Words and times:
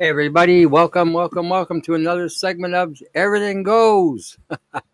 Hey 0.00 0.10
everybody, 0.10 0.64
welcome, 0.64 1.12
welcome, 1.12 1.48
welcome 1.48 1.82
to 1.82 1.96
another 1.96 2.28
segment 2.28 2.72
of 2.72 2.96
Everything 3.16 3.64
Goes. 3.64 4.38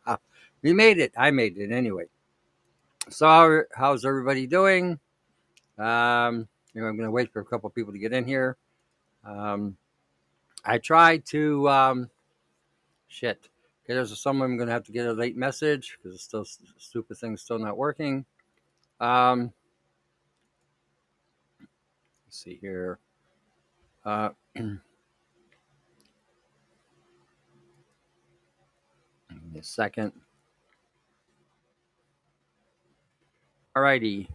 we 0.63 0.73
made 0.73 0.99
it. 0.99 1.13
I 1.15 1.31
made 1.31 1.59
it 1.59 1.71
anyway. 1.71 2.05
So 3.11 3.65
how's 3.77 4.07
everybody 4.07 4.47
doing? 4.47 4.99
Um, 5.77 6.49
you 6.73 6.81
know, 6.81 6.87
I'm 6.87 6.97
going 6.97 7.07
to 7.07 7.11
wait 7.11 7.31
for 7.31 7.41
a 7.41 7.45
couple 7.45 7.69
people 7.69 7.93
to 7.93 7.99
get 7.99 8.15
in 8.15 8.25
here. 8.25 8.57
Um, 9.27 9.77
I 10.65 10.79
tried 10.79 11.27
to 11.27 11.69
um, 11.69 12.11
shit. 13.07 13.51
Okay, 13.85 13.93
there's 13.93 14.19
someone 14.19 14.53
I'm 14.53 14.57
going 14.57 14.69
to 14.69 14.73
have 14.73 14.85
to 14.85 14.93
get 14.93 15.05
a 15.05 15.13
late 15.13 15.37
message 15.37 15.99
because 15.99 16.15
it's 16.15 16.25
still 16.25 16.47
stupid 16.79 17.19
thing's 17.19 17.43
still 17.43 17.59
not 17.59 17.77
working. 17.77 18.25
Um, 19.01 19.53
let's 21.61 22.43
see 22.43 22.57
here. 22.59 22.99
Uh, 24.03 24.31
me 29.55 29.61
a 29.61 29.65
second. 29.65 30.13
Alrighty. 33.77 34.29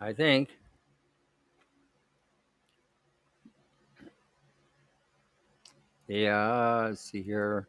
I 0.00 0.12
think. 0.12 0.48
Yeah, 6.06 6.86
let's 6.86 7.02
see 7.02 7.22
here. 7.22 7.68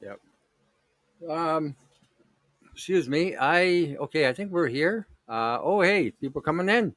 Yep. 0.00 0.20
Um, 1.28 1.76
excuse 2.72 3.08
me. 3.10 3.36
I 3.36 3.96
okay. 4.00 4.26
I 4.26 4.32
think 4.32 4.52
we're 4.52 4.68
here. 4.68 5.06
Uh, 5.28 5.58
oh, 5.60 5.82
hey, 5.82 6.12
people 6.12 6.40
coming 6.40 6.70
in. 6.70 6.94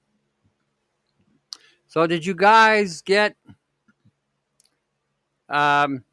So, 1.88 2.08
did 2.08 2.26
you 2.26 2.34
guys 2.34 3.02
get? 3.02 3.36
Um, 5.52 6.04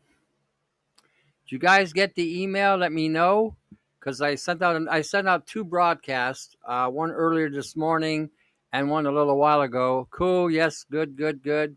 did 1.44 1.52
you 1.52 1.58
guys 1.58 1.92
get 1.92 2.14
the 2.14 2.42
email? 2.42 2.76
Let 2.76 2.92
me 2.92 3.08
know 3.08 3.56
because 3.98 4.20
I 4.20 4.34
sent 4.34 4.62
out 4.62 4.80
I 4.90 5.00
sent 5.00 5.28
out 5.28 5.46
two 5.46 5.64
broadcasts. 5.64 6.56
Uh, 6.66 6.88
one 6.88 7.10
earlier 7.10 7.48
this 7.48 7.76
morning 7.76 8.30
and 8.72 8.90
one 8.90 9.06
a 9.06 9.12
little 9.12 9.38
while 9.38 9.62
ago. 9.62 10.08
Cool. 10.10 10.50
Yes. 10.50 10.84
Good. 10.90 11.16
Good. 11.16 11.42
Good. 11.42 11.76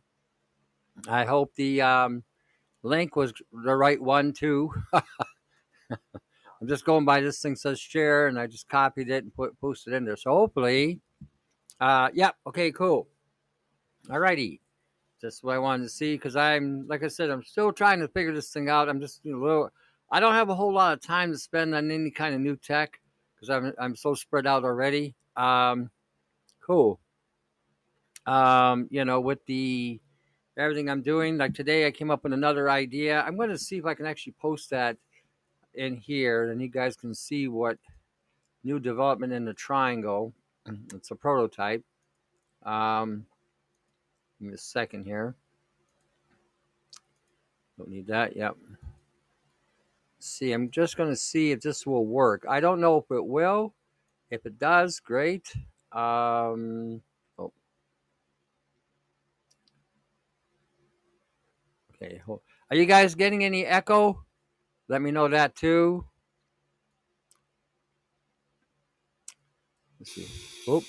I 1.08 1.24
hope 1.24 1.54
the 1.56 1.82
um, 1.82 2.24
link 2.84 3.16
was 3.16 3.34
the 3.52 3.76
right 3.76 4.02
one 4.02 4.34
too. 4.34 4.74
I'm 4.94 6.68
just 6.68 6.86
going 6.86 7.06
by 7.06 7.22
this 7.22 7.42
thing 7.42 7.56
says 7.56 7.80
share, 7.80 8.28
and 8.28 8.38
I 8.38 8.46
just 8.46 8.70
copied 8.70 9.10
it 9.10 9.24
and 9.24 9.34
put 9.34 9.60
posted 9.60 9.94
in 9.94 10.06
there. 10.06 10.18
So 10.18 10.32
hopefully, 10.32 11.00
uh, 11.80 12.10
yeah, 12.14 12.32
okay, 12.46 12.72
cool. 12.72 13.08
Alrighty, 14.08 14.60
that's 15.22 15.44
what 15.44 15.56
I 15.56 15.60
wanted 15.60 15.84
to 15.84 15.90
see 15.90 16.16
because 16.16 16.36
I'm, 16.36 16.88
like 16.88 17.04
I 17.04 17.08
said, 17.08 17.30
I'm 17.30 17.44
still 17.44 17.72
trying 17.72 18.00
to 18.00 18.08
figure 18.08 18.34
this 18.34 18.50
thing 18.50 18.70
out. 18.70 18.90
I'm 18.90 19.00
just 19.00 19.26
a 19.26 19.30
little, 19.30 19.70
I 20.12 20.20
don't 20.20 20.34
have 20.34 20.50
a 20.50 20.56
whole 20.56 20.74
lot 20.74 20.94
of 20.94 21.02
time 21.02 21.32
to 21.32 21.38
spend 21.38 21.74
on 21.74 21.90
any 21.92 22.12
kind 22.12 22.36
of 22.36 22.42
new 22.42 22.56
tech 22.56 23.00
because 23.42 23.50
I'm 23.50 23.74
I'm 23.80 23.96
so 23.96 24.14
spread 24.14 24.46
out 24.46 24.64
already. 24.64 25.16
Um, 25.36 25.90
cool. 26.66 27.00
Um, 28.26 28.88
you 28.92 29.04
know, 29.04 29.20
with 29.20 29.44
the 29.48 30.00
everything 30.58 30.90
I'm 30.90 31.02
doing, 31.02 31.38
like 31.38 31.54
today, 31.54 31.88
I 31.88 31.92
came 31.92 32.12
up 32.12 32.24
with 32.24 32.34
another 32.34 32.70
idea. 32.70 33.22
I'm 33.22 33.36
going 33.36 33.50
to 33.50 33.58
see 33.58 33.78
if 33.78 33.86
I 33.86 33.96
can 33.96 34.06
actually 34.06 34.34
post 34.34 34.70
that 34.70 34.98
in 35.74 35.96
here, 35.96 36.52
and 36.52 36.62
you 36.62 36.68
guys 36.68 36.96
can 36.96 37.16
see 37.16 37.48
what 37.48 37.78
new 38.64 38.80
development 38.80 39.34
in 39.34 39.46
the 39.46 39.54
triangle. 39.54 40.34
It's 40.94 41.10
a 41.10 41.16
prototype. 41.16 41.84
Um, 42.64 43.26
give 44.42 44.50
me 44.50 44.56
a 44.56 44.58
second 44.58 45.06
here. 45.06 45.36
Don't 47.78 47.90
need 47.90 48.08
that. 48.08 48.36
Yep. 48.36 48.58
See, 50.20 50.52
I'm 50.52 50.70
just 50.72 50.98
going 50.98 51.10
to 51.10 51.16
see 51.16 51.52
if 51.52 51.62
this 51.62 51.86
will 51.86 52.06
work. 52.06 52.46
I 52.50 52.60
don't 52.60 52.82
know 52.82 52.98
if 52.98 53.06
it 53.12 53.24
will. 53.24 53.74
If 54.32 54.46
it 54.46 54.58
does, 54.58 55.00
great. 55.00 55.54
Um, 55.92 57.02
oh. 57.38 57.52
Okay. 61.96 62.22
Are 62.28 62.76
you 62.76 62.86
guys 62.86 63.14
getting 63.14 63.44
any 63.44 63.66
echo? 63.66 64.24
Let 64.88 65.02
me 65.02 65.12
know 65.12 65.28
that 65.28 65.56
too. 65.56 66.06
Let's 70.00 70.14
see. 70.14 70.28
Oop. 70.68 70.84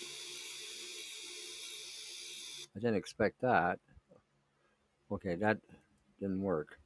I 2.75 2.79
didn't 2.79 2.97
expect 2.97 3.41
that. 3.43 3.79
Okay, 5.11 5.35
that 5.37 5.59
didn't 6.21 6.41
work. 6.41 6.79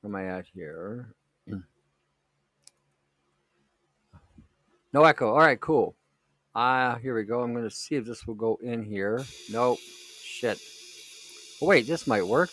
Where 0.00 0.10
am 0.10 0.16
I 0.16 0.38
at 0.38 0.46
here? 0.54 1.14
no 4.92 5.04
echo. 5.04 5.30
All 5.30 5.38
right, 5.38 5.60
cool. 5.60 5.96
Ah, 6.54 6.92
uh, 6.92 6.98
here 6.98 7.16
we 7.16 7.24
go. 7.24 7.40
I'm 7.40 7.52
going 7.52 7.68
to 7.68 7.74
see 7.74 7.96
if 7.96 8.04
this 8.04 8.26
will 8.26 8.34
go 8.34 8.58
in 8.62 8.84
here. 8.84 9.24
Nope. 9.50 9.80
Shit. 10.22 10.60
Oh, 11.60 11.66
wait, 11.66 11.86
this 11.86 12.06
might 12.06 12.26
work. 12.26 12.50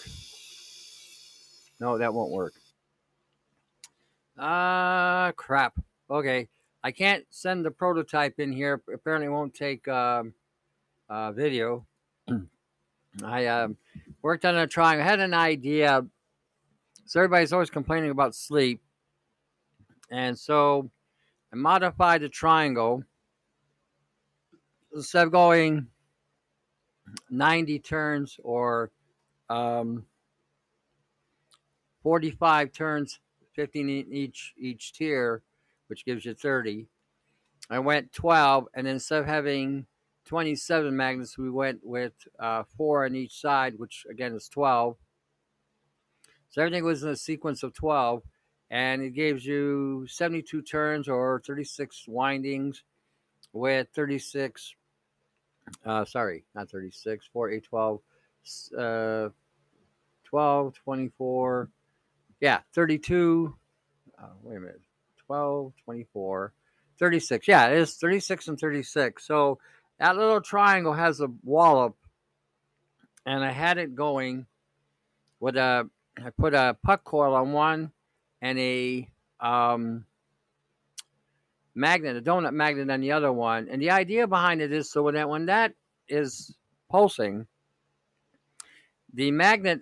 No, 1.79 1.99
that 1.99 2.13
won't 2.13 2.31
work. 2.31 2.53
Ah, 4.39 5.27
uh, 5.27 5.31
crap. 5.33 5.73
Okay. 6.09 6.47
I 6.83 6.91
can't 6.91 7.25
send 7.29 7.63
the 7.63 7.69
prototype 7.69 8.39
in 8.39 8.51
here. 8.51 8.81
Apparently, 8.91 9.29
won't 9.29 9.53
take 9.53 9.87
um, 9.87 10.33
uh, 11.09 11.31
video. 11.31 11.85
I 13.23 13.45
um, 13.47 13.77
worked 14.21 14.45
on 14.45 14.55
a 14.55 14.67
triangle, 14.67 15.05
I 15.05 15.09
had 15.09 15.19
an 15.19 15.33
idea. 15.33 16.05
So 17.05 17.19
everybody's 17.19 17.51
always 17.51 17.69
complaining 17.69 18.11
about 18.11 18.35
sleep, 18.35 18.81
and 20.09 20.37
so 20.37 20.89
I 21.51 21.57
modified 21.57 22.21
the 22.21 22.29
triangle. 22.29 23.03
Instead 24.93 25.27
of 25.27 25.31
going 25.31 25.87
90 27.29 27.79
turns 27.79 28.37
or 28.43 28.91
um, 29.49 30.05
45 32.03 32.71
turns 32.71 33.19
15 33.55 33.89
in 33.89 34.13
each 34.13 34.53
each 34.57 34.93
tier, 34.93 35.43
which 35.87 36.05
gives 36.05 36.25
you 36.25 36.33
30. 36.33 36.87
I 37.69 37.79
went 37.79 38.11
12, 38.11 38.67
and 38.73 38.87
instead 38.87 39.19
of 39.19 39.25
having 39.27 39.85
27 40.25 40.95
magnets, 40.95 41.37
we 41.37 41.49
went 41.49 41.79
with 41.83 42.13
uh, 42.39 42.63
four 42.77 43.05
on 43.05 43.15
each 43.15 43.39
side, 43.39 43.73
which 43.77 44.05
again 44.09 44.33
is 44.33 44.47
12. 44.49 44.95
So 46.49 46.61
everything 46.61 46.83
was 46.83 47.03
in 47.03 47.09
a 47.09 47.15
sequence 47.15 47.63
of 47.63 47.73
12, 47.73 48.23
and 48.69 49.01
it 49.01 49.11
gives 49.11 49.45
you 49.45 50.05
72 50.07 50.61
turns 50.61 51.07
or 51.07 51.41
36 51.45 52.05
windings 52.07 52.83
with 53.53 53.87
36. 53.95 54.75
Uh, 55.85 56.05
sorry, 56.05 56.43
not 56.53 56.69
36, 56.69 57.29
4, 57.31 57.51
8, 57.51 57.63
12, 57.63 57.99
uh, 58.77 59.29
12, 60.25 60.73
24, 60.73 61.69
yeah, 62.41 62.59
32. 62.73 63.55
Uh, 64.21 64.25
wait 64.43 64.57
a 64.57 64.59
minute. 64.59 64.81
12, 65.27 65.73
24, 65.85 66.53
36. 66.99 67.47
Yeah, 67.47 67.67
it 67.67 67.77
is 67.77 67.95
36 67.95 68.47
and 68.49 68.59
36. 68.59 69.25
So 69.25 69.59
that 70.01 70.17
little 70.17 70.41
triangle 70.41 70.93
has 70.93 71.21
a 71.21 71.27
wallop, 71.43 71.95
and 73.23 73.43
I 73.43 73.51
had 73.51 73.77
it 73.77 73.93
going 73.93 74.47
with 75.39 75.55
a. 75.55 75.87
I 76.17 76.31
put 76.31 76.55
a 76.55 76.75
puck 76.83 77.03
coil 77.03 77.35
on 77.35 77.53
one 77.53 77.91
and 78.41 78.57
a 78.57 79.07
um, 79.39 80.05
magnet, 81.75 82.17
a 82.17 82.21
donut 82.21 82.53
magnet 82.53 82.89
on 82.89 82.99
the 82.99 83.11
other 83.11 83.31
one. 83.31 83.67
And 83.69 83.79
the 83.79 83.91
idea 83.91 84.25
behind 84.25 84.59
it 84.59 84.73
is 84.73 84.89
so 84.89 85.03
when 85.03 85.13
that 85.13 85.29
when 85.29 85.45
that 85.45 85.75
is 86.09 86.55
pulsing, 86.89 87.45
the 89.13 89.29
magnet 89.29 89.81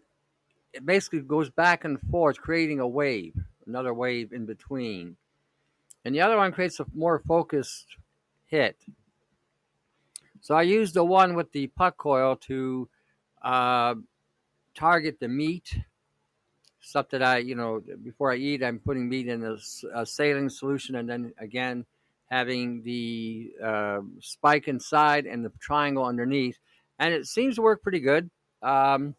it 0.74 0.86
basically 0.86 1.22
goes 1.22 1.50
back 1.50 1.86
and 1.86 1.98
forth, 2.12 2.42
creating 2.42 2.82
a 2.82 2.88
wave, 2.88 3.36
another 3.66 3.94
wave 3.94 4.34
in 4.34 4.46
between. 4.46 5.16
And 6.04 6.14
the 6.14 6.22
other 6.22 6.36
one 6.36 6.52
creates 6.52 6.82
a 6.82 6.86
more 6.94 7.24
focused 7.26 7.96
hit. 8.48 8.76
So 10.42 10.56
I 10.56 10.64
used 10.64 10.94
the 10.94 11.04
one 11.04 11.36
with 11.36 11.52
the 11.52 11.68
puck 11.68 11.98
coil 11.98 12.36
to 12.38 12.90
uh, 13.42 13.96
target 14.74 15.20
the 15.20 15.28
meat, 15.28 15.78
stuff 16.82 17.10
that 17.10 17.22
I, 17.22 17.38
you 17.38 17.56
know, 17.56 17.82
before 18.04 18.32
I 18.32 18.36
eat, 18.36 18.64
I'm 18.64 18.80
putting 18.80 19.10
meat 19.10 19.28
in 19.28 19.44
a, 19.44 19.58
a 19.94 20.06
saline 20.06 20.50
solution 20.50 20.96
and 20.96 21.10
then 21.10 21.34
again 21.38 21.86
having 22.30 22.84
the 22.84 23.52
uh, 23.64 24.00
spike 24.20 24.68
inside 24.68 25.26
and 25.26 25.44
the 25.44 25.52
triangle 25.60 26.06
underneath. 26.06 26.60
And 27.00 27.14
it 27.14 27.26
seems 27.28 27.56
to 27.56 27.62
work 27.62 27.82
pretty 27.82 28.00
good. 28.00 28.30
Um, 28.62 29.16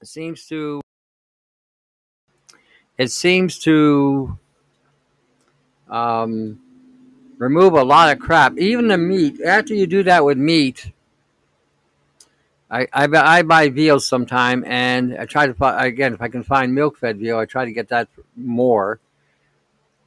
it 0.00 0.08
seems 0.08 0.46
to 0.46 0.80
it 2.98 3.10
seems 3.10 3.58
to 3.60 4.38
um, 5.88 6.60
remove 7.44 7.74
a 7.74 7.84
lot 7.84 8.10
of 8.10 8.18
crap, 8.18 8.56
even 8.56 8.88
the 8.88 8.96
meat. 8.96 9.38
After 9.42 9.74
you 9.74 9.86
do 9.86 10.02
that 10.04 10.24
with 10.24 10.38
meat, 10.38 10.92
I, 12.70 12.88
I, 12.90 13.06
I 13.12 13.42
buy 13.42 13.68
veal 13.68 14.00
sometime, 14.00 14.64
and 14.66 15.16
I 15.18 15.26
try 15.26 15.46
to 15.46 15.78
again 15.78 16.14
if 16.14 16.22
I 16.22 16.28
can 16.28 16.42
find 16.42 16.74
milk 16.74 16.96
fed 16.96 17.18
veal, 17.18 17.38
I 17.38 17.44
try 17.44 17.66
to 17.66 17.72
get 17.72 17.88
that 17.88 18.08
more. 18.34 18.98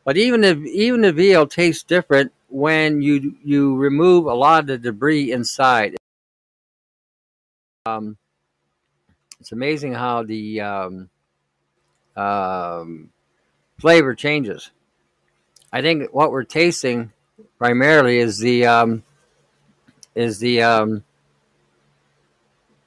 But 0.04 0.18
even 0.18 0.42
the 0.42 0.56
even 0.74 1.02
the 1.02 1.14
veal 1.14 1.46
tastes 1.46 1.84
different 1.84 2.32
when 2.50 3.04
you 3.04 3.36
you 3.44 3.76
remove 3.76 4.26
a 4.26 4.34
lot 4.34 4.62
of 4.62 4.68
the 4.68 4.78
debris 4.80 5.32
inside. 5.32 5.96
Um, 7.86 8.18
it's 9.40 9.52
amazing 9.52 9.94
how 9.94 10.24
the 10.24 10.62
um, 10.62 11.10
um, 12.16 13.12
flavor 13.78 14.16
changes. 14.16 14.72
I 15.72 15.82
think 15.82 16.12
what 16.12 16.32
we're 16.32 16.44
tasting 16.44 17.12
primarily 17.58 18.20
is 18.20 18.40
the 18.40 18.66
um, 18.66 19.04
is 20.16 20.40
the 20.40 20.62
um, 20.62 21.04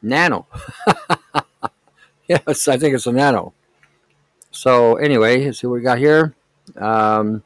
nano. 0.03 0.47
yes, 2.29 2.69
I 2.69 2.77
think 2.77 2.95
it's 2.95 3.07
a 3.07 3.13
nano. 3.13 3.53
So 4.51 4.97
anyway, 4.97 5.45
let's 5.45 5.61
see 5.61 5.67
what 5.67 5.75
we 5.75 5.83
got 5.83 5.99
here. 5.99 6.35
Um, 6.77 7.43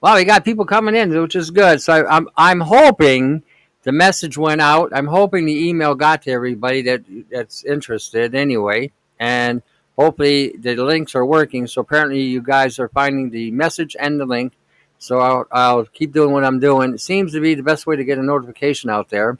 well, 0.00 0.16
we 0.16 0.24
got 0.24 0.44
people 0.44 0.64
coming 0.64 0.94
in, 0.94 1.10
which 1.20 1.36
is 1.36 1.50
good. 1.50 1.82
So 1.82 1.92
I, 1.92 2.16
I'm 2.16 2.28
I'm 2.36 2.60
hoping 2.60 3.42
the 3.82 3.92
message 3.92 4.38
went 4.38 4.60
out. 4.60 4.90
I'm 4.94 5.06
hoping 5.06 5.46
the 5.46 5.68
email 5.68 5.94
got 5.94 6.22
to 6.22 6.30
everybody 6.30 6.82
that 6.82 7.02
that's 7.30 7.64
interested 7.64 8.34
anyway, 8.34 8.92
and 9.18 9.62
hopefully 9.98 10.54
the 10.58 10.76
links 10.76 11.14
are 11.14 11.26
working. 11.26 11.66
So 11.66 11.80
apparently 11.80 12.22
you 12.22 12.42
guys 12.42 12.78
are 12.78 12.88
finding 12.88 13.30
the 13.30 13.50
message 13.50 13.96
and 13.98 14.18
the 14.20 14.26
link. 14.26 14.54
So 15.00 15.18
I'll, 15.18 15.46
I'll 15.50 15.84
keep 15.86 16.12
doing 16.12 16.30
what 16.30 16.44
I'm 16.44 16.60
doing. 16.60 16.92
It 16.92 17.00
seems 17.00 17.32
to 17.32 17.40
be 17.40 17.54
the 17.54 17.62
best 17.62 17.86
way 17.86 17.96
to 17.96 18.04
get 18.04 18.18
a 18.18 18.22
notification 18.22 18.90
out 18.90 19.08
there, 19.08 19.38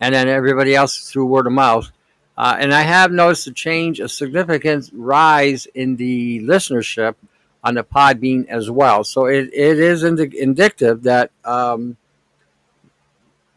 and 0.00 0.14
then 0.14 0.28
everybody 0.28 0.74
else 0.74 1.10
through 1.10 1.26
word 1.26 1.48
of 1.48 1.52
mouth. 1.52 1.90
Uh, 2.38 2.56
and 2.58 2.72
I 2.72 2.82
have 2.82 3.10
noticed 3.10 3.48
a 3.48 3.52
change, 3.52 4.00
a 4.00 4.08
significant 4.08 4.90
rise 4.94 5.66
in 5.66 5.96
the 5.96 6.40
listenership 6.40 7.16
on 7.64 7.74
the 7.74 7.82
Podbean 7.84 8.46
as 8.46 8.70
well. 8.70 9.04
So 9.04 9.26
it, 9.26 9.50
it 9.52 9.78
is 9.78 10.04
indi- 10.04 10.40
indicative 10.40 11.02
that 11.02 11.32
um, 11.44 11.96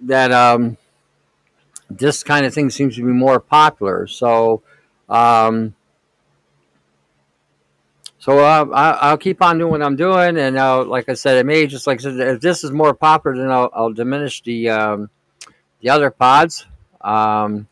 that 0.01 0.31
um, 0.31 0.77
this 1.89 2.23
kind 2.23 2.45
of 2.45 2.53
thing 2.53 2.71
seems 2.71 2.95
to 2.95 3.05
be 3.05 3.11
more 3.11 3.39
popular. 3.39 4.07
So, 4.07 4.63
um, 5.09 5.75
so 8.25 8.39
uh, 8.39 8.65
I, 8.73 9.11
will 9.11 9.19
keep 9.19 9.39
on 9.43 9.59
doing 9.59 9.69
what 9.69 9.83
I'm 9.83 9.95
doing, 9.95 10.35
and 10.39 10.55
like 10.89 11.09
I 11.09 11.13
said, 11.13 11.37
it 11.37 11.45
may 11.45 11.67
just 11.67 11.85
like 11.85 11.99
I 11.99 12.01
said, 12.01 12.19
if 12.19 12.41
this 12.41 12.63
is 12.63 12.71
more 12.71 12.95
popular, 12.95 13.37
then 13.37 13.51
I'll, 13.51 13.69
I'll 13.71 13.93
diminish 13.93 14.41
the 14.41 14.67
um, 14.69 15.11
the 15.81 15.89
other 15.89 16.09
pods. 16.09 16.65
Um, 17.01 17.67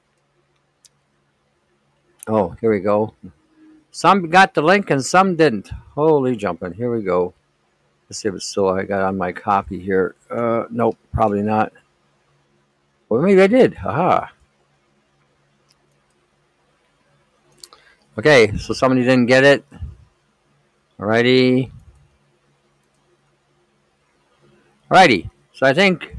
oh, 2.27 2.49
here 2.61 2.71
we 2.71 2.81
go. 2.81 3.15
Some 3.89 4.29
got 4.29 4.53
the 4.53 4.61
link 4.61 4.91
and 4.91 5.03
some 5.03 5.35
didn't. 5.35 5.71
Holy 5.95 6.35
jumping! 6.35 6.73
Here 6.73 6.95
we 6.95 7.01
go. 7.01 7.33
Let's 8.07 8.19
see 8.19 8.27
if 8.29 8.35
it's 8.35 8.45
still 8.45 8.69
I 8.69 8.83
got 8.83 9.01
on 9.01 9.17
my 9.17 9.31
copy 9.31 9.79
here. 9.79 10.13
Uh, 10.29 10.65
nope, 10.69 10.99
probably 11.11 11.41
not. 11.41 11.73
Well, 13.09 13.23
maybe 13.23 13.41
I 13.41 13.47
did. 13.47 13.75
Aha. 13.83 14.31
Okay, 18.19 18.55
so 18.57 18.75
somebody 18.75 19.01
didn't 19.01 19.25
get 19.25 19.43
it. 19.43 19.65
Alrighty. 21.03 21.69
Alrighty. 24.89 25.29
So 25.51 25.65
I 25.65 25.73
think 25.73 26.15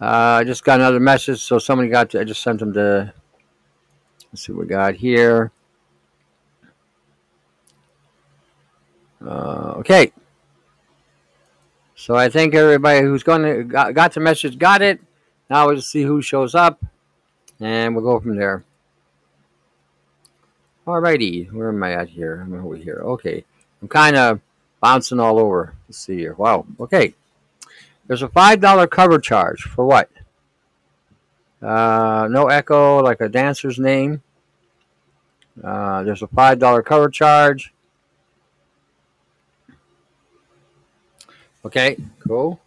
uh, 0.00 0.40
I 0.40 0.44
just 0.44 0.64
got 0.64 0.80
another 0.80 0.98
message. 0.98 1.40
So 1.40 1.60
somebody 1.60 1.88
got 1.88 2.10
to, 2.10 2.20
I 2.20 2.24
just 2.24 2.42
sent 2.42 2.58
them 2.58 2.72
to, 2.72 3.12
let's 4.32 4.44
see 4.44 4.50
what 4.50 4.62
we 4.62 4.66
got 4.66 4.96
here. 4.96 5.52
Uh, 9.24 9.74
okay. 9.76 10.10
So 11.94 12.16
I 12.16 12.28
think 12.28 12.56
everybody 12.56 13.06
who's 13.06 13.22
going 13.22 13.42
to 13.42 13.62
got, 13.62 13.94
got 13.94 14.14
the 14.14 14.20
message 14.20 14.58
got 14.58 14.82
it. 14.82 15.00
Now 15.48 15.68
we'll 15.68 15.80
see 15.80 16.02
who 16.02 16.22
shows 16.22 16.56
up, 16.56 16.84
and 17.60 17.94
we'll 17.94 18.04
go 18.04 18.18
from 18.18 18.36
there. 18.36 18.64
Alrighty, 20.88 21.52
where 21.52 21.68
am 21.68 21.84
I 21.84 21.92
at 21.92 22.08
here? 22.08 22.42
I'm 22.44 22.52
over 22.54 22.74
here. 22.74 23.00
Okay, 23.04 23.44
I'm 23.80 23.88
kind 23.88 24.16
of 24.16 24.40
bouncing 24.80 25.20
all 25.20 25.38
over. 25.38 25.74
Let's 25.88 25.98
see 25.98 26.16
here. 26.16 26.34
Wow. 26.34 26.66
Okay, 26.80 27.14
there's 28.06 28.22
a 28.22 28.28
five 28.28 28.60
dollar 28.60 28.86
cover 28.86 29.18
charge 29.18 29.62
for 29.62 29.84
what? 29.84 30.10
Uh, 31.60 32.28
no 32.30 32.46
echo, 32.46 33.02
like 33.02 33.20
a 33.20 33.28
dancer's 33.28 33.78
name. 33.78 34.22
Uh, 35.62 36.02
there's 36.04 36.22
a 36.22 36.28
five 36.28 36.58
dollar 36.58 36.82
cover 36.82 37.08
charge. 37.08 37.72
Okay, 41.64 41.96
cool 42.20 42.60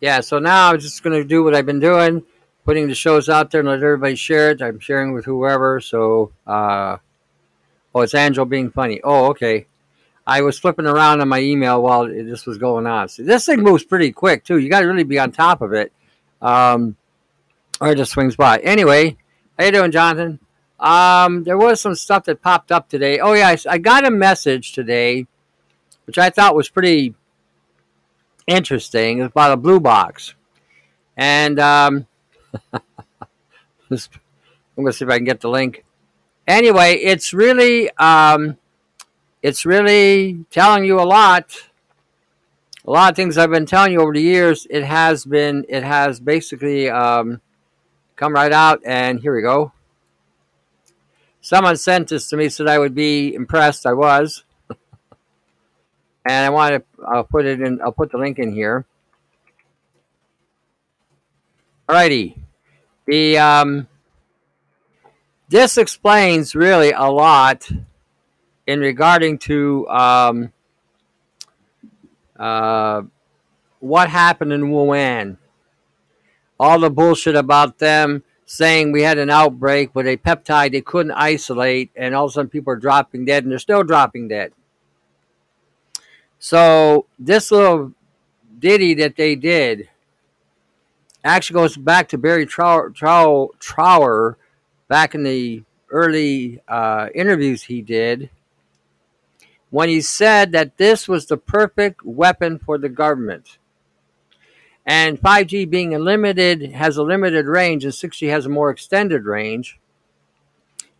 yeah, 0.00 0.20
so 0.20 0.38
now 0.38 0.70
I'm 0.70 0.78
just 0.78 1.02
going 1.02 1.20
to 1.20 1.26
do 1.26 1.42
what 1.42 1.54
I've 1.54 1.66
been 1.66 1.80
doing, 1.80 2.22
putting 2.64 2.86
the 2.86 2.94
shows 2.94 3.28
out 3.28 3.50
there 3.50 3.60
and 3.60 3.68
let 3.68 3.82
everybody 3.82 4.14
share 4.14 4.50
it. 4.50 4.62
I'm 4.62 4.78
sharing 4.78 5.12
with 5.12 5.24
whoever. 5.24 5.80
So, 5.80 6.32
uh, 6.46 6.98
oh, 7.94 8.00
it's 8.02 8.14
Angel 8.14 8.44
being 8.44 8.70
funny. 8.70 9.00
Oh, 9.02 9.26
okay. 9.30 9.66
I 10.28 10.42
was 10.42 10.58
flipping 10.58 10.84
around 10.84 11.22
on 11.22 11.28
my 11.28 11.40
email 11.40 11.82
while 11.82 12.06
this 12.06 12.44
was 12.44 12.58
going 12.58 12.86
on. 12.86 13.08
So 13.08 13.22
this 13.22 13.46
thing 13.46 13.62
moves 13.62 13.82
pretty 13.82 14.12
quick 14.12 14.44
too. 14.44 14.58
You 14.58 14.68
got 14.68 14.80
to 14.80 14.86
really 14.86 15.02
be 15.02 15.18
on 15.18 15.32
top 15.32 15.62
of 15.62 15.72
it, 15.72 15.90
um, 16.42 16.96
or 17.80 17.92
it 17.92 17.96
just 17.96 18.12
swings 18.12 18.36
by. 18.36 18.58
Anyway, 18.58 19.16
how 19.58 19.64
you 19.64 19.72
doing, 19.72 19.90
Jonathan? 19.90 20.38
Um, 20.78 21.44
there 21.44 21.56
was 21.56 21.80
some 21.80 21.94
stuff 21.94 22.24
that 22.24 22.42
popped 22.42 22.70
up 22.70 22.90
today. 22.90 23.20
Oh 23.20 23.32
yeah, 23.32 23.48
I, 23.48 23.56
I 23.70 23.78
got 23.78 24.06
a 24.06 24.10
message 24.10 24.72
today, 24.72 25.26
which 26.04 26.18
I 26.18 26.28
thought 26.28 26.54
was 26.54 26.68
pretty 26.68 27.14
interesting. 28.46 29.20
It's 29.20 29.30
about 29.30 29.52
a 29.52 29.56
blue 29.56 29.80
box. 29.80 30.34
And 31.16 31.58
um, 31.58 32.06
I'm 32.72 32.80
going 34.76 34.86
to 34.86 34.92
see 34.92 35.06
if 35.06 35.10
I 35.10 35.16
can 35.16 35.24
get 35.24 35.40
the 35.40 35.48
link. 35.48 35.86
Anyway, 36.46 36.96
it's 36.96 37.32
really 37.32 37.90
um, 37.92 38.58
it's 39.42 39.64
really 39.64 40.44
telling 40.50 40.84
you 40.84 41.00
a 41.00 41.04
lot. 41.04 41.56
A 42.86 42.90
lot 42.90 43.10
of 43.10 43.16
things 43.16 43.36
I've 43.36 43.50
been 43.50 43.66
telling 43.66 43.92
you 43.92 44.00
over 44.00 44.12
the 44.12 44.22
years. 44.22 44.66
It 44.70 44.84
has 44.84 45.24
been 45.24 45.64
it 45.68 45.82
has 45.82 46.20
basically 46.20 46.88
um, 46.88 47.40
come 48.16 48.32
right 48.32 48.52
out. 48.52 48.80
And 48.84 49.20
here 49.20 49.34
we 49.34 49.42
go. 49.42 49.72
Someone 51.40 51.76
sent 51.76 52.08
this 52.08 52.28
to 52.30 52.36
me, 52.36 52.48
said 52.48 52.66
I 52.66 52.78
would 52.78 52.94
be 52.94 53.34
impressed. 53.34 53.86
I 53.86 53.92
was 53.92 54.44
and 56.24 56.46
I 56.46 56.50
want 56.50 56.74
to 56.74 56.82
I'll 57.06 57.24
put 57.24 57.46
it 57.46 57.60
in 57.60 57.80
I'll 57.80 57.92
put 57.92 58.10
the 58.10 58.18
link 58.18 58.38
in 58.38 58.52
here. 58.52 58.86
Alrighty. 61.88 62.36
The 63.06 63.38
um 63.38 63.86
this 65.48 65.78
explains 65.78 66.54
really 66.54 66.92
a 66.92 67.06
lot 67.06 67.70
in 68.68 68.80
regarding 68.80 69.38
to 69.38 69.88
um, 69.88 70.52
uh, 72.38 73.00
what 73.80 74.10
happened 74.10 74.52
in 74.52 74.64
Wuhan. 74.64 75.38
All 76.60 76.78
the 76.78 76.90
bullshit 76.90 77.34
about 77.34 77.78
them 77.78 78.22
saying 78.44 78.92
we 78.92 79.02
had 79.02 79.16
an 79.16 79.30
outbreak 79.30 79.94
with 79.94 80.06
a 80.06 80.18
peptide 80.18 80.72
they 80.72 80.82
couldn't 80.82 81.12
isolate, 81.12 81.90
and 81.96 82.14
all 82.14 82.26
of 82.26 82.30
a 82.30 82.32
sudden 82.34 82.50
people 82.50 82.70
are 82.70 82.76
dropping 82.76 83.24
dead, 83.24 83.42
and 83.42 83.50
they're 83.50 83.58
still 83.58 83.82
dropping 83.82 84.28
dead. 84.28 84.52
So 86.38 87.06
this 87.18 87.50
little 87.50 87.94
ditty 88.58 88.92
that 88.94 89.16
they 89.16 89.34
did 89.34 89.88
actually 91.24 91.54
goes 91.54 91.76
back 91.78 92.08
to 92.08 92.18
Barry 92.18 92.44
Trower, 92.44 92.90
Trower, 92.90 93.48
Trower 93.58 94.36
back 94.88 95.14
in 95.14 95.22
the 95.22 95.62
early 95.90 96.60
uh, 96.68 97.08
interviews 97.14 97.62
he 97.62 97.80
did 97.80 98.28
when 99.70 99.88
he 99.88 100.00
said 100.00 100.52
that 100.52 100.76
this 100.78 101.08
was 101.08 101.26
the 101.26 101.36
perfect 101.36 102.04
weapon 102.04 102.58
for 102.58 102.78
the 102.78 102.88
government. 102.88 103.58
And 104.86 105.20
5G 105.20 105.68
being 105.68 105.94
a 105.94 105.98
limited 105.98 106.72
has 106.72 106.96
a 106.96 107.02
limited 107.02 107.46
range 107.46 107.84
and 107.84 107.92
6G 107.92 108.30
has 108.30 108.46
a 108.46 108.50
more 108.50 108.70
extended 108.70 109.24
range. 109.24 109.78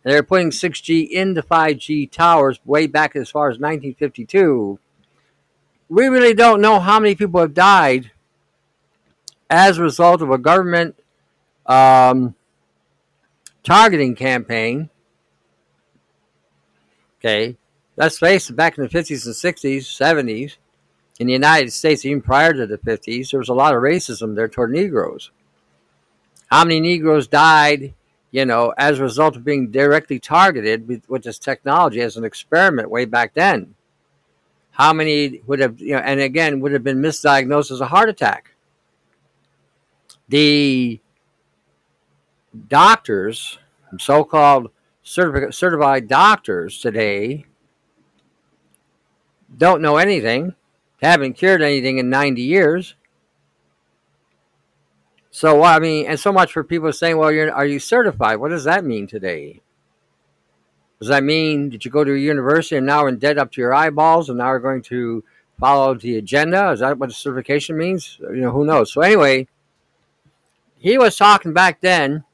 they're 0.03 0.23
putting 0.23 0.51
6G 0.51 1.09
into 1.09 1.41
5G 1.41 2.09
towers 2.11 2.59
way 2.65 2.87
back 2.87 3.15
as 3.15 3.29
far 3.29 3.49
as 3.49 3.59
1952 3.59 4.79
we 5.89 6.07
really 6.07 6.35
don't 6.35 6.61
know 6.61 6.79
how 6.79 6.99
many 6.99 7.15
people 7.15 7.41
have 7.41 7.53
died 7.53 8.11
as 9.49 9.77
a 9.77 9.81
result 9.81 10.21
of 10.21 10.29
a 10.29 10.37
government 10.37 10.95
um, 11.65 12.35
targeting 13.63 14.15
campaign. 14.15 14.89
Okay, 17.19 17.57
let's 17.99 18.17
face 18.17 18.49
it, 18.49 18.55
back 18.55 18.77
in 18.77 18.83
the 18.83 18.89
50s 18.89 19.25
and 19.25 19.35
60s, 19.35 19.81
70s, 19.81 20.55
in 21.19 21.27
the 21.27 21.33
United 21.33 21.71
States, 21.71 22.05
even 22.05 22.21
prior 22.21 22.53
to 22.53 22.65
the 22.65 22.77
50s, 22.77 23.29
there 23.29 23.39
was 23.39 23.49
a 23.49 23.53
lot 23.53 23.75
of 23.75 23.83
racism 23.83 24.35
there 24.35 24.47
toward 24.47 24.71
Negroes. 24.71 25.31
How 26.47 26.63
many 26.63 26.79
Negroes 26.79 27.27
died, 27.27 27.93
you 28.31 28.45
know, 28.45 28.73
as 28.77 28.97
a 28.97 29.03
result 29.03 29.35
of 29.35 29.43
being 29.43 29.69
directly 29.69 30.17
targeted 30.17 30.87
with, 30.87 31.07
with 31.09 31.23
this 31.23 31.37
technology 31.37 31.99
as 31.99 32.15
an 32.15 32.23
experiment 32.23 32.89
way 32.89 33.03
back 33.03 33.33
then? 33.33 33.75
How 34.71 34.93
many 34.93 35.41
would 35.45 35.59
have, 35.59 35.81
you 35.81 35.93
know, 35.93 35.99
and 35.99 36.21
again, 36.21 36.61
would 36.61 36.71
have 36.71 36.85
been 36.85 37.01
misdiagnosed 37.01 37.69
as 37.69 37.81
a 37.81 37.87
heart 37.87 38.07
attack? 38.07 38.51
The 40.29 41.01
doctors, 42.69 43.59
so 43.99 44.23
called 44.23 44.71
certified 45.03 46.07
doctors 46.07 46.79
today, 46.79 47.45
don't 49.57 49.81
know 49.81 49.97
anything, 49.97 50.55
haven't 51.01 51.33
cured 51.33 51.61
anything 51.61 51.97
in 51.97 52.09
90 52.09 52.41
years. 52.41 52.95
So 55.31 55.63
I 55.63 55.79
mean, 55.79 56.07
and 56.07 56.19
so 56.19 56.31
much 56.31 56.51
for 56.51 56.63
people 56.63 56.91
saying, 56.91 57.17
"Well, 57.17 57.31
you're 57.31 57.53
are 57.53 57.65
you 57.65 57.79
certified?" 57.79 58.39
What 58.39 58.49
does 58.49 58.63
that 58.63 58.83
mean 58.83 59.07
today? 59.07 59.61
Does 60.99 61.07
that 61.07 61.23
mean 61.23 61.69
did 61.69 61.85
you 61.85 61.91
go 61.91 62.03
to 62.03 62.13
a 62.13 62.17
university 62.17 62.75
and 62.75 62.85
now 62.85 63.05
are 63.05 63.09
in 63.09 63.19
debt 63.19 63.37
up 63.37 63.51
to 63.53 63.61
your 63.61 63.73
eyeballs 63.73 64.27
and 64.27 64.39
now 64.39 64.45
are 64.47 64.59
going 64.59 64.81
to 64.83 65.23
follow 65.59 65.93
the 65.93 66.17
agenda? 66.17 66.71
Is 66.71 66.79
that 66.79 66.97
what 66.97 67.11
certification 67.11 67.77
means? 67.77 68.17
You 68.19 68.41
know, 68.41 68.51
who 68.51 68.65
knows? 68.65 68.91
So 68.91 69.01
anyway, 69.01 69.47
he 70.77 70.97
was 70.97 71.15
talking 71.15 71.53
back 71.53 71.79
then 71.81 72.25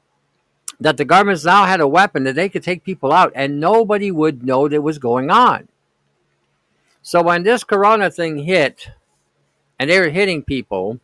that 0.80 0.96
the 0.96 1.04
governments 1.04 1.44
now 1.44 1.64
had 1.64 1.80
a 1.80 1.88
weapon 1.88 2.24
that 2.24 2.34
they 2.34 2.48
could 2.48 2.62
take 2.62 2.82
people 2.82 3.12
out 3.12 3.32
and 3.34 3.60
nobody 3.60 4.10
would 4.10 4.44
know 4.44 4.68
that 4.68 4.82
was 4.82 4.98
going 4.98 5.30
on. 5.30 5.68
So 7.06 7.22
when 7.22 7.44
this 7.44 7.62
corona 7.62 8.10
thing 8.10 8.38
hit 8.38 8.90
and 9.78 9.88
they 9.88 10.00
were 10.00 10.08
hitting 10.08 10.42
people 10.42 10.98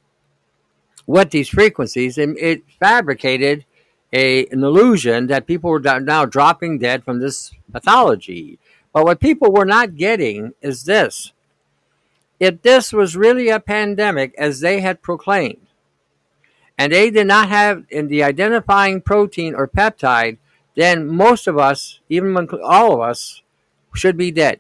with 1.07 1.31
these 1.31 1.49
frequencies, 1.49 2.19
it, 2.19 2.31
it 2.41 2.63
fabricated 2.81 3.65
a, 4.13 4.47
an 4.47 4.65
illusion 4.65 5.29
that 5.29 5.47
people 5.47 5.71
were 5.71 6.01
now 6.01 6.25
dropping 6.25 6.81
dead 6.81 7.05
from 7.05 7.21
this 7.21 7.53
pathology. 7.71 8.59
But 8.93 9.05
what 9.05 9.21
people 9.21 9.53
were 9.53 9.65
not 9.65 9.95
getting 9.95 10.55
is 10.61 10.83
this. 10.83 11.33
If 12.41 12.63
this 12.63 12.93
was 12.93 13.17
really 13.17 13.49
a 13.49 13.61
pandemic, 13.61 14.35
as 14.37 14.59
they 14.59 14.81
had 14.81 15.03
proclaimed, 15.03 15.69
and 16.77 16.93
they 16.93 17.11
did 17.11 17.29
not 17.29 17.49
have 17.49 17.85
in 17.91 18.09
the 18.09 18.25
identifying 18.25 19.03
protein 19.03 19.55
or 19.55 19.69
peptide, 19.69 20.39
then 20.75 21.07
most 21.07 21.47
of 21.47 21.59
us, 21.59 22.01
even 22.09 22.37
all 22.65 22.93
of 22.93 23.01
us, 23.09 23.43
should 23.95 24.17
be 24.17 24.33
dead 24.33 24.59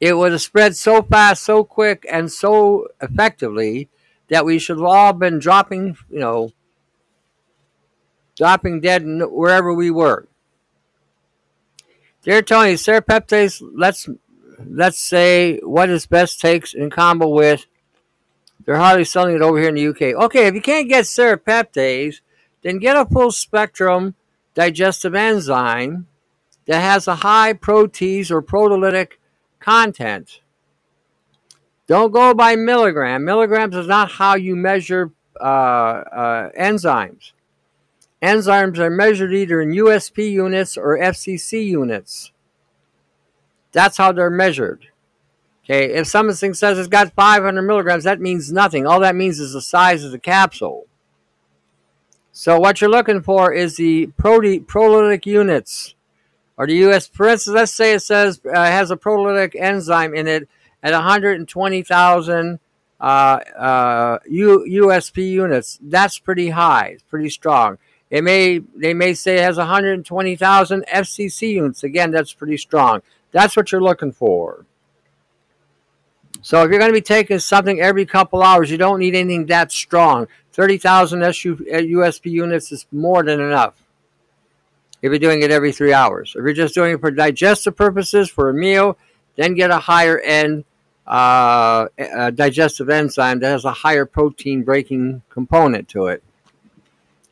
it 0.00 0.16
would 0.16 0.32
have 0.32 0.42
spread 0.42 0.76
so 0.76 1.02
fast, 1.02 1.42
so 1.42 1.64
quick, 1.64 2.06
and 2.10 2.30
so 2.30 2.88
effectively 3.00 3.88
that 4.28 4.44
we 4.44 4.58
should 4.58 4.76
have 4.76 4.86
all 4.86 5.12
been 5.12 5.38
dropping, 5.38 5.96
you 6.10 6.18
know, 6.18 6.52
dropping 8.36 8.80
dead 8.80 9.04
wherever 9.06 9.72
we 9.72 9.90
were. 9.90 10.28
They're 12.22 12.42
telling 12.42 12.72
you 12.72 12.76
serrapeptase, 12.76 13.62
let's 13.74 14.08
let's 14.64 14.98
say 14.98 15.58
what 15.58 15.90
is 15.90 16.06
best 16.06 16.40
takes 16.40 16.74
in 16.74 16.90
combo 16.90 17.28
with. 17.28 17.66
They're 18.64 18.76
hardly 18.76 19.04
selling 19.04 19.36
it 19.36 19.42
over 19.42 19.58
here 19.58 19.68
in 19.68 19.76
the 19.76 19.88
UK. 19.88 20.20
Okay, 20.24 20.46
if 20.48 20.54
you 20.54 20.60
can't 20.60 20.88
get 20.88 21.04
serrapeptase, 21.04 22.20
then 22.62 22.78
get 22.78 22.96
a 22.96 23.06
full 23.06 23.30
spectrum 23.30 24.16
digestive 24.54 25.14
enzyme 25.14 26.08
that 26.66 26.80
has 26.80 27.06
a 27.06 27.16
high 27.16 27.52
protease 27.52 28.30
or 28.30 28.42
proteolytic 28.42 29.12
content. 29.66 30.40
Don't 31.88 32.12
go 32.12 32.32
by 32.34 32.54
milligram. 32.54 33.24
Milligrams 33.24 33.74
is 33.74 33.88
not 33.88 34.12
how 34.12 34.36
you 34.36 34.54
measure 34.54 35.10
uh, 35.40 35.44
uh, 35.44 36.50
enzymes. 36.58 37.32
Enzymes 38.22 38.78
are 38.78 38.90
measured 38.90 39.34
either 39.34 39.60
in 39.60 39.70
USP 39.70 40.30
units 40.30 40.76
or 40.76 40.96
FCC 40.96 41.66
units. 41.66 42.30
That's 43.72 43.96
how 43.96 44.12
they're 44.12 44.30
measured. 44.30 44.86
Okay, 45.64 45.92
if 45.94 46.06
something 46.06 46.54
says 46.54 46.78
it's 46.78 46.86
got 46.86 47.12
500 47.14 47.60
milligrams, 47.62 48.04
that 48.04 48.20
means 48.20 48.52
nothing. 48.52 48.86
All 48.86 49.00
that 49.00 49.16
means 49.16 49.40
is 49.40 49.52
the 49.52 49.60
size 49.60 50.04
of 50.04 50.12
the 50.12 50.18
capsule. 50.20 50.86
So 52.30 52.60
what 52.60 52.80
you're 52.80 52.88
looking 52.88 53.20
for 53.20 53.52
is 53.52 53.76
the 53.76 54.06
prote- 54.16 54.66
proteolytic 54.66 55.26
units 55.26 55.95
or 56.56 56.66
the 56.66 56.74
US, 56.88 57.06
for 57.06 57.28
instance, 57.28 57.54
let's 57.54 57.72
say 57.72 57.94
it 57.94 58.00
says 58.00 58.40
uh, 58.46 58.64
has 58.64 58.90
a 58.90 58.96
proteolytic 58.96 59.54
enzyme 59.54 60.14
in 60.14 60.26
it 60.26 60.48
at 60.82 60.92
120,000 60.92 62.58
uh, 62.98 63.04
uh, 63.04 64.18
USP 64.30 65.30
units. 65.30 65.78
That's 65.82 66.18
pretty 66.18 66.50
high. 66.50 66.92
It's 66.94 67.02
pretty 67.02 67.30
strong. 67.30 67.78
It 68.08 68.22
may 68.22 68.60
they 68.74 68.94
may 68.94 69.14
say 69.14 69.36
it 69.36 69.42
has 69.42 69.58
120,000 69.58 70.84
FCC 70.86 71.50
units. 71.54 71.82
Again, 71.82 72.10
that's 72.12 72.32
pretty 72.32 72.56
strong. 72.56 73.02
That's 73.32 73.56
what 73.56 73.72
you're 73.72 73.82
looking 73.82 74.12
for. 74.12 74.64
So 76.40 76.62
if 76.62 76.70
you're 76.70 76.78
going 76.78 76.92
to 76.92 76.96
be 76.96 77.00
taking 77.00 77.40
something 77.40 77.80
every 77.80 78.06
couple 78.06 78.40
hours, 78.40 78.70
you 78.70 78.78
don't 78.78 79.00
need 79.00 79.16
anything 79.16 79.46
that 79.46 79.72
strong. 79.72 80.28
30,000 80.52 81.20
USP 81.20 82.30
units 82.30 82.70
is 82.70 82.86
more 82.92 83.24
than 83.24 83.40
enough 83.40 83.82
if 85.02 85.10
you're 85.10 85.18
doing 85.18 85.42
it 85.42 85.50
every 85.50 85.72
three 85.72 85.92
hours. 85.92 86.34
If 86.36 86.42
you're 86.42 86.52
just 86.52 86.74
doing 86.74 86.94
it 86.94 87.00
for 87.00 87.10
digestive 87.10 87.76
purposes 87.76 88.28
for 88.28 88.48
a 88.50 88.54
meal, 88.54 88.96
then 89.36 89.54
get 89.54 89.70
a 89.70 89.78
higher 89.78 90.18
end 90.20 90.64
uh, 91.06 91.86
a 91.98 92.32
digestive 92.32 92.90
enzyme 92.90 93.38
that 93.40 93.48
has 93.48 93.64
a 93.64 93.72
higher 93.72 94.04
protein 94.04 94.64
breaking 94.64 95.22
component 95.30 95.88
to 95.88 96.06
it. 96.06 96.22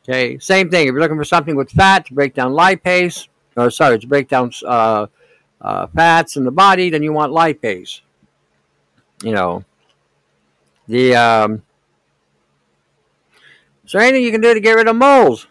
Okay, 0.03 0.37
same 0.39 0.69
thing. 0.69 0.87
If 0.87 0.93
you're 0.93 1.01
looking 1.01 1.17
for 1.17 1.25
something 1.25 1.55
with 1.55 1.71
fat 1.71 2.05
to 2.05 2.13
break 2.13 2.33
down 2.33 2.53
lipase, 2.53 3.27
or 3.57 3.69
sorry, 3.71 3.99
to 3.99 4.07
break 4.07 4.29
down 4.29 4.51
uh, 4.65 5.07
uh, 5.59 5.87
fats 5.87 6.37
in 6.37 6.45
the 6.45 6.51
body, 6.51 6.89
then 6.89 7.03
you 7.03 7.11
want 7.11 7.33
lipase. 7.33 8.01
You 9.23 9.33
know, 9.33 9.65
the 10.87 11.15
um, 11.15 11.63
is 13.85 13.91
there 13.91 14.01
anything 14.01 14.23
you 14.23 14.31
can 14.31 14.41
do 14.41 14.53
to 14.53 14.59
get 14.59 14.73
rid 14.73 14.87
of 14.87 14.95
moles? 14.95 15.47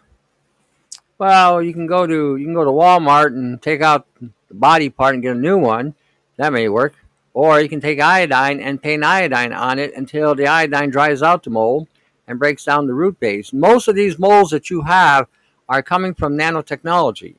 Well, 1.17 1.61
you 1.61 1.73
can 1.73 1.87
go 1.87 2.05
to 2.05 2.35
you 2.35 2.45
can 2.45 2.53
go 2.53 2.65
to 2.65 2.71
Walmart 2.71 3.27
and 3.27 3.61
take 3.61 3.81
out 3.81 4.05
the 4.19 4.29
body 4.51 4.89
part 4.89 5.13
and 5.13 5.23
get 5.23 5.35
a 5.35 5.39
new 5.39 5.57
one. 5.57 5.95
That 6.37 6.51
may 6.51 6.67
work. 6.67 6.95
Or 7.33 7.61
you 7.61 7.69
can 7.69 7.81
take 7.81 7.99
iodine 7.99 8.59
and 8.59 8.81
paint 8.81 9.03
iodine 9.03 9.53
on 9.53 9.79
it 9.79 9.93
until 9.95 10.35
the 10.35 10.47
iodine 10.47 10.89
dries 10.89 11.21
out 11.21 11.43
the 11.43 11.49
mold 11.49 11.87
and 12.27 12.39
breaks 12.39 12.65
down 12.65 12.87
the 12.87 12.93
root 12.93 13.19
base. 13.19 13.53
Most 13.53 13.87
of 13.87 13.95
these 13.95 14.19
molds 14.19 14.51
that 14.51 14.69
you 14.69 14.81
have 14.83 15.27
are 15.67 15.81
coming 15.81 16.13
from 16.13 16.37
nanotechnology. 16.37 17.35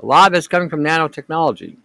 A 0.00 0.06
lot 0.06 0.32
of 0.32 0.38
it's 0.38 0.48
coming 0.48 0.68
from 0.68 0.82
nanotechnology. 0.82 1.76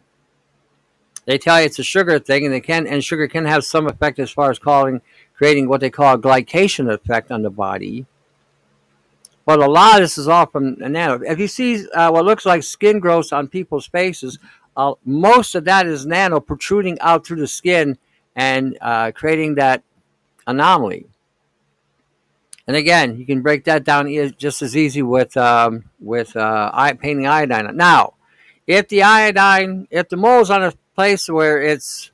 They 1.26 1.38
tell 1.38 1.60
you 1.60 1.66
it's 1.66 1.80
a 1.80 1.84
sugar 1.84 2.20
thing, 2.20 2.46
and 2.46 2.54
they 2.54 2.62
can 2.62 2.88
and 2.88 3.04
sugar 3.04 3.28
can 3.28 3.46
have 3.46 3.66
some 3.66 3.88
effect 3.88 4.20
as 4.20 4.32
far 4.32 4.50
as 4.50 4.60
calling 4.60 5.02
creating 5.36 5.68
what 5.68 5.82
they 5.82 5.90
call 5.90 6.16
a 6.16 6.18
glycation 6.18 6.92
effect 6.92 7.32
on 7.32 7.42
the 7.42 7.50
body 7.50 8.06
but 9.46 9.60
a 9.60 9.70
lot 9.70 9.96
of 9.96 10.02
this 10.02 10.18
is 10.18 10.28
all 10.28 10.48
from 10.48 10.76
nano. 10.80 11.22
If 11.24 11.40
you 11.40 11.48
see 11.48 11.88
uh, 11.90 12.12
what 12.12 12.26
looks 12.26 12.46
like 12.46 12.64
skin 12.64 13.00
growths 13.00 13.32
on 13.32 13.48
people's 13.48 13.88
faces, 13.88 14.40
uh, 14.76 14.96
most 15.06 15.56
of 15.56 15.66
that 15.66 15.86
is 15.86 16.06
nano 16.06 16.40
protruding 16.40 17.00
out 17.00 17.26
through 17.26 17.40
the 17.40 17.48
skin 17.48 17.98
and 18.36 18.78
uh, 18.82 19.12
creating 19.14 19.56
that 19.56 19.84
anomaly. 20.48 21.08
And 22.68 22.76
again, 22.76 23.18
you 23.18 23.26
can 23.26 23.42
break 23.42 23.66
that 23.66 23.84
down 23.84 24.12
just 24.38 24.64
as 24.64 24.76
easy 24.76 25.04
with 25.04 25.38
um, 25.38 25.86
with 26.00 26.36
uh, 26.36 26.94
painting 26.96 27.28
iodine. 27.28 27.76
Now, 27.78 28.16
if 28.66 28.88
the 28.88 29.04
iodine, 29.04 29.88
if 29.92 30.10
the 30.10 30.18
mole's 30.18 30.50
on 30.50 30.64
a 30.64 30.74
place 30.96 31.30
where 31.30 31.62
it's 31.62 32.12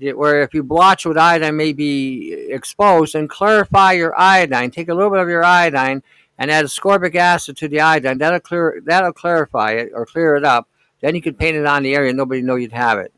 where 0.00 0.42
if 0.42 0.54
you 0.54 0.62
blotch 0.62 1.06
with 1.06 1.16
iodine 1.16 1.56
may 1.56 1.72
be 1.72 2.32
exposed, 2.50 3.14
and 3.14 3.28
clarify 3.28 3.92
your 3.92 4.18
iodine. 4.18 4.70
Take 4.70 4.88
a 4.88 4.94
little 4.94 5.10
bit 5.10 5.20
of 5.20 5.28
your 5.28 5.44
iodine 5.44 6.02
and 6.38 6.50
add 6.50 6.64
ascorbic 6.64 7.14
acid 7.14 7.56
to 7.58 7.68
the 7.68 7.80
iodine. 7.80 8.18
That'll 8.18 8.40
clear 8.40 8.82
that'll 8.84 9.12
clarify 9.12 9.72
it 9.72 9.90
or 9.94 10.06
clear 10.06 10.36
it 10.36 10.44
up. 10.44 10.68
Then 11.00 11.14
you 11.14 11.22
can 11.22 11.34
paint 11.34 11.56
it 11.56 11.66
on 11.66 11.82
the 11.82 11.94
area, 11.94 12.12
nobody 12.12 12.42
know 12.42 12.56
you'd 12.56 12.72
have 12.72 12.98
it. 12.98 13.12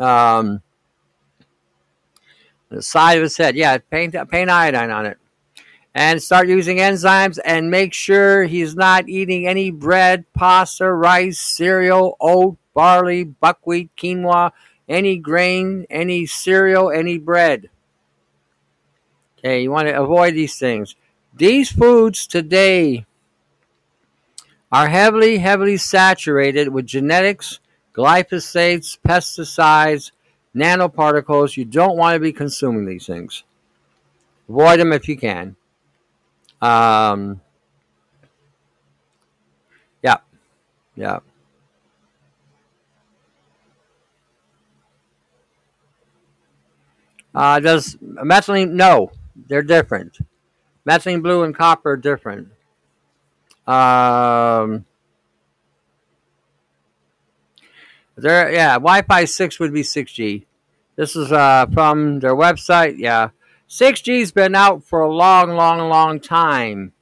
Um, 0.00 0.62
the 2.68 2.82
side 2.82 3.18
of 3.18 3.22
his 3.22 3.36
head, 3.36 3.56
yeah, 3.56 3.78
paint 3.78 4.16
paint 4.30 4.50
iodine 4.50 4.90
on 4.90 5.06
it, 5.06 5.18
and 5.94 6.22
start 6.22 6.48
using 6.48 6.78
enzymes. 6.78 7.38
And 7.44 7.70
make 7.70 7.92
sure 7.92 8.44
he's 8.44 8.74
not 8.74 9.08
eating 9.08 9.46
any 9.46 9.70
bread, 9.70 10.24
pasta, 10.34 10.90
rice, 10.90 11.38
cereal, 11.38 12.16
oat, 12.20 12.56
barley, 12.74 13.24
buckwheat, 13.24 13.90
quinoa 13.96 14.52
any 14.88 15.16
grain, 15.16 15.86
any 15.90 16.26
cereal, 16.26 16.90
any 16.90 17.18
bread. 17.18 17.70
Okay, 19.38 19.62
you 19.62 19.70
want 19.70 19.88
to 19.88 20.00
avoid 20.00 20.34
these 20.34 20.58
things. 20.58 20.94
These 21.34 21.70
foods 21.70 22.26
today 22.26 23.06
are 24.70 24.88
heavily, 24.88 25.38
heavily 25.38 25.76
saturated 25.76 26.68
with 26.68 26.86
genetics 26.86 27.60
glyphosates, 27.94 28.98
pesticides, 28.98 30.10
nanoparticles. 30.54 31.56
You 31.56 31.64
don't 31.64 31.96
want 31.96 32.14
to 32.14 32.20
be 32.20 32.32
consuming 32.32 32.86
these 32.86 33.06
things. 33.06 33.44
Avoid 34.48 34.80
them 34.80 34.92
if 34.92 35.08
you 35.08 35.16
can. 35.16 35.56
Um, 36.60 37.40
yeah, 40.02 40.18
yeah. 40.96 41.20
Uh, 47.34 47.58
does 47.60 47.96
methylene? 47.96 48.70
No, 48.70 49.10
they're 49.48 49.62
different. 49.62 50.18
Methylene 50.88 51.22
blue 51.22 51.42
and 51.42 51.56
copper 51.56 51.92
are 51.92 51.96
different. 51.96 52.48
Um, 53.66 54.84
there, 58.16 58.52
yeah, 58.52 58.74
Wi-Fi 58.74 59.24
six 59.24 59.58
would 59.58 59.72
be 59.72 59.82
six 59.82 60.12
G. 60.12 60.46
This 60.96 61.16
is 61.16 61.32
uh, 61.32 61.66
from 61.72 62.20
their 62.20 62.36
website. 62.36 62.96
Yeah, 62.98 63.30
six 63.66 64.00
G's 64.00 64.30
been 64.30 64.54
out 64.54 64.84
for 64.84 65.00
a 65.00 65.12
long, 65.12 65.56
long, 65.56 65.88
long 65.88 66.20
time. 66.20 66.92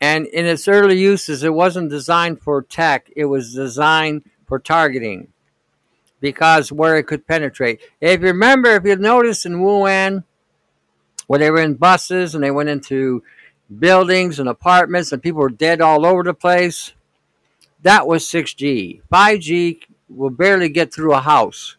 And 0.00 0.26
in 0.26 0.44
its 0.44 0.68
early 0.68 0.98
uses, 0.98 1.44
it 1.44 1.54
wasn't 1.54 1.88
designed 1.88 2.42
for 2.42 2.60
tech. 2.60 3.08
It 3.16 3.24
was 3.24 3.54
designed 3.54 4.28
for 4.46 4.58
targeting 4.58 5.28
because 6.24 6.72
where 6.72 6.96
it 6.96 7.06
could 7.06 7.26
penetrate. 7.26 7.82
If 8.00 8.22
you 8.22 8.28
remember, 8.28 8.70
if 8.70 8.86
you 8.86 8.96
noticed 8.96 9.44
in 9.44 9.56
Wuhan, 9.56 10.24
where 11.26 11.38
they 11.38 11.50
were 11.50 11.60
in 11.60 11.74
buses 11.74 12.34
and 12.34 12.42
they 12.42 12.50
went 12.50 12.70
into 12.70 13.22
buildings 13.78 14.40
and 14.40 14.48
apartments 14.48 15.12
and 15.12 15.22
people 15.22 15.42
were 15.42 15.50
dead 15.50 15.82
all 15.82 16.06
over 16.06 16.22
the 16.22 16.32
place, 16.32 16.94
that 17.82 18.06
was 18.06 18.24
6G. 18.24 19.02
5G 19.12 19.82
will 20.08 20.30
barely 20.30 20.70
get 20.70 20.94
through 20.94 21.12
a 21.12 21.20
house. 21.20 21.76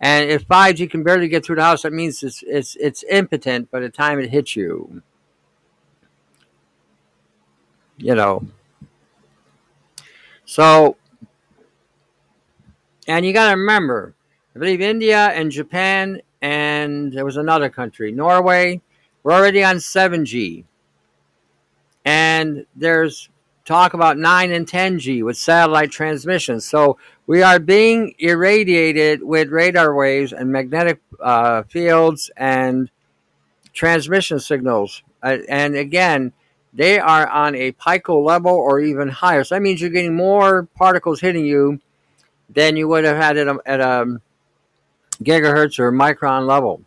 And 0.00 0.30
if 0.30 0.48
5G 0.48 0.90
can 0.90 1.02
barely 1.02 1.28
get 1.28 1.44
through 1.44 1.56
the 1.56 1.64
house, 1.64 1.82
that 1.82 1.92
means 1.92 2.22
it's, 2.22 2.42
it's, 2.46 2.76
it's 2.76 3.04
impotent 3.10 3.70
by 3.70 3.80
the 3.80 3.90
time 3.90 4.18
it 4.18 4.30
hits 4.30 4.56
you. 4.56 5.02
You 7.98 8.14
know. 8.14 8.46
So 10.46 10.96
and 13.06 13.24
you 13.24 13.32
got 13.32 13.50
to 13.50 13.56
remember, 13.56 14.14
I 14.54 14.58
believe 14.58 14.80
India 14.80 15.28
and 15.28 15.50
Japan 15.50 16.20
and 16.40 17.12
there 17.12 17.24
was 17.24 17.36
another 17.36 17.70
country, 17.70 18.12
Norway, 18.12 18.80
we're 19.22 19.32
already 19.32 19.64
on 19.64 19.76
7G. 19.76 20.64
And 22.04 22.66
there's 22.76 23.30
talk 23.64 23.94
about 23.94 24.18
9 24.18 24.52
and 24.52 24.66
10G 24.66 25.24
with 25.24 25.38
satellite 25.38 25.90
transmissions. 25.90 26.66
So 26.66 26.98
we 27.26 27.42
are 27.42 27.58
being 27.58 28.14
irradiated 28.18 29.22
with 29.22 29.48
radar 29.48 29.94
waves 29.94 30.32
and 30.32 30.52
magnetic 30.52 31.00
uh, 31.20 31.62
fields 31.62 32.30
and 32.36 32.90
transmission 33.72 34.38
signals. 34.38 35.02
Uh, 35.22 35.38
and 35.48 35.74
again, 35.74 36.32
they 36.74 36.98
are 36.98 37.26
on 37.26 37.54
a 37.54 37.72
pico 37.72 38.20
level 38.20 38.52
or 38.52 38.80
even 38.80 39.08
higher. 39.08 39.44
So 39.44 39.54
that 39.54 39.62
means 39.62 39.80
you're 39.80 39.88
getting 39.88 40.14
more 40.14 40.64
particles 40.76 41.20
hitting 41.20 41.46
you 41.46 41.80
than 42.48 42.76
you 42.76 42.88
would 42.88 43.04
have 43.04 43.16
had 43.16 43.38
um, 43.38 43.60
at 43.66 43.80
a, 43.80 43.82
at 43.84 43.88
a 43.88 44.20
gigahertz 45.22 45.78
or 45.78 45.92
micron 45.92 46.46
level. 46.46 46.82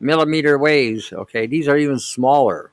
Millimeter 0.00 0.58
waves, 0.58 1.12
okay, 1.12 1.46
these 1.46 1.68
are 1.68 1.76
even 1.76 1.98
smaller, 1.98 2.72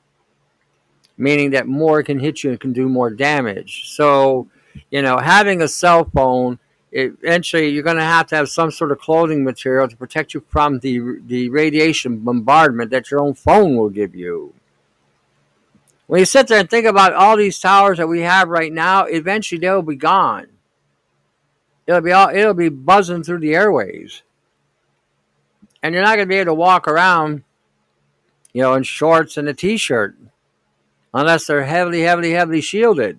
meaning 1.16 1.50
that 1.50 1.68
more 1.68 2.02
can 2.02 2.18
hit 2.18 2.42
you 2.42 2.50
and 2.50 2.60
can 2.60 2.72
do 2.72 2.88
more 2.88 3.10
damage. 3.10 3.88
So, 3.90 4.48
you 4.90 5.02
know, 5.02 5.18
having 5.18 5.62
a 5.62 5.68
cell 5.68 6.10
phone, 6.12 6.58
eventually 6.90 7.68
you're 7.68 7.84
going 7.84 7.98
to 7.98 8.02
have 8.02 8.26
to 8.28 8.36
have 8.36 8.48
some 8.48 8.72
sort 8.72 8.90
of 8.90 8.98
clothing 8.98 9.44
material 9.44 9.86
to 9.86 9.96
protect 9.96 10.34
you 10.34 10.44
from 10.48 10.80
the, 10.80 11.20
the 11.26 11.48
radiation 11.50 12.18
bombardment 12.18 12.90
that 12.90 13.12
your 13.12 13.20
own 13.20 13.34
phone 13.34 13.76
will 13.76 13.90
give 13.90 14.14
you. 14.14 14.52
When 16.08 16.18
you 16.18 16.26
sit 16.26 16.48
there 16.48 16.58
and 16.58 16.68
think 16.68 16.86
about 16.86 17.12
all 17.12 17.36
these 17.36 17.60
towers 17.60 17.98
that 17.98 18.08
we 18.08 18.22
have 18.22 18.48
right 18.48 18.72
now, 18.72 19.04
eventually 19.04 19.60
they'll 19.60 19.82
be 19.82 19.94
gone 19.94 20.48
It'll 21.90 22.02
be 22.02 22.12
all 22.12 22.28
it'll 22.28 22.54
be 22.54 22.68
buzzing 22.68 23.24
through 23.24 23.40
the 23.40 23.56
airways. 23.56 24.22
And 25.82 25.92
you're 25.92 26.04
not 26.04 26.14
gonna 26.14 26.26
be 26.26 26.36
able 26.36 26.52
to 26.52 26.54
walk 26.54 26.86
around, 26.86 27.42
you 28.52 28.62
know, 28.62 28.74
in 28.74 28.84
shorts 28.84 29.36
and 29.36 29.48
a 29.48 29.54
t 29.54 29.76
shirt. 29.76 30.16
Unless 31.12 31.48
they're 31.48 31.64
heavily, 31.64 32.02
heavily, 32.02 32.30
heavily 32.30 32.60
shielded. 32.60 33.18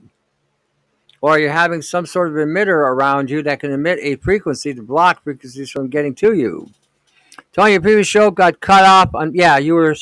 Or 1.20 1.38
you're 1.38 1.52
having 1.52 1.82
some 1.82 2.06
sort 2.06 2.30
of 2.30 2.36
emitter 2.36 2.70
around 2.70 3.30
you 3.30 3.44
that 3.44 3.60
can 3.60 3.74
emit 3.74 4.00
a 4.02 4.16
frequency 4.16 4.74
to 4.74 4.82
block 4.82 5.22
frequencies 5.22 5.70
from 5.70 5.90
getting 5.90 6.16
to 6.16 6.34
you. 6.34 6.70
Tony, 7.52 7.74
your 7.74 7.82
previous 7.82 8.08
show 8.08 8.32
got 8.32 8.62
cut 8.62 8.86
off 8.86 9.14
on 9.14 9.36
yeah, 9.36 9.58
you 9.58 9.74
were 9.74 9.98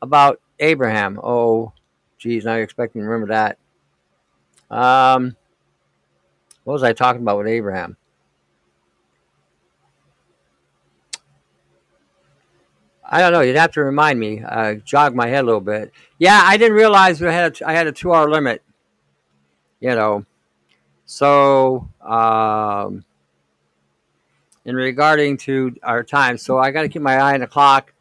about 0.00 0.40
Abraham. 0.60 1.18
Oh, 1.20 1.72
geez, 2.18 2.44
now 2.44 2.54
you're 2.54 2.62
expecting 2.62 3.02
to 3.02 3.08
remember 3.08 3.34
that. 3.34 3.58
Um, 4.70 5.34
what 6.66 6.72
was 6.72 6.82
I 6.82 6.92
talking 6.92 7.22
about 7.22 7.38
with 7.38 7.46
Abraham? 7.46 7.96
I 13.04 13.20
don't 13.20 13.30
know. 13.30 13.40
You'd 13.40 13.54
have 13.54 13.70
to 13.74 13.84
remind 13.84 14.18
me. 14.18 14.42
Uh, 14.42 14.74
jog 14.74 15.14
my 15.14 15.28
head 15.28 15.44
a 15.44 15.46
little 15.46 15.60
bit. 15.60 15.92
Yeah, 16.18 16.40
I 16.42 16.56
didn't 16.56 16.76
realize 16.76 17.20
we 17.20 17.28
had 17.28 17.62
a, 17.62 17.68
I 17.68 17.72
had 17.72 17.86
a 17.86 17.92
two 17.92 18.12
hour 18.12 18.28
limit. 18.28 18.64
You 19.78 19.94
know, 19.94 20.26
so 21.04 21.88
um, 22.00 23.04
in 24.64 24.74
regarding 24.74 25.36
to 25.36 25.76
our 25.84 26.02
time, 26.02 26.36
so 26.36 26.58
I 26.58 26.72
got 26.72 26.82
to 26.82 26.88
keep 26.88 27.02
my 27.02 27.16
eye 27.16 27.34
on 27.34 27.40
the 27.40 27.46
clock. 27.46 27.92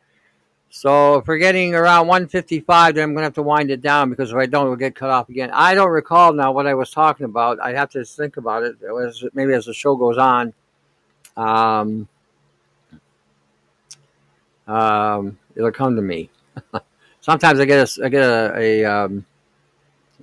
So 0.69 1.15
if 1.15 1.27
we're 1.27 1.37
getting 1.37 1.73
around 1.73 2.07
155, 2.07 2.95
then 2.95 3.03
I'm 3.03 3.13
going 3.13 3.21
to 3.21 3.25
have 3.25 3.33
to 3.35 3.41
wind 3.41 3.71
it 3.71 3.81
down 3.81 4.09
because 4.09 4.31
if 4.31 4.37
I 4.37 4.45
don't, 4.45 4.67
we'll 4.67 4.75
get 4.75 4.93
cut 4.93 5.09
off 5.09 5.29
again. 5.29 5.49
I 5.53 5.73
don't 5.73 5.89
recall 5.89 6.33
now 6.33 6.51
what 6.51 6.67
I 6.67 6.73
was 6.73 6.91
talking 6.91 7.25
about. 7.25 7.59
I 7.61 7.73
have 7.73 7.89
to 7.91 8.03
think 8.03 8.37
about 8.37 8.63
it. 8.63 8.75
was, 8.81 9.23
maybe 9.33 9.53
as 9.53 9.65
the 9.65 9.73
show 9.73 9.95
goes 9.95 10.17
on. 10.17 10.53
Um, 11.37 12.07
um, 14.67 15.37
it'll 15.55 15.71
come 15.71 15.95
to 15.95 16.01
me. 16.01 16.29
Sometimes 17.21 17.59
I 17.59 17.65
get 17.65 17.97
a, 17.97 18.03
I 18.03 18.09
get 18.09 18.23
a, 18.23 18.59
a 18.59 18.85
um, 18.85 19.25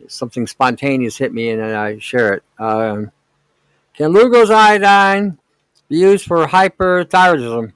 something 0.08 0.46
spontaneous 0.46 1.16
hit 1.16 1.32
me 1.32 1.50
and 1.50 1.60
then 1.60 1.74
I 1.74 1.98
share 1.98 2.34
it. 2.34 2.42
Um, 2.58 3.10
can 3.94 4.12
Lugol's 4.12 4.50
iodine 4.50 5.38
be 5.88 5.98
used 5.98 6.26
for 6.26 6.46
hyperthyroidism? 6.46 7.72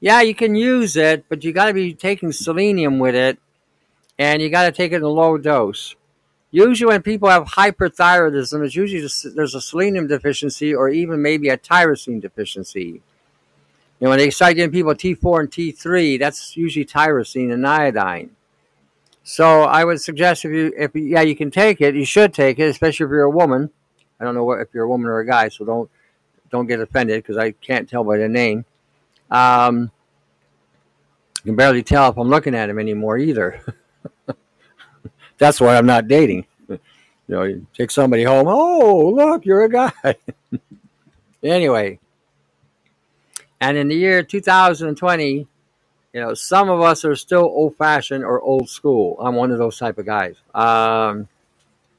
Yeah, 0.00 0.22
you 0.22 0.34
can 0.34 0.54
use 0.54 0.96
it, 0.96 1.26
but 1.28 1.44
you 1.44 1.52
got 1.52 1.66
to 1.66 1.74
be 1.74 1.94
taking 1.94 2.32
selenium 2.32 2.98
with 2.98 3.14
it, 3.14 3.38
and 4.18 4.40
you 4.40 4.48
got 4.48 4.64
to 4.64 4.72
take 4.72 4.92
it 4.92 4.96
in 4.96 5.02
a 5.02 5.08
low 5.08 5.38
dose. 5.38 5.94
Usually, 6.50 6.88
when 6.88 7.02
people 7.02 7.28
have 7.28 7.44
hyperthyroidism, 7.44 8.64
it's 8.64 8.74
usually 8.74 9.02
just, 9.02 9.36
there's 9.36 9.54
a 9.54 9.60
selenium 9.60 10.08
deficiency 10.08 10.74
or 10.74 10.88
even 10.88 11.22
maybe 11.22 11.48
a 11.48 11.56
tyrosine 11.56 12.20
deficiency. 12.20 13.02
You 14.00 14.06
know, 14.06 14.08
when 14.08 14.18
they 14.18 14.30
start 14.30 14.56
getting 14.56 14.72
people 14.72 14.94
T4 14.94 15.40
and 15.40 15.50
T3, 15.50 16.18
that's 16.18 16.56
usually 16.56 16.86
tyrosine 16.86 17.52
and 17.52 17.66
iodine. 17.66 18.30
So 19.22 19.62
I 19.62 19.84
would 19.84 20.00
suggest 20.00 20.44
if 20.44 20.50
you, 20.50 20.72
if 20.76 20.96
yeah, 20.96 21.20
you 21.20 21.36
can 21.36 21.50
take 21.50 21.80
it, 21.80 21.94
you 21.94 22.06
should 22.06 22.32
take 22.32 22.58
it, 22.58 22.64
especially 22.64 23.04
if 23.04 23.10
you're 23.10 23.22
a 23.22 23.30
woman. 23.30 23.70
I 24.18 24.24
don't 24.24 24.34
know 24.34 24.44
what, 24.44 24.60
if 24.60 24.68
you're 24.72 24.84
a 24.84 24.88
woman 24.88 25.08
or 25.08 25.20
a 25.20 25.26
guy, 25.26 25.48
so 25.50 25.64
don't 25.64 25.90
don't 26.50 26.66
get 26.66 26.80
offended 26.80 27.22
because 27.22 27.36
I 27.36 27.52
can't 27.52 27.88
tell 27.88 28.02
by 28.02 28.16
the 28.16 28.28
name. 28.28 28.64
Um, 29.30 29.90
you 31.42 31.50
can 31.50 31.56
barely 31.56 31.82
tell 31.82 32.10
if 32.10 32.18
I'm 32.18 32.28
looking 32.28 32.54
at 32.54 32.68
him 32.68 32.78
anymore 32.78 33.18
either. 33.18 33.62
That's 35.38 35.60
why 35.60 35.76
I'm 35.76 35.86
not 35.86 36.08
dating. 36.08 36.46
You 37.28 37.36
know, 37.36 37.42
you 37.44 37.66
take 37.72 37.92
somebody 37.92 38.24
home. 38.24 38.48
Oh, 38.48 39.12
look, 39.14 39.46
you're 39.46 39.62
a 39.62 39.68
guy. 39.68 39.92
anyway, 41.44 42.00
and 43.60 43.76
in 43.76 43.86
the 43.86 43.94
year 43.94 44.24
2020, 44.24 45.46
you 46.12 46.20
know, 46.20 46.34
some 46.34 46.68
of 46.68 46.80
us 46.80 47.04
are 47.04 47.14
still 47.14 47.44
old 47.44 47.76
fashioned 47.76 48.24
or 48.24 48.40
old 48.40 48.68
school. 48.68 49.16
I'm 49.20 49.36
one 49.36 49.52
of 49.52 49.58
those 49.58 49.78
type 49.78 49.98
of 49.98 50.06
guys. 50.06 50.36
Um, 50.54 51.28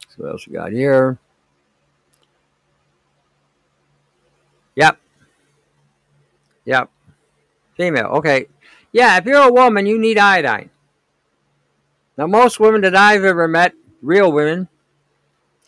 so 0.09 0.15
what 0.17 0.31
else 0.31 0.47
we 0.47 0.53
got 0.53 0.73
here? 0.73 1.17
Yep. 4.75 4.97
Yep. 6.65 6.89
Female. 7.81 8.11
Okay. 8.17 8.45
Yeah, 8.91 9.17
if 9.17 9.25
you're 9.25 9.41
a 9.41 9.51
woman, 9.51 9.87
you 9.87 9.97
need 9.97 10.19
iodine. 10.19 10.69
Now, 12.15 12.27
most 12.27 12.59
women 12.59 12.81
that 12.81 12.95
I've 12.95 13.23
ever 13.23 13.47
met, 13.47 13.73
real 14.03 14.31
women, 14.31 14.67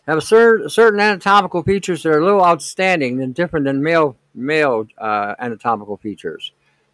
have 0.06 0.22
cer- 0.22 0.68
certain 0.68 1.00
anatomical 1.00 1.64
features 1.64 2.04
that 2.04 2.10
are 2.10 2.20
a 2.20 2.24
little 2.24 2.44
outstanding 2.44 3.20
and 3.20 3.34
different 3.34 3.66
than 3.66 3.82
male 3.82 4.16
male 4.32 4.86
uh, 4.96 5.34
anatomical 5.40 5.96
features. 5.96 6.52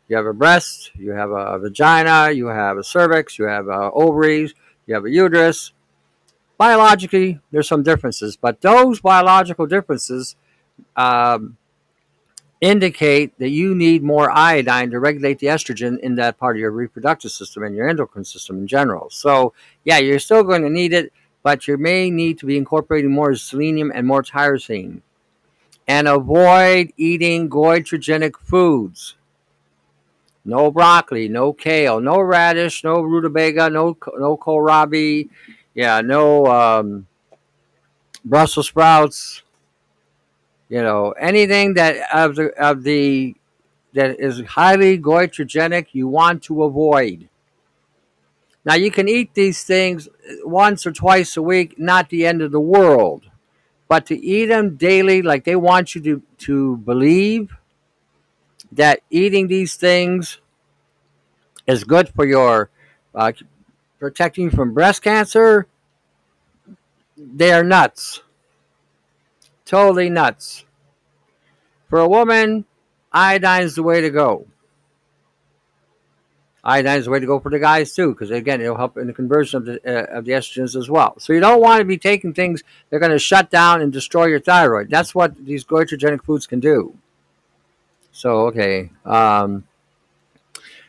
You 0.09 0.17
have 0.17 0.25
a 0.25 0.33
breast, 0.33 0.91
you 0.95 1.11
have 1.11 1.33
a 1.33 1.59
vagina, 1.59 2.31
you 2.31 2.47
have 2.47 2.79
a 2.79 2.83
cervix, 2.83 3.39
you 3.39 3.45
have 3.45 3.69
uh, 3.69 3.91
ovaries, 3.93 4.55
you 4.87 4.95
have 4.95 5.05
a 5.05 5.11
uterus. 5.11 5.73
Biologically, 6.57 7.41
there's 7.51 7.69
some 7.69 7.83
differences, 7.83 8.39
but 8.39 8.63
those 8.63 9.01
biological 9.01 9.67
differences 9.67 10.37
um, 10.97 11.59
indicate 12.61 13.39
that 13.39 13.49
you 13.49 13.75
need 13.75 14.03
more 14.03 14.31
iodine 14.31 14.91
to 14.91 15.01
regulate 15.01 15.39
the 15.39 15.47
estrogen 15.47 15.99
in 16.01 16.17
that 16.17 16.39
part 16.39 16.57
of 16.57 16.61
your 16.61 16.71
reproductive 16.71 17.31
system 17.31 17.63
and 17.63 17.75
your 17.75 17.89
endocrine 17.89 18.25
system 18.25 18.59
in 18.59 18.67
general. 18.67 19.09
So, 19.11 19.55
yeah, 19.85 19.99
you're 19.99 20.19
still 20.19 20.43
going 20.43 20.63
to 20.63 20.71
need 20.71 20.93
it, 20.93 21.13
but 21.43 21.67
you 21.67 21.79
may 21.79 22.11
need 22.11 22.39
to 22.39 22.47
be 22.47 22.59
incorporating 22.59 23.11
more 23.11 23.35
selenium 23.35 23.91
and 23.95 24.07
more 24.07 24.23
tyrosine. 24.23 25.01
And 25.89 26.07
avoid 26.07 26.93
eating 26.97 27.49
goitrogenic 27.49 28.37
foods. 28.37 29.17
No 30.45 30.71
broccoli, 30.71 31.29
no 31.29 31.53
kale, 31.53 32.01
no 32.01 32.21
radish, 32.21 32.85
no 32.85 33.03
rutabaga, 33.03 33.69
no 33.69 33.97
no 34.17 34.37
kohlrabi, 34.37 35.29
yeah, 35.75 36.01
no 36.01 36.47
um, 36.47 37.07
Brussels 38.25 38.69
sprouts. 38.69 39.43
You 40.71 40.83
know 40.83 41.11
anything 41.13 41.75
that 41.75 41.97
of 42.15 42.37
the 42.37 42.53
of 42.53 42.85
the 42.85 43.35
that 43.93 44.21
is 44.21 44.41
highly 44.41 44.99
goitrogenic, 44.99 45.89
you 45.93 46.07
want 46.07 46.45
to 46.45 46.63
avoid. 46.63 47.29
Now 48.65 48.75
you 48.75 48.93
can 48.93 49.09
eat 49.09 49.35
these 49.35 49.65
things 49.65 50.09
once 50.45 50.87
or 50.87 50.93
twice 50.93 51.37
a 51.37 51.43
week, 51.43 51.77
not 51.77 52.09
the 52.09 52.25
end 52.25 52.41
of 52.41 52.53
the 52.53 52.61
world, 52.61 53.25
but 53.89 54.07
to 54.07 54.17
eat 54.17 54.47
them 54.47 54.77
daily, 54.77 55.23
like 55.23 55.45
they 55.45 55.57
want 55.57 55.97
you 55.97 56.01
to 56.03 56.23
to 56.47 56.77
believe 56.77 57.51
that 58.71 59.01
eating 59.11 59.49
these 59.49 59.75
things 59.75 60.39
is 61.67 61.83
good 61.83 62.09
for 62.11 62.25
your 62.25 62.71
uh, 63.13 63.33
protecting 63.99 64.51
from 64.51 64.73
breast 64.73 65.03
cancer. 65.03 65.67
They 67.17 67.53
are 67.53 67.65
nuts. 67.65 68.23
Totally 69.71 70.11
nuts. 70.11 70.65
For 71.89 72.01
a 72.01 72.09
woman, 72.09 72.65
iodine 73.13 73.63
is 73.63 73.77
the 73.77 73.85
way 73.85 74.01
to 74.01 74.11
go. 74.11 74.49
Iodine 76.65 76.99
is 76.99 77.05
the 77.05 77.13
way 77.13 77.21
to 77.21 77.27
go 77.27 77.39
for 77.39 77.51
the 77.51 77.61
guys 77.61 77.95
too, 77.95 78.11
because 78.11 78.33
again, 78.33 78.61
it'll 78.61 78.77
help 78.77 78.97
in 78.97 79.07
the 79.07 79.13
conversion 79.13 79.59
of 79.59 79.67
the 79.67 79.81
uh, 79.87 80.19
of 80.19 80.25
the 80.25 80.33
estrogens 80.33 80.75
as 80.75 80.91
well. 80.91 81.15
So 81.21 81.33
you 81.33 81.39
don't 81.39 81.61
want 81.61 81.79
to 81.79 81.85
be 81.85 81.99
taking 81.99 82.35
things 82.35 82.65
that 82.89 82.97
are 82.97 82.99
going 82.99 83.13
to 83.13 83.19
shut 83.21 83.49
down 83.49 83.81
and 83.81 83.93
destroy 83.93 84.25
your 84.25 84.41
thyroid. 84.41 84.91
That's 84.91 85.15
what 85.15 85.37
these 85.47 85.65
goitrogenic 85.65 86.25
foods 86.25 86.49
can 86.49 86.59
do. 86.59 86.99
So 88.11 88.49
okay, 88.49 88.91
um, 89.05 89.63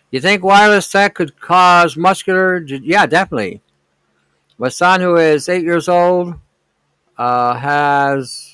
you 0.09 0.19
think 0.19 0.43
wireless 0.43 0.91
tech 0.91 1.13
could 1.13 1.39
cause 1.39 1.95
muscular? 1.95 2.57
Yeah, 2.57 3.05
definitely. 3.05 3.61
My 4.57 4.69
son, 4.69 5.01
who 5.01 5.17
is 5.17 5.47
eight 5.47 5.63
years 5.63 5.87
old, 5.87 6.33
uh, 7.15 7.53
has 7.53 8.50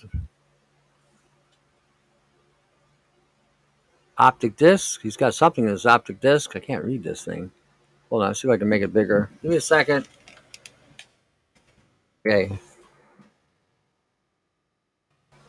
optic 4.18 4.56
disc. 4.56 5.02
He's 5.02 5.18
got 5.18 5.34
something 5.34 5.66
in 5.66 5.72
his 5.72 5.86
optic 5.86 6.20
disc. 6.20 6.56
I 6.56 6.60
can't 6.60 6.84
read 6.84 7.04
this 7.04 7.24
thing. 7.24 7.52
Hold 8.10 8.24
on, 8.24 8.36
see 8.36 8.48
if 8.48 8.54
I 8.54 8.58
can 8.58 8.70
make 8.70 8.82
it 8.82 8.94
bigger. 8.94 9.30
Give 9.42 9.52
me 9.52 9.58
a 9.58 9.62
second. 9.62 10.08
Okay. 12.26 12.58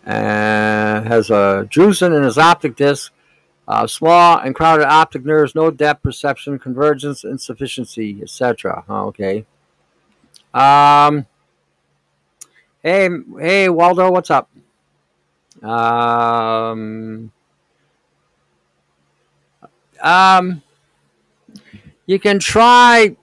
And 0.04 1.06
has 1.06 1.30
a 1.30 1.68
drusen 1.70 2.16
in 2.16 2.22
his 2.22 2.38
optic 2.38 2.76
disc. 2.76 3.12
Uh, 3.66 3.86
small 3.86 4.38
and 4.38 4.54
crowded 4.54 4.86
optic 4.86 5.26
nerves, 5.26 5.54
no 5.54 5.70
depth 5.70 6.02
perception, 6.02 6.58
convergence, 6.58 7.22
insufficiency, 7.22 8.18
etc. 8.22 8.82
okay. 8.88 9.44
Um. 10.54 11.26
Hey, 12.82 13.10
hey, 13.38 13.68
Waldo, 13.68 14.10
what's 14.10 14.30
up? 14.30 14.48
Um. 15.62 17.30
Um, 20.00 20.62
you 22.06 22.18
can 22.18 22.38
try 22.38 23.16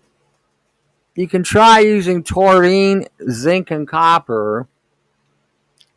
you 1.15 1.27
can 1.27 1.43
try 1.43 1.79
using 1.79 2.23
taurine, 2.23 3.07
zinc, 3.29 3.71
and 3.71 3.87
copper 3.87 4.67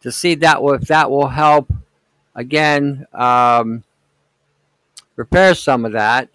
to 0.01 0.13
see 0.13 0.37
that 0.37 0.59
if 0.63 0.83
that 0.83 1.11
will 1.11 1.29
help 1.29 1.73
again 2.35 3.07
um, 3.13 3.83
repair 5.17 5.55
some 5.55 5.85
of 5.85 5.93
that. 5.93 6.29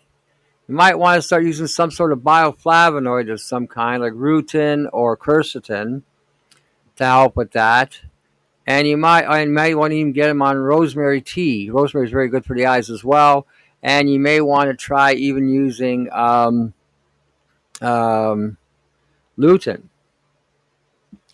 You 0.67 0.75
might 0.75 0.99
want 0.99 1.17
to 1.17 1.21
start 1.21 1.43
using 1.43 1.67
some 1.67 1.91
sort 1.91 2.11
of 2.11 2.19
bioflavonoid 2.19 3.31
of 3.31 3.41
some 3.41 3.67
kind, 3.67 4.01
like 4.01 4.13
rutin 4.13 4.87
or 4.91 5.17
quercetin, 5.17 6.03
to 6.97 7.05
help 7.05 7.35
with 7.35 7.51
that. 7.51 7.99
And 8.67 8.87
you 8.87 8.95
might, 8.95 9.23
and 9.23 9.49
you 9.49 9.55
might 9.55 9.77
want 9.77 9.91
to 9.91 9.97
even 9.97 10.13
get 10.13 10.27
them 10.27 10.41
on 10.41 10.57
rosemary 10.57 11.21
tea. 11.21 11.69
Rosemary 11.69 12.05
is 12.05 12.11
very 12.11 12.29
good 12.29 12.45
for 12.45 12.55
the 12.55 12.65
eyes 12.65 12.89
as 12.89 13.03
well 13.03 13.47
and 13.83 14.09
you 14.09 14.19
may 14.19 14.39
want 14.39 14.69
to 14.69 14.75
try 14.75 15.13
even 15.13 15.49
using 15.49 16.09
um, 16.13 16.73
um, 17.81 18.57
lutein. 19.37 19.83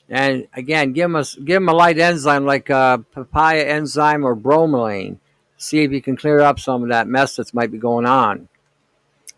And 0.10 0.48
again, 0.56 0.92
give 0.92 1.04
them 1.04 1.16
a 1.16 1.24
give 1.24 1.58
them 1.58 1.70
a 1.70 1.74
light 1.74 2.00
enzyme 2.00 2.46
like 2.46 2.72
uh, 2.72 2.98
papaya 3.14 3.64
enzyme 3.64 4.26
or 4.26 4.36
bromelain. 4.36 5.18
See 5.58 5.84
if 5.84 5.92
you 5.92 6.02
can 6.02 6.18
clear 6.18 6.40
up 6.40 6.60
some 6.60 6.82
of 6.82 6.90
that 6.90 7.08
mess 7.08 7.36
that 7.36 7.54
might 7.54 7.72
be 7.72 7.78
going 7.78 8.08
on. 8.08 8.50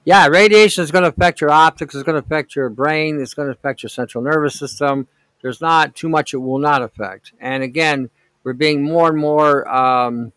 Yeah, 0.06 0.28
radiation 0.28 0.84
is 0.84 0.92
going 0.92 1.04
to 1.04 1.10
affect 1.10 1.42
your 1.42 1.52
optics. 1.52 1.94
It's 1.94 2.04
going 2.04 2.20
to 2.20 2.26
affect 2.26 2.56
your 2.56 2.70
brain. 2.70 3.22
It's 3.22 3.34
going 3.34 3.48
to 3.48 3.52
affect 3.52 3.84
your 3.84 3.90
central 3.90 4.24
nervous 4.24 4.58
system. 4.58 5.08
There's 5.42 5.62
not 5.62 5.96
too 5.96 6.08
much 6.08 6.34
it 6.34 6.38
will 6.38 6.58
not 6.60 6.82
affect. 6.82 7.34
And 7.40 7.64
again, 7.64 8.10
we're 8.44 8.54
being 8.54 8.82
more 8.82 9.10
and 9.10 9.18
more 9.18 9.68
um, 9.68 10.32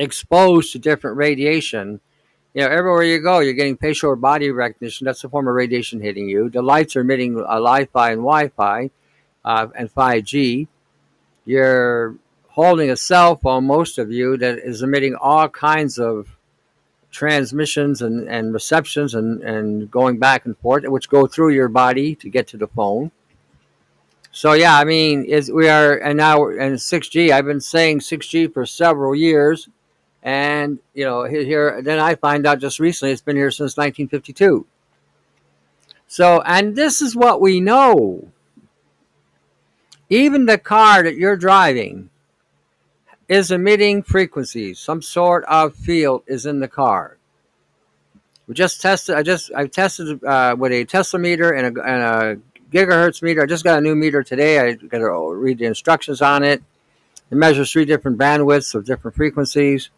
exposed 0.00 0.72
to 0.72 0.78
different 0.78 1.18
radiation, 1.18 2.00
you 2.54 2.62
know, 2.62 2.68
everywhere 2.68 3.04
you 3.04 3.20
go, 3.20 3.38
you're 3.38 3.52
getting 3.52 3.76
facial 3.76 4.10
or 4.10 4.16
body 4.16 4.50
recognition. 4.50 5.04
That's 5.04 5.22
a 5.22 5.28
form 5.28 5.46
of 5.46 5.54
radiation 5.54 6.00
hitting 6.00 6.28
you. 6.28 6.48
The 6.48 6.62
lights 6.62 6.96
are 6.96 7.00
emitting 7.00 7.38
uh, 7.38 7.60
Li-Fi 7.60 8.10
and 8.10 8.20
Wi-Fi 8.20 8.90
uh, 9.44 9.66
and 9.76 9.94
5G. 9.94 10.66
You're 11.44 12.16
holding 12.48 12.90
a 12.90 12.96
cell 12.96 13.36
phone, 13.36 13.66
most 13.66 13.98
of 13.98 14.10
you, 14.10 14.36
that 14.38 14.58
is 14.58 14.82
emitting 14.82 15.14
all 15.14 15.48
kinds 15.48 15.98
of 15.98 16.36
transmissions 17.12 18.02
and, 18.02 18.28
and 18.28 18.54
receptions 18.54 19.14
and, 19.14 19.42
and 19.42 19.90
going 19.90 20.18
back 20.18 20.46
and 20.46 20.56
forth, 20.58 20.84
which 20.86 21.08
go 21.08 21.26
through 21.26 21.50
your 21.50 21.68
body 21.68 22.14
to 22.16 22.28
get 22.28 22.48
to 22.48 22.56
the 22.56 22.68
phone. 22.68 23.10
So 24.32 24.52
yeah, 24.52 24.78
I 24.78 24.84
mean, 24.84 25.24
is 25.24 25.50
we 25.50 25.68
are 25.68 25.98
and 25.98 26.16
now 26.16 26.48
and 26.48 26.76
6G. 26.76 27.32
I've 27.32 27.46
been 27.46 27.60
saying 27.60 27.98
6G 27.98 28.54
for 28.54 28.64
several 28.64 29.14
years 29.14 29.68
and 30.22 30.78
you 30.92 31.04
know 31.04 31.24
here 31.24 31.80
then 31.82 31.98
i 31.98 32.14
find 32.14 32.46
out 32.46 32.58
just 32.58 32.78
recently 32.78 33.12
it's 33.12 33.22
been 33.22 33.36
here 33.36 33.50
since 33.50 33.76
1952 33.76 34.66
so 36.10 36.42
and 36.44 36.74
this 36.74 37.02
is 37.02 37.14
what 37.14 37.40
we 37.40 37.60
know. 37.60 38.32
Even 40.08 40.46
the 40.46 40.58
car 40.58 41.04
that 41.04 41.14
you're 41.14 41.36
driving 41.36 42.10
is 43.28 43.52
emitting 43.52 44.02
frequencies. 44.02 44.80
Some 44.80 45.02
sort 45.02 45.44
of 45.44 45.72
field 45.72 46.24
is 46.26 46.46
in 46.46 46.58
the 46.58 46.66
car. 46.66 47.16
We 48.48 48.54
just 48.54 48.82
tested 48.82 49.14
i 49.14 49.22
just 49.22 49.52
i 49.54 49.68
tested 49.68 50.24
uh, 50.24 50.56
with 50.58 50.72
a 50.72 50.84
tesla 50.84 51.20
meter 51.20 51.52
and 51.52 51.78
a, 51.78 51.82
and 51.84 52.02
a 52.02 52.40
gigahertz 52.72 53.22
meter. 53.22 53.44
I 53.44 53.46
just 53.46 53.62
got 53.62 53.78
a 53.78 53.80
new 53.80 53.94
meter 53.94 54.24
today. 54.24 54.58
I 54.58 54.72
got 54.72 54.98
to 54.98 55.34
read 55.36 55.58
the 55.58 55.66
instructions 55.66 56.20
on 56.20 56.42
it. 56.42 56.60
It 57.30 57.36
measures 57.36 57.70
three 57.70 57.84
different 57.84 58.18
bandwidths 58.18 58.74
of 58.74 58.84
different 58.84 59.16
frequencies 59.16 59.90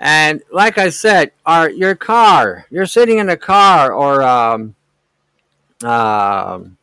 and 0.00 0.42
like 0.50 0.78
I 0.78 0.88
said, 0.88 1.32
our 1.44 1.68
your 1.68 1.94
car, 1.94 2.66
you're 2.70 2.86
sitting 2.86 3.18
in 3.18 3.28
a 3.28 3.36
car 3.36 3.92
or 3.92 4.22
um, 4.22 4.74
um, 5.84 6.78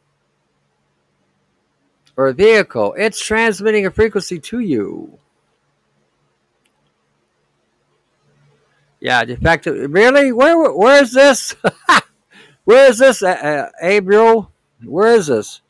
or 2.16 2.28
a 2.28 2.34
vehicle, 2.34 2.96
it's 2.96 3.24
transmitting 3.24 3.88
a 3.88 3.92
frequency 3.92 4.40
to 4.40 4.60
you. 4.60 5.18
Yeah, 9.00 9.26
defective. 9.26 9.92
Really? 9.92 10.32
Where? 10.32 10.72
Where 10.72 11.02
is 11.02 11.14
this? 11.14 11.56
where 12.66 12.90
is 12.90 13.00
this, 13.00 13.24
uh, 13.24 13.70
uh, 13.82 14.42
Where 14.84 15.16
is 15.16 15.28
this? 15.28 15.62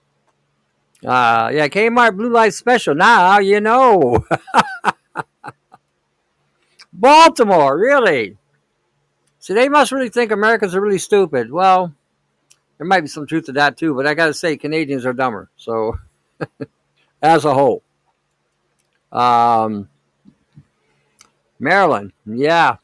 Uh, 1.05 1.51
yeah, 1.53 1.67
Kmart 1.69 2.17
Blue 2.17 2.29
Light 2.29 2.53
Special. 2.53 2.93
Now 2.93 3.39
you 3.39 3.61
know. 3.61 4.25
Baltimore, 6.97 7.77
really? 7.77 8.37
See, 9.39 9.53
they 9.53 9.69
must 9.69 9.91
really 9.91 10.09
think 10.09 10.31
Americans 10.31 10.75
are 10.75 10.81
really 10.81 10.97
stupid. 10.97 11.51
Well, 11.51 11.93
there 12.77 12.87
might 12.87 13.01
be 13.01 13.07
some 13.07 13.27
truth 13.27 13.45
to 13.45 13.51
that 13.53 13.77
too, 13.77 13.93
but 13.95 14.07
I 14.07 14.13
got 14.13 14.25
to 14.27 14.33
say, 14.33 14.57
Canadians 14.57 15.05
are 15.05 15.13
dumber. 15.13 15.49
So, 15.55 15.99
as 17.21 17.45
a 17.45 17.53
whole, 17.53 17.83
um, 19.11 19.89
Maryland, 21.59 22.13
yeah. 22.25 22.77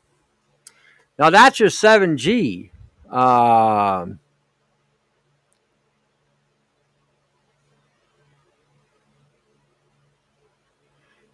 Now 1.18 1.30
that's 1.30 1.60
your 1.60 1.70
7G. 1.70 2.70
Um, 3.10 4.20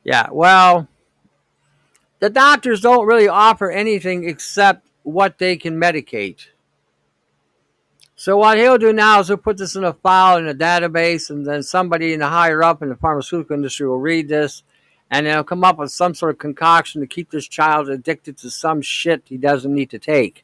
Yeah, 0.10 0.28
well, 0.32 0.88
the 2.20 2.30
doctors 2.30 2.82
don't 2.82 3.08
really 3.08 3.28
offer 3.28 3.72
anything 3.72 4.28
except 4.28 4.86
what 5.04 5.38
they 5.38 5.58
can 5.58 5.76
medicate. 5.80 6.48
So 8.16 8.38
what 8.38 8.58
he'll 8.58 8.78
do 8.78 8.92
now 8.92 9.22
is 9.22 9.28
he'll 9.28 9.38
put 9.38 9.58
this 9.58 9.78
in 9.78 9.86
a 9.86 9.94
file 9.94 10.38
in 10.38 10.48
a 10.48 10.54
database, 10.54 11.30
and 11.30 11.46
then 11.46 11.64
somebody 11.64 12.12
in 12.12 12.20
the 12.20 12.28
higher 12.28 12.62
up 12.62 12.82
in 12.82 12.90
the 12.90 12.96
pharmaceutical 12.98 13.56
industry 13.56 13.88
will 13.88 13.98
read 13.98 14.28
this, 14.28 14.64
and 15.10 15.26
they'll 15.26 15.44
come 15.44 15.64
up 15.64 15.78
with 15.78 15.92
some 15.92 16.14
sort 16.14 16.34
of 16.34 16.38
concoction 16.38 17.00
to 17.00 17.08
keep 17.08 17.32
this 17.32 17.48
child 17.48 17.90
addicted 17.90 18.38
to 18.40 18.50
some 18.50 18.82
shit 18.82 19.22
he 19.26 19.38
doesn't 19.38 19.74
need 19.74 19.90
to 19.92 20.00
take. 20.00 20.44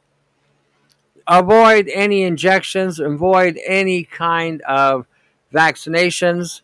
Avoid 1.28 1.90
any 1.92 2.22
injections, 2.22 2.98
avoid 2.98 3.58
any 3.66 4.04
kind 4.04 4.62
of 4.62 5.06
vaccinations. 5.52 6.62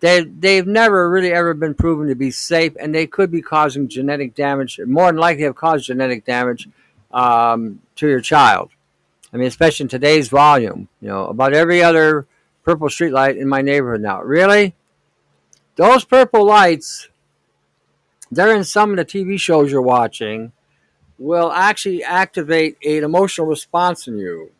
They, 0.00 0.22
they've 0.22 0.66
never 0.66 1.10
really 1.10 1.32
ever 1.32 1.52
been 1.52 1.74
proven 1.74 2.08
to 2.08 2.14
be 2.14 2.30
safe, 2.30 2.72
and 2.80 2.94
they 2.94 3.06
could 3.06 3.30
be 3.30 3.42
causing 3.42 3.86
genetic 3.86 4.34
damage, 4.34 4.80
more 4.86 5.06
than 5.06 5.16
likely 5.16 5.44
have 5.44 5.54
caused 5.54 5.86
genetic 5.86 6.24
damage 6.24 6.68
um, 7.12 7.80
to 7.96 8.08
your 8.08 8.20
child. 8.20 8.70
I 9.32 9.36
mean, 9.36 9.46
especially 9.46 9.84
in 9.84 9.88
today's 9.88 10.28
volume, 10.28 10.88
you 11.00 11.08
know, 11.08 11.26
about 11.26 11.52
every 11.52 11.82
other 11.82 12.26
purple 12.64 12.88
street 12.88 13.12
light 13.12 13.36
in 13.36 13.46
my 13.46 13.62
neighborhood 13.62 14.00
now. 14.00 14.22
Really? 14.22 14.74
Those 15.76 16.04
purple 16.04 16.44
lights, 16.44 17.08
they're 18.30 18.56
in 18.56 18.64
some 18.64 18.90
of 18.90 18.96
the 18.96 19.04
TV 19.04 19.38
shows 19.38 19.70
you're 19.70 19.82
watching, 19.82 20.52
will 21.18 21.52
actually 21.52 22.02
activate 22.02 22.78
an 22.84 23.04
emotional 23.04 23.46
response 23.46 24.08
in 24.08 24.18
you. 24.18 24.50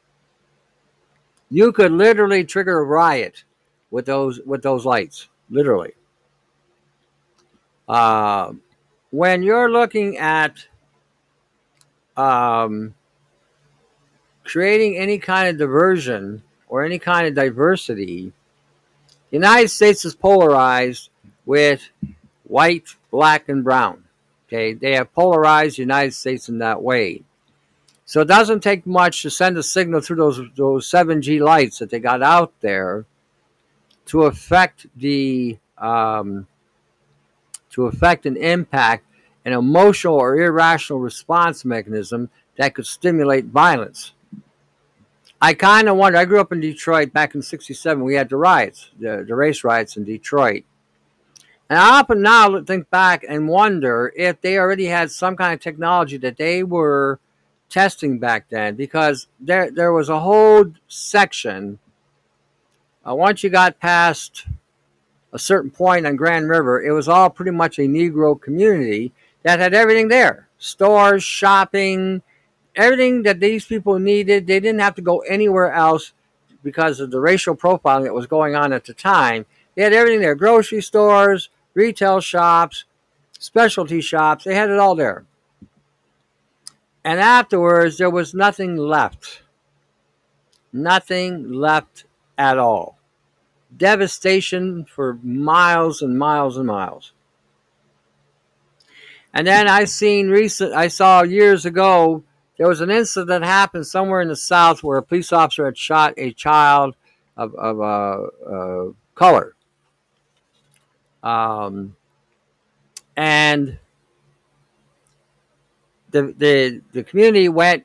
You 1.48 1.72
could 1.72 1.92
literally 1.92 2.44
trigger 2.44 2.78
a 2.78 2.84
riot 2.84 3.44
with 3.90 4.06
those 4.06 4.40
with 4.44 4.62
those 4.62 4.84
lights, 4.84 5.28
literally. 5.48 5.92
Uh, 7.88 8.52
when 9.10 9.42
you're 9.42 9.70
looking 9.70 10.16
at 10.18 10.66
um, 12.16 12.94
creating 14.44 14.96
any 14.96 15.18
kind 15.18 15.48
of 15.48 15.58
diversion 15.58 16.42
or 16.68 16.84
any 16.84 16.98
kind 16.98 17.26
of 17.26 17.34
diversity, 17.34 18.32
the 19.30 19.36
United 19.36 19.68
States 19.68 20.04
is 20.04 20.14
polarized 20.14 21.10
with 21.44 21.88
white, 22.44 22.94
black, 23.10 23.48
and 23.48 23.64
brown. 23.64 24.04
Okay, 24.46 24.72
they 24.72 24.94
have 24.94 25.12
polarized 25.12 25.76
the 25.76 25.82
United 25.82 26.14
States 26.14 26.48
in 26.48 26.58
that 26.58 26.82
way. 26.82 27.22
So 28.04 28.20
it 28.20 28.28
doesn't 28.28 28.60
take 28.60 28.86
much 28.86 29.22
to 29.22 29.30
send 29.30 29.56
a 29.56 29.62
signal 29.62 30.00
through 30.00 30.16
those 30.16 30.40
those 30.56 30.90
7G 30.90 31.40
lights 31.40 31.78
that 31.78 31.90
they 31.90 32.00
got 32.00 32.22
out 32.22 32.52
there 32.60 33.06
to 34.10 34.24
affect 34.24 34.86
the 34.96 35.58
um, 35.78 36.48
to 37.70 37.86
affect 37.86 38.26
and 38.26 38.36
impact 38.36 39.06
an 39.44 39.52
emotional 39.52 40.14
or 40.14 40.36
irrational 40.36 40.98
response 40.98 41.64
mechanism 41.64 42.28
that 42.58 42.74
could 42.74 42.86
stimulate 42.86 43.46
violence. 43.46 44.12
I 45.40 45.54
kind 45.54 45.88
of 45.88 45.96
wonder. 45.96 46.18
I 46.18 46.24
grew 46.24 46.40
up 46.40 46.52
in 46.52 46.60
Detroit 46.60 47.12
back 47.12 47.36
in 47.36 47.42
'67. 47.42 48.02
We 48.02 48.16
had 48.16 48.28
the 48.28 48.36
riots, 48.36 48.90
the, 48.98 49.24
the 49.26 49.34
race 49.36 49.62
riots 49.62 49.96
in 49.96 50.04
Detroit. 50.04 50.64
And 51.68 51.78
I 51.78 52.00
often 52.00 52.20
now 52.20 52.60
think 52.64 52.90
back 52.90 53.24
and 53.28 53.48
wonder 53.48 54.12
if 54.16 54.40
they 54.40 54.58
already 54.58 54.86
had 54.86 55.12
some 55.12 55.36
kind 55.36 55.54
of 55.54 55.60
technology 55.60 56.16
that 56.16 56.36
they 56.36 56.64
were 56.64 57.20
testing 57.68 58.18
back 58.18 58.48
then, 58.50 58.74
because 58.74 59.28
there 59.38 59.70
there 59.70 59.92
was 59.92 60.08
a 60.08 60.18
whole 60.18 60.72
section. 60.88 61.78
Uh, 63.06 63.14
once 63.14 63.42
you 63.42 63.50
got 63.50 63.80
past 63.80 64.46
a 65.32 65.38
certain 65.38 65.70
point 65.70 66.06
on 66.06 66.16
Grand 66.16 66.48
River, 66.48 66.82
it 66.82 66.92
was 66.92 67.08
all 67.08 67.30
pretty 67.30 67.50
much 67.50 67.78
a 67.78 67.82
Negro 67.82 68.40
community 68.40 69.12
that 69.42 69.58
had 69.58 69.74
everything 69.74 70.08
there: 70.08 70.48
stores, 70.58 71.22
shopping, 71.22 72.22
everything 72.76 73.22
that 73.22 73.40
these 73.40 73.64
people 73.64 73.98
needed. 73.98 74.46
They 74.46 74.60
didn't 74.60 74.80
have 74.80 74.94
to 74.96 75.02
go 75.02 75.20
anywhere 75.20 75.72
else 75.72 76.12
because 76.62 77.00
of 77.00 77.10
the 77.10 77.20
racial 77.20 77.56
profiling 77.56 78.04
that 78.04 78.14
was 78.14 78.26
going 78.26 78.54
on 78.54 78.72
at 78.72 78.84
the 78.84 78.94
time. 78.94 79.46
They 79.74 79.82
had 79.82 79.92
everything 79.92 80.20
there 80.20 80.34
grocery 80.34 80.82
stores, 80.82 81.48
retail 81.74 82.20
shops, 82.20 82.84
specialty 83.38 84.00
shops. 84.00 84.44
They 84.44 84.54
had 84.54 84.70
it 84.70 84.78
all 84.78 84.94
there. 84.94 85.24
And 87.02 87.18
afterwards, 87.18 87.96
there 87.96 88.10
was 88.10 88.34
nothing 88.34 88.76
left. 88.76 89.42
Nothing 90.72 91.50
left 91.50 92.04
at 92.40 92.56
all. 92.56 92.98
Devastation 93.76 94.86
for 94.86 95.18
miles 95.22 96.00
and 96.00 96.18
miles 96.18 96.56
and 96.56 96.66
miles. 96.66 97.12
And 99.34 99.46
then 99.46 99.68
I 99.68 99.84
seen 99.84 100.30
recent, 100.30 100.72
I 100.72 100.88
saw 100.88 101.22
years 101.22 101.66
ago 101.66 102.24
there 102.56 102.66
was 102.66 102.80
an 102.80 102.90
incident 102.90 103.28
that 103.28 103.42
happened 103.42 103.86
somewhere 103.86 104.22
in 104.22 104.28
the 104.28 104.36
South 104.36 104.82
where 104.82 104.96
a 104.96 105.02
police 105.02 105.32
officer 105.32 105.66
had 105.66 105.76
shot 105.76 106.14
a 106.16 106.32
child 106.32 106.96
of, 107.36 107.54
of 107.54 107.80
uh, 107.80 108.50
uh, 108.50 108.92
color. 109.14 109.54
Um, 111.22 111.94
and 113.16 113.78
the, 116.10 116.34
the, 116.36 116.80
the 116.92 117.04
community 117.04 117.50
went 117.50 117.84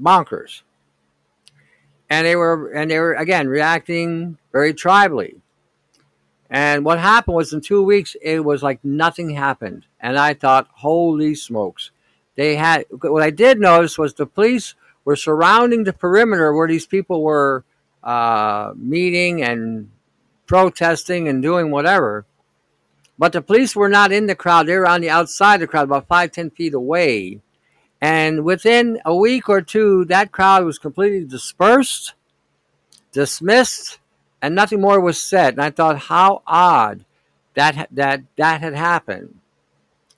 bonkers. 0.00 0.62
And 2.12 2.26
they 2.26 2.36
were 2.36 2.70
and 2.72 2.90
they 2.90 2.98
were 2.98 3.14
again 3.14 3.48
reacting 3.48 4.36
very 4.52 4.74
tribally. 4.74 5.40
And 6.50 6.84
what 6.84 6.98
happened 6.98 7.36
was 7.36 7.52
in 7.54 7.62
two 7.62 7.82
weeks 7.82 8.14
it 8.20 8.40
was 8.44 8.62
like 8.62 8.84
nothing 8.84 9.30
happened. 9.30 9.86
And 9.98 10.18
I 10.18 10.34
thought, 10.34 10.68
holy 10.72 11.34
smokes 11.34 11.90
they 12.34 12.56
had 12.56 12.86
what 13.00 13.22
I 13.22 13.30
did 13.30 13.60
notice 13.60 13.98
was 13.98 14.14
the 14.14 14.26
police 14.26 14.74
were 15.04 15.16
surrounding 15.16 15.84
the 15.84 15.92
perimeter 15.92 16.54
where 16.54 16.68
these 16.68 16.86
people 16.86 17.22
were 17.22 17.64
uh, 18.02 18.72
meeting 18.76 19.42
and 19.42 19.90
protesting 20.46 21.28
and 21.28 21.42
doing 21.42 21.70
whatever. 21.70 22.24
But 23.18 23.32
the 23.32 23.42
police 23.42 23.76
were 23.76 23.88
not 23.88 24.12
in 24.12 24.26
the 24.26 24.34
crowd; 24.34 24.66
they 24.66 24.76
were 24.76 24.88
on 24.88 25.02
the 25.02 25.10
outside 25.10 25.56
of 25.56 25.60
the 25.62 25.66
crowd, 25.66 25.84
about 25.84 26.08
five, 26.08 26.32
ten 26.32 26.50
feet 26.50 26.74
away. 26.74 27.40
And 28.02 28.44
within 28.44 29.00
a 29.04 29.14
week 29.14 29.48
or 29.48 29.62
two, 29.62 30.04
that 30.06 30.32
crowd 30.32 30.64
was 30.64 30.76
completely 30.76 31.24
dispersed, 31.24 32.14
dismissed, 33.12 34.00
and 34.42 34.56
nothing 34.56 34.80
more 34.80 35.00
was 35.00 35.20
said. 35.20 35.54
And 35.54 35.62
I 35.62 35.70
thought, 35.70 35.98
how 35.98 36.42
odd 36.44 37.04
that 37.54 37.86
that 37.92 38.22
that 38.36 38.60
had 38.60 38.74
happened. 38.74 39.38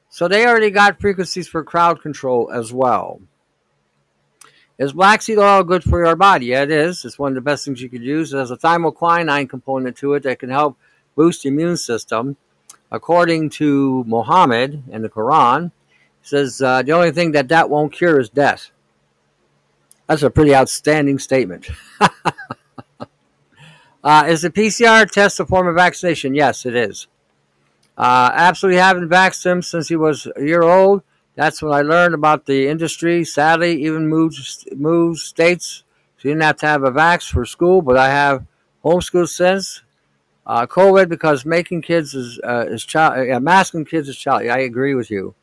So 0.09 0.29
they 0.29 0.47
already 0.47 0.71
got 0.71 0.99
frequencies 0.99 1.47
for 1.47 1.63
crowd 1.63 2.01
control 2.01 2.51
as 2.51 2.73
well. 2.73 3.21
Is 4.79 4.95
black 4.95 5.21
seed 5.21 5.39
oil 5.39 5.63
good 5.63 5.85
for 5.85 6.03
your 6.03 6.17
body? 6.17 6.47
Yeah, 6.47 6.63
it 6.63 6.71
is. 6.71 7.05
It's 7.05 7.19
one 7.19 7.33
of 7.33 7.35
the 7.35 7.43
best 7.43 7.67
things 7.67 7.83
you 7.83 7.91
could 7.91 8.03
use. 8.03 8.33
It 8.33 8.39
has 8.39 8.51
a 8.51 8.57
thymoquinone 8.57 9.49
component 9.51 9.97
to 9.99 10.15
it 10.15 10.23
that 10.23 10.39
can 10.39 10.49
help 10.49 10.79
boost 11.17 11.43
the 11.43 11.51
immune 11.51 11.77
system. 11.77 12.37
According 12.91 13.51
to 13.51 14.05
Muhammad 14.07 14.85
and 14.91 15.05
the 15.05 15.09
Quran, 15.11 15.71
says 16.25 16.61
uh, 16.61 16.83
the 16.83 16.93
only 16.93 17.13
thing 17.13 17.33
that 17.33 17.49
that 17.49 17.71
won't 17.71 17.93
cure 17.93 18.19
is 18.19 18.29
death. 18.29 18.71
That's 20.07 20.23
a 20.23 20.31
pretty 20.31 20.55
outstanding 20.55 21.19
statement. 21.19 21.69
uh, 24.05 24.25
is 24.27 24.43
the 24.43 24.51
PCR 24.51 25.11
test 25.11 25.41
a 25.41 25.47
form 25.47 25.67
of 25.67 25.77
vaccination? 25.77 26.35
Yes, 26.35 26.67
it 26.67 26.75
is. 26.75 27.07
Uh, 27.97 28.31
absolutely 28.33 28.81
haven't 28.81 29.09
vaxxed 29.09 29.47
him 29.47 29.63
since 29.63 29.89
he 29.89 29.97
was 29.97 30.27
a 30.37 30.43
year 30.43 30.63
old. 30.63 31.03
That's 31.37 31.63
when 31.63 31.73
I 31.73 31.83
learned 31.83 32.15
about 32.15 32.47
the 32.47 32.69
industry. 32.69 33.25
Sadly, 33.25 33.83
even 33.85 34.09
moved 34.09 34.67
moved 34.77 35.21
states, 35.21 35.85
so 36.17 36.29
you 36.29 36.31
didn't 36.31 36.43
have 36.43 36.57
to 36.59 36.67
have 36.67 36.85
a 36.85 36.91
vax 36.91 37.31
for 37.31 37.45
school. 37.45 37.83
But 37.83 37.97
I 37.97 38.09
have 38.11 38.45
homeschooled 38.85 39.29
since. 39.29 39.83
Uh, 40.47 40.67
COVID 40.67 41.09
because 41.09 41.47
making 41.47 41.83
kids 41.83 42.15
is 42.15 42.39
uh, 42.45 42.67
is 42.69 42.85
child 42.85 43.27
yeah, 43.27 43.39
masking 43.39 43.85
kids 43.85 44.09
is 44.09 44.17
child. 44.17 44.43
I 44.43 44.59
agree 44.59 44.95
with 44.95 45.11
you. 45.11 45.35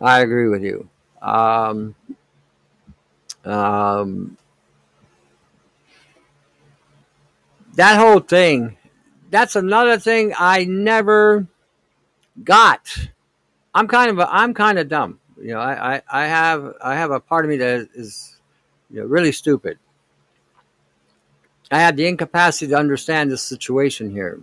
I 0.00 0.20
agree 0.20 0.48
with 0.48 0.62
you. 0.62 0.88
Um, 1.20 1.94
um, 3.44 4.36
that 7.74 7.98
whole 7.98 8.20
thing. 8.20 8.76
That's 9.30 9.56
another 9.56 9.98
thing 9.98 10.32
I 10.38 10.64
never 10.64 11.46
got. 12.42 13.08
I'm 13.74 13.88
kind 13.88 14.10
of 14.10 14.18
a, 14.18 14.32
I'm 14.32 14.54
kind 14.54 14.78
of 14.78 14.88
dumb. 14.88 15.20
You 15.40 15.54
know, 15.54 15.60
I, 15.60 15.96
I, 15.96 16.02
I 16.10 16.26
have 16.26 16.74
I 16.82 16.94
have 16.96 17.10
a 17.10 17.20
part 17.20 17.44
of 17.44 17.48
me 17.48 17.56
that 17.58 17.88
is 17.94 18.36
you 18.90 19.00
know, 19.00 19.06
really 19.06 19.32
stupid. 19.32 19.78
I 21.70 21.80
have 21.80 21.96
the 21.96 22.06
incapacity 22.06 22.68
to 22.68 22.76
understand 22.76 23.30
this 23.30 23.42
situation 23.42 24.10
here. 24.10 24.40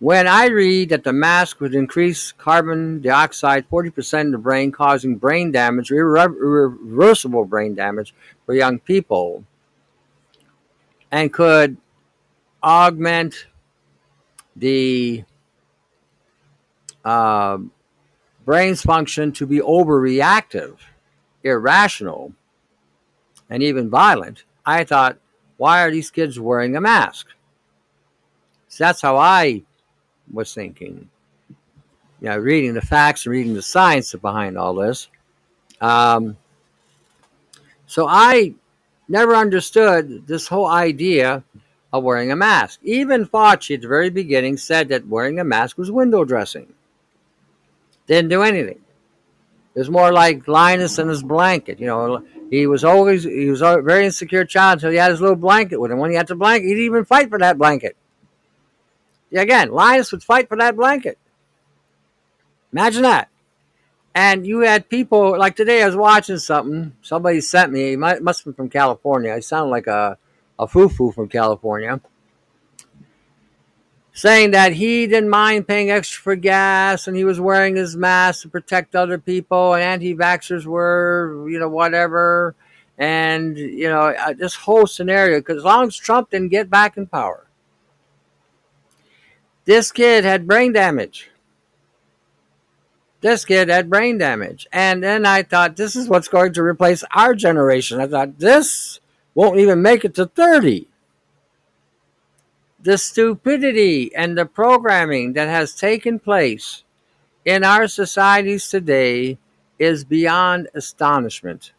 When 0.00 0.26
I 0.26 0.46
read 0.46 0.90
that 0.90 1.04
the 1.04 1.12
mask 1.12 1.60
would 1.60 1.74
increase 1.74 2.32
carbon 2.32 3.00
dioxide 3.00 3.68
40% 3.70 4.20
in 4.20 4.30
the 4.32 4.38
brain, 4.38 4.72
causing 4.72 5.16
brain 5.16 5.52
damage, 5.52 5.90
irre- 5.90 6.36
irreversible 6.36 7.44
brain 7.44 7.74
damage 7.74 8.12
for 8.44 8.54
young 8.54 8.80
people, 8.80 9.44
and 11.10 11.32
could 11.32 11.76
augment 12.62 13.46
the 14.56 15.24
uh, 17.04 17.58
brain's 18.44 18.82
function 18.82 19.32
to 19.32 19.46
be 19.46 19.58
overreactive, 19.60 20.78
irrational, 21.42 22.32
and 23.48 23.62
even 23.62 23.90
violent, 23.90 24.44
I 24.66 24.84
thought, 24.84 25.18
why 25.56 25.82
are 25.82 25.90
these 25.90 26.10
kids 26.10 26.40
wearing 26.40 26.76
a 26.76 26.80
mask? 26.80 27.28
So 28.68 28.84
that's 28.84 29.02
how 29.02 29.16
I 29.16 29.62
was 30.32 30.54
thinking. 30.54 31.08
You 32.20 32.28
know, 32.30 32.38
reading 32.38 32.74
the 32.74 32.80
facts 32.80 33.26
and 33.26 33.32
reading 33.32 33.54
the 33.54 33.62
science 33.62 34.14
behind 34.14 34.56
all 34.56 34.74
this. 34.74 35.08
Um, 35.80 36.36
so 37.86 38.06
I 38.08 38.54
never 39.08 39.34
understood 39.34 40.26
this 40.26 40.48
whole 40.48 40.66
idea 40.66 41.44
of 41.92 42.02
wearing 42.02 42.32
a 42.32 42.36
mask. 42.36 42.80
Even 42.82 43.26
Fauci 43.26 43.74
at 43.74 43.82
the 43.82 43.88
very 43.88 44.10
beginning 44.10 44.56
said 44.56 44.88
that 44.88 45.06
wearing 45.06 45.38
a 45.38 45.44
mask 45.44 45.78
was 45.78 45.90
window 45.90 46.24
dressing. 46.24 46.72
Didn't 48.06 48.30
do 48.30 48.42
anything. 48.42 48.80
It 49.74 49.78
was 49.78 49.90
more 49.90 50.12
like 50.12 50.46
Linus 50.46 50.98
and 50.98 51.10
his 51.10 51.22
blanket. 51.22 51.80
You 51.80 51.86
know, 51.86 52.24
he 52.50 52.66
was 52.66 52.84
always 52.84 53.24
he 53.24 53.50
was 53.50 53.62
a 53.62 53.80
very 53.80 54.06
insecure 54.06 54.44
child 54.44 54.78
until 54.78 54.90
he 54.90 54.96
had 54.96 55.10
his 55.10 55.20
little 55.20 55.36
blanket 55.36 55.80
with 55.80 55.90
him. 55.90 55.98
When 55.98 56.10
he 56.10 56.16
had 56.16 56.28
the 56.28 56.36
blanket, 56.36 56.68
he'd 56.68 56.84
even 56.84 57.04
fight 57.04 57.28
for 57.28 57.38
that 57.38 57.58
blanket. 57.58 57.96
Again, 59.34 59.70
Linus 59.70 60.12
would 60.12 60.22
fight 60.22 60.48
for 60.48 60.56
that 60.58 60.76
blanket. 60.76 61.18
Imagine 62.72 63.02
that. 63.02 63.28
And 64.14 64.46
you 64.46 64.60
had 64.60 64.88
people 64.88 65.36
like 65.36 65.56
today. 65.56 65.82
I 65.82 65.86
was 65.86 65.96
watching 65.96 66.38
something. 66.38 66.92
Somebody 67.02 67.40
sent 67.40 67.72
me. 67.72 67.94
It 67.94 68.22
must 68.22 68.44
been 68.44 68.54
from 68.54 68.70
California. 68.70 69.32
I 69.32 69.40
sound 69.40 69.70
like 69.70 69.88
a 69.88 70.18
a 70.58 70.68
foo 70.68 70.88
foo 70.88 71.10
from 71.10 71.28
California, 71.28 72.00
saying 74.12 74.52
that 74.52 74.72
he 74.72 75.06
didn't 75.08 75.30
mind 75.30 75.66
paying 75.66 75.90
extra 75.90 76.22
for 76.22 76.36
gas 76.36 77.08
and 77.08 77.16
he 77.16 77.24
was 77.24 77.40
wearing 77.40 77.74
his 77.74 77.96
mask 77.96 78.42
to 78.42 78.48
protect 78.48 78.94
other 78.94 79.18
people, 79.18 79.74
and 79.74 79.82
anti 79.82 80.14
vaxxers 80.14 80.64
were, 80.64 81.48
you 81.48 81.58
know, 81.58 81.68
whatever. 81.68 82.54
And, 82.96 83.58
you 83.58 83.88
know, 83.88 84.14
uh, 84.16 84.34
this 84.34 84.54
whole 84.54 84.86
scenario, 84.86 85.40
because 85.40 85.58
as 85.58 85.64
long 85.64 85.88
as 85.88 85.96
Trump 85.96 86.30
didn't 86.30 86.50
get 86.50 86.70
back 86.70 86.96
in 86.96 87.08
power, 87.08 87.43
this 89.64 89.92
kid 89.92 90.24
had 90.24 90.46
brain 90.46 90.72
damage. 90.72 91.30
This 93.20 93.44
kid 93.44 93.70
had 93.70 93.88
brain 93.88 94.18
damage. 94.18 94.66
And 94.72 95.02
then 95.02 95.24
I 95.24 95.42
thought, 95.42 95.76
this 95.76 95.96
is 95.96 96.08
what's 96.08 96.28
going 96.28 96.52
to 96.54 96.62
replace 96.62 97.02
our 97.12 97.34
generation. 97.34 98.00
I 98.00 98.06
thought, 98.06 98.38
this 98.38 99.00
won't 99.34 99.58
even 99.58 99.80
make 99.80 100.04
it 100.04 100.14
to 100.16 100.26
30. 100.26 100.88
The 102.82 102.98
stupidity 102.98 104.14
and 104.14 104.36
the 104.36 104.44
programming 104.44 105.32
that 105.32 105.48
has 105.48 105.74
taken 105.74 106.18
place 106.18 106.84
in 107.46 107.64
our 107.64 107.88
societies 107.88 108.68
today 108.68 109.38
is 109.78 110.04
beyond 110.04 110.68
astonishment. 110.74 111.72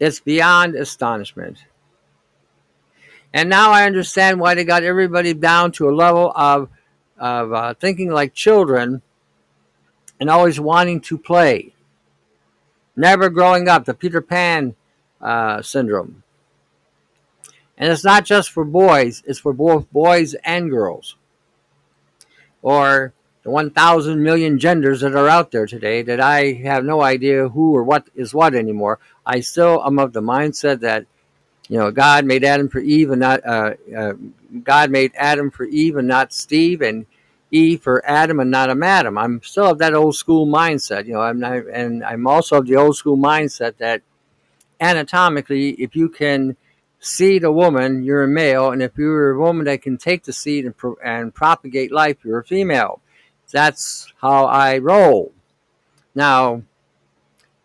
It's 0.00 0.20
beyond 0.20 0.74
astonishment. 0.74 1.64
And 3.34 3.48
now 3.48 3.72
I 3.72 3.84
understand 3.84 4.38
why 4.38 4.54
they 4.54 4.62
got 4.62 4.84
everybody 4.84 5.34
down 5.34 5.72
to 5.72 5.88
a 5.88 5.90
level 5.90 6.32
of, 6.36 6.68
of 7.18 7.52
uh, 7.52 7.74
thinking 7.74 8.12
like 8.12 8.32
children 8.32 9.02
and 10.20 10.30
always 10.30 10.60
wanting 10.60 11.00
to 11.00 11.18
play. 11.18 11.74
Never 12.94 13.28
growing 13.28 13.68
up, 13.68 13.86
the 13.86 13.92
Peter 13.92 14.20
Pan 14.20 14.76
uh, 15.20 15.62
syndrome. 15.62 16.22
And 17.76 17.90
it's 17.90 18.04
not 18.04 18.24
just 18.24 18.50
for 18.50 18.64
boys, 18.64 19.24
it's 19.26 19.40
for 19.40 19.52
both 19.52 19.90
boys 19.90 20.34
and 20.44 20.70
girls. 20.70 21.16
Or 22.62 23.14
the 23.42 23.50
1,000 23.50 24.22
million 24.22 24.60
genders 24.60 25.00
that 25.00 25.16
are 25.16 25.28
out 25.28 25.50
there 25.50 25.66
today 25.66 26.02
that 26.02 26.20
I 26.20 26.52
have 26.52 26.84
no 26.84 27.02
idea 27.02 27.48
who 27.48 27.74
or 27.74 27.82
what 27.82 28.08
is 28.14 28.32
what 28.32 28.54
anymore. 28.54 29.00
I 29.26 29.40
still 29.40 29.82
am 29.84 29.98
of 29.98 30.12
the 30.12 30.22
mindset 30.22 30.78
that, 30.80 31.06
you 31.68 31.78
know, 31.78 31.90
God 31.90 32.24
made 32.24 32.44
Adam 32.44 32.68
for 32.68 32.80
Eve 32.80 33.10
and 33.10 33.20
not, 33.20 33.44
uh, 33.46 33.74
uh, 33.96 34.12
God 34.62 34.90
made 34.90 35.12
Adam 35.14 35.50
for 35.50 35.64
Eve 35.64 35.96
and 35.96 36.08
not 36.08 36.32
Steve, 36.32 36.82
and 36.82 37.06
Eve 37.50 37.82
for 37.82 38.04
Adam 38.04 38.40
and 38.40 38.50
not 38.50 38.70
a 38.70 38.74
madam. 38.74 39.16
I'm 39.16 39.42
still 39.42 39.70
of 39.70 39.78
that 39.78 39.94
old 39.94 40.16
school 40.16 40.46
mindset, 40.46 41.06
you 41.06 41.14
know, 41.14 41.20
I'm 41.20 41.40
not, 41.40 41.66
and 41.72 42.04
I'm 42.04 42.26
also 42.26 42.56
of 42.58 42.66
the 42.66 42.76
old 42.76 42.96
school 42.96 43.16
mindset 43.16 43.78
that 43.78 44.02
anatomically, 44.80 45.70
if 45.70 45.96
you 45.96 46.08
can 46.08 46.56
seed 47.00 47.44
a 47.44 47.52
woman, 47.52 48.02
you're 48.02 48.24
a 48.24 48.28
male, 48.28 48.70
and 48.70 48.82
if 48.82 48.96
you're 48.96 49.30
a 49.30 49.38
woman 49.38 49.66
that 49.66 49.82
can 49.82 49.96
take 49.96 50.24
the 50.24 50.32
seed 50.32 50.64
and, 50.64 50.76
pro- 50.76 50.98
and 51.04 51.34
propagate 51.34 51.92
life, 51.92 52.18
you're 52.24 52.40
a 52.40 52.44
female. 52.44 53.00
That's 53.52 54.12
how 54.20 54.46
I 54.46 54.78
roll. 54.78 55.32
Now, 56.14 56.62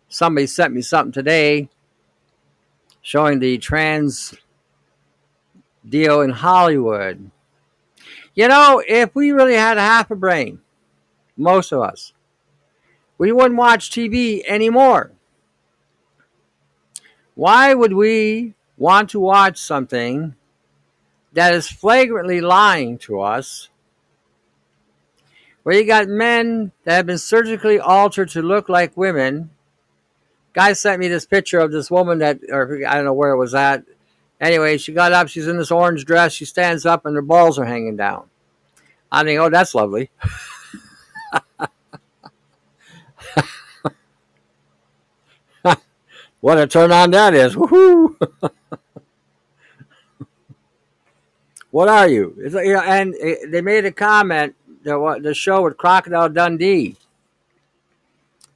somebody 0.08 0.46
sent 0.46 0.74
me 0.74 0.82
something 0.82 1.12
today 1.12 1.68
showing 3.02 3.38
the 3.38 3.58
trans 3.58 4.34
deal 5.88 6.20
in 6.20 6.30
Hollywood. 6.30 7.30
You 8.34 8.48
know, 8.48 8.82
if 8.86 9.14
we 9.14 9.32
really 9.32 9.54
had 9.54 9.76
half 9.76 10.10
a 10.10 10.16
brain, 10.16 10.60
most 11.36 11.72
of 11.72 11.82
us, 11.82 12.12
we 13.18 13.32
wouldn't 13.32 13.56
watch 13.56 13.90
TV 13.90 14.42
anymore. 14.46 15.12
Why 17.34 17.74
would 17.74 17.92
we 17.92 18.54
want 18.76 19.10
to 19.10 19.20
watch 19.20 19.58
something 19.58 20.34
that 21.32 21.54
is 21.54 21.68
flagrantly 21.68 22.40
lying 22.40 22.98
to 22.98 23.20
us? 23.20 23.68
Where 25.62 25.74
you 25.76 25.86
got 25.86 26.08
men 26.08 26.72
that 26.84 26.96
have 26.96 27.06
been 27.06 27.18
surgically 27.18 27.78
altered 27.78 28.30
to 28.30 28.42
look 28.42 28.68
like 28.68 28.96
women. 28.96 29.50
Guy 30.52 30.72
sent 30.72 31.00
me 31.00 31.08
this 31.08 31.26
picture 31.26 31.58
of 31.58 31.70
this 31.70 31.90
woman 31.90 32.18
that, 32.18 32.40
or 32.50 32.84
I 32.86 32.94
don't 32.94 33.04
know 33.04 33.12
where 33.12 33.30
it 33.30 33.38
was 33.38 33.54
at. 33.54 33.84
Anyway, 34.40 34.78
she 34.78 34.92
got 34.92 35.12
up, 35.12 35.28
she's 35.28 35.46
in 35.46 35.58
this 35.58 35.70
orange 35.70 36.04
dress, 36.04 36.32
she 36.32 36.44
stands 36.44 36.86
up, 36.86 37.06
and 37.06 37.14
her 37.14 37.22
balls 37.22 37.58
are 37.58 37.64
hanging 37.64 37.96
down. 37.96 38.24
I 39.12 39.22
think, 39.22 39.38
oh, 39.38 39.50
that's 39.50 39.74
lovely. 39.74 40.10
What 46.40 46.58
a 46.58 46.66
turn 46.66 46.90
on 46.90 47.10
that 47.10 47.34
is. 47.34 47.54
Woohoo! 47.54 48.16
what 51.70 51.88
are 51.88 52.08
you? 52.08 52.34
It's, 52.38 52.54
you 52.54 52.72
know, 52.72 52.80
and 52.80 53.14
it, 53.14 53.50
they 53.50 53.60
made 53.60 53.84
a 53.84 53.92
comment, 53.92 54.56
the, 54.82 55.20
the 55.22 55.34
show 55.34 55.62
with 55.62 55.76
Crocodile 55.76 56.30
Dundee, 56.30 56.96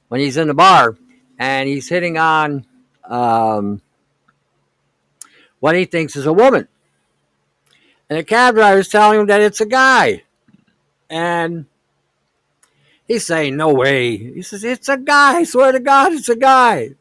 when 0.07 0.19
he's 0.19 0.37
in 0.37 0.47
the 0.47 0.55
bar 0.55 0.97
and 1.37 1.67
he's 1.67 1.89
hitting 1.89 2.17
on 2.17 2.65
um, 3.03 3.81
what 5.59 5.75
he 5.75 5.85
thinks 5.85 6.15
is 6.15 6.25
a 6.25 6.33
woman. 6.33 6.67
And 8.09 8.19
the 8.19 8.23
cab 8.23 8.55
driver 8.55 8.79
is 8.79 8.87
telling 8.87 9.19
him 9.21 9.27
that 9.27 9.41
it's 9.41 9.61
a 9.61 9.65
guy. 9.65 10.23
And 11.09 11.65
he's 13.07 13.25
saying, 13.25 13.57
No 13.57 13.73
way. 13.73 14.17
He 14.17 14.41
says, 14.41 14.63
It's 14.63 14.89
a 14.89 14.97
guy. 14.97 15.37
I 15.37 15.43
swear 15.43 15.71
to 15.71 15.79
God, 15.79 16.13
it's 16.13 16.29
a 16.29 16.35
guy. 16.35 16.91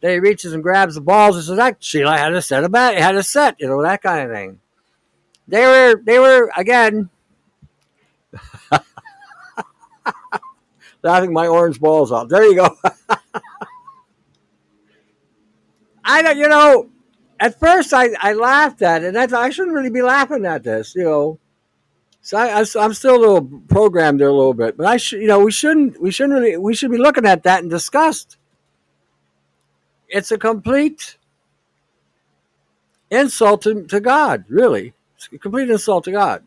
Then 0.00 0.12
he 0.12 0.18
reaches 0.20 0.52
and 0.52 0.62
grabs 0.62 0.94
the 0.94 1.00
balls 1.00 1.34
and 1.36 1.44
says, 1.44 1.56
"That 1.56 1.82
Sheila 1.82 2.16
had 2.16 2.32
a 2.32 2.40
set 2.40 2.62
of 2.62 2.70
bat, 2.70 2.96
had 2.96 3.16
a 3.16 3.22
set, 3.24 3.56
you 3.58 3.66
know, 3.66 3.82
that 3.82 4.00
kind 4.00 4.30
of 4.30 4.36
thing." 4.36 4.60
They 5.48 5.66
were, 5.66 6.00
they 6.04 6.20
were 6.20 6.52
again. 6.56 7.10
laughing 11.02 11.32
my 11.32 11.46
orange 11.46 11.80
balls 11.80 12.12
off. 12.12 12.28
There 12.28 12.44
you 12.44 12.54
go. 12.54 12.76
I 16.08 16.22
don't, 16.22 16.38
you 16.38 16.48
know, 16.48 16.90
at 17.38 17.60
first 17.60 17.94
I, 17.94 18.08
I 18.18 18.32
laughed 18.32 18.82
at 18.82 19.04
it. 19.04 19.08
And 19.08 19.18
I 19.18 19.28
thought 19.28 19.44
I 19.44 19.50
shouldn't 19.50 19.76
really 19.76 19.90
be 19.90 20.02
laughing 20.02 20.44
at 20.44 20.64
this, 20.64 20.94
you 20.96 21.04
know. 21.04 21.38
So 22.20 22.36
I, 22.36 22.58
am 22.58 22.94
still 22.94 23.16
a 23.16 23.20
little 23.20 23.44
programmed 23.68 24.20
there 24.20 24.28
a 24.28 24.32
little 24.32 24.52
bit, 24.52 24.76
but 24.76 24.86
I 24.86 24.96
should, 24.96 25.20
you 25.20 25.28
know, 25.28 25.38
we 25.38 25.52
shouldn't, 25.52 26.02
we 26.02 26.10
shouldn't 26.10 26.40
really, 26.40 26.56
we 26.56 26.74
should 26.74 26.90
be 26.90 26.98
looking 26.98 27.24
at 27.24 27.44
that 27.44 27.62
and 27.62 27.70
disgust 27.70 28.36
it's 30.08 30.30
a 30.30 30.38
complete 30.38 31.16
insult 33.10 33.62
to, 33.62 33.84
to 33.84 34.00
God, 34.00 34.44
really. 34.48 34.94
It's 35.16 35.28
a 35.32 35.38
complete 35.38 35.70
insult 35.70 36.04
to 36.04 36.12
God. 36.12 36.44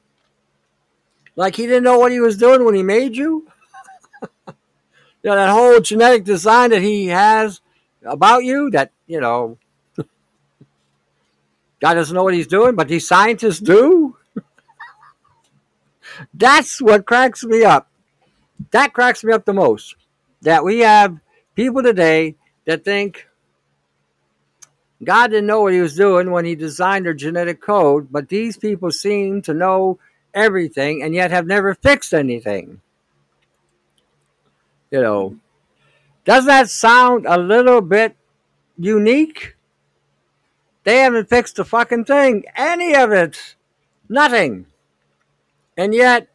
Like 1.35 1.55
he 1.55 1.65
didn't 1.65 1.83
know 1.83 1.99
what 1.99 2.11
he 2.11 2.19
was 2.19 2.37
doing 2.37 2.65
when 2.65 2.75
he 2.75 2.83
made 2.83 3.15
you. 3.15 3.47
you 4.47 4.53
know, 5.23 5.35
that 5.35 5.49
whole 5.49 5.79
genetic 5.79 6.23
design 6.23 6.71
that 6.71 6.81
he 6.81 7.07
has 7.07 7.61
about 8.03 8.43
you, 8.43 8.69
that, 8.71 8.91
you 9.07 9.21
know, 9.21 9.57
God 11.81 11.95
doesn't 11.95 12.15
know 12.15 12.23
what 12.23 12.35
he's 12.35 12.47
doing, 12.47 12.75
but 12.75 12.87
these 12.87 13.07
scientists 13.07 13.59
do. 13.59 14.15
That's 16.33 16.81
what 16.81 17.05
cracks 17.05 17.43
me 17.43 17.63
up. 17.63 17.89
That 18.71 18.93
cracks 18.93 19.23
me 19.23 19.33
up 19.33 19.45
the 19.45 19.53
most. 19.53 19.95
That 20.43 20.63
we 20.63 20.79
have 20.79 21.19
people 21.55 21.81
today 21.83 22.35
that 22.65 22.85
think 22.85 23.27
God 25.03 25.27
didn't 25.31 25.47
know 25.47 25.61
what 25.61 25.73
he 25.73 25.81
was 25.81 25.95
doing 25.95 26.29
when 26.29 26.45
he 26.45 26.55
designed 26.55 27.07
our 27.07 27.13
genetic 27.13 27.59
code, 27.59 28.09
but 28.11 28.29
these 28.29 28.57
people 28.57 28.91
seem 28.91 29.41
to 29.43 29.53
know 29.53 29.99
everything 30.33 31.01
and 31.01 31.15
yet 31.15 31.31
have 31.31 31.47
never 31.47 31.73
fixed 31.73 32.13
anything. 32.13 32.81
You 34.91 35.01
know, 35.01 35.37
does 36.25 36.45
that 36.45 36.69
sound 36.69 37.25
a 37.25 37.39
little 37.39 37.81
bit 37.81 38.15
unique? 38.77 39.55
They 40.83 40.97
haven't 40.99 41.29
fixed 41.29 41.59
a 41.59 41.65
fucking 41.65 42.05
thing. 42.05 42.45
Any 42.55 42.95
of 42.95 43.11
it. 43.11 43.55
Nothing. 44.09 44.65
And 45.77 45.93
yet, 45.93 46.27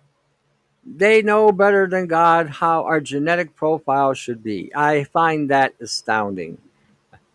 they 0.85 1.21
know 1.21 1.51
better 1.51 1.89
than 1.89 2.07
God 2.07 2.49
how 2.49 2.85
our 2.85 3.01
genetic 3.01 3.57
profile 3.57 4.15
should 4.15 4.43
be. 4.43 4.71
I 4.75 5.05
find 5.05 5.51
that 5.51 5.75
astounding. 5.81 6.59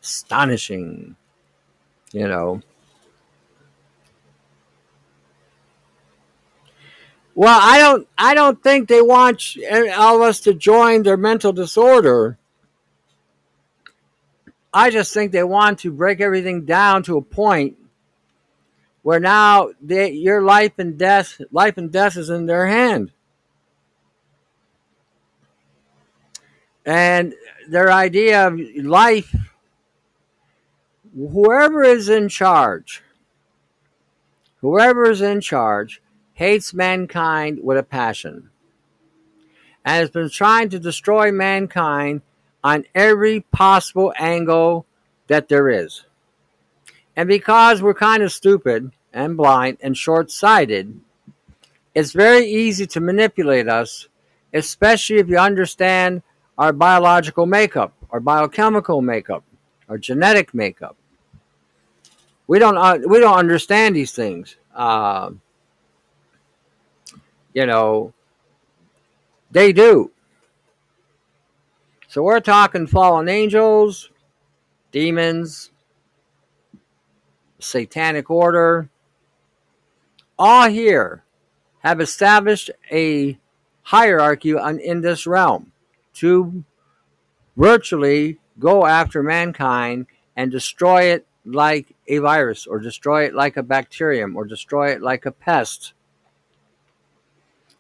Astonishing. 0.02 1.16
You 2.14 2.28
know. 2.28 2.62
Well, 7.36 7.60
I 7.62 7.80
don't 7.80 8.08
I 8.18 8.34
don't 8.34 8.62
think 8.62 8.88
they 8.88 9.02
want 9.02 9.56
eh, 9.64 9.90
all 9.92 10.18
of 10.18 10.22
us 10.22 10.40
to 10.42 10.54
join 10.54 11.04
their 11.04 11.18
mental 11.18 11.54
disorder. 11.54 12.38
I 14.74 14.90
just 14.90 15.14
think 15.14 15.32
they 15.32 15.44
want 15.44 15.80
to 15.80 15.92
break 15.92 16.22
everything 16.22 16.66
down 16.66 17.04
to 17.04 17.18
a 17.18 17.22
point 17.22 17.78
where 19.02 19.20
now 19.20 19.72
they, 19.82 20.12
your 20.12 20.42
life 20.42 20.74
and 20.78 20.98
death 20.98 21.42
life 21.52 21.78
and 21.78 21.92
death 21.92 22.18
is 22.18 22.30
in 22.30 22.46
their 22.46 22.68
hand. 22.68 23.12
And 26.86 27.34
their 27.68 27.92
idea 27.92 28.48
of 28.48 28.60
life 28.78 29.36
whoever 31.16 31.84
is 31.84 32.10
in 32.10 32.30
charge 32.30 33.04
whoever 34.62 35.10
is 35.10 35.22
in 35.22 35.42
charge 35.42 36.02
hates 36.34 36.74
mankind 36.74 37.60
with 37.62 37.78
a 37.78 37.84
passion 37.84 38.50
and 39.84 40.02
has 40.02 40.10
been 40.10 40.30
trying 40.30 40.70
to 40.70 40.80
destroy 40.80 41.32
mankind 41.32 42.22
on 42.64 42.86
every 42.94 43.42
possible 43.52 44.14
angle 44.18 44.86
that 45.28 45.50
there 45.50 45.70
is. 45.70 46.06
And 47.16 47.28
because 47.28 47.82
we're 47.82 47.94
kind 47.94 48.24
of 48.24 48.32
stupid 48.32 48.92
and 49.14 49.36
blind 49.36 49.78
and 49.82 49.98
short 49.98 50.32
sighted, 50.32 51.00
it's 51.94 52.12
very 52.12 52.46
easy 52.46 52.88
to 52.88 53.00
manipulate 53.00 53.68
us, 53.68 54.08
especially 54.54 55.18
if 55.18 55.28
you 55.28 55.38
understand 55.38 56.22
our 56.58 56.72
biological 56.72 57.46
makeup, 57.46 57.94
our 58.12 58.20
biochemical 58.20 59.02
makeup, 59.02 59.44
our 59.90 59.98
genetic 59.98 60.54
makeup. 60.54 60.96
We 62.48 62.60
don't, 62.60 62.78
uh, 62.78 63.00
we 63.06 63.20
don't 63.20 63.38
understand 63.38 63.96
these 63.96 64.14
things. 64.14 64.56
Uh, 64.74 65.32
you 67.54 67.66
know, 67.66 68.14
they 69.52 69.74
do. 69.74 70.11
So 72.12 72.24
we're 72.24 72.42
talking 72.42 72.88
fallen 72.88 73.30
angels, 73.30 74.10
demons, 74.92 75.72
satanic 77.58 78.30
order, 78.30 78.90
all 80.38 80.68
here 80.68 81.24
have 81.84 82.02
established 82.02 82.70
a 82.92 83.40
hierarchy 83.84 84.54
in 84.84 85.00
this 85.00 85.26
realm 85.26 85.72
to 86.16 86.66
virtually 87.56 88.40
go 88.60 88.86
after 88.86 89.24
mankind 89.24 90.08
and 90.36 90.52
destroy 90.52 91.04
it 91.04 91.26
like 91.46 91.96
a 92.08 92.18
virus 92.18 92.68
or 92.68 92.80
destroy 92.80 93.24
it 93.24 93.34
like 93.34 93.56
a 93.56 93.64
bacterium 93.64 94.36
or 94.36 94.44
destroy 94.44 94.90
it 94.90 95.02
like 95.02 95.26
a 95.26 95.32
pest. 95.32 95.94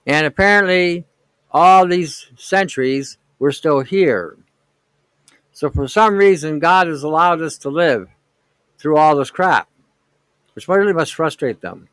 And 0.07 0.25
apparently, 0.25 1.03
all 1.51 1.85
these 1.85 2.27
centuries, 2.37 3.17
we're 3.41 3.51
still 3.51 3.79
here. 3.79 4.37
So, 5.51 5.71
for 5.71 5.87
some 5.87 6.15
reason, 6.15 6.59
God 6.59 6.85
has 6.85 7.01
allowed 7.01 7.41
us 7.41 7.57
to 7.57 7.69
live 7.69 8.07
through 8.77 8.97
all 8.97 9.15
this 9.15 9.31
crap, 9.31 9.67
which 10.53 10.67
really 10.67 10.93
must 10.93 11.15
frustrate 11.15 11.59
them. 11.59 11.89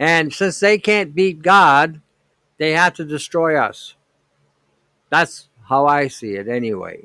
And 0.00 0.34
since 0.34 0.58
they 0.58 0.78
can't 0.78 1.14
beat 1.14 1.42
God, 1.42 2.00
they 2.58 2.72
have 2.72 2.94
to 2.94 3.04
destroy 3.04 3.56
us. 3.56 3.94
That's 5.10 5.48
how 5.68 5.86
I 5.86 6.08
see 6.08 6.34
it, 6.34 6.48
anyway. 6.48 7.04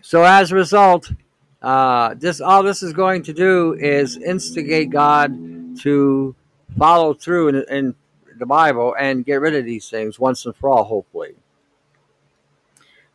So, 0.00 0.24
as 0.24 0.52
a 0.52 0.54
result, 0.54 1.12
uh, 1.60 2.14
this 2.14 2.40
all 2.40 2.62
this 2.62 2.82
is 2.82 2.94
going 2.94 3.24
to 3.24 3.34
do 3.34 3.74
is 3.74 4.16
instigate 4.16 4.88
God 4.88 5.78
to 5.80 6.34
follow 6.78 7.12
through 7.12 7.48
and, 7.48 7.68
in 7.68 7.94
the 8.40 8.46
Bible 8.46 8.96
and 8.98 9.24
get 9.24 9.40
rid 9.40 9.54
of 9.54 9.64
these 9.64 9.88
things 9.88 10.18
once 10.18 10.44
and 10.44 10.56
for 10.56 10.70
all, 10.70 10.84
hopefully. 10.84 11.34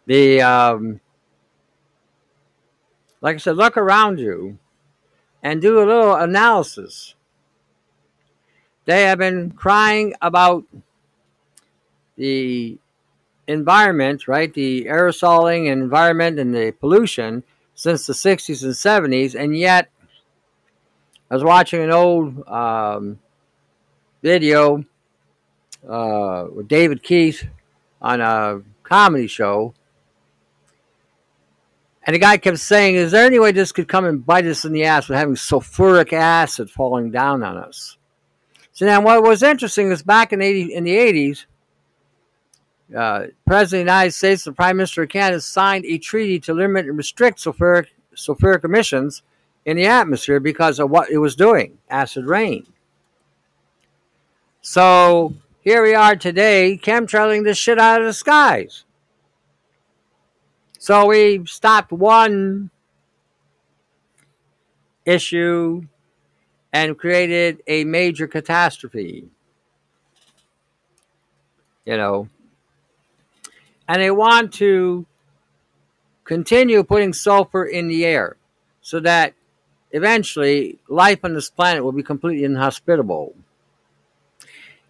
The 0.06 0.42
um, 0.42 1.02
like 3.22 3.36
I 3.36 3.40
said, 3.40 3.58
look 3.58 3.76
around 3.76 4.20
you 4.20 4.60
and 5.42 5.62
do 5.62 5.78
a 5.78 5.86
little 5.86 6.16
analysis. 6.16 7.16
They 8.86 9.04
have 9.04 9.18
been 9.18 9.52
crying 9.52 10.14
about 10.22 10.64
the 12.18 12.78
environment, 13.48 14.28
right? 14.28 14.54
The 14.54 14.86
aerosoling 14.86 15.72
environment 15.72 16.40
and 16.40 16.54
the 16.54 16.72
pollution 16.72 17.44
since 17.74 18.06
the 18.08 18.14
60s 18.14 18.64
and 18.64 18.74
70s, 18.74 19.34
and 19.34 19.58
yet 19.58 19.90
I 21.30 21.34
was 21.34 21.44
watching 21.44 21.82
an 21.82 21.92
old 21.92 22.48
um, 22.48 23.20
video 24.22 24.86
uh, 25.88 26.48
with 26.54 26.68
David 26.68 27.04
Keith 27.04 27.48
on 28.02 28.22
a 28.22 28.62
comedy 28.84 29.28
show. 29.28 29.74
And 32.04 32.14
the 32.14 32.20
guy 32.20 32.38
kept 32.38 32.60
saying, 32.60 32.96
Is 32.96 33.12
there 33.12 33.26
any 33.26 33.40
way 33.40 33.52
this 33.52 33.72
could 33.72 33.88
come 33.88 34.06
and 34.06 34.26
bite 34.26 34.46
us 34.46 34.64
in 34.64 34.74
the 34.74 34.86
ass 34.86 35.10
with 35.10 35.18
having 35.18 35.36
sulfuric 35.36 36.14
acid 36.14 36.70
falling 36.70 37.10
down 37.12 37.44
on 37.44 37.58
us? 37.58 37.98
So 38.74 38.86
now, 38.86 39.02
what 39.02 39.24
was 39.24 39.42
interesting 39.42 39.90
is 39.92 40.04
back 40.04 40.34
in, 40.34 40.42
80, 40.42 40.74
in 40.74 40.84
the 40.84 40.96
80s, 40.96 41.46
uh, 42.96 43.28
President 43.48 43.82
of 43.82 43.86
the 43.88 43.92
United 43.92 44.12
States, 44.12 44.44
the 44.44 44.52
Prime 44.52 44.78
Minister 44.78 45.04
of 45.04 45.10
Canada, 45.10 45.42
signed 45.42 45.86
a 45.86 45.98
treaty 45.98 46.40
to 46.42 46.54
limit 46.54 46.86
and 46.86 46.98
restrict 46.98 47.40
sulfuric, 47.40 47.88
sulfuric 48.16 48.64
emissions 48.64 49.24
in 49.66 49.78
the 49.78 49.86
atmosphere 49.88 50.40
because 50.40 50.78
of 50.80 50.92
what 50.92 51.10
it 51.10 51.18
was 51.18 51.36
doing 51.36 51.78
acid 51.90 52.26
rain. 52.26 52.68
So 54.62 55.34
here 55.66 55.82
we 55.82 55.96
are 55.96 56.16
today, 56.16 56.80
chemtrailing 56.82 57.44
this 57.44 57.58
shit 57.58 57.80
out 57.80 58.00
of 58.00 58.06
the 58.06 58.14
skies. 58.14 58.86
So 60.78 61.08
we 61.08 61.44
stopped 61.48 61.92
one 61.92 62.70
issue 65.06 65.88
and 66.72 66.96
created 66.96 67.64
a 67.66 67.84
major 67.84 68.28
catastrophe. 68.28 69.28
You 71.84 71.98
know, 71.98 72.30
and 73.88 74.04
they 74.04 74.12
want 74.12 74.54
to 74.56 75.08
continue 76.26 76.84
putting 76.84 77.12
sulfur 77.12 77.66
in 77.66 77.88
the 77.88 78.06
air 78.06 78.38
so 78.82 79.00
that 79.00 79.34
eventually 79.92 80.78
life 80.88 81.26
on 81.26 81.34
this 81.34 81.50
planet 81.50 81.84
will 81.84 81.92
be 81.92 82.04
completely 82.04 82.44
inhospitable. 82.44 83.34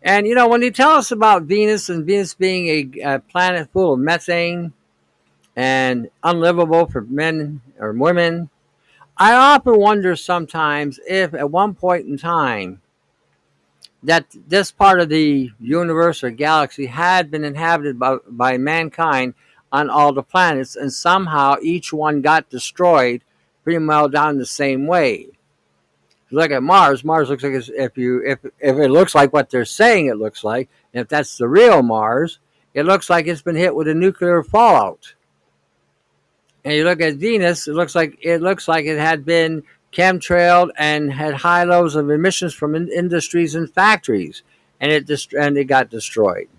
And 0.05 0.27
you 0.27 0.35
know, 0.35 0.47
when 0.47 0.61
you 0.61 0.69
tell 0.69 0.91
us 0.91 1.09
about 1.09 1.43
Venus 1.43 1.89
and 1.89 2.05
Venus 2.05 2.35
being 2.35 2.67
a, 2.67 3.15
a 3.15 3.19
planet 3.19 3.69
full 3.73 3.93
of 3.93 3.99
methane 3.99 4.71
and 5.55 6.11
unlivable 6.23 6.85
for 6.85 7.01
men 7.01 7.61
or 7.79 7.91
women, 7.91 8.51
I 9.17 9.33
often 9.33 9.79
wonder 9.79 10.15
sometimes 10.15 10.99
if 11.07 11.33
at 11.33 11.49
one 11.49 11.73
point 11.73 12.05
in 12.05 12.19
time 12.19 12.81
that 14.03 14.27
this 14.47 14.69
part 14.69 14.99
of 14.99 15.09
the 15.09 15.49
universe 15.59 16.23
or 16.23 16.29
galaxy 16.29 16.85
had 16.85 17.31
been 17.31 17.43
inhabited 17.43 17.97
by, 17.97 18.17
by 18.29 18.59
mankind 18.59 19.33
on 19.71 19.89
all 19.89 20.13
the 20.13 20.21
planets, 20.21 20.75
and 20.75 20.93
somehow 20.93 21.55
each 21.63 21.91
one 21.91 22.21
got 22.21 22.51
destroyed 22.51 23.23
pretty 23.63 23.83
well 23.83 24.07
down 24.07 24.37
the 24.37 24.45
same 24.45 24.85
way 24.85 25.29
look 26.35 26.51
at 26.51 26.63
Mars, 26.63 27.03
Mars 27.03 27.29
looks 27.29 27.43
like 27.43 27.53
if 27.53 27.97
you 27.97 28.21
if 28.25 28.39
if 28.59 28.77
it 28.77 28.89
looks 28.89 29.15
like 29.15 29.33
what 29.33 29.49
they're 29.49 29.65
saying 29.65 30.07
it 30.07 30.17
looks 30.17 30.43
like, 30.43 30.69
and 30.93 31.01
if 31.01 31.07
that's 31.07 31.37
the 31.37 31.47
real 31.47 31.81
Mars, 31.81 32.39
it 32.73 32.85
looks 32.85 33.09
like 33.09 33.25
it's 33.25 33.41
been 33.41 33.55
hit 33.55 33.75
with 33.75 33.87
a 33.87 33.93
nuclear 33.93 34.43
fallout. 34.43 35.15
And 36.63 36.73
you 36.73 36.83
look 36.83 37.01
at 37.01 37.15
Venus, 37.15 37.67
it 37.67 37.73
looks 37.73 37.95
like 37.95 38.17
it 38.21 38.41
looks 38.41 38.67
like 38.67 38.85
it 38.85 38.97
had 38.97 39.23
been 39.23 39.63
chemtrailed 39.91 40.69
and 40.77 41.13
had 41.13 41.35
high 41.35 41.63
levels 41.63 41.95
of 41.95 42.09
emissions 42.09 42.53
from 42.53 42.75
in- 42.75 42.91
industries 42.91 43.55
and 43.55 43.71
factories, 43.71 44.43
and 44.81 44.91
it 44.91 45.05
dist- 45.05 45.33
and 45.33 45.57
it 45.57 45.65
got 45.65 45.89
destroyed. 45.89 46.49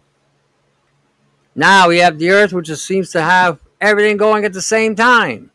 Now 1.55 1.89
we 1.89 1.99
have 1.99 2.19
the 2.19 2.31
Earth, 2.31 2.53
which 2.53 2.67
just 2.67 2.87
seems 2.87 3.11
to 3.11 3.21
have 3.21 3.59
everything 3.81 4.17
going 4.17 4.45
at 4.45 4.53
the 4.53 4.63
same 4.63 4.97
time: 4.97 5.51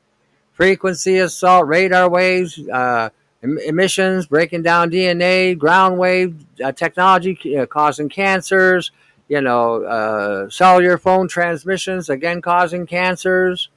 frequency 0.53 1.17
assault, 1.17 1.67
radar 1.67 2.09
waves. 2.09 2.59
Uh, 2.59 3.09
emissions, 3.41 4.27
breaking 4.27 4.61
down 4.63 4.91
DNA, 4.91 5.57
ground 5.57 5.97
wave 5.97 6.45
uh, 6.63 6.71
technology 6.71 7.57
uh, 7.57 7.65
causing 7.65 8.09
cancers, 8.09 8.91
you 9.27 9.41
know, 9.41 9.83
uh, 9.83 10.49
cellular 10.49 10.97
phone 10.97 11.27
transmissions, 11.27 12.09
again 12.09 12.41
causing 12.41 12.85
cancers. 12.85 13.69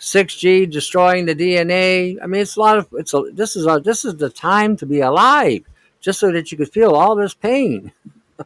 6G 0.00 0.70
destroying 0.70 1.24
the 1.24 1.34
DNA. 1.34 2.18
I 2.22 2.26
mean, 2.26 2.42
it's 2.42 2.56
a 2.56 2.60
lot 2.60 2.78
of 2.78 2.88
it's 2.92 3.14
a 3.14 3.22
this 3.32 3.56
is 3.56 3.66
a 3.66 3.80
this 3.80 4.04
is 4.04 4.16
the 4.16 4.28
time 4.28 4.76
to 4.76 4.86
be 4.86 5.00
alive, 5.00 5.64
just 6.00 6.20
so 6.20 6.30
that 6.32 6.52
you 6.52 6.58
could 6.58 6.70
feel 6.70 6.94
all 6.94 7.14
this 7.16 7.32
pain. 7.32 7.92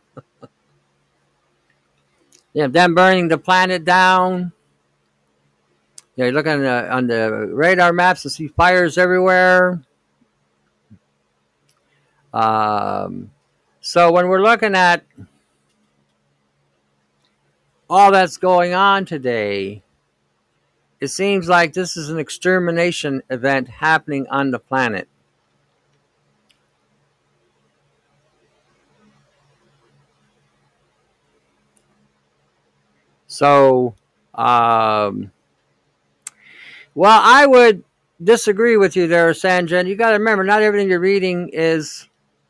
yeah, 2.52 2.68
them 2.68 2.94
burning 2.94 3.26
the 3.28 3.38
planet 3.38 3.84
down. 3.84 4.52
Yeah, 6.14 6.26
you 6.26 6.32
look 6.32 6.46
on 6.46 6.60
the 6.60 6.92
on 6.92 7.06
the 7.08 7.48
radar 7.52 7.92
maps 7.92 8.24
and 8.24 8.30
see 8.30 8.48
fires 8.48 8.98
everywhere. 8.98 9.80
Um, 12.32 13.30
so 13.80 14.12
when 14.12 14.28
we're 14.28 14.42
looking 14.42 14.74
at 14.74 15.04
all 17.88 18.12
that's 18.12 18.36
going 18.36 18.74
on 18.74 19.04
today, 19.04 19.82
it 21.00 21.08
seems 21.08 21.48
like 21.48 21.72
this 21.72 21.96
is 21.96 22.10
an 22.10 22.18
extermination 22.18 23.22
event 23.30 23.68
happening 23.68 24.26
on 24.28 24.50
the 24.50 24.58
planet. 24.58 25.08
So, 33.28 33.94
um, 34.34 35.30
well, 36.94 37.20
I 37.22 37.46
would 37.46 37.84
disagree 38.22 38.76
with 38.76 38.96
you 38.96 39.06
there, 39.06 39.30
Sanjan. 39.30 39.86
You 39.86 39.94
got 39.94 40.10
to 40.10 40.18
remember, 40.18 40.42
not 40.42 40.62
everything 40.62 40.88
you're 40.88 40.98
reading 40.98 41.50
is 41.52 42.07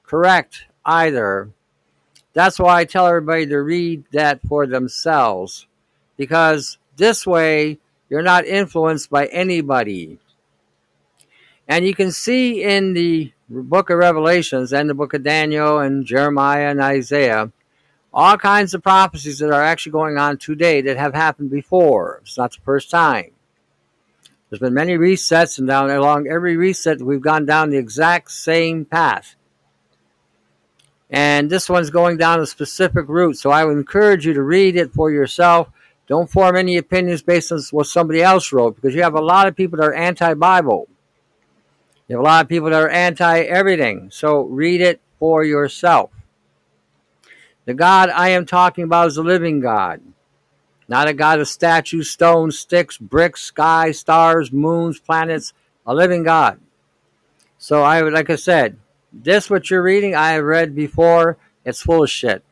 correct 0.09 0.67
either. 0.85 1.51
That's 2.33 2.59
why 2.59 2.81
I 2.81 2.85
tell 2.85 3.07
everybody 3.07 3.47
to 3.47 3.59
read 3.59 4.05
that 4.13 4.41
for 4.49 4.67
themselves, 4.67 5.67
because 6.17 6.79
this 6.97 7.27
way 7.27 7.79
you're 8.09 8.23
not 8.23 8.47
influenced 8.47 9.11
by 9.11 9.27
anybody. 9.27 10.19
And 11.67 11.87
you 11.87 11.95
can 11.95 12.13
see 12.13 12.63
in 12.63 12.95
the 12.95 13.33
book 13.49 13.91
of 13.91 13.99
Revelations 13.99 14.73
and 14.73 14.89
the 14.89 14.95
book 14.95 15.15
of 15.15 15.23
Daniel 15.23 15.79
and 15.79 16.07
Jeremiah 16.07 16.71
and 16.71 16.81
Isaiah 16.81 17.53
all 18.13 18.37
kinds 18.37 18.75
of 18.75 18.83
prophecies 18.83 19.39
that 19.39 19.53
are 19.53 19.63
actually 19.63 19.93
going 19.93 20.19
on 20.19 20.39
today 20.39 20.81
that 20.81 20.97
have 20.97 21.15
happened 21.15 21.51
before. 21.51 22.21
It's 22.23 22.39
not 22.39 22.53
the 22.53 22.61
first 22.63 22.91
time. 22.91 23.31
There's 24.49 24.61
been 24.61 24.75
many 24.75 24.97
resets, 24.97 25.59
and 25.59 25.69
down 25.69 25.91
along 25.91 26.27
every 26.27 26.57
reset, 26.57 27.03
we've 27.03 27.21
gone 27.21 27.45
down 27.45 27.71
the 27.71 27.77
exact 27.77 28.31
same 28.31 28.87
path. 28.87 29.37
And 31.11 31.49
this 31.49 31.69
one's 31.69 31.91
going 31.91 32.19
down 32.19 32.41
a 32.41 32.47
specific 32.47 33.09
route, 33.09 33.39
so 33.39 33.51
I 33.51 33.65
would 33.65 33.79
encourage 33.79 34.27
you 34.27 34.35
to 34.35 34.43
read 34.43 34.77
it 34.77 34.93
for 34.93 35.11
yourself 35.11 35.71
don't 36.09 36.31
form 36.31 36.57
any 36.57 36.79
opinions 36.79 37.21
based 37.21 37.53
on 37.53 37.61
what 37.71 37.87
somebody 37.87 38.23
else 38.23 38.51
wrote 38.51 38.75
because 38.75 38.95
you 38.95 39.03
have 39.03 39.15
a 39.15 39.21
lot 39.21 39.47
of 39.47 39.55
people 39.55 39.79
that 39.79 39.85
are 39.85 39.95
anti 39.95 40.33
Bible. 40.35 40.89
You 42.09 42.17
have 42.17 42.25
a 42.25 42.27
lot 42.27 42.45
of 42.45 42.49
people 42.49 42.71
that 42.71 42.83
are 42.83 42.89
anti 42.89 43.41
everything. 43.41 44.09
So 44.11 44.45
read 44.45 44.81
it 44.81 45.03
for 45.19 45.45
yourself. 45.45 46.11
The 47.67 47.75
God 47.75 48.09
I 48.09 48.31
am 48.31 48.47
talking 48.47 48.85
about 48.85 49.09
is 49.09 49.19
a 49.19 49.23
living 49.23 49.61
God, 49.61 50.01
not 50.89 51.09
a 51.09 51.13
God 51.13 51.41
of 51.41 51.49
statues, 51.49 52.11
stones, 52.11 52.59
sticks, 52.59 52.97
bricks, 52.97 53.43
sky, 53.43 53.93
stars, 53.93 54.51
moons, 54.51 54.99
planets, 54.99 55.53
a 55.87 55.95
living 55.95 56.23
God. 56.23 56.59
So 57.59 57.83
I 57.83 58.03
would, 58.03 58.15
like 58.15 58.31
I 58.31 58.37
said, 58.37 58.79
this 59.23 59.51
what 59.51 59.71
you're 59.71 59.83
reading, 59.83 60.15
I 60.15 60.31
have 60.31 60.45
read 60.45 60.75
before. 60.75 61.37
It's 61.65 61.83
full 61.83 62.03
of 62.03 62.11
shit. 62.11 62.43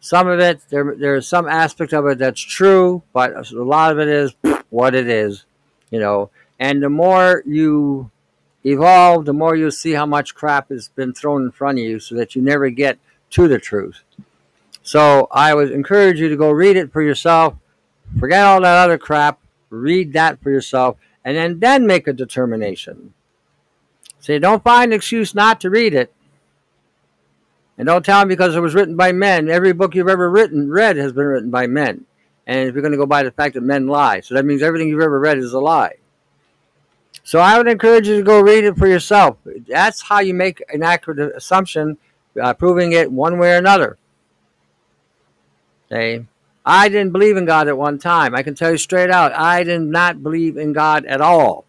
Some 0.00 0.28
of 0.28 0.38
it, 0.40 0.60
there, 0.70 0.94
there's 0.96 1.26
some 1.26 1.48
aspect 1.48 1.92
of 1.92 2.06
it 2.06 2.18
that's 2.18 2.40
true, 2.40 3.02
but 3.12 3.32
a 3.52 3.62
lot 3.62 3.92
of 3.92 3.98
it 3.98 4.08
is 4.08 4.34
what 4.70 4.94
it 4.94 5.08
is, 5.08 5.44
you 5.90 5.98
know. 5.98 6.30
And 6.58 6.82
the 6.82 6.88
more 6.88 7.42
you 7.46 8.10
evolve, 8.64 9.24
the 9.24 9.32
more 9.32 9.56
you'll 9.56 9.70
see 9.70 9.92
how 9.92 10.06
much 10.06 10.34
crap 10.34 10.70
has 10.70 10.88
been 10.88 11.12
thrown 11.12 11.42
in 11.42 11.50
front 11.52 11.78
of 11.78 11.84
you 11.84 12.00
so 12.00 12.14
that 12.14 12.34
you 12.34 12.42
never 12.42 12.70
get 12.70 12.98
to 13.30 13.48
the 13.48 13.58
truth. 13.58 14.02
So 14.82 15.28
I 15.30 15.54
would 15.54 15.70
encourage 15.70 16.20
you 16.20 16.28
to 16.28 16.36
go 16.36 16.50
read 16.50 16.76
it 16.76 16.92
for 16.92 17.02
yourself. 17.02 17.54
Forget 18.18 18.44
all 18.44 18.60
that 18.62 18.84
other 18.84 18.98
crap. 18.98 19.38
Read 19.70 20.14
that 20.14 20.42
for 20.42 20.50
yourself 20.50 20.96
and 21.24 21.36
then, 21.36 21.58
then 21.58 21.86
make 21.86 22.08
a 22.08 22.12
determination. 22.14 23.12
Say, 24.20 24.38
don't 24.38 24.62
find 24.62 24.92
an 24.92 24.96
excuse 24.96 25.34
not 25.34 25.60
to 25.60 25.70
read 25.70 25.94
it. 25.94 26.12
And 27.76 27.86
don't 27.86 28.04
tell 28.04 28.24
me 28.24 28.30
because 28.30 28.56
it 28.56 28.60
was 28.60 28.74
written 28.74 28.96
by 28.96 29.12
men. 29.12 29.48
Every 29.48 29.72
book 29.72 29.94
you've 29.94 30.08
ever 30.08 30.28
written, 30.28 30.68
read, 30.68 30.96
has 30.96 31.12
been 31.12 31.26
written 31.26 31.50
by 31.50 31.66
men. 31.68 32.04
And 32.46 32.68
if 32.68 32.74
you're 32.74 32.82
going 32.82 32.92
to 32.92 32.98
go 32.98 33.06
by 33.06 33.22
the 33.22 33.30
fact 33.30 33.54
that 33.54 33.62
men 33.62 33.86
lie, 33.86 34.20
so 34.20 34.34
that 34.34 34.44
means 34.44 34.62
everything 34.62 34.88
you've 34.88 35.00
ever 35.00 35.20
read 35.20 35.38
is 35.38 35.52
a 35.52 35.60
lie. 35.60 35.96
So 37.22 37.38
I 37.38 37.58
would 37.58 37.68
encourage 37.68 38.08
you 38.08 38.16
to 38.16 38.22
go 38.22 38.40
read 38.40 38.64
it 38.64 38.76
for 38.76 38.86
yourself. 38.86 39.36
That's 39.68 40.02
how 40.02 40.20
you 40.20 40.34
make 40.34 40.62
an 40.72 40.82
accurate 40.82 41.36
assumption, 41.36 41.98
uh, 42.40 42.54
proving 42.54 42.92
it 42.92 43.12
one 43.12 43.38
way 43.38 43.52
or 43.52 43.58
another. 43.58 43.98
Okay. 45.92 46.24
I 46.64 46.88
didn't 46.88 47.12
believe 47.12 47.36
in 47.36 47.44
God 47.44 47.68
at 47.68 47.78
one 47.78 47.98
time. 47.98 48.34
I 48.34 48.42
can 48.42 48.54
tell 48.54 48.72
you 48.72 48.78
straight 48.78 49.10
out, 49.10 49.32
I 49.32 49.62
did 49.62 49.82
not 49.82 50.22
believe 50.22 50.56
in 50.56 50.72
God 50.72 51.04
at 51.04 51.20
all. 51.20 51.64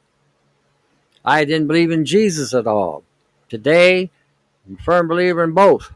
I 1.23 1.45
didn't 1.45 1.67
believe 1.67 1.91
in 1.91 2.05
Jesus 2.05 2.53
at 2.53 2.67
all. 2.67 3.03
Today, 3.49 4.09
I'm 4.67 4.77
a 4.79 4.83
firm 4.83 5.07
believer 5.07 5.43
in 5.43 5.53
both. 5.53 5.93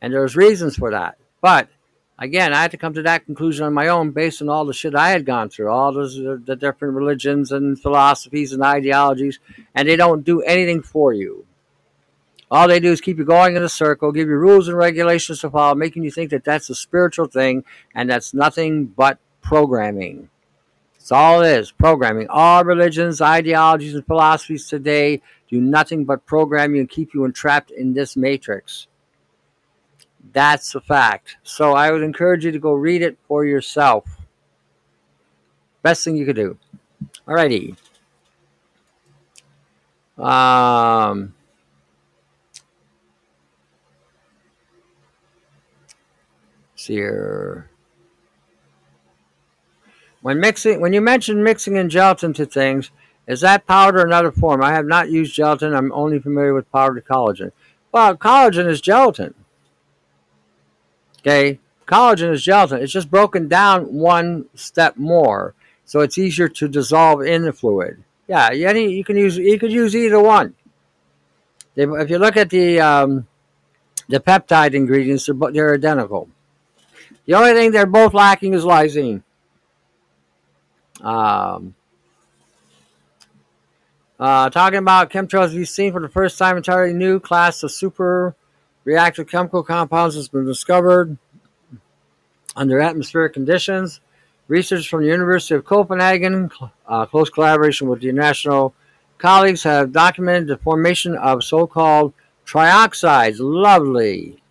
And 0.00 0.12
there's 0.12 0.36
reasons 0.36 0.76
for 0.76 0.90
that. 0.90 1.18
But 1.40 1.68
again, 2.18 2.52
I 2.52 2.62
had 2.62 2.70
to 2.72 2.76
come 2.76 2.94
to 2.94 3.02
that 3.02 3.26
conclusion 3.26 3.64
on 3.64 3.74
my 3.74 3.88
own 3.88 4.10
based 4.10 4.42
on 4.42 4.48
all 4.48 4.64
the 4.64 4.72
shit 4.72 4.94
I 4.94 5.10
had 5.10 5.24
gone 5.24 5.50
through, 5.50 5.70
all 5.70 5.92
those, 5.92 6.16
the 6.16 6.56
different 6.58 6.94
religions 6.94 7.52
and 7.52 7.80
philosophies 7.80 8.52
and 8.52 8.62
ideologies, 8.62 9.38
and 9.74 9.88
they 9.88 9.96
don't 9.96 10.24
do 10.24 10.42
anything 10.42 10.82
for 10.82 11.12
you. 11.12 11.44
All 12.50 12.66
they 12.66 12.80
do 12.80 12.90
is 12.90 13.02
keep 13.02 13.18
you 13.18 13.24
going 13.24 13.56
in 13.56 13.62
a 13.62 13.68
circle, 13.68 14.10
give 14.10 14.28
you 14.28 14.36
rules 14.36 14.68
and 14.68 14.76
regulations 14.76 15.40
to 15.40 15.50
follow, 15.50 15.74
making 15.74 16.02
you 16.02 16.10
think 16.10 16.30
that 16.30 16.44
that's 16.44 16.70
a 16.70 16.74
spiritual 16.74 17.26
thing, 17.26 17.64
and 17.94 18.08
that's 18.08 18.32
nothing 18.32 18.86
but 18.86 19.18
programming. 19.42 20.30
That's 20.98 21.12
all 21.12 21.42
it 21.42 21.58
is 21.58 21.70
programming. 21.70 22.26
All 22.28 22.64
religions, 22.64 23.20
ideologies, 23.22 23.94
and 23.94 24.04
philosophies 24.04 24.66
today 24.66 25.22
do 25.48 25.60
nothing 25.60 26.04
but 26.04 26.26
program 26.26 26.74
you 26.74 26.80
and 26.80 26.90
keep 26.90 27.14
you 27.14 27.24
entrapped 27.24 27.70
in 27.70 27.94
this 27.94 28.16
matrix. 28.16 28.88
That's 30.32 30.74
a 30.74 30.80
fact. 30.80 31.36
So 31.44 31.72
I 31.72 31.90
would 31.90 32.02
encourage 32.02 32.44
you 32.44 32.52
to 32.52 32.58
go 32.58 32.72
read 32.72 33.00
it 33.02 33.16
for 33.26 33.46
yourself. 33.46 34.04
Best 35.82 36.04
thing 36.04 36.16
you 36.16 36.26
could 36.26 36.36
do. 36.36 36.58
Alrighty. 37.26 37.76
Um, 40.18 41.32
see 46.74 46.94
here. 46.94 47.70
When 50.20 50.40
mixing, 50.40 50.80
when 50.80 50.92
you 50.92 51.00
mention 51.00 51.44
mixing 51.44 51.76
in 51.76 51.88
gelatin 51.88 52.32
to 52.34 52.46
things, 52.46 52.90
is 53.26 53.40
that 53.42 53.66
powder 53.66 54.00
another 54.00 54.32
form? 54.32 54.62
I 54.62 54.72
have 54.72 54.86
not 54.86 55.10
used 55.10 55.34
gelatin. 55.34 55.74
I'm 55.74 55.92
only 55.92 56.18
familiar 56.18 56.54
with 56.54 56.70
powdered 56.72 57.04
collagen. 57.04 57.52
Well, 57.92 58.16
collagen 58.16 58.66
is 58.66 58.80
gelatin. 58.80 59.34
Okay, 61.20 61.58
collagen 61.86 62.32
is 62.32 62.42
gelatin. 62.42 62.82
It's 62.82 62.92
just 62.92 63.10
broken 63.10 63.48
down 63.48 63.92
one 63.92 64.46
step 64.54 64.96
more, 64.96 65.54
so 65.84 66.00
it's 66.00 66.18
easier 66.18 66.48
to 66.48 66.68
dissolve 66.68 67.22
in 67.22 67.42
the 67.42 67.52
fluid. 67.52 68.02
Yeah, 68.26 68.48
any 68.50 68.92
you 68.92 69.04
can 69.04 69.16
use 69.16 69.36
you 69.36 69.58
could 69.58 69.72
use 69.72 69.94
either 69.94 70.20
one. 70.20 70.54
If 71.76 72.10
you 72.10 72.18
look 72.18 72.36
at 72.36 72.50
the 72.50 72.80
um, 72.80 73.26
the 74.08 74.20
peptide 74.20 74.74
ingredients, 74.74 75.26
they're, 75.26 75.52
they're 75.52 75.74
identical. 75.74 76.28
The 77.26 77.34
only 77.34 77.52
thing 77.52 77.72
they're 77.72 77.86
both 77.86 78.14
lacking 78.14 78.54
is 78.54 78.64
lysine. 78.64 79.22
Um, 81.02 81.74
uh, 84.18 84.50
talking 84.50 84.78
about 84.78 85.10
chemtrails 85.10 85.54
we've 85.54 85.68
seen 85.68 85.92
for 85.92 86.00
the 86.00 86.08
first 86.08 86.38
time, 86.38 86.56
entirely 86.56 86.92
new 86.92 87.20
class 87.20 87.62
of 87.62 87.70
super 87.70 88.34
reactive 88.84 89.28
chemical 89.28 89.62
compounds 89.62 90.16
has 90.16 90.28
been 90.28 90.44
discovered 90.44 91.16
under 92.56 92.80
atmospheric 92.80 93.32
conditions. 93.32 94.00
Research 94.48 94.88
from 94.88 95.02
the 95.02 95.08
University 95.08 95.54
of 95.54 95.64
Copenhagen, 95.64 96.50
uh, 96.86 97.06
close 97.06 97.28
collaboration 97.28 97.86
with 97.88 98.00
the 98.00 98.10
national 98.12 98.74
colleagues, 99.18 99.62
have 99.62 99.92
documented 99.92 100.48
the 100.48 100.56
formation 100.56 101.14
of 101.14 101.44
so-called 101.44 102.14
trioxides. 102.46 103.36
Lovely. 103.38 104.42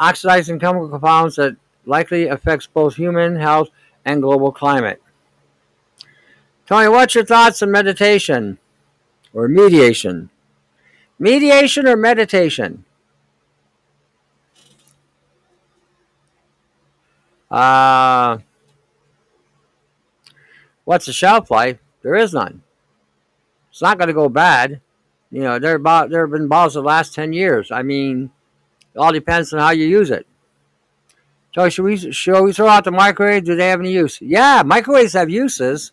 Oxidizing 0.00 0.58
chemical 0.58 0.88
compounds 0.88 1.36
that 1.36 1.56
likely 1.84 2.28
affects 2.28 2.66
both 2.66 2.96
human 2.96 3.36
health 3.36 3.68
and 4.04 4.22
global 4.22 4.50
climate. 4.50 5.02
Tony, 6.68 6.86
what's 6.86 7.14
your 7.14 7.24
thoughts 7.24 7.62
on 7.62 7.70
meditation 7.70 8.58
or 9.32 9.48
mediation? 9.48 10.28
Mediation 11.18 11.88
or 11.88 11.96
meditation? 11.96 12.84
Uh, 17.50 18.36
what's 20.84 21.06
the 21.06 21.12
shelf 21.14 21.50
life? 21.50 21.78
There 22.02 22.14
is 22.14 22.34
none. 22.34 22.62
It's 23.70 23.80
not 23.80 23.96
going 23.96 24.08
to 24.08 24.14
go 24.14 24.28
bad. 24.28 24.82
You 25.30 25.40
know, 25.40 25.58
there 25.58 25.76
about 25.76 26.10
there 26.10 26.20
have 26.26 26.32
been 26.32 26.48
bottles 26.48 26.74
the 26.74 26.82
last 26.82 27.14
ten 27.14 27.32
years. 27.32 27.70
I 27.70 27.80
mean, 27.80 28.30
it 28.94 28.98
all 28.98 29.12
depends 29.12 29.54
on 29.54 29.60
how 29.60 29.70
you 29.70 29.86
use 29.86 30.10
it. 30.10 30.26
So 31.54 31.66
should 31.70 31.84
we 31.84 32.12
should 32.12 32.42
we 32.42 32.52
throw 32.52 32.68
out 32.68 32.84
the 32.84 32.90
microwave? 32.90 33.44
Do 33.44 33.56
they 33.56 33.68
have 33.68 33.80
any 33.80 33.92
use? 33.92 34.20
Yeah, 34.20 34.62
microwaves 34.66 35.14
have 35.14 35.30
uses. 35.30 35.92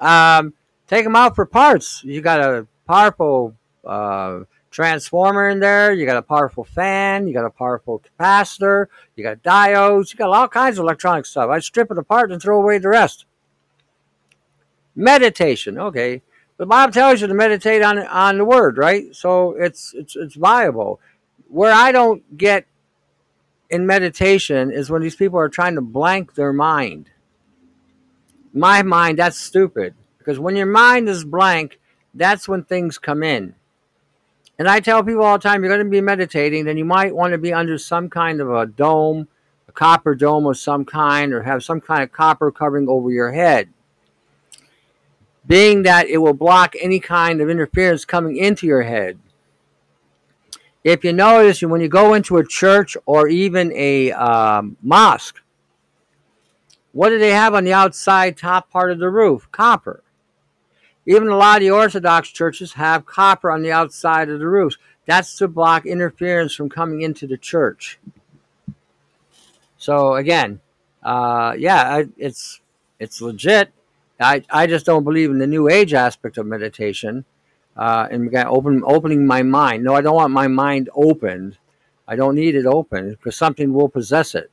Um, 0.00 0.54
take 0.86 1.04
them 1.04 1.16
out 1.16 1.34
for 1.34 1.46
parts. 1.46 2.02
You 2.04 2.20
got 2.20 2.40
a 2.40 2.66
powerful 2.86 3.54
uh, 3.84 4.40
transformer 4.70 5.48
in 5.48 5.60
there. 5.60 5.92
You 5.92 6.06
got 6.06 6.16
a 6.16 6.22
powerful 6.22 6.64
fan. 6.64 7.26
You 7.26 7.34
got 7.34 7.46
a 7.46 7.50
powerful 7.50 8.02
capacitor. 8.02 8.86
You 9.14 9.24
got 9.24 9.42
diodes. 9.42 10.12
You 10.12 10.18
got 10.18 10.30
all 10.30 10.48
kinds 10.48 10.78
of 10.78 10.82
electronic 10.82 11.26
stuff. 11.26 11.48
I 11.50 11.60
strip 11.60 11.90
it 11.90 11.98
apart 11.98 12.30
and 12.30 12.40
throw 12.40 12.60
away 12.60 12.78
the 12.78 12.88
rest. 12.88 13.24
Meditation. 14.94 15.78
Okay, 15.78 16.22
the 16.56 16.66
Bible 16.66 16.92
tells 16.92 17.20
you 17.20 17.26
to 17.26 17.34
meditate 17.34 17.82
on 17.82 17.98
on 17.98 18.38
the 18.38 18.44
Word, 18.44 18.78
right? 18.78 19.14
So 19.14 19.52
it's 19.52 19.92
it's 19.94 20.16
it's 20.16 20.34
viable. 20.34 21.00
Where 21.48 21.72
I 21.72 21.92
don't 21.92 22.36
get 22.36 22.66
in 23.70 23.86
meditation 23.86 24.70
is 24.70 24.90
when 24.90 25.02
these 25.02 25.16
people 25.16 25.38
are 25.38 25.48
trying 25.48 25.74
to 25.74 25.80
blank 25.80 26.34
their 26.34 26.52
mind. 26.52 27.10
My 28.56 28.82
mind, 28.82 29.18
that's 29.18 29.38
stupid 29.38 29.94
because 30.18 30.38
when 30.38 30.56
your 30.56 30.66
mind 30.66 31.08
is 31.08 31.24
blank, 31.24 31.78
that's 32.14 32.48
when 32.48 32.64
things 32.64 32.98
come 32.98 33.22
in. 33.22 33.54
And 34.58 34.66
I 34.68 34.80
tell 34.80 35.04
people 35.04 35.22
all 35.22 35.38
the 35.38 35.42
time, 35.42 35.62
you're 35.62 35.72
going 35.72 35.84
to 35.84 35.90
be 35.90 36.00
meditating, 36.00 36.64
then 36.64 36.78
you 36.78 36.84
might 36.84 37.14
want 37.14 37.32
to 37.32 37.38
be 37.38 37.52
under 37.52 37.76
some 37.76 38.08
kind 38.08 38.40
of 38.40 38.50
a 38.50 38.66
dome, 38.66 39.28
a 39.68 39.72
copper 39.72 40.14
dome 40.14 40.46
of 40.46 40.56
some 40.56 40.84
kind, 40.84 41.32
or 41.32 41.42
have 41.42 41.62
some 41.62 41.80
kind 41.80 42.02
of 42.02 42.10
copper 42.10 42.50
covering 42.50 42.88
over 42.88 43.10
your 43.10 43.32
head 43.32 43.68
being 45.46 45.82
that 45.82 46.08
it 46.08 46.18
will 46.18 46.34
block 46.34 46.74
any 46.80 46.98
kind 46.98 47.40
of 47.40 47.48
interference 47.48 48.04
coming 48.04 48.36
into 48.36 48.66
your 48.66 48.82
head. 48.82 49.18
If 50.82 51.04
you 51.04 51.12
notice, 51.12 51.62
when 51.62 51.80
you 51.80 51.88
go 51.88 52.14
into 52.14 52.36
a 52.36 52.46
church 52.46 52.96
or 53.06 53.28
even 53.28 53.72
a 53.72 54.12
um, 54.12 54.76
mosque, 54.82 55.40
what 56.96 57.10
do 57.10 57.18
they 57.18 57.32
have 57.32 57.52
on 57.52 57.64
the 57.64 57.74
outside 57.74 58.38
top 58.38 58.70
part 58.70 58.90
of 58.90 58.98
the 58.98 59.10
roof? 59.10 59.46
Copper. 59.52 60.02
Even 61.04 61.28
a 61.28 61.36
lot 61.36 61.58
of 61.58 61.60
the 61.60 61.70
Orthodox 61.70 62.30
churches 62.30 62.72
have 62.72 63.04
copper 63.04 63.50
on 63.50 63.60
the 63.60 63.70
outside 63.70 64.30
of 64.30 64.38
the 64.38 64.48
roofs. 64.48 64.78
That's 65.04 65.36
to 65.36 65.46
block 65.46 65.84
interference 65.84 66.54
from 66.54 66.70
coming 66.70 67.02
into 67.02 67.26
the 67.26 67.36
church. 67.36 67.98
So 69.76 70.14
again, 70.14 70.60
uh, 71.02 71.54
yeah, 71.58 72.04
it's 72.16 72.62
it's 72.98 73.20
legit. 73.20 73.70
I, 74.18 74.42
I 74.48 74.66
just 74.66 74.86
don't 74.86 75.04
believe 75.04 75.30
in 75.30 75.36
the 75.36 75.46
new 75.46 75.68
age 75.68 75.92
aspect 75.92 76.38
of 76.38 76.46
meditation 76.46 77.26
uh, 77.76 78.08
and 78.10 78.34
open, 78.34 78.82
opening 78.86 79.26
my 79.26 79.42
mind. 79.42 79.84
No, 79.84 79.94
I 79.94 80.00
don't 80.00 80.16
want 80.16 80.32
my 80.32 80.48
mind 80.48 80.88
opened. 80.94 81.58
I 82.08 82.16
don't 82.16 82.36
need 82.36 82.54
it 82.54 82.64
open 82.64 83.10
because 83.10 83.36
something 83.36 83.74
will 83.74 83.90
possess 83.90 84.34
it. 84.34 84.50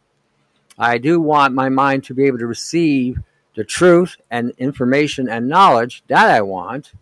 I 0.78 0.98
do 0.98 1.20
want 1.20 1.54
my 1.54 1.70
mind 1.70 2.06
to 2.06 2.14
be 2.14 2.26
able 2.26 2.40
to 2.40 2.48
receive 2.48 3.20
the 3.56 3.64
truth 3.64 4.18
and 4.32 4.52
information 4.58 5.30
and 5.30 5.48
knowledge 5.48 6.04
that 6.08 6.30
I 6.30 6.42
want, 6.42 6.94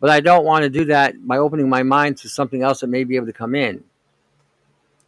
but 0.00 0.10
I 0.10 0.20
don't 0.20 0.44
want 0.44 0.62
to 0.62 0.70
do 0.70 0.84
that 0.86 1.26
by 1.26 1.38
opening 1.38 1.68
my 1.68 1.82
mind 1.82 2.18
to 2.18 2.28
something 2.28 2.62
else 2.62 2.80
that 2.80 2.88
may 2.88 3.04
be 3.04 3.16
able 3.16 3.26
to 3.26 3.32
come 3.32 3.54
in. 3.54 3.84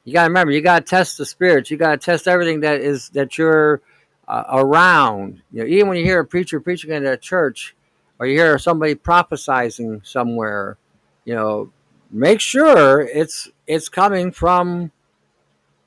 You 0.04 0.12
got 0.12 0.24
to 0.24 0.28
remember, 0.28 0.52
you 0.52 0.60
got 0.60 0.84
to 0.84 0.90
test 0.90 1.16
the 1.16 1.24
spirits. 1.24 1.70
You 1.70 1.76
got 1.76 1.92
to 1.92 2.04
test 2.04 2.28
everything 2.28 2.60
that 2.60 2.80
is 2.80 3.08
that 3.10 3.38
you're 3.38 3.80
uh, 4.28 4.44
around. 4.50 5.42
You 5.50 5.60
know, 5.60 5.68
even 5.68 5.88
when 5.88 5.96
you 5.96 6.04
hear 6.04 6.20
a 6.20 6.26
preacher 6.26 6.60
preaching 6.60 6.90
in 6.90 7.06
a 7.06 7.16
church, 7.16 7.74
or 8.18 8.26
you 8.26 8.38
hear 8.38 8.58
somebody 8.58 8.94
prophesizing 8.94 10.06
somewhere, 10.06 10.76
you 11.24 11.34
know, 11.34 11.72
make 12.10 12.40
sure 12.40 13.00
it's 13.00 13.48
it's 13.66 13.88
coming 13.88 14.30
from 14.30 14.92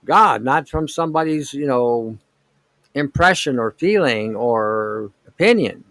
God, 0.07 0.43
not 0.43 0.67
from 0.69 0.87
somebody's 0.87 1.53
you 1.53 1.67
know 1.67 2.17
impression 2.95 3.59
or 3.59 3.71
feeling 3.71 4.35
or 4.35 5.11
opinion. 5.27 5.83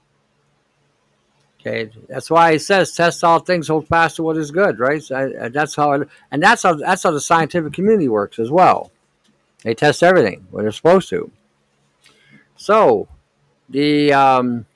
Okay, 1.60 1.90
that's 2.08 2.30
why 2.30 2.52
he 2.52 2.58
says, 2.58 2.92
"Test 2.94 3.22
all 3.22 3.38
things, 3.40 3.68
hold 3.68 3.88
fast 3.88 4.16
to 4.16 4.22
what 4.22 4.36
is 4.36 4.50
good." 4.50 4.78
Right? 4.78 5.02
So 5.02 5.32
that's 5.52 5.76
how, 5.76 5.92
it, 5.92 6.08
and 6.30 6.42
that's 6.42 6.62
how 6.62 6.74
that's 6.74 7.02
how 7.02 7.10
the 7.10 7.20
scientific 7.20 7.72
community 7.72 8.08
works 8.08 8.38
as 8.38 8.50
well. 8.50 8.90
They 9.62 9.74
test 9.74 10.02
everything 10.02 10.46
when 10.50 10.64
they're 10.64 10.72
supposed 10.72 11.08
to. 11.10 11.30
So, 12.56 13.08
the 13.68 14.12
um, 14.12 14.66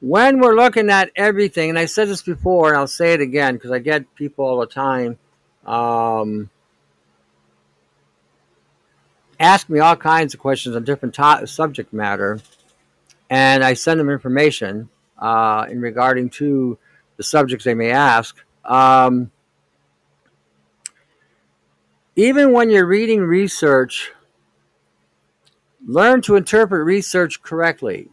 when 0.00 0.40
we're 0.40 0.54
looking 0.54 0.90
at 0.90 1.10
everything, 1.16 1.70
and 1.70 1.78
I 1.78 1.86
said 1.86 2.08
this 2.08 2.22
before, 2.22 2.68
and 2.70 2.78
I'll 2.78 2.86
say 2.86 3.12
it 3.12 3.20
again 3.20 3.54
because 3.54 3.70
I 3.70 3.78
get 3.78 4.14
people 4.14 4.44
all 4.44 4.60
the 4.60 4.66
time 4.66 5.18
um, 5.66 6.50
ask 9.40 9.68
me 9.68 9.80
all 9.80 9.96
kinds 9.96 10.34
of 10.34 10.40
questions 10.40 10.76
on 10.76 10.84
different 10.84 11.14
to- 11.14 11.46
subject 11.46 11.92
matter, 11.92 12.40
and 13.30 13.64
I 13.64 13.74
send 13.74 14.00
them 14.00 14.10
information 14.10 14.88
uh, 15.18 15.66
in 15.70 15.80
regarding 15.80 16.30
to 16.30 16.78
the 17.16 17.22
subjects 17.22 17.64
they 17.64 17.74
may 17.74 17.90
ask. 17.90 18.36
Um, 18.64 19.30
even 22.16 22.52
when 22.52 22.70
you're 22.70 22.86
reading 22.86 23.20
research 23.20 24.12
Learn 25.86 26.22
to 26.22 26.36
interpret 26.36 26.84
research 26.86 27.42
correctly. 27.42 28.08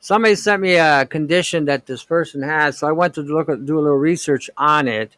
Somebody 0.00 0.34
sent 0.34 0.60
me 0.60 0.74
a 0.74 1.06
condition 1.06 1.66
that 1.66 1.86
this 1.86 2.02
person 2.02 2.42
has, 2.42 2.78
so 2.78 2.88
I 2.88 2.92
went 2.92 3.14
to 3.14 3.22
look 3.22 3.48
at, 3.48 3.64
do 3.64 3.78
a 3.78 3.80
little 3.80 3.96
research 3.96 4.50
on 4.56 4.88
it, 4.88 5.16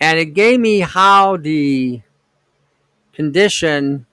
and 0.00 0.18
it 0.18 0.34
gave 0.34 0.60
me 0.60 0.80
how 0.80 1.38
the 1.38 2.02
condition 3.12 4.06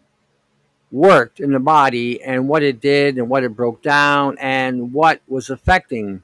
worked 0.91 1.39
in 1.39 1.51
the 1.51 1.59
body 1.59 2.21
and 2.21 2.47
what 2.47 2.63
it 2.63 2.81
did 2.81 3.17
and 3.17 3.29
what 3.29 3.43
it 3.43 3.55
broke 3.55 3.81
down 3.81 4.37
and 4.39 4.93
what 4.93 5.21
was 5.27 5.49
affecting 5.49 6.23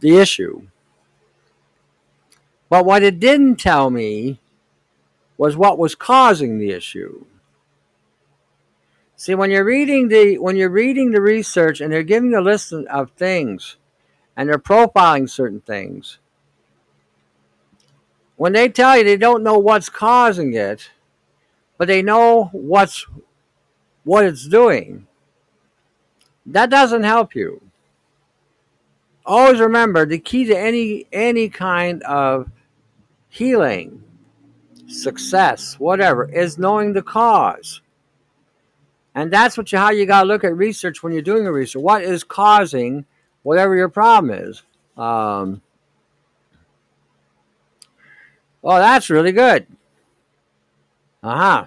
the 0.00 0.16
issue. 0.16 0.62
But 2.68 2.84
what 2.84 3.02
it 3.02 3.18
didn't 3.18 3.56
tell 3.56 3.90
me 3.90 4.38
was 5.36 5.56
what 5.56 5.78
was 5.78 5.94
causing 5.94 6.58
the 6.58 6.70
issue. 6.70 7.24
See, 9.16 9.34
when 9.34 9.50
you're 9.50 9.64
reading 9.64 10.08
the 10.08 10.38
when 10.38 10.56
you're 10.56 10.70
reading 10.70 11.10
the 11.10 11.20
research 11.20 11.80
and 11.80 11.92
they're 11.92 12.04
giving 12.04 12.34
a 12.34 12.40
list 12.40 12.72
of 12.72 13.10
things 13.12 13.76
and 14.36 14.48
they're 14.48 14.58
profiling 14.58 15.28
certain 15.28 15.60
things, 15.60 16.18
when 18.38 18.52
they 18.52 18.68
tell 18.68 18.96
you 18.96 19.02
they 19.04 19.16
don't 19.16 19.42
know 19.42 19.58
what's 19.58 19.88
causing 19.88 20.54
it, 20.54 20.90
but 21.76 21.88
they 21.88 22.02
know 22.02 22.44
what's 22.52 23.04
what 24.04 24.24
it's 24.24 24.46
doing, 24.46 25.06
that 26.46 26.70
doesn't 26.70 27.02
help 27.02 27.34
you. 27.34 27.60
Always 29.26 29.60
remember 29.60 30.06
the 30.06 30.20
key 30.20 30.44
to 30.44 30.56
any 30.56 31.06
any 31.12 31.48
kind 31.48 32.02
of 32.04 32.48
healing, 33.28 34.04
success, 34.86 35.74
whatever, 35.80 36.30
is 36.30 36.58
knowing 36.58 36.92
the 36.92 37.02
cause. 37.02 37.82
And 39.16 39.32
that's 39.32 39.58
what 39.58 39.72
you, 39.72 39.78
how 39.78 39.90
you 39.90 40.06
got 40.06 40.22
to 40.22 40.28
look 40.28 40.44
at 40.44 40.56
research 40.56 41.02
when 41.02 41.12
you're 41.12 41.22
doing 41.22 41.44
a 41.44 41.52
research. 41.52 41.82
What 41.82 42.02
is 42.02 42.22
causing 42.22 43.04
whatever 43.42 43.74
your 43.74 43.88
problem 43.88 44.32
is? 44.32 44.62
Um, 44.96 45.60
oh, 48.62 48.78
that's 48.78 49.10
really 49.10 49.32
good. 49.32 49.66
Uh 51.22 51.36
huh. 51.36 51.66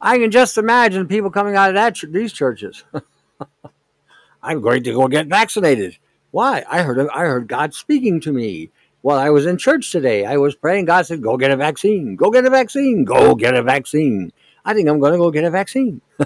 I 0.00 0.18
can 0.18 0.30
just 0.30 0.58
imagine 0.58 1.08
people 1.08 1.30
coming 1.30 1.56
out 1.56 1.70
of 1.70 1.74
that 1.74 1.98
these 2.12 2.32
churches. 2.32 2.84
I'm 4.42 4.60
going 4.60 4.84
to 4.84 4.92
go 4.92 5.08
get 5.08 5.26
vaccinated. 5.26 5.98
Why? 6.30 6.64
I 6.70 6.82
heard 6.82 7.08
I 7.08 7.20
heard 7.20 7.48
God 7.48 7.74
speaking 7.74 8.20
to 8.20 8.32
me 8.32 8.70
while 9.02 9.18
I 9.18 9.30
was 9.30 9.46
in 9.46 9.58
church 9.58 9.90
today. 9.90 10.24
I 10.24 10.36
was 10.36 10.54
praying. 10.54 10.84
God 10.84 11.06
said, 11.06 11.20
"Go 11.22 11.36
get 11.36 11.50
a 11.50 11.56
vaccine. 11.56 12.14
Go 12.14 12.30
get 12.30 12.44
a 12.44 12.50
vaccine. 12.50 13.04
Go 13.04 13.34
get 13.34 13.54
a 13.54 13.62
vaccine." 13.62 14.32
I 14.64 14.72
think 14.74 14.88
I'm 14.88 15.00
going 15.00 15.12
to 15.12 15.18
go 15.18 15.32
get 15.32 15.44
a 15.44 15.50
vaccine. 15.50 16.00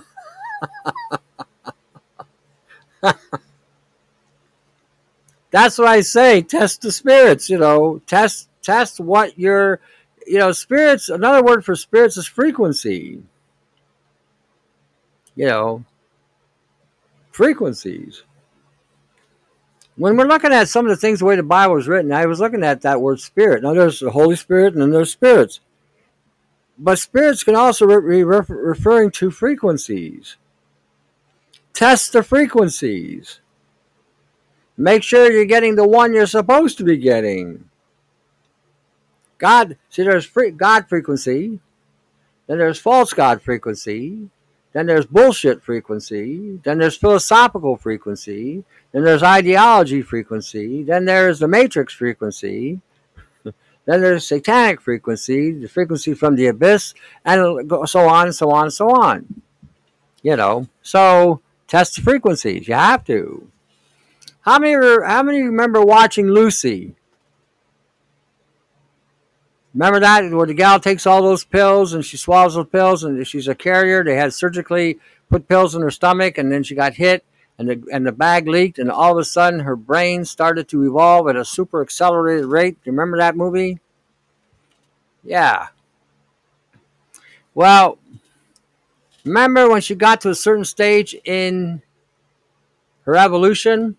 That's 5.51 5.79
what 5.79 5.89
I 5.89 6.03
say. 6.03 6.43
Test 6.43 6.83
the 6.83 6.93
spirits. 6.93 7.49
You 7.49 7.57
know, 7.57 8.03
test 8.07 8.50
test 8.63 9.01
what 9.01 9.39
your, 9.39 9.81
you 10.27 10.39
know, 10.39 10.53
spirits. 10.53 11.09
Another 11.09 11.43
word 11.43 11.65
for 11.65 11.75
spirits 11.75 12.17
is 12.17 12.27
frequency. 12.27 13.23
You 15.37 15.47
know, 15.47 15.85
frequencies. 17.31 18.23
When 19.97 20.17
we're 20.17 20.27
looking 20.27 20.53
at 20.53 20.69
some 20.69 20.87
of 20.87 20.91
the 20.91 20.97
things 20.97 21.19
the 21.19 21.25
way 21.27 21.37
the 21.37 21.43
Bible 21.43 21.77
is 21.77 21.89
written, 21.89 22.13
I 22.13 22.27
was 22.27 22.41
looking 22.41 22.65
at 22.65 22.83
that 22.83 23.01
word 23.01 23.21
spirit. 23.21 23.63
Now 23.63 23.75
there's 23.75 24.01
the 24.01 24.11
Holy 24.11 24.37
Spirit 24.37 24.73
and 24.73 24.83
then 24.83 24.91
there's 24.91 25.13
spirits 25.13 25.61
but 26.81 26.99
spirits 26.99 27.45
can 27.45 27.55
also 27.55 27.87
be 27.87 28.25
referring 28.25 29.11
to 29.13 29.31
frequencies. 29.31 30.37
Test 31.75 32.15
the 32.15 32.23
frequencies. 32.23 33.41
Make 34.79 35.03
sure 35.03 35.31
you're 35.31 35.45
getting 35.45 35.75
the 35.75 35.87
one 35.87 36.15
you're 36.15 36.27
supposed 36.27 36.79
to 36.79 36.85
be 36.85 36.97
getting. 36.97 37.69
God, 39.41 39.79
see, 39.89 40.05
there's 40.05 40.27
free, 40.27 40.51
God 40.51 40.87
frequency, 40.89 41.59
then 42.47 42.59
there's 42.59 42.79
false 42.79 43.13
God 43.15 43.41
frequency, 43.41 44.29
then 44.73 44.87
there's 44.87 45.07
bullshit 45.07 45.63
frequency, 45.63 46.61
then 46.63 46.79
there's 46.79 46.97
philosophical 46.97 47.77
frequency, 47.77 48.63
then 48.93 49.03
there's 49.03 49.23
ideology 49.23 50.03
frequency, 50.03 50.83
then 50.83 51.07
there's 51.07 51.39
the 51.39 51.49
matrix 51.49 51.95
frequency, 51.95 52.81
then 53.45 53.55
there's 53.85 54.27
satanic 54.27 54.83
frequency, 54.83 55.53
the 55.53 55.69
frequency 55.69 56.13
from 56.13 56.37
the 56.37 56.47
abyss, 56.47 56.93
and 57.25 57.71
so 57.87 58.09
on 58.09 58.27
and 58.27 58.35
so 58.35 58.51
on 58.51 58.65
and 58.65 58.73
so 58.73 58.91
on. 58.91 59.43
You 60.23 60.37
know, 60.37 60.69
so 60.83 61.41
test 61.67 61.97
the 61.97 62.03
frequencies. 62.03 62.69
You 62.69 62.75
have 62.75 63.05
to. 63.07 63.51
How 64.43 64.59
many? 64.59 64.75
How 64.75 65.23
many 65.23 65.43
remember 65.43 65.83
watching 65.83 66.27
Lucy? 66.29 66.95
Remember 69.73 70.01
that 70.01 70.31
where 70.33 70.47
the 70.47 70.55
gal 70.55 70.81
takes 70.81 71.07
all 71.07 71.23
those 71.23 71.45
pills 71.45 71.93
and 71.93 72.05
she 72.05 72.17
swallows 72.17 72.55
those 72.55 72.67
pills 72.67 73.05
and 73.05 73.25
she's 73.27 73.47
a 73.47 73.55
carrier. 73.55 74.03
They 74.03 74.17
had 74.17 74.35
surgically 74.35 74.99
put 75.29 75.49
pills 75.49 75.75
in 75.75 75.83
her 75.83 75.91
stomach 75.91 76.39
and 76.39 76.51
then 76.51 76.65
she 76.65 76.75
got 76.75 76.95
hit 76.95 77.25
and 77.57 77.69
the 77.69 77.83
and 77.93 78.07
the 78.07 78.13
bag 78.13 78.49
leaked 78.49 78.79
and 78.79 78.91
all 78.91 79.13
of 79.13 79.19
a 79.19 79.25
sudden 79.25 79.61
her 79.61 79.77
brain 79.77 80.25
started 80.25 80.69
to 80.69 80.83
evolve 80.83 81.29
at 81.29 81.37
a 81.37 81.45
super 81.45 81.83
accelerated 81.83 82.47
rate. 82.47 82.83
Do 82.83 82.91
you 82.91 82.93
remember 82.93 83.19
that 83.19 83.37
movie? 83.37 83.79
Yeah. 85.23 85.69
Well, 87.55 87.99
remember 89.25 89.69
when 89.69 89.83
she 89.83 89.95
got 89.95 90.21
to 90.23 90.31
a 90.31 90.35
certain 90.35 90.65
stage 90.65 91.15
in 91.25 91.83
her 93.03 93.17
evolution 93.17 93.97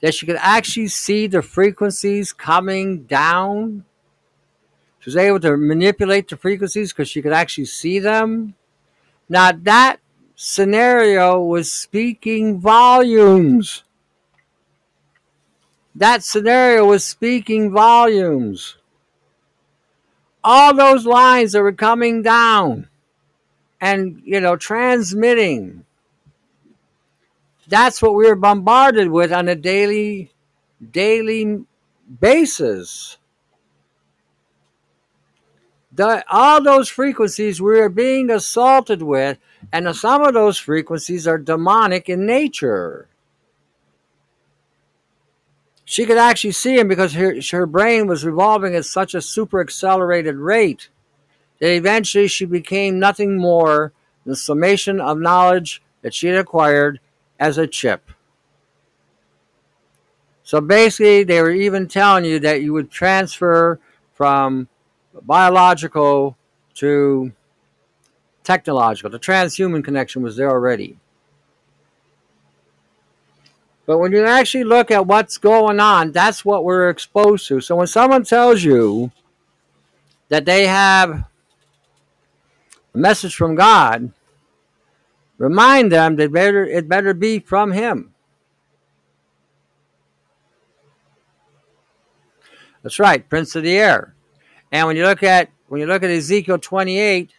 that 0.00 0.14
she 0.14 0.26
could 0.26 0.38
actually 0.40 0.88
see 0.88 1.26
the 1.26 1.42
frequencies 1.42 2.32
coming 2.32 3.04
down 3.04 3.84
she 5.06 5.10
was 5.10 5.16
able 5.18 5.38
to 5.38 5.56
manipulate 5.56 6.26
the 6.26 6.36
frequencies 6.36 6.92
because 6.92 7.08
she 7.08 7.22
could 7.22 7.32
actually 7.32 7.66
see 7.66 8.00
them. 8.00 8.56
Now, 9.28 9.52
that 9.52 9.98
scenario 10.34 11.40
was 11.40 11.72
speaking 11.72 12.58
volumes. 12.58 13.84
That 15.94 16.24
scenario 16.24 16.86
was 16.86 17.04
speaking 17.04 17.70
volumes. 17.70 18.78
All 20.42 20.74
those 20.74 21.06
lines 21.06 21.52
that 21.52 21.62
were 21.62 21.70
coming 21.70 22.22
down 22.22 22.88
and, 23.80 24.20
you 24.24 24.40
know, 24.40 24.56
transmitting. 24.56 25.84
That's 27.68 28.02
what 28.02 28.16
we 28.16 28.26
were 28.26 28.34
bombarded 28.34 29.10
with 29.10 29.32
on 29.32 29.46
a 29.46 29.54
daily, 29.54 30.32
daily 30.90 31.64
basis 32.20 33.18
the, 35.96 36.22
all 36.30 36.62
those 36.62 36.90
frequencies 36.90 37.60
we 37.60 37.80
are 37.80 37.88
being 37.88 38.30
assaulted 38.30 39.02
with, 39.02 39.38
and 39.72 39.96
some 39.96 40.22
of 40.22 40.34
those 40.34 40.58
frequencies 40.58 41.26
are 41.26 41.38
demonic 41.38 42.08
in 42.08 42.26
nature. 42.26 43.08
She 45.86 46.04
could 46.04 46.18
actually 46.18 46.52
see 46.52 46.78
him 46.78 46.88
because 46.88 47.14
her, 47.14 47.36
her 47.50 47.64
brain 47.64 48.06
was 48.06 48.26
revolving 48.26 48.74
at 48.74 48.84
such 48.84 49.14
a 49.14 49.22
super 49.22 49.60
accelerated 49.60 50.36
rate 50.36 50.90
that 51.60 51.72
eventually 51.72 52.28
she 52.28 52.44
became 52.44 52.98
nothing 52.98 53.38
more 53.38 53.92
than 54.24 54.32
the 54.32 54.36
summation 54.36 55.00
of 55.00 55.18
knowledge 55.18 55.80
that 56.02 56.12
she 56.12 56.26
had 56.26 56.36
acquired 56.36 57.00
as 57.40 57.56
a 57.56 57.66
chip. 57.66 58.10
So 60.42 60.60
basically, 60.60 61.24
they 61.24 61.40
were 61.40 61.50
even 61.50 61.88
telling 61.88 62.24
you 62.26 62.38
that 62.40 62.62
you 62.62 62.72
would 62.74 62.90
transfer 62.90 63.80
from 64.12 64.68
biological 65.22 66.36
to 66.74 67.32
technological. 68.44 69.10
The 69.10 69.18
transhuman 69.18 69.84
connection 69.84 70.22
was 70.22 70.36
there 70.36 70.50
already. 70.50 70.98
But 73.86 73.98
when 73.98 74.10
you 74.10 74.24
actually 74.24 74.64
look 74.64 74.90
at 74.90 75.06
what's 75.06 75.38
going 75.38 75.78
on, 75.78 76.10
that's 76.10 76.44
what 76.44 76.64
we're 76.64 76.90
exposed 76.90 77.46
to. 77.48 77.60
So 77.60 77.76
when 77.76 77.86
someone 77.86 78.24
tells 78.24 78.64
you 78.64 79.12
that 80.28 80.44
they 80.44 80.66
have 80.66 81.24
a 82.94 82.98
message 82.98 83.36
from 83.36 83.54
God, 83.54 84.12
remind 85.38 85.92
them 85.92 86.16
that 86.16 86.32
better, 86.32 86.66
it 86.66 86.88
better 86.88 87.14
be 87.14 87.38
from 87.38 87.70
Him. 87.70 88.12
That's 92.82 92.98
right, 92.98 93.28
Prince 93.28 93.54
of 93.54 93.62
the 93.62 93.78
Air. 93.78 94.15
And 94.72 94.86
when 94.86 94.96
you 94.96 95.04
look 95.04 95.22
at 95.22 95.50
when 95.68 95.80
you 95.80 95.86
look 95.86 96.02
at 96.02 96.10
Ezekiel 96.10 96.58
28 96.58 97.32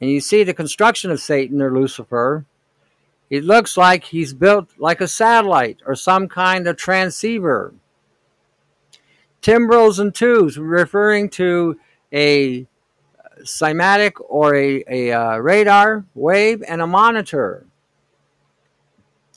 and 0.00 0.10
you 0.10 0.20
see 0.20 0.44
the 0.44 0.54
construction 0.54 1.10
of 1.10 1.20
Satan 1.20 1.60
or 1.60 1.72
Lucifer, 1.72 2.44
it 3.30 3.44
looks 3.44 3.76
like 3.76 4.04
he's 4.04 4.34
built 4.34 4.70
like 4.78 5.00
a 5.00 5.08
satellite 5.08 5.80
or 5.86 5.94
some 5.94 6.28
kind 6.28 6.66
of 6.66 6.76
transceiver. 6.76 7.74
Timbrels 9.40 9.98
and 9.98 10.14
tubes 10.14 10.58
referring 10.58 11.28
to 11.30 11.78
a 12.12 12.66
cymatic 13.40 14.12
or 14.28 14.54
a, 14.54 14.84
a 14.88 15.12
uh, 15.12 15.36
radar 15.38 16.04
wave 16.14 16.62
and 16.68 16.80
a 16.80 16.86
monitor. 16.86 17.66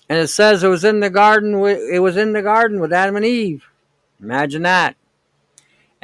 And 0.07 0.19
it 0.19 0.27
says 0.27 0.63
it 0.63 0.67
was 0.67 0.83
in 0.83 0.99
the 0.99 1.09
garden. 1.09 1.55
It 1.55 1.99
was 1.99 2.17
in 2.17 2.33
the 2.33 2.43
garden 2.43 2.79
with 2.79 2.93
Adam 2.93 3.15
and 3.15 3.25
Eve. 3.25 3.65
Imagine 4.21 4.61
that 4.63 4.95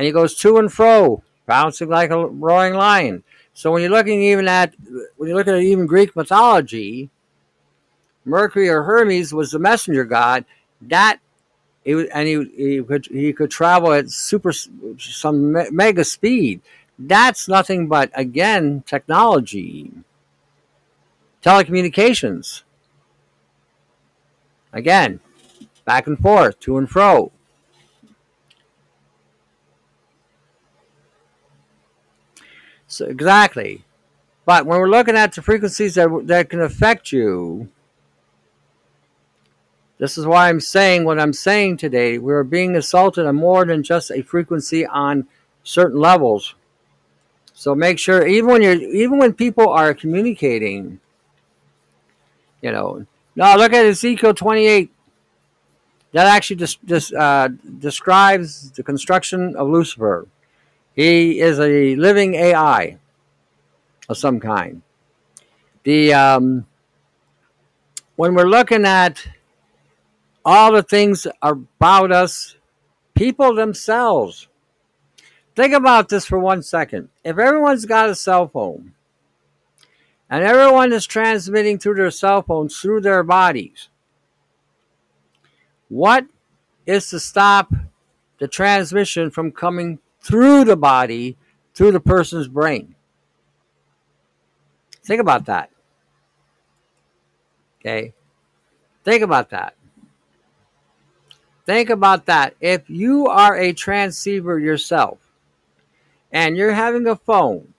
and 0.01 0.07
he 0.07 0.11
goes 0.11 0.33
to 0.33 0.57
and 0.57 0.73
fro, 0.73 1.21
bouncing 1.45 1.87
like 1.87 2.09
a 2.09 2.25
roaring 2.25 2.73
lion. 2.73 3.23
So 3.53 3.71
when 3.71 3.83
you're 3.83 3.91
looking 3.91 4.23
even 4.23 4.47
at 4.47 4.73
when 5.15 5.29
you 5.29 5.35
look 5.35 5.47
at 5.47 5.61
even 5.61 5.85
Greek 5.85 6.15
mythology, 6.15 7.11
Mercury 8.25 8.67
or 8.67 8.81
Hermes 8.81 9.31
was 9.31 9.51
the 9.51 9.59
messenger 9.59 10.03
god. 10.03 10.43
That 10.81 11.19
he 11.85 11.93
was, 11.93 12.07
and 12.07 12.27
he, 12.27 12.45
he 12.57 12.81
could 12.81 13.05
he 13.05 13.31
could 13.31 13.51
travel 13.51 13.93
at 13.93 14.09
super 14.09 14.51
some 14.51 15.55
mega 15.71 16.03
speed. 16.03 16.61
That's 16.97 17.47
nothing 17.47 17.87
but 17.87 18.09
again 18.15 18.83
technology, 18.87 19.91
telecommunications. 21.43 22.63
Again, 24.73 25.19
back 25.85 26.07
and 26.07 26.17
forth, 26.17 26.59
to 26.61 26.79
and 26.79 26.89
fro. 26.89 27.31
So, 32.91 33.05
exactly. 33.05 33.85
But 34.45 34.65
when 34.65 34.77
we're 34.77 34.89
looking 34.89 35.15
at 35.15 35.33
the 35.33 35.41
frequencies 35.41 35.95
that, 35.95 36.09
that 36.25 36.49
can 36.49 36.59
affect 36.59 37.13
you, 37.13 37.69
this 39.97 40.17
is 40.17 40.25
why 40.25 40.49
I'm 40.49 40.59
saying 40.59 41.05
what 41.05 41.17
I'm 41.17 41.31
saying 41.31 41.77
today. 41.77 42.17
We're 42.17 42.43
being 42.43 42.75
assaulted 42.75 43.25
on 43.25 43.37
more 43.37 43.63
than 43.63 43.81
just 43.81 44.11
a 44.11 44.21
frequency 44.21 44.85
on 44.85 45.25
certain 45.63 46.01
levels. 46.01 46.55
So 47.53 47.73
make 47.73 47.97
sure, 47.97 48.27
even 48.27 48.49
when 48.49 48.61
you're, 48.61 48.73
even 48.73 49.19
when 49.19 49.33
people 49.35 49.69
are 49.69 49.93
communicating, 49.93 50.99
you 52.61 52.73
know. 52.73 53.05
Now 53.37 53.55
look 53.55 53.71
at 53.71 53.85
Ezekiel 53.85 54.33
28. 54.33 54.91
That 56.11 56.27
actually 56.27 56.57
dis, 56.57 57.13
uh, 57.13 57.47
describes 57.79 58.71
the 58.71 58.83
construction 58.83 59.55
of 59.55 59.69
Lucifer. 59.69 60.27
He 60.95 61.39
is 61.39 61.59
a 61.59 61.95
living 61.95 62.35
AI 62.35 62.97
of 64.09 64.17
some 64.17 64.39
kind. 64.39 64.81
The 65.83 66.13
um, 66.13 66.67
when 68.15 68.35
we're 68.35 68.47
looking 68.47 68.85
at 68.85 69.25
all 70.43 70.71
the 70.71 70.83
things 70.83 71.27
about 71.41 72.11
us, 72.11 72.55
people 73.13 73.55
themselves. 73.55 74.47
Think 75.55 75.73
about 75.73 76.09
this 76.09 76.25
for 76.25 76.39
one 76.39 76.63
second. 76.63 77.09
If 77.23 77.37
everyone's 77.37 77.85
got 77.85 78.09
a 78.09 78.15
cell 78.15 78.47
phone 78.47 78.93
and 80.29 80.43
everyone 80.43 80.93
is 80.93 81.05
transmitting 81.05 81.77
through 81.77 81.95
their 81.95 82.11
cell 82.11 82.41
phones 82.41 82.77
through 82.79 83.01
their 83.01 83.23
bodies, 83.23 83.89
what 85.89 86.25
is 86.85 87.09
to 87.09 87.19
stop 87.19 87.73
the 88.39 88.47
transmission 88.47 89.29
from 89.29 89.51
coming 89.51 89.99
through 90.21 90.65
the 90.65 90.77
body, 90.77 91.37
through 91.73 91.91
the 91.91 91.99
person's 91.99 92.47
brain. 92.47 92.95
Think 95.03 95.19
about 95.19 95.45
that. 95.45 95.69
Okay? 97.79 98.13
Think 99.03 99.23
about 99.23 99.49
that. 99.49 99.75
Think 101.65 101.89
about 101.89 102.25
that. 102.27 102.55
If 102.59 102.89
you 102.89 103.27
are 103.27 103.55
a 103.55 103.73
transceiver 103.73 104.59
yourself, 104.59 105.19
and 106.31 106.55
you're 106.55 106.73
having 106.73 107.07
a 107.07 107.15
phone 107.15 107.73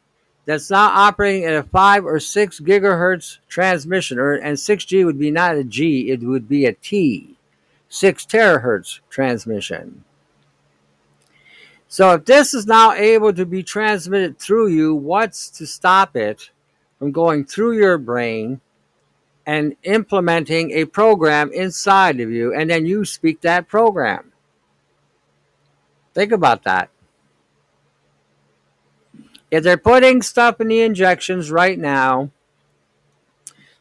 that's 0.44 0.70
now 0.70 0.88
operating 0.88 1.44
at 1.44 1.54
a 1.54 1.62
5 1.62 2.04
or 2.04 2.20
6 2.20 2.60
gigahertz 2.60 3.38
transmission, 3.48 4.18
or, 4.18 4.34
and 4.34 4.56
6G 4.56 5.04
would 5.04 5.18
be 5.18 5.30
not 5.30 5.56
a 5.56 5.64
G, 5.64 6.10
it 6.10 6.22
would 6.22 6.48
be 6.48 6.66
a 6.66 6.72
T, 6.72 7.36
6 7.88 8.26
terahertz 8.26 9.00
transmission. 9.08 10.04
So 11.92 12.12
if 12.12 12.24
this 12.24 12.54
is 12.54 12.66
now 12.66 12.94
able 12.94 13.34
to 13.34 13.44
be 13.44 13.62
transmitted 13.62 14.38
through 14.38 14.68
you, 14.68 14.94
what's 14.94 15.50
to 15.50 15.66
stop 15.66 16.16
it 16.16 16.48
from 16.98 17.12
going 17.12 17.44
through 17.44 17.76
your 17.76 17.98
brain 17.98 18.62
and 19.44 19.76
implementing 19.82 20.70
a 20.70 20.86
program 20.86 21.52
inside 21.52 22.18
of 22.18 22.30
you, 22.30 22.54
and 22.54 22.70
then 22.70 22.86
you 22.86 23.04
speak 23.04 23.42
that 23.42 23.68
program? 23.68 24.32
Think 26.14 26.32
about 26.32 26.64
that. 26.64 26.88
If 29.50 29.62
they're 29.62 29.76
putting 29.76 30.22
stuff 30.22 30.62
in 30.62 30.68
the 30.68 30.80
injections 30.80 31.50
right 31.50 31.78
now, 31.78 32.30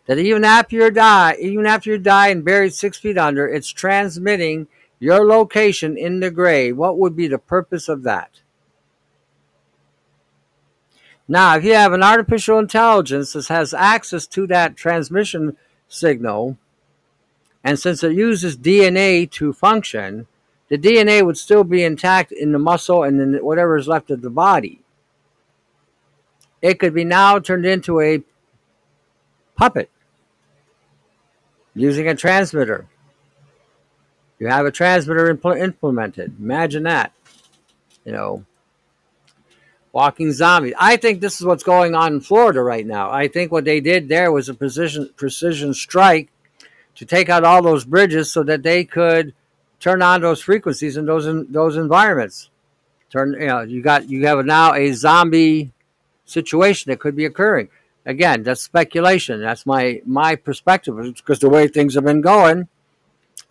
that 0.08 0.18
even 0.18 0.44
after 0.44 0.76
you 0.76 0.92
die, 0.92 1.38
even 1.40 1.66
after 1.66 1.92
you 1.92 1.98
die 1.98 2.28
and 2.28 2.44
buried 2.44 2.74
six 2.74 2.98
feet 2.98 3.18
under, 3.18 3.48
it's 3.48 3.70
transmitting 3.70 4.68
your 5.02 5.26
location 5.26 5.98
in 5.98 6.22
the 6.22 6.32
grave. 6.32 6.78
What 6.78 6.98
would 6.98 7.18
be 7.18 7.28
the 7.28 7.38
purpose 7.38 7.90
of 7.90 8.04
that? 8.04 8.40
Now, 11.28 11.58
if 11.58 11.66
you 11.66 11.74
have 11.74 11.92
an 11.92 12.04
artificial 12.04 12.58
intelligence 12.58 13.34
that 13.34 13.48
has 13.48 13.74
access 13.74 14.26
to 14.28 14.48
that 14.48 14.78
transmission 14.78 15.58
signal, 15.90 16.58
and 17.66 17.78
since 17.78 18.02
it 18.02 18.14
uses 18.14 18.58
DNA 18.58 19.30
to 19.32 19.52
function, 19.52 20.28
the 20.70 20.78
DNA 20.78 21.26
would 21.26 21.38
still 21.38 21.66
be 21.66 21.84
intact 21.84 22.32
in 22.32 22.54
the 22.54 22.60
muscle 22.60 23.04
and 23.04 23.20
in 23.20 23.44
whatever 23.44 23.76
is 23.76 23.90
left 23.90 24.10
of 24.10 24.22
the 24.22 24.30
body 24.30 24.82
it 26.62 26.80
could 26.80 26.94
be 26.94 27.04
now 27.04 27.40
turned 27.40 27.66
into 27.66 28.00
a 28.00 28.22
puppet 29.56 29.90
using 31.74 32.08
a 32.08 32.16
transmitter. 32.16 32.88
You 34.42 34.48
have 34.48 34.66
a 34.66 34.72
transmitter 34.72 35.32
impl- 35.32 35.62
implemented. 35.62 36.36
Imagine 36.40 36.82
that. 36.84 37.14
You 38.04 38.12
know, 38.12 38.44
walking 39.94 40.32
zombies. 40.32 40.74
I 40.80 40.98
think 40.98 41.22
this 41.22 41.40
is 41.40 41.46
what's 41.46 41.62
going 41.62 41.94
on 41.94 42.14
in 42.14 42.22
Florida 42.22 42.64
right 42.64 42.86
now. 42.86 43.12
I 43.12 43.28
think 43.28 43.52
what 43.52 43.66
they 43.66 43.80
did 43.80 44.10
there 44.10 44.32
was 44.32 44.50
a 44.50 44.56
precision 44.56 45.12
precision 45.16 45.76
strike 45.76 46.30
to 46.96 47.06
take 47.06 47.30
out 47.30 47.44
all 47.44 47.62
those 47.62 47.86
bridges 47.86 48.32
so 48.32 48.42
that 48.42 48.64
they 48.64 48.84
could 48.84 49.36
turn 49.80 50.02
on 50.02 50.22
those 50.22 50.42
frequencies 50.42 50.98
in 50.98 51.06
those 51.06 51.28
in 51.28 51.46
those 51.52 51.78
environments. 51.78 52.50
Turn, 53.12 53.34
you 53.40 53.46
know, 53.46 53.62
you 53.62 53.84
got 53.84 54.10
you 54.10 54.26
have 54.26 54.44
now 54.44 54.74
a 54.74 54.92
zombie 54.94 55.72
situation 56.26 56.90
that 56.90 57.00
could 57.00 57.16
be 57.16 57.26
occurring. 57.26 57.70
Again, 58.08 58.42
that's 58.42 58.64
speculation. 58.64 59.40
That's 59.40 59.68
my 59.68 60.02
my 60.04 60.36
perspective 60.36 60.98
because 60.98 61.38
the 61.38 61.50
way 61.50 61.68
things 61.68 61.94
have 61.94 62.06
been 62.06 62.22
going, 62.22 62.70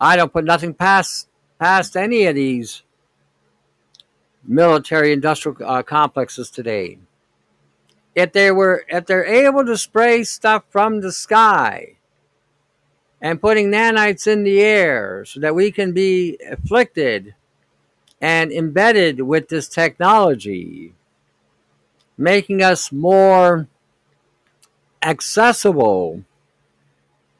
I 0.01 0.15
don't 0.15 0.33
put 0.33 0.45
nothing 0.45 0.73
past 0.73 1.27
past 1.59 1.95
any 1.95 2.25
of 2.25 2.33
these 2.33 2.81
military 4.43 5.13
industrial 5.13 5.57
uh, 5.63 5.83
complexes 5.83 6.49
today. 6.49 6.97
If 8.15 8.33
they 8.33 8.51
were 8.51 8.83
if 8.89 9.05
they're 9.05 9.23
able 9.23 9.63
to 9.63 9.77
spray 9.77 10.23
stuff 10.23 10.63
from 10.71 11.01
the 11.01 11.11
sky 11.11 11.97
and 13.21 13.39
putting 13.39 13.69
nanites 13.69 14.25
in 14.25 14.43
the 14.43 14.59
air 14.59 15.23
so 15.23 15.39
that 15.39 15.53
we 15.53 15.71
can 15.71 15.91
be 15.91 16.39
afflicted 16.49 17.35
and 18.19 18.51
embedded 18.51 19.21
with 19.21 19.49
this 19.49 19.69
technology 19.69 20.93
making 22.17 22.63
us 22.63 22.91
more 22.91 23.67
accessible 25.03 26.23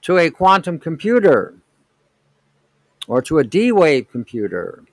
to 0.01 0.17
a 0.17 0.29
quantum 0.29 0.77
computer 0.79 1.55
or 3.07 3.21
to 3.23 3.39
a 3.39 3.43
D 3.43 3.71
wave 3.71 4.09
computer. 4.11 4.83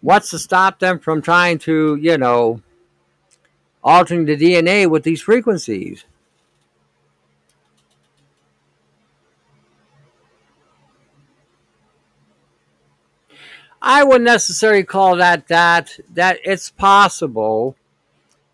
What's 0.00 0.30
to 0.30 0.38
stop 0.38 0.78
them 0.78 0.98
from 0.98 1.22
trying 1.22 1.58
to, 1.60 1.96
you 1.96 2.18
know, 2.18 2.62
altering 3.82 4.26
the 4.26 4.36
DNA 4.36 4.88
with 4.88 5.02
these 5.02 5.20
frequencies? 5.20 6.04
I 13.80 14.04
wouldn't 14.04 14.24
necessarily 14.24 14.84
call 14.84 15.16
that 15.16 15.48
that 15.48 15.98
that 16.14 16.38
it's 16.44 16.70
possible 16.70 17.76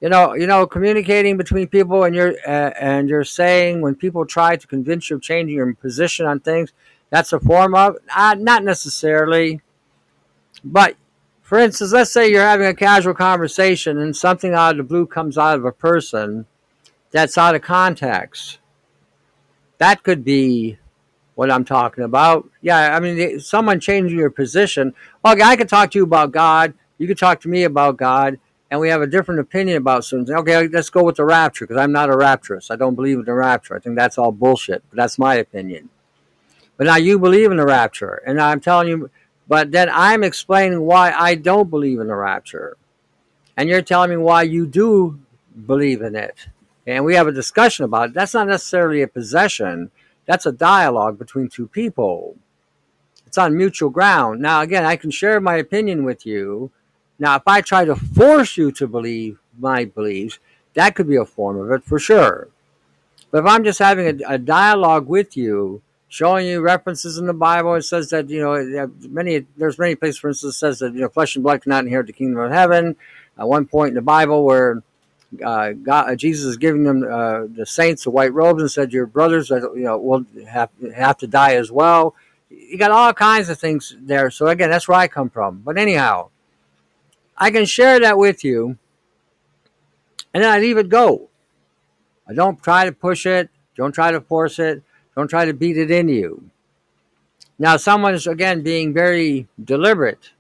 you 0.05 0.11
know, 0.11 0.35
you 0.35 0.47
know, 0.47 0.67
communicating 0.67 1.39
between 1.39 1.67
people 1.67 2.05
and 2.05 2.15
you're 2.15 2.35
uh, 2.47 2.73
and 2.79 3.09
you're 3.09 3.25
saying 3.25 3.81
when 3.81 3.95
people 3.95 4.27
try 4.27 4.55
to 4.55 4.67
convince 4.67 5.09
you 5.09 5.17
of 5.17 5.23
changing 5.23 5.57
your 5.57 5.73
position 5.73 6.27
on 6.27 6.41
things, 6.41 6.75
that's 7.11 7.33
a 7.33 7.41
form 7.41 7.75
of 7.75 7.97
uh, 8.15 8.37
not 8.39 8.65
necessarily, 8.65 9.61
but 10.65 10.97
for 11.43 11.59
instance, 11.59 11.93
let's 11.93 12.11
say 12.11 12.31
you're 12.31 12.43
having 12.43 12.67
a 12.67 12.75
casual 12.75 13.15
conversation 13.15 13.99
and 13.99 14.17
something 14.17 14.55
out 14.55 14.73
of 14.73 14.77
the 14.79 14.83
blue 14.83 15.07
comes 15.07 15.37
out 15.37 15.59
of 15.59 15.65
a 15.65 15.73
person 15.73 16.47
that's 17.11 17.39
out 17.39 17.55
of 17.55 17.63
context. 17.63 18.59
That 19.79 20.03
could 20.03 20.25
be 20.25 20.79
what 21.35 21.51
I'm 21.51 21.65
talking 21.65 22.05
about. 22.05 22.49
Yeah, 22.61 22.97
I 22.97 23.01
mean, 23.01 23.41
someone 23.41 23.81
changing 23.81 24.19
your 24.19 24.31
position. 24.31 24.95
Okay, 25.25 25.43
I 25.43 25.57
could 25.57 25.69
talk 25.69 25.91
to 25.93 25.99
you 25.99 26.05
about 26.05 26.33
God. 26.33 26.75
You 26.99 27.07
could 27.07 27.19
talk 27.19 27.41
to 27.43 27.49
me 27.49 27.65
about 27.65 27.97
God 27.97 28.39
and 28.71 28.81
we 28.81 28.89
have 28.89 29.03
a 29.03 29.07
different 29.07 29.41
opinion 29.41 29.77
about 29.77 30.05
something. 30.05 30.35
Okay, 30.35 30.67
let's 30.67 30.91
go 30.91 31.05
with 31.05 31.17
the 31.17 31.25
rapture 31.25 31.65
because 31.65 31.81
I'm 31.81 31.93
not 31.93 32.11
a 32.11 32.15
rapturist. 32.15 32.73
I 32.73 32.77
don't 32.77 32.97
believe 32.97 33.19
in 33.19 33.25
the 33.25 33.35
rapture. 33.35 33.77
I 33.77 33.79
think 33.79 33.97
that's 33.97 34.19
all 34.19 34.33
bullshit. 34.33 34.83
But 34.91 34.97
that's 34.97 35.17
my 35.19 35.37
opinion. 35.37 35.91
But 36.77 36.87
now 36.87 36.97
you 36.97 37.19
believe 37.19 37.51
in 37.51 37.57
the 37.57 37.67
rapture, 37.67 38.23
and 38.27 38.41
I'm 38.41 38.61
telling 38.61 38.89
you. 38.89 39.11
But 39.47 39.73
then 39.73 39.91
I'm 39.93 40.25
explaining 40.25 40.81
why 40.81 41.13
I 41.13 41.35
don't 41.35 41.71
believe 41.71 42.01
in 42.01 42.07
the 42.07 42.15
rapture, 42.15 42.77
and 43.57 43.69
you're 43.69 43.83
telling 43.83 44.11
me 44.11 44.17
why 44.17 44.43
you 44.43 44.67
do 44.67 45.21
believe 45.67 46.01
in 46.01 46.17
it, 46.17 46.49
and 46.87 47.05
we 47.05 47.15
have 47.15 47.27
a 47.27 47.33
discussion 47.33 47.85
about 47.85 48.11
it. 48.11 48.15
That's 48.15 48.35
not 48.35 48.49
necessarily 48.49 49.03
a 49.03 49.09
possession. 49.09 49.91
That's 50.27 50.47
a 50.47 50.53
dialogue 50.53 51.19
between 51.19 51.49
two 51.49 51.69
people. 51.69 52.37
It's 53.27 53.37
on 53.37 53.57
mutual 53.57 53.91
ground. 53.91 54.41
Now, 54.41 54.63
again, 54.63 54.85
I 54.85 54.97
can 54.97 55.11
share 55.11 55.41
my 55.41 55.57
opinion 55.57 56.05
with 56.05 56.25
you 56.25 56.71
now, 57.19 57.37
if 57.37 57.43
I 57.47 57.61
try 57.61 57.85
to 57.85 57.95
force 57.95 58.57
you 58.57 58.73
to 58.73 58.87
believe 58.87 59.39
my 59.59 59.85
beliefs, 59.85 60.39
that 60.75 60.95
could 60.95 61.09
be 61.09 61.17
a 61.17 61.25
form 61.25 61.59
of 61.59 61.71
it 61.71 61.85
for 61.85 61.99
sure. 61.99 62.49
But 63.31 63.39
if 63.39 63.47
I'm 63.47 63.65
just 63.65 63.79
having 63.79 64.23
a, 64.23 64.35
a 64.35 64.39
dialogue 64.39 65.07
with 65.07 65.37
you, 65.37 65.83
showing 66.15 66.47
you 66.47 66.61
references 66.61 67.19
in 67.19 67.27
the 67.27 67.35
Bible, 67.35 67.75
it 67.75 67.83
says 67.83 68.11
that 68.11 68.29
you 68.31 68.41
know 68.41 68.89
many 69.09 69.47
there's 69.57 69.79
many 69.79 69.95
places, 69.95 70.19
for 70.19 70.29
instance, 70.29 70.57
says 70.57 70.79
that 70.79 70.95
you 70.95 71.01
know 71.01 71.09
flesh 71.09 71.37
and 71.37 71.43
blood 71.43 71.63
cannot 71.63 71.85
inherit 71.85 72.07
the 72.07 72.13
kingdom 72.13 72.43
of 72.43 72.51
heaven. 72.51 72.97
At 73.39 73.49
one 73.49 73.67
point 73.67 73.89
in 73.89 73.95
the 73.95 74.03
Bible, 74.03 74.45
where 74.45 74.83
uh, 75.45 75.73
God, 75.73 76.17
Jesus 76.17 76.45
is 76.45 76.57
giving 76.57 76.85
them 76.85 77.03
uh, 77.03 77.47
the 77.49 77.67
saints 77.67 78.05
the 78.05 78.11
white 78.11 78.33
robes 78.33 78.63
and 78.63 78.71
said, 78.71 78.93
"Your 78.93 79.07
brothers, 79.07 79.51
you 79.51 79.73
know, 79.75 79.99
will 79.99 80.25
have 80.49 80.71
have 80.95 81.17
to 81.19 81.27
die 81.27 81.55
as 81.55 81.73
well." 81.73 82.15
You 82.49 82.79
got 82.79 82.93
all 82.93 83.13
kinds 83.13 83.49
of 83.49 83.59
things 83.59 83.97
there. 84.01 84.31
So 84.31 84.47
again, 84.47 84.71
that's 84.71 84.87
where 84.87 84.99
I 84.99 85.09
come 85.09 85.31
from. 85.31 85.63
But 85.65 85.77
anyhow, 85.77 86.31
I 87.37 87.51
can 87.51 87.65
share 87.65 87.99
that 88.01 88.17
with 88.17 88.45
you 88.45 88.79
and 90.35 90.43
then 90.43 90.51
I 90.51 90.59
leave 90.59 90.77
it 90.77 90.89
go. 90.89 91.29
I 92.29 92.35
don't 92.35 92.61
try 92.63 92.85
to 92.85 92.93
push 92.93 93.25
it, 93.25 93.49
don't 93.77 93.93
try 93.93 94.11
to 94.11 94.21
force 94.21 94.59
it, 94.59 94.83
don't 95.17 95.29
try 95.29 95.45
to 95.45 95.55
beat 95.55 95.77
it 95.77 95.91
into 95.91 96.13
you. 96.13 96.51
Now, 97.59 97.77
someone's 97.77 98.27
again 98.27 98.63
being 98.63 98.93
very 98.93 99.47
deliberate 99.63 100.31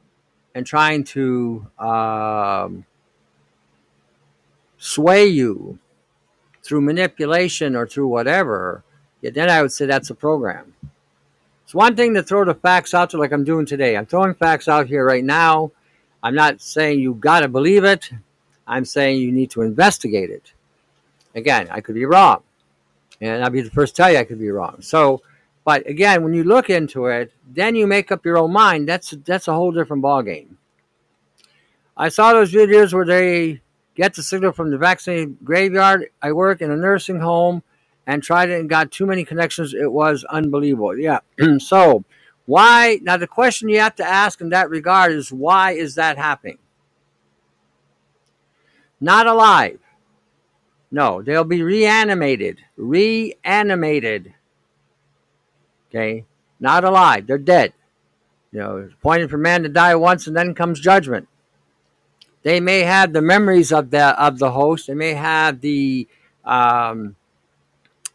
and 0.54 0.66
trying 0.66 1.04
to 1.04 1.66
um, 1.78 2.84
sway 4.78 5.26
you 5.26 5.78
through 6.62 6.80
manipulation 6.80 7.76
or 7.76 7.86
through 7.86 8.08
whatever, 8.08 8.82
yeah, 9.20 9.30
then 9.30 9.48
I 9.48 9.62
would 9.62 9.72
say 9.72 9.86
that's 9.86 10.10
a 10.10 10.14
program. 10.14 10.74
It's 11.64 11.74
one 11.74 11.96
thing 11.96 12.14
to 12.14 12.22
throw 12.22 12.44
the 12.44 12.54
facts 12.54 12.94
out 12.94 13.10
there 13.10 13.20
like 13.20 13.32
I'm 13.32 13.44
doing 13.44 13.66
today. 13.66 13.96
I'm 13.96 14.06
throwing 14.06 14.34
facts 14.34 14.68
out 14.68 14.86
here 14.86 15.04
right 15.04 15.24
now 15.24 15.70
I'm 16.24 16.34
not 16.34 16.62
saying 16.62 17.00
you 17.00 17.12
got 17.14 17.40
to 17.40 17.48
believe 17.48 17.84
it. 17.84 18.10
I'm 18.66 18.86
saying 18.86 19.20
you 19.20 19.30
need 19.30 19.50
to 19.50 19.60
investigate 19.60 20.30
it. 20.30 20.54
Again, 21.34 21.68
I 21.70 21.82
could 21.82 21.94
be 21.94 22.06
wrong. 22.06 22.42
And 23.24 23.42
I'll 23.44 23.50
be 23.50 23.62
the 23.62 23.70
first 23.70 23.94
to 23.96 24.02
tell 24.02 24.12
you 24.12 24.18
I 24.18 24.24
could 24.24 24.38
be 24.38 24.50
wrong. 24.50 24.80
So, 24.80 25.22
but 25.64 25.88
again, 25.88 26.22
when 26.22 26.34
you 26.34 26.44
look 26.44 26.70
into 26.70 27.06
it, 27.06 27.32
then 27.46 27.74
you 27.74 27.86
make 27.86 28.12
up 28.12 28.24
your 28.24 28.38
own 28.38 28.52
mind. 28.52 28.88
That's 28.88 29.10
that's 29.24 29.48
a 29.48 29.54
whole 29.54 29.72
different 29.72 30.02
ballgame. 30.02 30.56
I 31.96 32.08
saw 32.08 32.32
those 32.32 32.52
videos 32.52 32.92
where 32.92 33.06
they 33.06 33.60
get 33.94 34.14
the 34.14 34.22
signal 34.22 34.52
from 34.52 34.70
the 34.70 34.78
vaccine 34.78 35.38
graveyard. 35.44 36.06
I 36.20 36.32
work 36.32 36.60
in 36.60 36.70
a 36.70 36.76
nursing 36.76 37.20
home 37.20 37.62
and 38.06 38.22
tried 38.22 38.50
it 38.50 38.60
and 38.60 38.68
got 38.68 38.90
too 38.90 39.06
many 39.06 39.24
connections. 39.24 39.72
It 39.72 39.92
was 39.92 40.24
unbelievable. 40.24 40.98
Yeah. 40.98 41.20
so 41.58 42.04
why? 42.46 42.98
Now, 43.02 43.16
the 43.16 43.26
question 43.26 43.68
you 43.68 43.80
have 43.80 43.94
to 43.96 44.04
ask 44.04 44.40
in 44.40 44.50
that 44.50 44.68
regard 44.68 45.12
is 45.12 45.32
why 45.32 45.72
is 45.72 45.94
that 45.94 46.18
happening? 46.18 46.58
not 49.04 49.26
alive. 49.26 49.78
No, 50.94 51.22
they'll 51.22 51.42
be 51.42 51.60
reanimated. 51.60 52.60
Reanimated. 52.76 54.32
Okay? 55.90 56.24
Not 56.60 56.84
alive. 56.84 57.26
They're 57.26 57.36
dead. 57.36 57.72
You 58.52 58.60
know, 58.60 58.76
it's 58.76 58.94
appointed 58.94 59.28
for 59.28 59.36
man 59.36 59.64
to 59.64 59.68
die 59.68 59.96
once 59.96 60.28
and 60.28 60.36
then 60.36 60.54
comes 60.54 60.78
judgment. 60.78 61.26
They 62.44 62.60
may 62.60 62.82
have 62.82 63.12
the 63.12 63.22
memories 63.22 63.72
of 63.72 63.90
the 63.90 64.04
of 64.22 64.38
the 64.38 64.52
host. 64.52 64.86
They 64.86 64.94
may 64.94 65.14
have 65.14 65.62
the 65.62 66.06
um, 66.44 67.16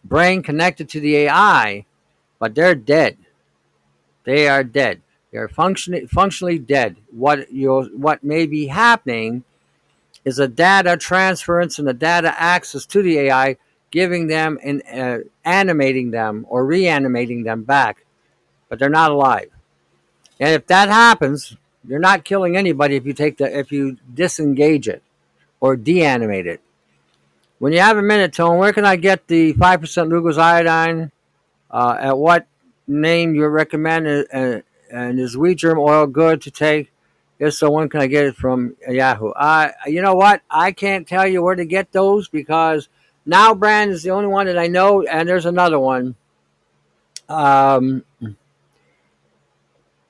brain 0.05 0.41
connected 0.41 0.87
to 0.89 1.01
the 1.01 1.17
AI, 1.17 1.85
but 2.39 2.55
they're 2.55 2.75
dead. 2.75 3.17
They 4.23 4.47
are 4.47 4.63
dead. 4.63 5.01
They're 5.33 5.49
functionally 5.49 6.07
functionally 6.07 6.59
dead. 6.59 6.95
What 7.11 7.51
you 7.51 7.91
what 7.97 8.23
may 8.23 8.45
be 8.45 8.67
happening 8.67 9.43
is 10.29 10.39
a 10.39 10.47
data 10.47 10.95
transference 10.95 11.79
and 11.79 11.89
a 11.89 11.93
data 11.93 12.33
access 12.37 12.85
to 12.85 13.01
the 13.01 13.17
AI, 13.17 13.57
giving 13.89 14.27
them 14.27 14.59
and 14.63 14.83
uh, 14.93 15.17
animating 15.43 16.11
them 16.11 16.45
or 16.47 16.65
reanimating 16.65 17.43
them 17.43 17.63
back, 17.63 18.05
but 18.69 18.77
they're 18.77 18.89
not 18.89 19.11
alive. 19.11 19.49
And 20.39 20.53
if 20.53 20.67
that 20.67 20.87
happens, 20.87 21.57
you're 21.87 21.99
not 21.99 22.23
killing 22.23 22.55
anybody 22.55 22.95
if 22.95 23.05
you 23.05 23.13
take 23.13 23.37
the 23.37 23.57
if 23.57 23.71
you 23.71 23.97
disengage 24.13 24.87
it 24.87 25.01
or 25.59 25.75
deanimate 25.75 26.45
it. 26.45 26.61
When 27.57 27.73
you 27.73 27.79
have 27.79 27.97
a 27.97 28.01
minute, 28.01 28.33
Tone, 28.33 28.57
where 28.57 28.71
can 28.71 28.85
I 28.85 28.95
get 28.95 29.27
the 29.27 29.53
five 29.53 29.81
percent 29.81 30.09
Lugol's 30.09 30.37
iodine? 30.37 31.11
Uh, 31.71 31.97
at 31.99 32.17
what 32.17 32.47
name 32.87 33.35
you 33.35 33.47
recommend? 33.47 34.27
Uh, 34.31 34.61
and 34.91 35.19
is 35.19 35.37
wheat 35.37 35.59
germ 35.59 35.79
oil 35.79 36.07
good 36.07 36.41
to 36.43 36.51
take? 36.51 36.91
If 37.39 37.53
so, 37.53 37.71
when 37.71 37.87
can 37.87 38.01
I 38.01 38.07
get 38.07 38.25
it 38.25 38.35
from 38.35 38.75
Yahoo? 38.87 39.31
I, 39.33 39.71
you 39.87 40.01
know 40.01 40.13
what? 40.13 40.41
I 40.49 40.73
can't 40.73 41.07
tell 41.07 41.25
you 41.25 41.41
where 41.41 41.55
to 41.55 41.65
get 41.65 41.93
those 41.93 42.27
because 42.27 42.89
now 43.25 43.53
brand 43.53 43.91
is 43.91 44.03
the 44.03 44.11
only 44.11 44.27
one 44.27 44.47
that 44.47 44.57
I 44.57 44.67
know, 44.67 45.03
and 45.03 45.27
there's 45.27 45.45
another 45.45 45.79
one. 45.79 46.15
Um, 47.29 48.03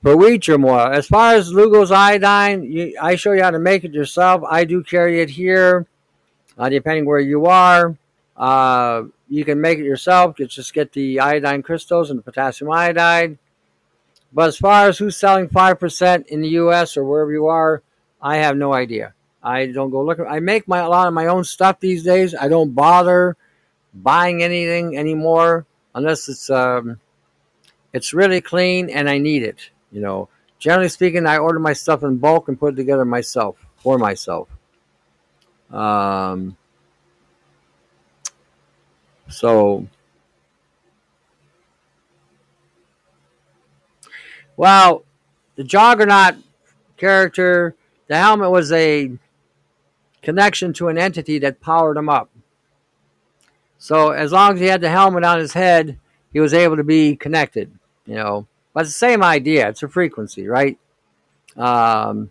germ 0.02 0.64
oil. 0.64 0.88
As 0.92 1.06
far 1.06 1.34
as 1.34 1.52
Lugol's 1.52 1.92
iodine, 1.92 2.64
you, 2.64 2.96
I 3.00 3.14
show 3.14 3.32
you 3.32 3.42
how 3.42 3.50
to 3.50 3.60
make 3.60 3.84
it 3.84 3.92
yourself. 3.92 4.42
I 4.48 4.64
do 4.64 4.82
carry 4.82 5.20
it 5.20 5.30
here, 5.30 5.86
uh, 6.58 6.68
depending 6.68 7.04
where 7.04 7.20
you 7.20 7.46
are. 7.46 7.96
Uh, 8.36 9.04
you 9.28 9.44
can 9.44 9.60
make 9.60 9.78
it 9.78 9.84
yourself. 9.84 10.40
You 10.40 10.46
just 10.46 10.74
get 10.74 10.92
the 10.92 11.20
iodine 11.20 11.62
crystals 11.62 12.10
and 12.10 12.18
the 12.18 12.24
potassium 12.24 12.72
iodide. 12.72 13.38
But 14.32 14.48
as 14.48 14.56
far 14.56 14.88
as 14.88 14.98
who's 14.98 15.16
selling 15.16 15.48
5% 15.48 16.26
in 16.26 16.40
the 16.40 16.48
US 16.50 16.96
or 16.96 17.04
wherever 17.04 17.32
you 17.32 17.46
are, 17.46 17.82
I 18.22 18.36
have 18.36 18.56
no 18.56 18.72
idea. 18.72 19.14
I 19.42 19.66
don't 19.66 19.90
go 19.90 20.04
looking. 20.04 20.26
I 20.26 20.40
make 20.40 20.68
my 20.68 20.78
a 20.78 20.88
lot 20.88 21.08
of 21.08 21.14
my 21.14 21.26
own 21.26 21.44
stuff 21.44 21.80
these 21.80 22.02
days. 22.02 22.34
I 22.34 22.48
don't 22.48 22.74
bother 22.74 23.36
buying 23.94 24.42
anything 24.42 24.96
anymore 24.96 25.66
unless 25.94 26.28
it's 26.28 26.50
um, 26.50 27.00
it's 27.92 28.12
really 28.12 28.40
clean 28.40 28.90
and 28.90 29.08
I 29.08 29.18
need 29.18 29.42
it. 29.42 29.70
You 29.90 30.00
know, 30.00 30.28
generally 30.58 30.88
speaking, 30.88 31.26
I 31.26 31.38
order 31.38 31.58
my 31.58 31.72
stuff 31.72 32.02
in 32.02 32.18
bulk 32.18 32.48
and 32.48 32.60
put 32.60 32.74
it 32.74 32.76
together 32.76 33.04
myself 33.04 33.56
for 33.78 33.98
myself. 33.98 34.48
Um, 35.70 36.56
so, 39.28 39.86
well, 44.60 45.04
the 45.56 45.64
Juggernaut 45.64 46.34
character, 46.98 47.74
the 48.08 48.18
helmet 48.18 48.50
was 48.50 48.70
a 48.72 49.10
connection 50.20 50.74
to 50.74 50.88
an 50.88 50.98
entity 50.98 51.38
that 51.38 51.62
powered 51.62 51.96
him 51.96 52.10
up. 52.10 52.28
So, 53.78 54.10
as 54.10 54.32
long 54.32 54.52
as 54.52 54.60
he 54.60 54.66
had 54.66 54.82
the 54.82 54.90
helmet 54.90 55.24
on 55.24 55.38
his 55.38 55.54
head, 55.54 55.98
he 56.30 56.40
was 56.40 56.52
able 56.52 56.76
to 56.76 56.84
be 56.84 57.16
connected, 57.16 57.72
you 58.04 58.16
know. 58.16 58.46
But 58.74 58.80
it's 58.80 58.90
the 58.90 58.98
same 58.98 59.22
idea. 59.22 59.66
It's 59.66 59.82
a 59.82 59.88
frequency, 59.88 60.46
right? 60.46 60.78
Um, 61.56 62.30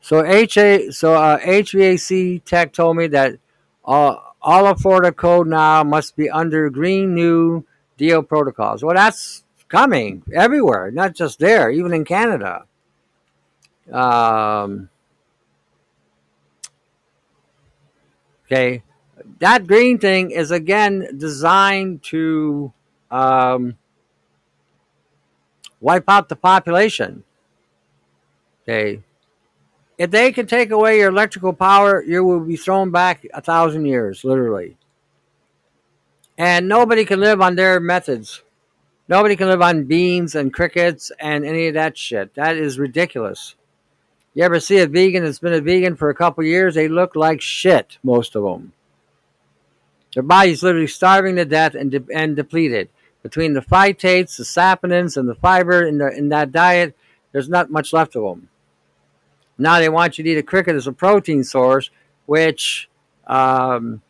so 0.00 0.24
HA, 0.24 0.92
so 0.92 1.14
uh, 1.14 1.40
HVAC 1.40 2.44
tech 2.44 2.72
told 2.72 2.96
me 2.96 3.08
that 3.08 3.40
all, 3.84 4.36
all 4.40 4.68
of 4.68 4.80
Florida 4.80 5.10
code 5.10 5.48
now 5.48 5.82
must 5.82 6.14
be 6.14 6.30
under 6.30 6.70
green 6.70 7.12
new 7.12 7.64
deal 7.96 8.22
protocols. 8.22 8.84
Well, 8.84 8.94
that's 8.94 9.42
coming 9.70 10.22
everywhere, 10.34 10.90
not 10.90 11.14
just 11.14 11.38
there, 11.38 11.70
even 11.70 11.94
in 11.94 12.04
Canada. 12.04 12.64
Um, 13.90 14.90
okay, 18.46 18.82
that 19.38 19.66
green 19.66 19.98
thing 19.98 20.30
is 20.30 20.50
again 20.50 21.08
designed 21.16 22.02
to 22.04 22.72
um, 23.10 23.76
wipe 25.80 26.08
out 26.08 26.28
the 26.28 26.36
population. 26.36 27.24
Okay. 28.62 29.02
If 29.98 30.10
they 30.10 30.32
can 30.32 30.46
take 30.46 30.70
away 30.70 30.98
your 30.98 31.10
electrical 31.10 31.52
power, 31.52 32.02
you 32.02 32.24
will 32.24 32.40
be 32.40 32.56
thrown 32.56 32.90
back 32.90 33.26
a 33.34 33.42
thousand 33.42 33.84
years, 33.84 34.24
literally. 34.24 34.76
And 36.38 36.68
nobody 36.68 37.04
can 37.04 37.20
live 37.20 37.42
on 37.42 37.54
their 37.54 37.80
methods. 37.80 38.42
Nobody 39.10 39.34
can 39.34 39.48
live 39.48 39.60
on 39.60 39.86
beans 39.86 40.36
and 40.36 40.54
crickets 40.54 41.10
and 41.18 41.44
any 41.44 41.66
of 41.66 41.74
that 41.74 41.98
shit. 41.98 42.32
That 42.34 42.56
is 42.56 42.78
ridiculous. 42.78 43.56
You 44.34 44.44
ever 44.44 44.60
see 44.60 44.78
a 44.78 44.86
vegan 44.86 45.24
that's 45.24 45.40
been 45.40 45.52
a 45.52 45.60
vegan 45.60 45.96
for 45.96 46.10
a 46.10 46.14
couple 46.14 46.44
years? 46.44 46.76
They 46.76 46.86
look 46.86 47.16
like 47.16 47.40
shit, 47.40 47.98
most 48.04 48.36
of 48.36 48.44
them. 48.44 48.72
Their 50.14 50.22
body's 50.22 50.62
literally 50.62 50.86
starving 50.86 51.34
to 51.36 51.44
death 51.44 51.74
and, 51.74 51.90
de- 51.90 52.14
and 52.14 52.36
depleted 52.36 52.88
between 53.20 53.54
the 53.54 53.60
phytates, 53.60 54.36
the 54.36 54.44
saponins, 54.44 55.16
and 55.16 55.28
the 55.28 55.34
fiber 55.34 55.84
in, 55.84 55.98
the, 55.98 56.16
in 56.16 56.28
that 56.28 56.52
diet, 56.52 56.96
there's 57.32 57.48
not 57.48 57.68
much 57.68 57.92
left 57.92 58.14
of 58.14 58.22
them. 58.22 58.48
Now 59.58 59.80
they 59.80 59.88
want 59.88 60.18
you 60.18 60.24
to 60.24 60.30
eat 60.30 60.38
a 60.38 60.42
cricket 60.44 60.76
as 60.76 60.86
a 60.86 60.92
protein 60.92 61.42
source, 61.42 61.90
which, 62.26 62.88
um, 63.26 64.02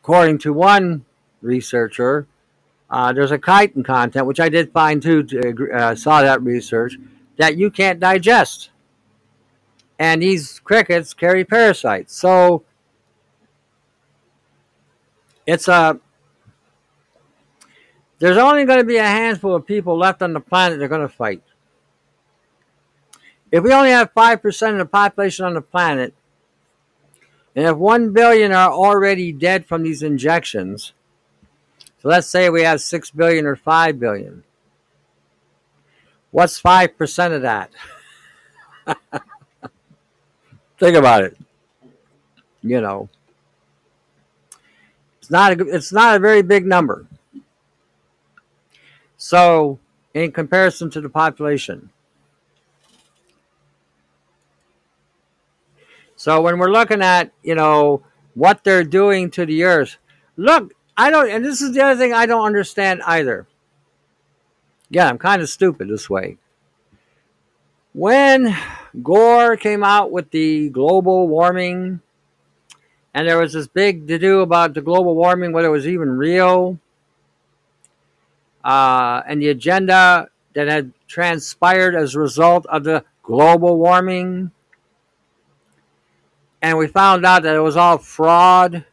according 0.00 0.38
to 0.38 0.52
one 0.52 1.04
researcher, 1.42 2.28
uh, 2.90 3.12
there's 3.12 3.30
a 3.30 3.38
chitin 3.38 3.82
content, 3.82 4.26
which 4.26 4.40
I 4.40 4.48
did 4.48 4.72
find 4.72 5.00
too, 5.00 5.22
to, 5.22 5.68
uh, 5.72 5.94
saw 5.94 6.22
that 6.22 6.42
research, 6.42 6.96
that 7.36 7.56
you 7.56 7.70
can't 7.70 8.00
digest. 8.00 8.70
And 9.98 10.22
these 10.22 10.58
crickets 10.60 11.14
carry 11.14 11.44
parasites. 11.44 12.16
So 12.16 12.64
it's 15.46 15.68
a 15.68 16.00
there's 18.18 18.36
only 18.36 18.66
going 18.66 18.78
to 18.78 18.84
be 18.84 18.98
a 18.98 19.02
handful 19.02 19.54
of 19.54 19.66
people 19.66 19.96
left 19.96 20.20
on 20.20 20.34
the 20.34 20.40
planet 20.40 20.78
that 20.78 20.84
are 20.84 20.88
going 20.88 21.00
to 21.00 21.08
fight. 21.08 21.42
If 23.50 23.64
we 23.64 23.72
only 23.72 23.90
have 23.90 24.12
5% 24.14 24.72
of 24.72 24.78
the 24.78 24.84
population 24.84 25.46
on 25.46 25.54
the 25.54 25.62
planet, 25.62 26.14
and 27.56 27.66
if 27.66 27.76
1 27.76 28.12
billion 28.12 28.52
are 28.52 28.70
already 28.70 29.32
dead 29.32 29.64
from 29.64 29.82
these 29.82 30.02
injections, 30.02 30.92
so 32.02 32.08
let's 32.08 32.26
say 32.26 32.48
we 32.48 32.62
have 32.62 32.80
6 32.80 33.10
billion 33.10 33.46
or 33.46 33.56
5 33.56 34.00
billion. 34.00 34.42
What's 36.30 36.60
5% 36.60 37.32
of 37.34 37.42
that? 37.42 37.70
Think 40.78 40.96
about 40.96 41.24
it. 41.24 41.36
You 42.62 42.80
know, 42.80 43.08
it's 45.18 45.30
not 45.30 45.60
a, 45.60 45.66
it's 45.68 45.92
not 45.92 46.16
a 46.16 46.18
very 46.18 46.42
big 46.42 46.66
number. 46.66 47.06
So, 49.16 49.78
in 50.14 50.32
comparison 50.32 50.90
to 50.90 51.00
the 51.00 51.08
population. 51.08 51.90
So, 56.16 56.40
when 56.40 56.58
we're 56.58 56.70
looking 56.70 57.02
at, 57.02 57.32
you 57.42 57.54
know, 57.54 58.02
what 58.34 58.64
they're 58.64 58.84
doing 58.84 59.30
to 59.32 59.46
the 59.46 59.64
earth, 59.64 59.96
look, 60.36 60.74
I 60.96 61.10
don't, 61.10 61.30
and 61.30 61.44
this 61.44 61.62
is 61.62 61.72
the 61.72 61.82
other 61.82 61.98
thing 61.98 62.12
I 62.12 62.26
don't 62.26 62.44
understand 62.44 63.02
either. 63.06 63.46
Yeah, 64.90 65.08
I'm 65.08 65.18
kind 65.18 65.40
of 65.40 65.48
stupid 65.48 65.88
this 65.88 66.10
way. 66.10 66.38
When 67.92 68.56
Gore 69.02 69.56
came 69.56 69.82
out 69.82 70.10
with 70.10 70.30
the 70.30 70.68
global 70.70 71.28
warming, 71.28 72.00
and 73.14 73.28
there 73.28 73.38
was 73.38 73.52
this 73.52 73.66
big 73.66 74.06
to 74.08 74.18
do 74.18 74.40
about 74.40 74.74
the 74.74 74.82
global 74.82 75.14
warming, 75.14 75.52
whether 75.52 75.68
it 75.68 75.72
was 75.72 75.88
even 75.88 76.10
real, 76.10 76.78
uh, 78.64 79.22
and 79.26 79.40
the 79.40 79.48
agenda 79.48 80.28
that 80.54 80.68
had 80.68 80.92
transpired 81.08 81.94
as 81.94 82.14
a 82.14 82.20
result 82.20 82.66
of 82.66 82.84
the 82.84 83.04
global 83.22 83.78
warming. 83.78 84.50
And 86.62 86.76
we 86.76 86.86
found 86.86 87.24
out 87.24 87.42
that 87.42 87.56
it 87.56 87.60
was 87.60 87.76
all 87.76 87.98
fraud. 87.98 88.84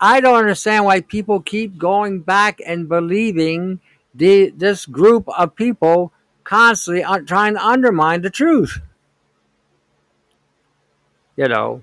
I 0.00 0.20
don't 0.20 0.38
understand 0.38 0.84
why 0.84 1.00
people 1.00 1.40
keep 1.40 1.76
going 1.76 2.20
back 2.20 2.60
and 2.64 2.88
believing 2.88 3.80
the, 4.14 4.50
this 4.50 4.86
group 4.86 5.28
of 5.28 5.56
people 5.56 6.12
constantly 6.44 7.04
trying 7.26 7.54
to 7.54 7.64
undermine 7.64 8.22
the 8.22 8.30
truth. 8.30 8.78
You 11.36 11.48
know, 11.48 11.82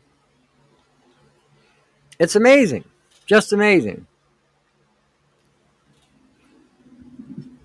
it's 2.20 2.36
amazing, 2.36 2.84
just 3.26 3.54
amazing. 3.54 4.08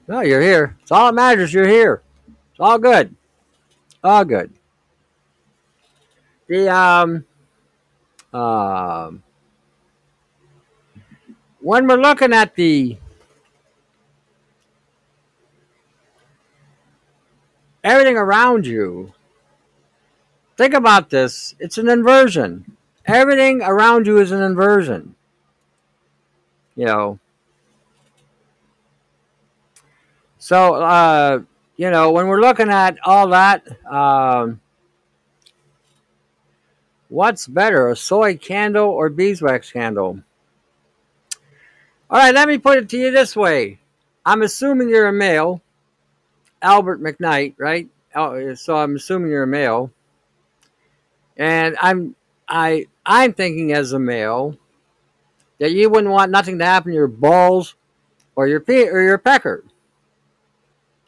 No, 0.07 0.21
you're 0.23 0.41
here. 0.41 0.77
It's 0.83 0.91
all 0.91 1.07
that 1.07 1.15
matters. 1.15 1.55
You're 1.55 1.69
here. 1.69 2.03
It's 2.51 2.59
all 2.59 2.79
good. 2.79 3.15
All 4.03 4.25
good. 4.25 4.53
The 6.49 6.69
um, 6.69 7.25
um, 8.33 9.23
when 11.61 11.87
we're 11.87 11.97
looking 11.97 12.33
at 12.33 12.55
the 12.55 12.97
everything 17.85 18.17
around 18.17 18.67
you, 18.67 19.13
think 20.57 20.75
about 20.75 21.11
this. 21.11 21.55
It's 21.59 21.79
an 21.79 21.89
inversion. 21.89 22.77
Everything 23.07 23.63
around 23.63 24.07
you 24.07 24.19
is 24.19 24.33
an 24.33 24.43
inversion. 24.43 25.15
You 26.77 26.87
know. 26.87 27.19
So, 30.39 30.75
uh, 30.75 31.41
you 31.77 31.91
know, 31.91 32.13
when 32.13 32.27
we're 32.27 32.41
looking 32.41 32.71
at 32.71 32.99
all 33.05 33.29
that, 33.29 33.67
um, 33.87 34.61
what's 37.09 37.47
better, 37.47 37.89
a 37.89 37.97
soy 37.97 38.37
candle 38.37 38.89
or 38.89 39.11
beeswax 39.11 39.71
candle? 39.71 40.23
All 42.11 42.19
right, 42.19 42.35
let 42.35 42.49
me 42.49 42.59
put 42.59 42.79
it 42.79 42.89
to 42.89 42.99
you 42.99 43.13
this 43.13 43.37
way. 43.37 43.79
I'm 44.27 44.43
assuming 44.43 44.89
you're 44.89 45.07
a 45.07 45.13
male, 45.13 45.63
Albert 46.61 47.01
McKnight, 47.01 47.55
right? 47.57 47.89
Oh, 48.17 48.53
so 48.55 48.75
I'm 48.75 48.97
assuming 48.97 49.31
you're 49.31 49.45
a 49.45 49.47
male, 49.47 49.93
and 51.37 51.77
I'm 51.81 52.17
I 52.49 52.87
I'm 53.07 53.33
thinking 53.33 53.73
as 53.73 53.93
a 53.93 54.01
male 54.01 54.59
that 55.61 55.71
you 55.71 55.89
wouldn't 55.89 56.13
want 56.13 56.33
nothing 56.33 56.59
to 56.59 56.65
happen 56.65 56.91
to 56.91 56.97
your 56.97 57.07
balls 57.07 57.77
or 58.35 58.49
your 58.49 58.59
pe- 58.59 58.89
or 58.89 59.03
your 59.03 59.19
pecker. 59.19 59.63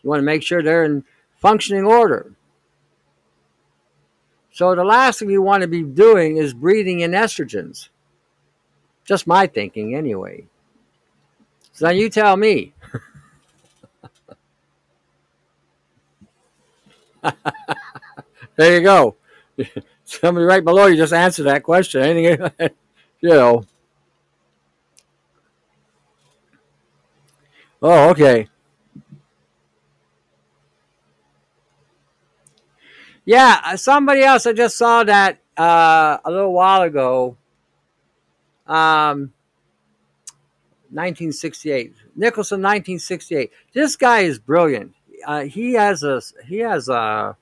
You 0.05 0.09
want 0.09 0.21
to 0.21 0.25
make 0.25 0.45
sure 0.45 0.63
they're 0.63 0.85
in 0.85 1.05
functioning 1.41 1.85
order. 1.85 2.33
So 4.53 4.77
the 4.77 4.85
last 4.85 5.19
thing 5.19 5.31
you 5.31 5.43
want 5.43 5.63
to 5.63 5.69
be 5.69 5.83
doing 5.83 6.37
is 6.37 6.55
breathing 6.55 7.01
in 7.01 7.11
estrogens. 7.11 7.89
Just 9.05 9.27
my 9.27 9.49
thinking, 9.49 9.97
anyway. 9.97 10.47
So 11.73 11.87
now 11.87 11.93
you 11.93 12.11
tell 12.11 12.37
me. 12.37 12.73
there 18.57 18.77
you 18.77 18.83
go. 18.83 19.17
Somebody 20.05 20.45
right 20.45 20.65
below 20.65 20.87
you 20.87 20.97
just 20.97 21.13
answered 21.13 21.45
that 21.45 21.63
question. 21.63 22.03
Anything, 22.03 22.51
you 23.21 23.29
know. 23.31 23.65
Oh, 27.81 28.11
okay. 28.11 28.49
Yeah, 33.25 33.61
uh, 33.65 33.77
somebody 33.77 34.23
else. 34.23 34.47
I 34.47 34.53
just 34.53 34.77
saw 34.77 35.05
that 35.05 35.39
uh, 35.57 36.19
a 36.25 36.31
little 36.31 36.53
while 36.53 36.83
ago. 36.83 37.37
Um, 38.67 39.33
1968. 40.93 41.95
Nicholson, 42.17 42.61
1968. 42.61 43.51
This 43.73 43.97
guy 43.97 44.21
is 44.21 44.39
brilliant. 44.39 44.95
Uh, 45.27 45.43
he 45.43 45.73
has 45.75 46.03
a 46.03 46.21
he 46.47 46.59
has 46.59 46.89
a 46.89 47.37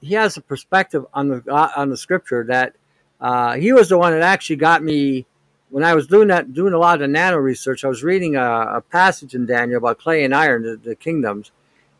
he 0.00 0.14
has 0.14 0.36
a 0.36 0.40
perspective 0.40 1.04
on 1.12 1.28
the 1.28 1.42
uh, 1.50 1.70
on 1.76 1.90
the 1.90 1.96
scripture 1.96 2.44
that 2.44 2.74
uh, 3.20 3.54
he 3.54 3.72
was 3.72 3.88
the 3.88 3.98
one 3.98 4.12
that 4.12 4.22
actually 4.22 4.56
got 4.56 4.82
me 4.82 5.26
when 5.70 5.82
I 5.82 5.94
was 5.94 6.06
doing 6.06 6.28
that 6.28 6.52
doing 6.52 6.72
a 6.72 6.78
lot 6.78 6.94
of 6.94 7.00
the 7.00 7.08
nano 7.08 7.38
research. 7.38 7.84
I 7.84 7.88
was 7.88 8.04
reading 8.04 8.36
a, 8.36 8.76
a 8.76 8.80
passage 8.80 9.34
in 9.34 9.46
Daniel 9.46 9.78
about 9.78 9.98
clay 9.98 10.24
and 10.24 10.34
iron, 10.34 10.62
the, 10.62 10.76
the 10.76 10.94
kingdoms, 10.94 11.50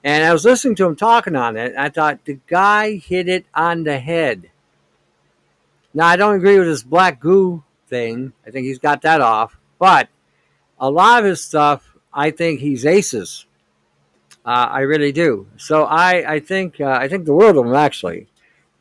and 0.04 0.24
I 0.24 0.32
was 0.32 0.44
listening 0.44 0.76
to 0.76 0.86
him 0.86 0.96
talking 0.96 1.36
on 1.36 1.56
it. 1.56 1.74
I 1.76 1.88
thought 1.88 2.24
the 2.24 2.38
guy 2.46 2.96
hit 2.96 3.28
it 3.28 3.46
on 3.54 3.84
the 3.84 3.98
head. 3.98 4.50
Now 5.92 6.06
I 6.06 6.16
don't 6.16 6.36
agree 6.36 6.58
with 6.58 6.68
his 6.68 6.84
black 6.84 7.18
goo 7.18 7.64
thing. 7.88 8.32
I 8.46 8.50
think 8.50 8.66
he's 8.66 8.78
got 8.78 9.02
that 9.02 9.20
off, 9.20 9.58
but 9.78 10.08
a 10.78 10.90
lot 10.90 11.20
of 11.20 11.24
his 11.24 11.42
stuff, 11.42 11.96
I 12.12 12.30
think 12.30 12.60
he's 12.60 12.84
aces. 12.84 13.46
Uh, 14.44 14.68
I 14.70 14.80
really 14.80 15.12
do. 15.12 15.46
So 15.56 15.84
I, 15.84 16.34
I 16.34 16.40
think 16.40 16.80
uh, 16.80 16.98
I 17.00 17.08
think 17.08 17.24
the 17.24 17.34
world 17.34 17.56
of 17.56 17.66
him 17.66 17.74
actually, 17.74 18.28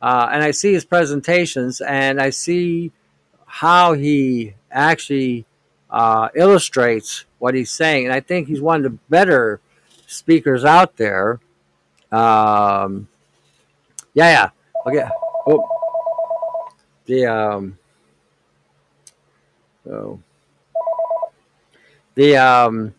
uh, 0.00 0.28
and 0.30 0.42
I 0.42 0.52
see 0.52 0.72
his 0.72 0.84
presentations 0.84 1.80
and 1.80 2.20
I 2.20 2.30
see 2.30 2.92
how 3.46 3.94
he 3.94 4.54
actually 4.70 5.44
uh, 5.90 6.28
illustrates 6.34 7.24
what 7.38 7.54
he's 7.54 7.70
saying, 7.70 8.06
and 8.06 8.14
I 8.14 8.20
think 8.20 8.48
he's 8.48 8.60
one 8.60 8.84
of 8.84 8.92
the 8.92 8.98
better 9.08 9.60
speakers 10.06 10.64
out 10.64 10.96
there. 10.96 11.40
Um, 12.12 13.08
yeah, 14.14 14.30
yeah. 14.30 14.50
Okay. 14.86 15.08
Oh, 15.46 15.68
the 17.06 17.26
um. 17.26 17.78
Oh. 19.90 20.20
The 22.16 22.36
um, 22.38 22.94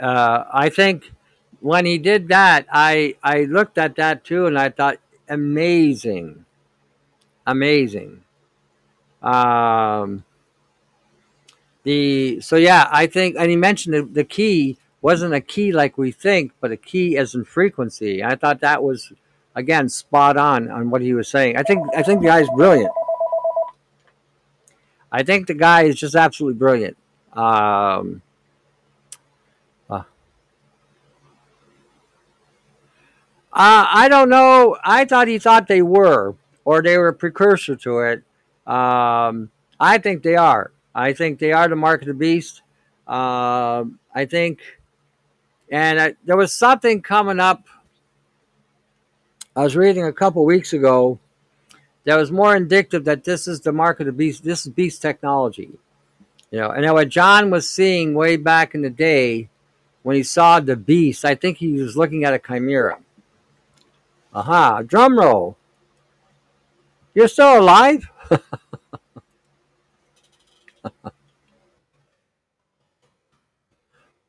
uh, 0.00 0.44
I 0.52 0.68
think 0.70 1.12
when 1.60 1.84
he 1.86 1.98
did 1.98 2.28
that, 2.28 2.66
I 2.72 3.16
I 3.22 3.44
looked 3.44 3.78
at 3.78 3.96
that 3.96 4.24
too, 4.24 4.46
and 4.46 4.58
I 4.58 4.70
thought 4.70 4.98
amazing, 5.28 6.44
amazing. 7.46 8.22
Um, 9.22 10.24
the 11.82 12.40
so 12.40 12.56
yeah, 12.56 12.88
I 12.90 13.06
think, 13.06 13.36
and 13.38 13.50
he 13.50 13.56
mentioned 13.56 13.94
the, 13.94 14.02
the 14.02 14.24
key 14.24 14.78
wasn't 15.00 15.34
a 15.34 15.40
key 15.40 15.72
like 15.72 15.98
we 15.98 16.12
think, 16.12 16.52
but 16.60 16.72
a 16.72 16.76
key 16.76 17.16
as 17.16 17.34
in 17.34 17.44
frequency. 17.44 18.22
I 18.22 18.36
thought 18.36 18.60
that 18.60 18.82
was 18.82 19.12
again 19.54 19.88
spot 19.88 20.36
on 20.36 20.70
on 20.70 20.90
what 20.90 21.02
he 21.02 21.14
was 21.14 21.28
saying. 21.28 21.56
I 21.56 21.62
think 21.62 21.86
I 21.96 22.02
think 22.02 22.20
the 22.20 22.28
guy's 22.28 22.48
brilliant. 22.56 22.92
I 25.10 25.22
think 25.22 25.46
the 25.46 25.54
guy 25.54 25.82
is 25.84 25.96
just 25.96 26.14
absolutely 26.14 26.58
brilliant. 26.58 26.96
Um, 27.32 28.22
uh, 29.90 30.02
I 33.52 34.08
don't 34.08 34.28
know. 34.28 34.76
I 34.84 35.04
thought 35.04 35.26
he 35.26 35.38
thought 35.38 35.66
they 35.66 35.82
were, 35.82 36.34
or 36.64 36.82
they 36.82 36.96
were 36.98 37.08
a 37.08 37.14
precursor 37.14 37.76
to 37.76 38.00
it. 38.00 38.22
Um, 38.66 39.50
I 39.80 39.98
think 39.98 40.22
they 40.22 40.36
are. 40.36 40.70
I 40.94 41.12
think 41.12 41.38
they 41.38 41.52
are 41.52 41.68
the 41.68 41.76
mark 41.76 42.02
of 42.02 42.08
the 42.08 42.14
beast. 42.14 42.62
Uh, 43.06 43.84
I 44.14 44.26
think, 44.26 44.60
and 45.70 46.00
I, 46.00 46.14
there 46.24 46.36
was 46.36 46.52
something 46.52 47.00
coming 47.00 47.40
up. 47.40 47.64
I 49.56 49.62
was 49.62 49.74
reading 49.74 50.04
a 50.04 50.12
couple 50.12 50.44
weeks 50.44 50.72
ago 50.72 51.18
that 52.04 52.16
was 52.16 52.32
more 52.32 52.56
indicative 52.56 53.04
that 53.04 53.24
this 53.24 53.46
is 53.46 53.60
the 53.60 53.72
mark 53.72 54.00
of 54.00 54.06
the 54.06 54.12
beast. 54.12 54.44
This 54.44 54.66
is 54.66 54.72
beast 54.72 55.02
technology. 55.02 55.70
You 56.50 56.60
know, 56.60 56.70
and 56.70 56.82
now 56.82 56.94
what 56.94 57.10
John 57.10 57.50
was 57.50 57.68
seeing 57.68 58.14
way 58.14 58.36
back 58.36 58.74
in 58.74 58.82
the 58.82 58.90
day 58.90 59.50
when 60.02 60.16
he 60.16 60.22
saw 60.22 60.60
the 60.60 60.76
beast, 60.76 61.24
I 61.24 61.34
think 61.34 61.58
he 61.58 61.72
was 61.72 61.96
looking 61.96 62.24
at 62.24 62.32
a 62.32 62.38
chimera. 62.38 62.98
Aha, 64.32 64.82
drum 64.82 65.18
roll. 65.18 65.56
You're 67.14 67.28
still 67.28 67.58
alive? 67.58 68.08
the 68.30 68.36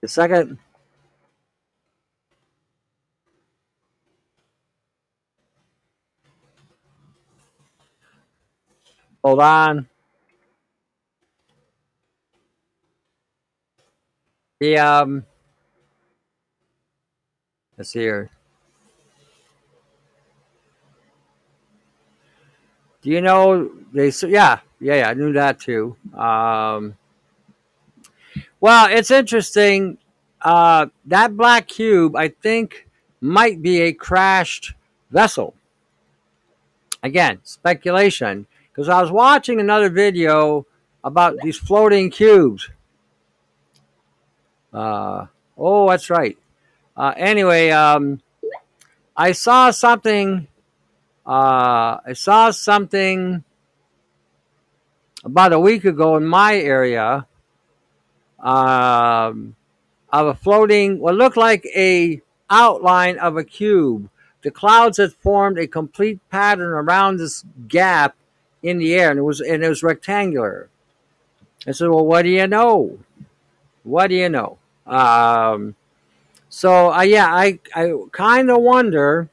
second 0.08 0.58
Hold 9.24 9.42
on. 9.42 9.88
The 14.60 14.78
um 14.78 15.26
let's 17.78 17.92
see 17.92 18.00
here. 18.00 18.30
Do 23.02 23.10
you 23.10 23.22
know 23.22 23.72
they 23.94 24.12
yeah, 24.28 24.60
yeah, 24.80 24.96
yeah, 24.96 25.10
I 25.10 25.14
knew 25.14 25.34
that 25.34 25.60
too. 25.60 25.96
Um 26.18 26.96
well, 28.60 28.88
it's 28.90 29.12
interesting. 29.12 29.98
Uh, 30.42 30.88
that 31.06 31.36
black 31.36 31.68
cube, 31.68 32.16
I 32.16 32.30
think, 32.30 32.88
might 33.22 33.62
be 33.62 33.82
a 33.82 33.94
crashed 33.94 34.74
vessel. 35.12 35.54
Again, 37.02 37.40
speculation 37.44 38.48
because 38.80 38.88
I 38.88 39.02
was 39.02 39.12
watching 39.12 39.60
another 39.60 39.90
video 39.90 40.66
about 41.04 41.36
these 41.44 41.58
floating 41.58 42.10
cubes. 42.10 42.70
Uh, 44.72 45.26
oh, 45.58 45.90
that's 45.90 46.10
right. 46.10 46.38
Uh, 46.96 47.14
anyway, 47.18 47.72
um, 47.72 48.22
I 49.18 49.34
saw 49.34 49.72
something. 49.72 50.48
Uh, 51.28 52.00
I 52.06 52.14
saw 52.14 52.52
something 52.52 53.44
about 55.26 55.52
a 55.52 55.60
week 55.60 55.84
ago 55.84 56.16
in 56.16 56.26
my 56.26 56.56
area 56.56 57.28
um, 58.40 59.58
of 60.08 60.28
a 60.28 60.36
floating, 60.36 61.00
what 61.00 61.16
looked 61.16 61.36
like 61.36 61.66
a 61.76 62.22
outline 62.50 63.18
of 63.18 63.36
a 63.36 63.44
cube. 63.44 64.10
The 64.42 64.52
clouds 64.52 65.00
had 65.00 65.12
formed 65.12 65.60
a 65.60 65.68
complete 65.68 66.22
pattern 66.30 66.70
around 66.70 67.18
this 67.18 67.44
gap 67.68 68.16
in 68.62 68.78
the 68.78 68.94
air, 68.94 69.10
and 69.10 69.20
it 69.20 69.24
was 69.24 69.42
and 69.42 69.64
it 69.64 69.70
was 69.70 69.84
rectangular. 69.84 70.70
I 71.68 71.72
said, 71.72 71.90
"Well, 71.90 72.06
what 72.06 72.24
do 72.24 72.30
you 72.30 72.48
know? 72.48 73.00
What 73.84 74.08
do 74.08 74.16
you 74.16 74.30
know?" 74.30 74.58
Um, 74.86 75.76
so 76.50 76.92
uh, 76.92 77.02
yeah, 77.02 77.28
I 77.28 77.60
I 77.76 77.94
kind 78.12 78.50
of 78.50 78.62
wonder 78.62 79.30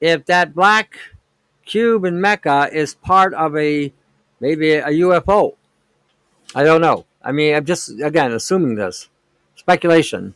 if 0.00 0.26
that 0.26 0.54
black 0.54 0.98
cube 1.64 2.04
in 2.04 2.20
Mecca 2.20 2.68
is 2.72 2.94
part 2.94 3.34
of 3.34 3.56
a 3.56 3.92
maybe 4.40 4.72
a 4.74 4.88
UFO. 4.88 5.56
I 6.54 6.62
don't 6.62 6.80
know. 6.80 7.06
I 7.22 7.32
mean, 7.32 7.54
I'm 7.54 7.64
just 7.64 7.90
again 8.00 8.32
assuming 8.32 8.76
this 8.76 9.08
speculation. 9.56 10.34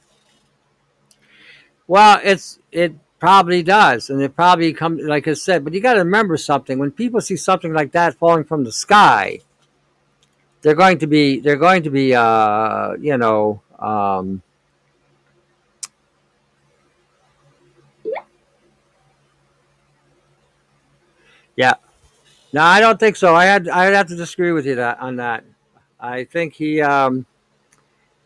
Well, 1.86 2.20
it's 2.22 2.58
it 2.72 2.94
probably 3.20 3.62
does, 3.62 4.10
and 4.10 4.20
it 4.20 4.34
probably 4.34 4.72
comes 4.72 5.02
like 5.02 5.28
I 5.28 5.34
said. 5.34 5.62
But 5.62 5.74
you 5.74 5.80
got 5.80 5.94
to 5.94 6.00
remember 6.00 6.36
something: 6.36 6.78
when 6.78 6.90
people 6.90 7.20
see 7.20 7.36
something 7.36 7.72
like 7.72 7.92
that 7.92 8.14
falling 8.14 8.44
from 8.44 8.64
the 8.64 8.72
sky, 8.72 9.40
they're 10.62 10.74
going 10.74 10.98
to 10.98 11.06
be 11.06 11.38
they're 11.38 11.56
going 11.56 11.84
to 11.84 11.90
be 11.90 12.14
uh, 12.14 12.94
you 13.00 13.16
know. 13.16 13.62
Um, 13.78 14.42
yeah, 21.56 21.74
no, 22.52 22.62
I 22.62 22.80
don't 22.80 22.98
think 22.98 23.16
so. 23.16 23.34
I 23.36 23.44
had 23.44 23.68
I'd 23.68 23.94
have 23.94 24.08
to 24.08 24.16
disagree 24.16 24.52
with 24.52 24.66
you 24.66 24.74
that 24.76 24.98
on 25.00 25.16
that. 25.16 25.44
I 26.00 26.24
think 26.24 26.54
he 26.54 26.80
um, 26.80 27.26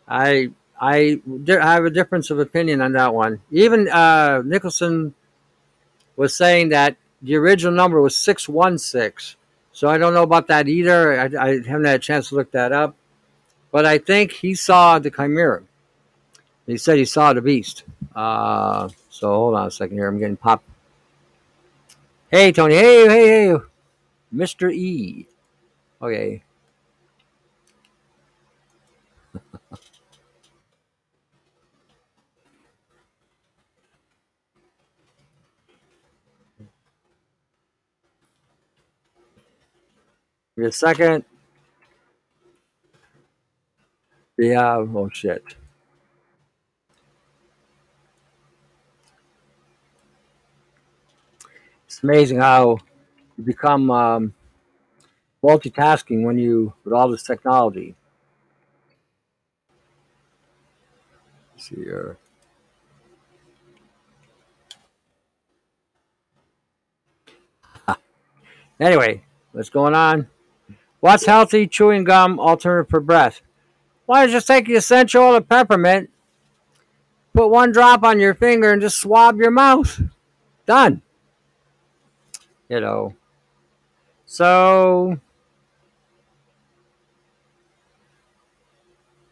I 0.07 0.51
I 0.79 1.21
have 1.47 1.85
a 1.85 1.89
difference 1.89 2.29
of 2.29 2.39
opinion 2.39 2.81
on 2.81 2.93
that 2.93 3.13
one. 3.13 3.41
Even 3.51 3.87
uh, 3.87 4.41
Nicholson 4.45 5.13
was 6.15 6.35
saying 6.35 6.69
that 6.69 6.97
the 7.21 7.35
original 7.35 7.73
number 7.73 8.01
was 8.01 8.15
616. 8.17 9.37
So 9.71 9.89
I 9.89 9.97
don't 9.97 10.13
know 10.13 10.23
about 10.23 10.47
that 10.47 10.67
either. 10.67 11.19
I, 11.19 11.25
I, 11.25 11.47
haven't 11.61 11.85
had 11.85 11.95
a 11.95 11.99
chance 11.99 12.29
to 12.29 12.35
look 12.35 12.51
that 12.51 12.71
up. 12.71 12.95
But 13.71 13.85
I 13.85 13.97
think 13.97 14.31
he 14.31 14.55
saw 14.55 14.99
the 14.99 15.11
Chimera. 15.11 15.63
He 16.65 16.77
said 16.77 16.97
he 16.97 17.05
saw 17.05 17.33
the 17.33 17.41
beast. 17.41 17.83
Uh, 18.15 18.87
so 19.09 19.27
hold 19.27 19.55
on 19.55 19.67
a 19.67 19.71
second 19.71 19.97
here. 19.97 20.07
I'm 20.07 20.17
getting 20.17 20.37
popped. 20.37 20.63
Hey, 22.31 22.51
Tony. 22.51 22.75
Hey, 22.75 23.07
hey, 23.07 23.27
hey. 23.27 23.57
Mr. 24.33 24.73
E. 24.73 25.27
Okay. 26.01 26.41
Give 40.55 40.63
me 40.63 40.69
a 40.69 40.71
second. 40.71 41.25
Yeah, 44.37 44.77
oh 44.77 45.09
shit. 45.11 45.43
It's 51.85 52.03
amazing 52.03 52.39
how 52.39 52.77
you 53.37 53.43
become 53.43 53.91
um, 53.91 54.33
multitasking 55.43 56.23
when 56.23 56.37
you, 56.37 56.73
with 56.85 56.93
all 56.93 57.09
this 57.09 57.23
technology. 57.23 57.95
Let's 61.53 61.69
see 61.69 61.75
here. 61.75 62.17
anyway, 68.79 69.21
what's 69.51 69.69
going 69.69 69.95
on? 69.95 70.29
What's 70.99 71.25
healthy 71.25 71.67
chewing 71.67 72.03
gum 72.03 72.39
alternative 72.39 72.89
for 72.89 72.99
breath? 72.99 73.41
Why 74.05 74.21
don't 74.21 74.29
you 74.29 74.35
just 74.35 74.47
take 74.47 74.65
the 74.65 74.75
essential 74.75 75.23
oil 75.23 75.35
of 75.35 75.49
peppermint, 75.49 76.09
put 77.33 77.49
one 77.49 77.71
drop 77.71 78.03
on 78.03 78.19
your 78.19 78.33
finger, 78.33 78.71
and 78.71 78.81
just 78.81 78.99
swab 78.99 79.37
your 79.37 79.51
mouth? 79.51 80.01
Done. 80.65 81.01
You 82.69 82.79
know. 82.79 83.15
So, 84.25 85.19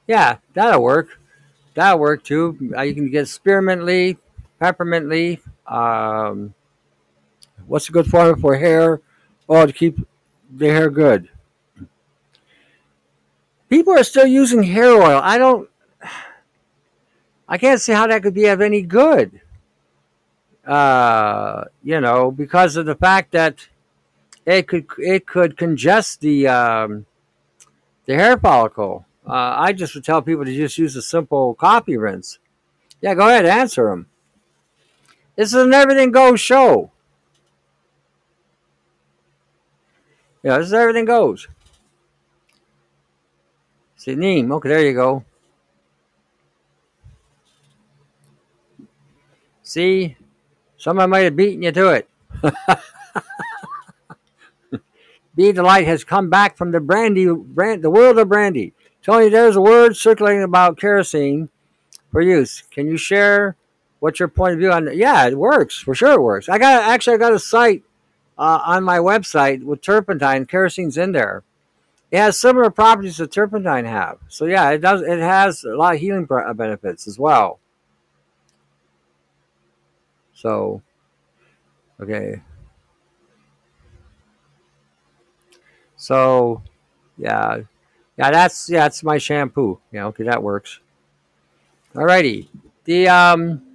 yeah, 0.08 0.38
that'll 0.54 0.84
work. 0.84 1.20
That'll 1.74 2.00
work 2.00 2.24
too. 2.24 2.72
Uh, 2.78 2.82
you 2.82 2.94
can 2.94 3.10
get 3.10 3.28
spearmint 3.28 3.84
leaf, 3.84 4.18
peppermint 4.60 5.10
leaf. 5.10 5.48
Um, 5.68 6.54
what's 7.66 7.90
a 7.90 7.92
good 7.92 8.06
formula 8.06 8.38
for 8.38 8.56
hair? 8.56 9.02
Oh, 9.50 9.66
to 9.66 9.74
keep 9.74 9.98
the 10.52 10.68
hair 10.68 10.90
good 10.92 11.30
people 13.70 13.94
are 13.94 14.04
still 14.04 14.28
using 14.28 14.64
hair 14.64 14.92
oil. 14.94 15.20
I 15.22 15.38
don't. 15.38 15.70
I 17.48 17.58
can't 17.58 17.82
see 17.82 17.92
how 17.92 18.08
that 18.08 18.24
could 18.24 18.34
be 18.34 18.48
of 18.48 18.62
any 18.62 18.82
good. 18.82 19.42
Uh, 20.66 21.66
you 21.84 22.00
know, 22.00 22.32
because 22.32 22.78
of 22.78 22.86
the 22.86 22.96
fact 22.96 23.32
that 23.32 23.68
it 24.46 24.68
could 24.68 24.86
it 24.98 25.26
could 25.26 25.58
congest 25.58 26.22
the 26.22 26.48
um, 26.48 27.06
the 28.06 28.16
hair 28.16 28.38
follicle. 28.38 29.06
Uh, 29.26 29.56
I 29.58 29.74
just 29.74 29.96
would 29.96 30.04
tell 30.04 30.22
people 30.22 30.44
to 30.46 30.54
just 30.54 30.78
use 30.78 30.96
a 30.96 31.02
simple 31.02 31.54
coffee 31.56 31.98
rinse. 31.98 32.40
Yeah, 33.02 33.16
go 33.16 33.28
ahead, 33.28 33.46
answer 33.46 33.90
them. 33.90 34.08
This 35.36 35.50
is 35.50 35.62
an 35.62 35.74
everything 35.74 36.12
goes 36.12 36.40
show. 36.40 36.92
Yeah, 40.44 40.58
this 40.58 40.68
is 40.68 40.74
everything 40.74 41.06
goes. 41.06 41.48
Neem. 44.08 44.52
Okay, 44.52 44.70
there 44.70 44.86
you 44.86 44.94
go. 44.94 45.24
See, 49.64 50.16
somebody 50.78 51.10
might 51.10 51.20
have 51.20 51.36
beaten 51.36 51.64
you 51.64 51.72
to 51.72 51.90
it. 51.90 52.10
Be 55.36 55.52
the 55.52 55.64
light 55.64 55.88
has 55.88 56.04
come 56.04 56.30
back 56.30 56.58
from 56.58 56.72
the 56.72 56.80
brandy, 56.80 57.28
brand, 57.28 57.84
the 57.84 57.90
world 57.90 58.20
of 58.20 58.30
brandy. 58.30 58.74
Tony, 59.02 59.30
there's 59.30 59.56
a 59.56 59.62
word 59.62 59.98
circulating 59.98 60.44
about 60.44 60.78
kerosene 60.78 61.50
for 62.12 62.22
use. 62.22 62.62
Can 62.70 62.88
you 62.88 62.98
share 62.98 63.56
what's 64.00 64.20
your 64.20 64.28
point 64.28 64.54
of 64.54 64.60
view 64.60 64.72
on? 64.72 64.96
Yeah, 64.96 65.26
it 65.28 65.38
works 65.38 65.80
for 65.80 65.96
sure. 65.96 66.14
It 66.14 66.22
works. 66.22 66.50
I 66.50 66.60
got 66.60 66.84
actually 66.84 67.16
I 67.16 67.18
got 67.18 67.34
a 67.34 67.40
site 67.40 67.84
uh, 68.38 68.60
on 68.64 68.84
my 68.84 69.00
website 69.00 69.64
with 69.64 69.82
turpentine. 69.82 70.46
Kerosene's 70.46 70.98
in 70.98 71.14
there. 71.14 71.44
It 72.14 72.20
has 72.20 72.38
similar 72.38 72.70
properties 72.70 73.18
that 73.18 73.32
turpentine 73.32 73.86
have. 73.86 74.20
So 74.28 74.46
yeah, 74.46 74.70
it 74.70 74.82
does. 74.82 75.02
It 75.02 75.18
has 75.18 75.64
a 75.64 75.76
lot 75.76 75.96
of 75.96 76.00
healing 76.00 76.28
uh, 76.30 76.54
benefits 76.54 77.08
as 77.08 77.18
well. 77.18 77.60
So, 80.36 80.84
okay. 82.00 82.40
So, 85.96 86.62
yeah, 87.18 87.62
yeah, 88.16 88.30
that's 88.30 88.70
yeah, 88.70 88.82
that's 88.82 89.04
my 89.04 89.18
shampoo. 89.18 89.80
Yeah, 89.92 90.06
okay, 90.06 90.26
that 90.26 90.44
works. 90.44 90.82
Alrighty, 91.96 92.48
the 92.84 93.08
um. 93.08 93.73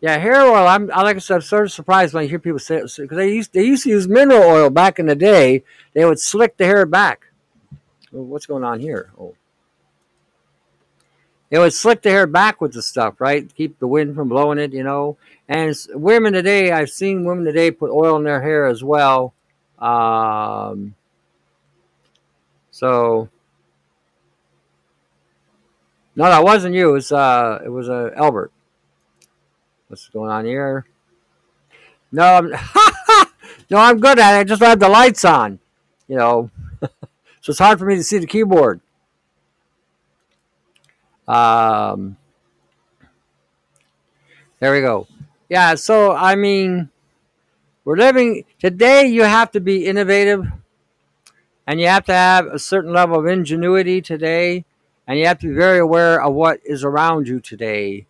Yeah, 0.00 0.16
hair 0.16 0.40
oil. 0.40 0.66
I'm 0.66 0.86
like 0.86 1.16
I 1.16 1.18
said, 1.18 1.36
I'm 1.36 1.40
sort 1.42 1.64
of 1.64 1.72
surprised 1.72 2.14
when 2.14 2.24
I 2.24 2.26
hear 2.26 2.38
people 2.38 2.58
say 2.58 2.76
it 2.76 2.92
because 2.96 3.16
they 3.16 3.34
used 3.34 3.52
they 3.52 3.64
used 3.64 3.84
to 3.84 3.90
use 3.90 4.08
mineral 4.08 4.42
oil 4.42 4.70
back 4.70 4.98
in 4.98 5.06
the 5.06 5.14
day. 5.14 5.62
They 5.92 6.04
would 6.06 6.18
slick 6.18 6.56
the 6.56 6.64
hair 6.64 6.86
back. 6.86 7.26
Well, 8.10 8.24
what's 8.24 8.46
going 8.46 8.64
on 8.64 8.80
here? 8.80 9.10
Oh, 9.18 9.34
they 11.50 11.58
would 11.58 11.74
slick 11.74 12.00
the 12.00 12.10
hair 12.10 12.26
back 12.26 12.60
with 12.60 12.72
the 12.72 12.80
stuff, 12.80 13.20
right? 13.20 13.52
Keep 13.54 13.78
the 13.78 13.86
wind 13.86 14.14
from 14.14 14.28
blowing 14.28 14.58
it, 14.58 14.72
you 14.72 14.84
know. 14.84 15.18
And 15.48 15.76
women 15.90 16.32
today, 16.32 16.72
I've 16.72 16.90
seen 16.90 17.24
women 17.24 17.44
today 17.44 17.70
put 17.70 17.90
oil 17.90 18.16
in 18.16 18.24
their 18.24 18.40
hair 18.40 18.66
as 18.66 18.82
well. 18.82 19.34
Um, 19.78 20.94
so 22.70 23.28
no, 26.16 26.24
that 26.24 26.42
wasn't 26.42 26.74
you. 26.74 26.90
It 26.90 26.92
was 26.92 27.12
uh, 27.12 27.60
it 27.64 27.68
was 27.68 27.90
uh, 27.90 28.10
Albert. 28.16 28.52
What's 29.90 30.08
going 30.08 30.30
on 30.30 30.44
here? 30.44 30.86
No, 32.12 32.22
I'm, 32.22 32.50
no, 33.70 33.76
I'm 33.76 33.98
good 33.98 34.20
at 34.20 34.36
it. 34.36 34.40
I 34.40 34.44
just 34.44 34.62
have 34.62 34.78
the 34.78 34.88
lights 34.88 35.24
on, 35.24 35.58
you 36.06 36.16
know. 36.16 36.50
so 36.80 37.50
it's 37.50 37.58
hard 37.58 37.80
for 37.80 37.86
me 37.86 37.96
to 37.96 38.04
see 38.04 38.18
the 38.18 38.26
keyboard. 38.26 38.80
Um, 41.26 42.16
There 44.60 44.72
we 44.74 44.82
go. 44.82 45.06
Yeah, 45.48 45.74
so 45.74 46.12
I 46.12 46.36
mean, 46.36 46.90
we're 47.86 47.96
living 47.96 48.44
today. 48.58 49.06
You 49.06 49.22
have 49.22 49.50
to 49.52 49.60
be 49.60 49.86
innovative, 49.86 50.46
and 51.66 51.80
you 51.80 51.86
have 51.86 52.04
to 52.04 52.12
have 52.12 52.46
a 52.46 52.58
certain 52.58 52.92
level 52.92 53.18
of 53.18 53.26
ingenuity 53.26 54.02
today, 54.02 54.66
and 55.06 55.18
you 55.18 55.26
have 55.26 55.38
to 55.40 55.48
be 55.48 55.54
very 55.54 55.78
aware 55.78 56.22
of 56.22 56.34
what 56.34 56.60
is 56.62 56.84
around 56.84 57.26
you 57.26 57.40
today, 57.40 58.06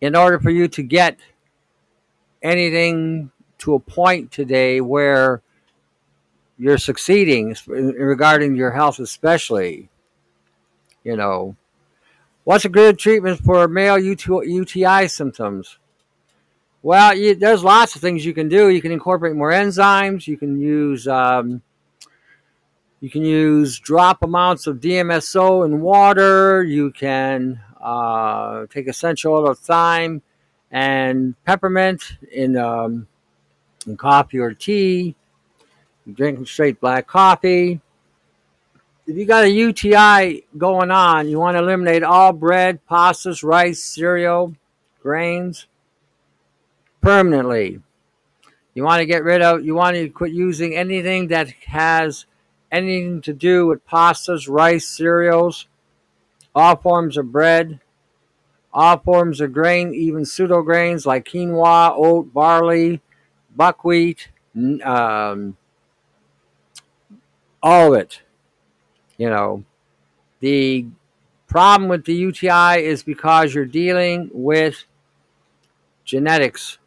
in 0.00 0.16
order 0.16 0.38
for 0.38 0.50
you 0.50 0.68
to 0.68 0.82
get 0.82 1.18
anything 2.42 3.30
to 3.58 3.74
a 3.74 3.80
point 3.80 4.32
today 4.32 4.80
where 4.80 5.42
you're 6.58 6.78
succeeding 6.78 7.56
regarding 7.66 8.56
your 8.56 8.70
health, 8.70 8.98
especially. 8.98 9.88
You 11.04 11.16
know, 11.16 11.56
what's 12.44 12.66
a 12.66 12.68
good 12.68 12.98
treatment 12.98 13.40
for 13.40 13.66
male 13.68 13.98
UTI 13.98 15.08
symptoms? 15.08 15.78
Well, 16.82 17.14
you, 17.14 17.34
there's 17.34 17.64
lots 17.64 17.94
of 17.94 18.00
things 18.00 18.24
you 18.24 18.34
can 18.34 18.48
do. 18.48 18.68
You 18.70 18.80
can 18.80 18.92
incorporate 18.92 19.36
more 19.36 19.50
enzymes. 19.50 20.26
You 20.26 20.36
can 20.36 20.60
use 20.60 21.06
um, 21.06 21.62
you 23.00 23.08
can 23.08 23.24
use 23.24 23.78
drop 23.78 24.22
amounts 24.22 24.66
of 24.66 24.80
DMSO 24.80 25.64
in 25.64 25.80
water. 25.80 26.62
You 26.62 26.90
can 26.90 27.60
uh, 27.80 28.66
take 28.66 28.88
essential 28.88 29.34
oil 29.34 29.48
of 29.48 29.58
thyme 29.58 30.22
and 30.70 31.34
peppermint 31.44 32.16
in 32.30 32.56
um, 32.56 33.06
in 33.86 33.96
coffee 33.96 34.38
or 34.38 34.52
tea. 34.52 35.16
Drink 36.12 36.46
straight 36.48 36.80
black 36.80 37.06
coffee. 37.06 37.80
If 39.06 39.16
you 39.16 39.26
got 39.26 39.44
a 39.44 39.50
UTI 39.50 40.44
going 40.56 40.90
on, 40.90 41.28
you 41.28 41.38
want 41.38 41.56
to 41.56 41.62
eliminate 41.62 42.02
all 42.02 42.32
bread, 42.32 42.80
pastas, 42.88 43.42
rice, 43.42 43.82
cereal, 43.82 44.54
grains 45.02 45.66
permanently. 47.00 47.80
You 48.74 48.84
want 48.84 49.00
to 49.00 49.06
get 49.06 49.24
rid 49.24 49.42
of, 49.42 49.64
you 49.64 49.74
want 49.74 49.96
to 49.96 50.08
quit 50.08 50.32
using 50.32 50.76
anything 50.76 51.28
that 51.28 51.50
has 51.66 52.26
anything 52.70 53.20
to 53.22 53.32
do 53.32 53.66
with 53.66 53.86
pastas, 53.86 54.48
rice, 54.48 54.86
cereals, 54.86 55.66
all 56.54 56.76
forms 56.76 57.16
of 57.16 57.32
bread, 57.32 57.80
all 58.72 58.98
forms 58.98 59.40
of 59.40 59.52
grain, 59.52 59.94
even 59.94 60.24
pseudo 60.24 60.62
grains 60.62 61.06
like 61.06 61.24
quinoa, 61.24 61.92
oat, 61.96 62.32
barley, 62.32 63.00
buckwheat, 63.54 64.28
um, 64.84 65.56
all 67.62 67.94
of 67.94 68.00
it. 68.00 68.22
You 69.16 69.28
know, 69.28 69.64
the 70.40 70.86
problem 71.46 71.88
with 71.88 72.04
the 72.04 72.14
UTI 72.14 72.84
is 72.84 73.02
because 73.02 73.54
you're 73.54 73.66
dealing 73.66 74.30
with 74.32 74.84
genetics 76.04 76.78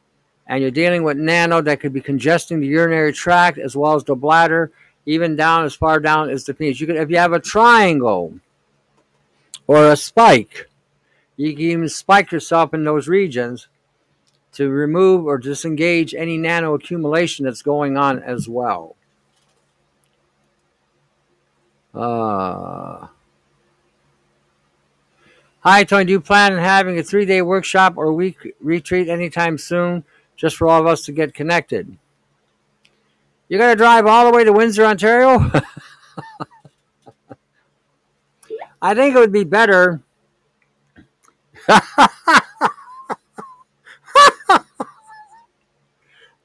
and 0.48 0.62
you're 0.62 0.72
dealing 0.72 1.04
with 1.04 1.18
nano 1.18 1.62
that 1.62 1.80
could 1.80 1.94
be 1.94 2.02
congesting 2.02 2.60
the 2.60 2.68
urinary 2.68 3.14
tract 3.14 3.58
as 3.58 3.76
well 3.76 3.96
as 3.96 4.04
the 4.04 4.16
bladder, 4.16 4.72
even 5.06 5.36
down 5.36 5.64
as 5.64 5.76
far 5.76 6.00
down 6.00 6.30
as 6.30 6.44
the 6.46 6.54
penis. 6.54 6.80
You 6.80 6.88
can, 6.88 6.98
if 6.98 7.10
you 7.10 7.18
have 7.18 7.34
a 7.34 7.40
triangle 7.40 8.34
or 9.68 9.92
a 9.92 9.96
spike, 9.96 10.70
you 11.36 11.54
can 11.54 11.62
even 11.62 11.90
spike 11.90 12.32
yourself 12.32 12.74
in 12.74 12.84
those 12.84 13.08
regions 13.08 13.68
to 14.54 14.70
remove 14.70 15.26
or 15.26 15.38
disengage 15.38 16.14
any 16.14 16.38
nano 16.38 16.74
accumulation 16.76 17.46
that's 17.46 17.62
going 17.62 17.98
on 17.98 18.22
as 18.22 18.48
well. 18.48 18.96
Uh, 21.94 23.08
hi, 25.62 25.84
Tony. 25.84 26.06
Do 26.06 26.12
you 26.14 26.22
plan 26.22 26.54
on 26.54 26.60
having 26.60 26.98
a 26.98 27.04
three 27.04 27.26
day 27.26 27.42
workshop 27.42 27.94
or 27.98 28.14
week 28.14 28.56
retreat 28.60 29.10
anytime 29.10 29.58
soon 29.58 30.04
just 30.36 30.56
for 30.56 30.68
all 30.68 30.82
of 30.82 30.88
us 30.88 31.04
to 31.06 31.12
get 31.12 31.34
connected? 31.34 31.98
You're 33.48 33.60
going 33.60 33.72
to 33.72 33.78
drive 33.78 34.06
all 34.06 34.26
the 34.26 34.36
way 34.36 34.44
to 34.44 34.54
Windsor, 34.54 34.86
Ontario? 34.86 35.52
I 38.84 38.94
think 38.94 39.16
it 39.16 39.20
would 39.20 39.32
be 39.32 39.46
better. 39.46 40.04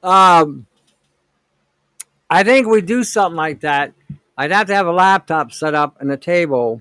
um, 0.02 0.66
I 2.30 2.42
think 2.44 2.66
we 2.66 2.80
do 2.80 3.04
something 3.04 3.36
like 3.36 3.60
that 3.60 3.92
I'd 4.38 4.52
have 4.52 4.68
to 4.68 4.74
have 4.74 4.86
a 4.86 4.92
laptop 4.92 5.50
set 5.50 5.74
up 5.74 6.00
and 6.00 6.12
a 6.12 6.16
table 6.16 6.80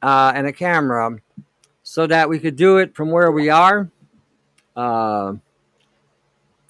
uh, 0.00 0.32
and 0.34 0.46
a 0.46 0.52
camera 0.54 1.18
so 1.82 2.06
that 2.06 2.30
we 2.30 2.38
could 2.38 2.56
do 2.56 2.78
it 2.78 2.96
from 2.96 3.10
where 3.10 3.30
we 3.30 3.50
are. 3.50 3.90
Uh, 4.74 5.34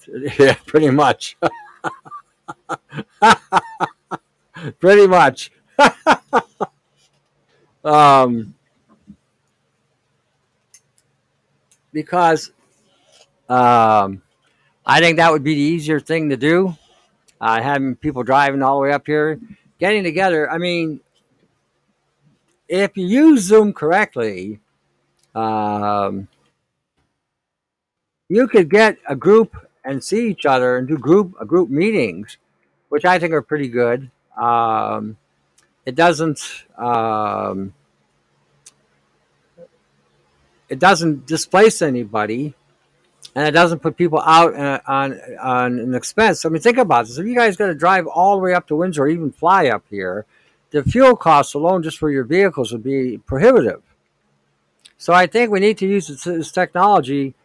yeah, 0.37 0.55
pretty 0.65 0.89
much. 0.89 1.37
pretty 4.79 5.07
much. 5.07 5.51
um, 7.87 8.53
because 11.93 12.51
um, 13.49 14.21
I 14.85 14.99
think 14.99 15.17
that 15.17 15.31
would 15.31 15.43
be 15.43 15.55
the 15.55 15.61
easier 15.61 15.99
thing 15.99 16.29
to 16.29 16.37
do. 16.37 16.75
Uh, 17.39 17.61
having 17.61 17.95
people 17.95 18.23
driving 18.23 18.63
all 18.63 18.77
the 18.77 18.81
way 18.81 18.91
up 18.91 19.05
here 19.05 19.39
getting 19.79 20.03
together. 20.03 20.49
I 20.49 20.57
mean, 20.57 20.99
if 22.67 22.97
you 22.97 23.05
use 23.05 23.41
Zoom 23.41 23.73
correctly, 23.73 24.59
um, 25.35 26.27
you 28.27 28.47
could 28.47 28.69
get 28.69 28.97
a 29.07 29.15
group 29.15 29.55
and 29.85 30.03
see 30.03 30.29
each 30.29 30.45
other 30.45 30.77
and 30.77 30.87
do 30.87 30.97
group 30.97 31.35
uh, 31.39 31.45
group 31.45 31.69
meetings, 31.69 32.37
which 32.89 33.05
I 33.05 33.19
think 33.19 33.33
are 33.33 33.41
pretty 33.41 33.67
good. 33.67 34.09
Um, 34.35 35.15
it 35.85 35.95
doesn't 35.95 36.65
um, 36.77 37.73
it 40.69 40.79
doesn't 40.79 41.25
displace 41.25 41.81
anybody 41.81 42.53
and 43.35 43.47
it 43.47 43.51
doesn't 43.51 43.79
put 43.79 43.97
people 43.97 44.19
out 44.21 44.55
uh, 44.55 44.79
on 44.87 45.19
on 45.39 45.79
an 45.79 45.93
expense. 45.93 46.43
I 46.43 46.49
mean, 46.49 46.61
think 46.61 46.77
about 46.77 47.05
this: 47.05 47.17
if 47.17 47.27
you 47.27 47.35
guys 47.35 47.55
got 47.55 47.67
to 47.67 47.75
drive 47.75 48.07
all 48.07 48.35
the 48.35 48.41
way 48.41 48.53
up 48.53 48.67
to 48.67 48.75
Windsor, 48.75 49.03
or 49.03 49.07
even 49.07 49.31
fly 49.31 49.67
up 49.67 49.83
here, 49.89 50.25
the 50.71 50.83
fuel 50.83 51.15
costs 51.15 51.53
alone 51.53 51.83
just 51.83 51.97
for 51.97 52.09
your 52.09 52.23
vehicles 52.23 52.71
would 52.71 52.83
be 52.83 53.19
prohibitive. 53.19 53.81
So 54.97 55.13
I 55.13 55.27
think 55.27 55.51
we 55.51 55.59
need 55.59 55.77
to 55.77 55.87
use 55.87 56.07
this, 56.23 56.51
technology 56.51 57.35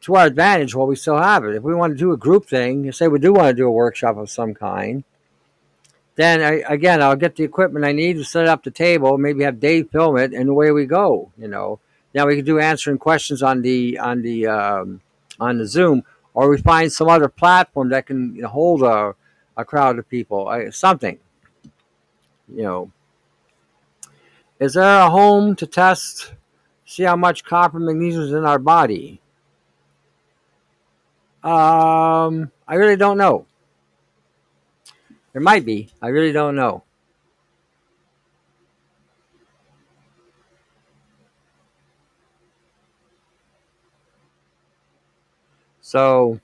to 0.00 0.16
our 0.16 0.26
advantage 0.26 0.74
while 0.74 0.88
we 0.88 0.96
still 0.96 1.18
have 1.18 1.44
it. 1.44 1.54
If 1.54 1.62
we 1.62 1.74
want 1.74 1.92
to 1.92 1.98
do 1.98 2.12
a 2.12 2.16
group 2.16 2.46
thing, 2.48 2.90
say 2.90 3.06
we 3.06 3.20
do 3.20 3.32
want 3.32 3.48
to 3.48 3.54
do 3.54 3.68
a 3.68 3.70
workshop 3.70 4.16
of 4.16 4.28
some 4.28 4.54
kind, 4.54 5.04
then 6.16 6.42
I, 6.42 6.64
again 6.68 7.00
I'll 7.00 7.14
get 7.14 7.36
the 7.36 7.44
equipment 7.44 7.84
I 7.84 7.92
need 7.92 8.14
to 8.14 8.24
set 8.24 8.48
up 8.48 8.64
the 8.64 8.72
table, 8.72 9.18
maybe 9.18 9.44
have 9.44 9.60
Dave 9.60 9.90
film 9.90 10.16
it, 10.16 10.32
and 10.32 10.48
away 10.48 10.72
we 10.72 10.86
go. 10.86 11.30
You 11.38 11.46
know, 11.46 11.78
now 12.16 12.26
we 12.26 12.34
can 12.34 12.46
do 12.46 12.58
answering 12.58 12.96
questions 12.96 13.42
on 13.42 13.60
the 13.60 13.98
on 13.98 14.22
the 14.22 14.46
um, 14.46 15.02
on 15.38 15.58
the 15.58 15.66
Zoom, 15.66 16.02
or 16.32 16.48
we 16.48 16.56
find 16.56 16.90
some 16.90 17.10
other 17.10 17.28
platform 17.28 17.90
that 17.90 18.06
can 18.06 18.42
hold 18.42 18.82
a, 18.82 19.14
a 19.54 19.64
crowd 19.66 19.98
of 19.98 20.08
people, 20.08 20.48
uh, 20.48 20.70
something. 20.70 21.18
You 22.48 22.62
know, 22.62 22.92
is 24.58 24.72
there 24.72 25.00
a 25.02 25.10
home 25.10 25.56
to 25.56 25.66
test, 25.66 26.32
see 26.86 27.02
how 27.02 27.16
much 27.16 27.44
copper 27.44 27.78
magnesium 27.78 28.22
is 28.22 28.32
in 28.32 28.46
our 28.46 28.58
body? 28.58 29.20
Um, 31.44 32.50
I 32.66 32.76
really 32.76 32.96
don't 32.96 33.18
know. 33.18 33.44
There 35.34 35.42
might 35.42 35.66
be. 35.66 35.90
I 36.00 36.08
really 36.08 36.32
don't 36.32 36.56
know. 36.56 36.82
So, 45.86 46.40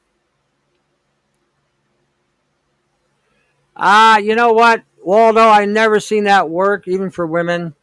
ah, 3.77 4.19
you 4.19 4.37
know 4.37 4.53
what, 4.53 4.85
Waldo? 5.03 5.41
I 5.41 5.65
never 5.65 5.99
seen 5.99 6.25
that 6.25 6.49
work, 6.49 6.87
even 6.87 7.11
for 7.11 7.27
women. 7.27 7.75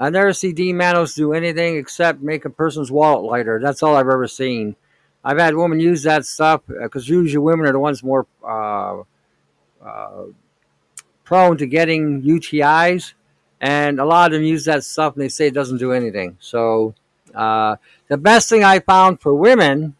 I 0.00 0.10
never 0.10 0.32
see 0.32 0.52
D-Mannose 0.52 1.14
do 1.14 1.32
anything 1.32 1.76
except 1.76 2.22
make 2.22 2.44
a 2.44 2.50
person's 2.50 2.90
wallet 2.90 3.22
lighter. 3.22 3.60
That's 3.62 3.84
all 3.84 3.94
I've 3.94 4.08
ever 4.08 4.26
seen. 4.26 4.74
I've 5.24 5.38
had 5.38 5.54
women 5.54 5.78
use 5.78 6.02
that 6.02 6.26
stuff 6.26 6.62
because 6.66 7.08
uh, 7.08 7.14
usually 7.14 7.38
women 7.38 7.66
are 7.66 7.72
the 7.72 7.78
ones 7.78 8.02
more 8.02 8.26
uh, 8.44 9.02
uh, 9.80 10.24
prone 11.22 11.56
to 11.58 11.68
getting 11.68 12.20
UTIs, 12.22 13.12
and 13.60 14.00
a 14.00 14.04
lot 14.04 14.32
of 14.32 14.40
them 14.40 14.42
use 14.42 14.64
that 14.64 14.82
stuff 14.82 15.14
and 15.14 15.22
they 15.22 15.28
say 15.28 15.46
it 15.46 15.54
doesn't 15.54 15.78
do 15.78 15.92
anything. 15.92 16.36
So 16.40 16.96
uh, 17.32 17.76
the 18.08 18.16
best 18.16 18.48
thing 18.48 18.64
I 18.64 18.80
found 18.80 19.20
for 19.20 19.32
women 19.36 19.94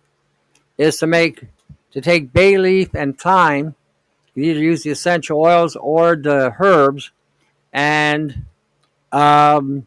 is 0.81 0.97
to 0.99 1.07
make 1.07 1.45
to 1.93 2.01
take 2.01 2.33
bay 2.33 2.57
leaf 2.59 2.95
and 2.95 3.19
thyme. 3.19 3.75
You 4.35 4.45
either 4.45 4.61
use 4.61 4.83
the 4.85 4.91
essential 4.91 5.41
oils 5.41 5.77
or 5.77 6.17
the 6.17 6.55
herbs, 6.59 7.11
and 7.73 8.47
um, 9.13 9.87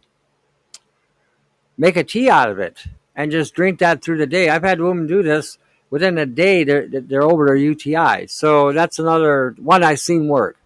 make 1.77 1.97
a 1.97 2.03
tea 2.03 2.29
out 2.29 2.49
of 2.49 2.59
it. 2.59 2.85
and 3.15 3.31
just 3.31 3.53
drink 3.55 3.79
that 3.79 4.03
through 4.03 4.17
the 4.17 4.27
day. 4.27 4.49
I've 4.49 4.63
had 4.63 4.81
women 4.81 5.07
do 5.07 5.23
this 5.23 5.57
within 5.89 6.17
a 6.17 6.25
day. 6.25 6.63
They're 6.63 6.87
they're 6.89 7.23
over 7.23 7.45
their 7.47 7.55
UTI. 7.55 8.27
So 8.27 8.71
that's 8.73 8.99
another 8.99 9.55
one 9.59 9.83
I've 9.83 9.99
seen 9.99 10.27
work. 10.27 10.57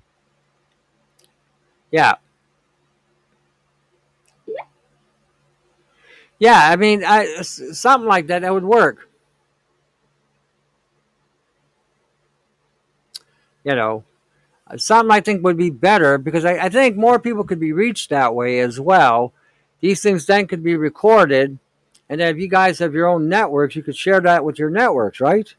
Yeah. 1.91 2.15
Yeah, 6.39 6.69
I 6.71 6.75
mean, 6.75 7.03
I, 7.05 7.41
something 7.41 8.07
like 8.07 8.27
that 8.27 8.43
that 8.43 8.53
would 8.53 8.63
work. 8.65 9.06
You 13.67 13.75
know, 13.75 14.05
something 14.77 15.11
I 15.11 15.19
think 15.19 15.43
would 15.43 15.57
be 15.57 15.69
better 15.69 16.17
because 16.17 16.45
I, 16.45 16.53
I 16.53 16.69
think 16.69 16.95
more 16.95 17.19
people 17.19 17.43
could 17.43 17.59
be 17.59 17.73
reached 17.73 18.09
that 18.09 18.33
way 18.33 18.61
as 18.61 18.79
well. 18.79 19.33
These 19.81 20.01
things 20.01 20.25
then 20.25 20.47
could 20.47 20.63
be 20.63 20.77
recorded, 20.77 21.59
and 22.07 22.21
then 22.21 22.33
if 22.33 22.41
you 22.41 22.47
guys 22.47 22.79
have 22.79 22.93
your 22.93 23.07
own 23.07 23.27
networks, 23.27 23.75
you 23.75 23.83
could 23.83 23.97
share 23.97 24.21
that 24.21 24.45
with 24.45 24.57
your 24.57 24.69
networks, 24.69 25.19
right? 25.19 25.53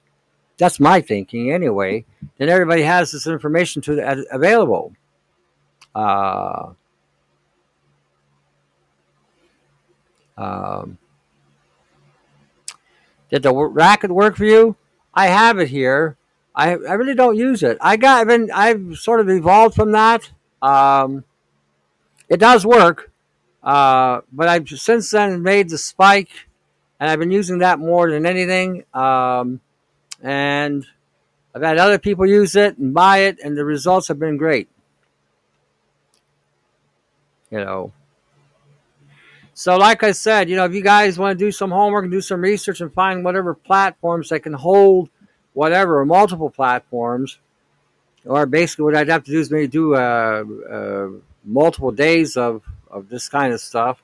That's 0.56 0.80
my 0.80 1.02
thinking 1.02 1.52
anyway. 1.52 2.06
Then 2.38 2.48
everybody 2.48 2.80
has 2.80 3.12
this 3.12 3.26
information 3.26 3.82
to 3.82 4.02
uh, 4.02 4.22
available. 4.32 4.94
Uh, 5.94 6.70
um, 10.38 10.96
did 13.28 13.42
the 13.42 13.54
racket 13.54 14.10
work 14.10 14.36
for 14.36 14.46
you? 14.46 14.76
I 15.12 15.26
have 15.26 15.58
it 15.58 15.68
here. 15.68 16.16
I, 16.58 16.70
I 16.72 16.94
really 16.94 17.14
don't 17.14 17.36
use 17.36 17.62
it. 17.62 17.78
I 17.80 17.96
got 17.96 18.20
I've 18.20 18.26
been 18.26 18.50
I've 18.52 18.96
sort 18.96 19.20
of 19.20 19.30
evolved 19.30 19.76
from 19.76 19.92
that. 19.92 20.28
Um, 20.60 21.22
it 22.28 22.38
does 22.38 22.66
work, 22.66 23.12
uh, 23.62 24.22
but 24.32 24.48
I've 24.48 24.68
since 24.68 25.08
then 25.12 25.40
made 25.44 25.68
the 25.68 25.78
spike, 25.78 26.48
and 26.98 27.08
I've 27.08 27.20
been 27.20 27.30
using 27.30 27.58
that 27.58 27.78
more 27.78 28.10
than 28.10 28.26
anything. 28.26 28.84
Um, 28.92 29.60
and 30.20 30.84
I've 31.54 31.62
had 31.62 31.78
other 31.78 31.96
people 31.96 32.26
use 32.26 32.56
it 32.56 32.76
and 32.76 32.92
buy 32.92 33.18
it, 33.18 33.38
and 33.38 33.56
the 33.56 33.64
results 33.64 34.08
have 34.08 34.18
been 34.18 34.36
great. 34.36 34.68
You 37.52 37.58
know. 37.58 37.92
So, 39.54 39.76
like 39.76 40.02
I 40.02 40.10
said, 40.10 40.50
you 40.50 40.56
know, 40.56 40.64
if 40.64 40.74
you 40.74 40.82
guys 40.82 41.20
want 41.20 41.38
to 41.38 41.44
do 41.44 41.52
some 41.52 41.70
homework 41.70 42.02
and 42.02 42.12
do 42.12 42.20
some 42.20 42.40
research 42.40 42.80
and 42.80 42.92
find 42.92 43.24
whatever 43.24 43.54
platforms 43.54 44.30
that 44.30 44.40
can 44.40 44.54
hold 44.54 45.08
whatever, 45.54 46.04
multiple 46.04 46.50
platforms, 46.50 47.38
or 48.24 48.46
basically 48.46 48.84
what 48.84 48.96
I'd 48.96 49.08
have 49.08 49.24
to 49.24 49.30
do 49.30 49.40
is 49.40 49.50
maybe 49.50 49.66
do 49.66 49.94
uh, 49.94 50.44
uh, 50.70 51.08
multiple 51.44 51.92
days 51.92 52.36
of, 52.36 52.62
of 52.90 53.08
this 53.08 53.28
kind 53.28 53.52
of 53.52 53.60
stuff, 53.60 54.02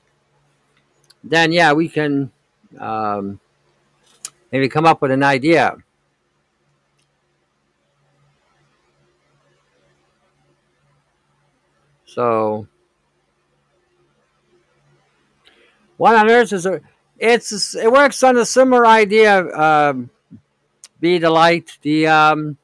then 1.23 1.51
yeah, 1.51 1.73
we 1.73 1.89
can 1.89 2.31
um, 2.79 3.39
maybe 4.51 4.69
come 4.69 4.85
up 4.85 5.01
with 5.01 5.11
an 5.11 5.23
idea. 5.23 5.77
So, 12.05 12.67
what 15.97 16.15
on 16.15 16.29
Earth 16.29 16.53
is 16.53 16.65
a, 16.65 16.79
it's 17.19 17.75
it 17.75 17.91
works 17.91 18.23
on 18.23 18.37
a 18.37 18.45
similar 18.45 18.85
idea. 18.85 19.45
Um, 19.53 20.09
be 21.05 21.19
the 21.19 21.29
light. 21.29 21.77
The 21.83 22.07
um, 22.07 22.57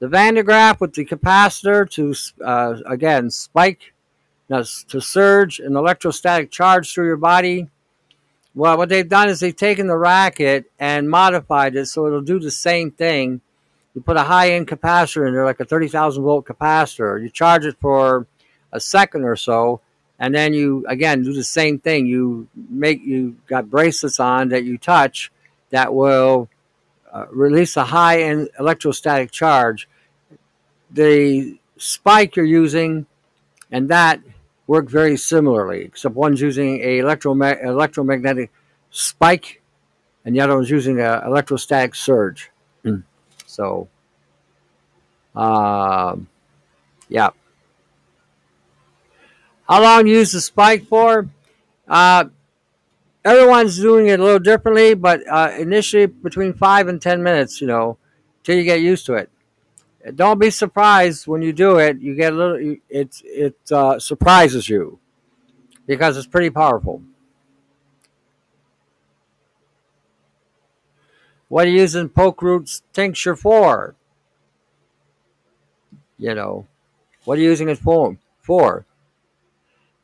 the 0.00 0.08
Van 0.08 0.34
de 0.34 0.42
Graaff 0.42 0.80
with 0.80 0.94
the 0.94 1.04
capacitor 1.04 1.88
to 1.90 2.14
uh, 2.44 2.80
again 2.84 3.30
spike, 3.30 3.94
to 4.48 5.00
surge 5.00 5.60
an 5.60 5.76
electrostatic 5.76 6.50
charge 6.50 6.92
through 6.92 7.06
your 7.06 7.16
body. 7.16 7.68
Well, 8.56 8.76
what 8.76 8.88
they've 8.88 9.08
done 9.08 9.28
is 9.28 9.38
they've 9.38 9.54
taken 9.54 9.86
the 9.86 9.96
racket 9.96 10.64
and 10.80 11.08
modified 11.08 11.76
it 11.76 11.86
so 11.86 12.06
it'll 12.06 12.22
do 12.22 12.40
the 12.40 12.50
same 12.50 12.90
thing. 12.90 13.40
You 13.94 14.00
put 14.00 14.16
a 14.16 14.24
high 14.24 14.50
end 14.50 14.66
capacitor 14.66 15.28
in 15.28 15.32
there, 15.32 15.44
like 15.44 15.60
a 15.60 15.64
30,000 15.64 16.24
volt 16.24 16.44
capacitor. 16.44 17.22
You 17.22 17.30
charge 17.30 17.66
it 17.66 17.76
for 17.80 18.26
a 18.72 18.80
second 18.80 19.22
or 19.22 19.36
so, 19.36 19.80
and 20.18 20.34
then 20.34 20.54
you 20.54 20.84
again 20.88 21.22
do 21.22 21.32
the 21.32 21.44
same 21.44 21.78
thing. 21.78 22.06
You 22.06 22.48
make 22.68 23.00
you 23.04 23.36
got 23.46 23.70
bracelets 23.70 24.18
on 24.18 24.48
that 24.48 24.64
you 24.64 24.76
touch 24.76 25.30
that 25.70 25.94
will 25.94 26.48
uh, 27.16 27.26
release 27.30 27.76
a 27.76 27.84
high 27.84 28.20
end 28.20 28.50
electrostatic 28.58 29.30
charge. 29.30 29.88
The 30.90 31.58
spike 31.78 32.36
you're 32.36 32.44
using 32.44 33.06
and 33.70 33.88
that 33.88 34.20
work 34.66 34.88
very 34.88 35.16
similarly, 35.16 35.82
except 35.82 36.14
one's 36.14 36.40
using 36.40 36.80
a 36.82 36.98
electroma- 36.98 37.64
electromagnetic 37.64 38.50
spike 38.90 39.62
and 40.24 40.34
the 40.34 40.40
other 40.40 40.56
one's 40.56 40.70
using 40.70 41.00
an 41.00 41.22
electrostatic 41.24 41.94
surge. 41.94 42.50
Mm. 42.84 43.04
So, 43.46 43.88
uh, 45.34 46.16
yeah. 47.08 47.30
How 49.68 49.82
long 49.82 50.06
you 50.06 50.18
use 50.18 50.32
the 50.32 50.40
spike 50.40 50.86
for? 50.86 51.28
Uh, 51.88 52.26
everyone's 53.26 53.78
doing 53.78 54.06
it 54.06 54.20
a 54.20 54.22
little 54.22 54.38
differently, 54.38 54.94
but 54.94 55.20
uh, 55.28 55.52
initially 55.58 56.06
between 56.06 56.54
five 56.54 56.88
and 56.88 57.02
ten 57.02 57.22
minutes, 57.22 57.60
you 57.60 57.66
know, 57.66 57.98
till 58.44 58.56
you 58.56 58.64
get 58.64 58.80
used 58.80 59.04
to 59.06 59.14
it. 59.14 59.30
Don't 60.14 60.38
be 60.38 60.50
surprised 60.50 61.26
when 61.26 61.42
you 61.42 61.52
do 61.52 61.78
it. 61.78 62.00
You 62.00 62.14
get 62.14 62.32
a 62.32 62.36
little. 62.36 62.76
It 62.88 63.20
it 63.24 63.56
uh, 63.72 63.98
surprises 63.98 64.68
you 64.68 65.00
because 65.86 66.16
it's 66.16 66.28
pretty 66.28 66.50
powerful. 66.50 67.02
What 71.48 71.66
are 71.66 71.70
you 71.70 71.80
using 71.80 72.08
poke 72.08 72.40
roots 72.42 72.82
tincture 72.92 73.34
for? 73.34 73.96
You 76.18 76.34
know, 76.34 76.66
what 77.24 77.38
are 77.38 77.40
you 77.40 77.48
using 77.48 77.68
it 77.68 77.78
for? 77.78 78.16
For 78.40 78.86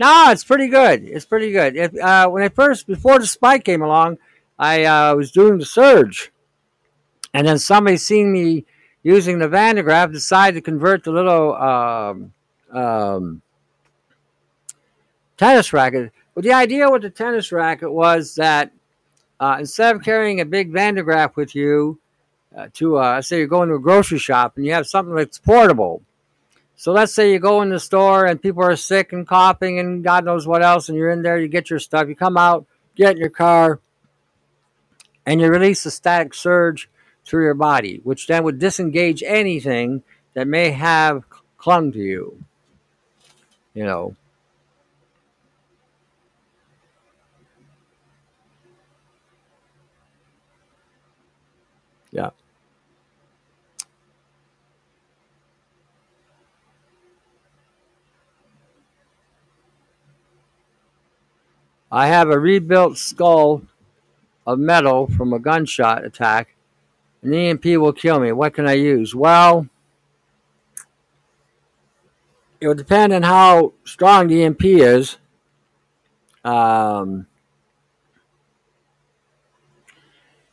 no, 0.03 0.33
it's 0.33 0.43
pretty 0.43 0.67
good. 0.67 1.05
It's 1.05 1.25
pretty 1.25 1.53
good. 1.53 1.97
Uh, 1.97 2.29
when 2.29 2.43
I 2.43 2.49
first, 2.49 2.89
before 2.89 3.21
the 3.21 3.27
spike 3.27 3.65
came 3.65 3.83
along, 3.83 4.19
I 4.59 4.83
uh, 4.83 5.15
was 5.15 5.31
doing 5.31 5.59
the 5.59 5.65
surge, 5.65 6.33
and 7.33 7.47
then 7.47 7.61
somebody 7.61 7.97
seeing 7.99 8.33
me 8.33 8.65
using 9.05 9.39
the 9.39 9.47
Van 9.47 9.77
de 9.77 9.83
Graaff, 9.85 10.13
decided 10.13 10.57
to 10.57 10.61
convert 10.61 11.05
the 11.05 11.13
little 11.13 11.55
um, 11.55 12.33
um, 12.73 13.43
tennis 15.37 15.73
racket. 15.73 16.11
But 16.35 16.43
the 16.43 16.53
idea 16.53 16.91
with 16.91 17.03
the 17.03 17.11
tennis 17.11 17.53
racket 17.53 17.93
was 17.93 18.35
that 18.35 18.73
uh, 19.39 19.59
instead 19.61 19.95
of 19.95 20.03
carrying 20.03 20.41
a 20.41 20.45
big 20.45 20.73
Van 20.73 20.97
de 20.97 21.05
Graaff 21.05 21.37
with 21.37 21.55
you 21.55 22.01
uh, 22.57 22.69
to, 22.75 22.97
uh, 22.97 23.23
say, 23.23 23.39
you're 23.39 23.47
going 23.47 23.69
to 23.69 23.77
a 23.77 23.81
grocery 23.81 24.19
shop 24.19 24.57
and 24.57 24.67
you 24.67 24.73
have 24.73 24.89
something 24.89 25.15
that's 25.15 25.39
portable 25.39 26.03
so 26.77 26.93
let's 26.93 27.15
say 27.15 27.33
you 27.33 27.39
go 27.39 27.63
in 27.63 27.69
the 27.69 27.81
store 27.81 28.27
and 28.27 28.43
people 28.43 28.63
are 28.63 28.77
sick 28.77 29.13
and 29.13 29.27
coughing 29.27 29.79
and 29.79 30.03
God 30.03 30.25
knows 30.25 30.47
what 30.47 30.63
else, 30.63 30.89
and 30.89 30.97
you're 30.97 31.11
in 31.11 31.23
there, 31.23 31.39
you 31.39 31.49
get 31.49 31.71
your 31.71 31.79
stuff, 31.79 32.09
you 32.09 32.17
come 32.17 32.37
out, 32.37 32.67
get 32.97 33.13
in 33.13 33.19
your 33.19 33.31
car, 33.31 33.81
and 35.27 35.41
you 35.41 35.49
release 35.49 35.87
a 35.87 35.91
static 35.91 36.35
surge 36.35 36.89
through 37.25 37.45
your 37.45 37.55
body, 37.55 38.01
which 38.03 38.27
then 38.27 38.43
would 38.45 38.59
disengage 38.59 39.23
anything 39.23 40.03
that 40.35 40.49
may 40.49 40.71
have 40.71 41.25
clung 41.57 41.93
to 41.93 41.99
you. 41.99 42.45
You 43.75 43.85
know. 43.85 44.17
I 61.95 62.07
have 62.07 62.31
a 62.31 62.39
rebuilt 62.39 62.97
skull 62.97 63.61
of 64.47 64.59
metal 64.59 65.07
from 65.07 65.35
a 65.35 65.39
gunshot 65.39 66.07
attack. 66.07 66.55
An 67.23 67.35
EMP 67.35 67.67
will 67.67 67.93
kill 67.93 68.19
me. 68.19 68.33
What 68.33 68.55
can 68.55 68.67
I 68.67 68.73
use? 68.73 69.15
Well, 69.15 69.69
it 72.63 72.67
would 72.67 72.79
depend 72.79 73.13
on 73.13 73.25
how 73.25 73.75
strong 73.85 74.29
the 74.29 74.43
EMP 74.43 74.65
is. 74.65 75.19
Um, 76.43 77.27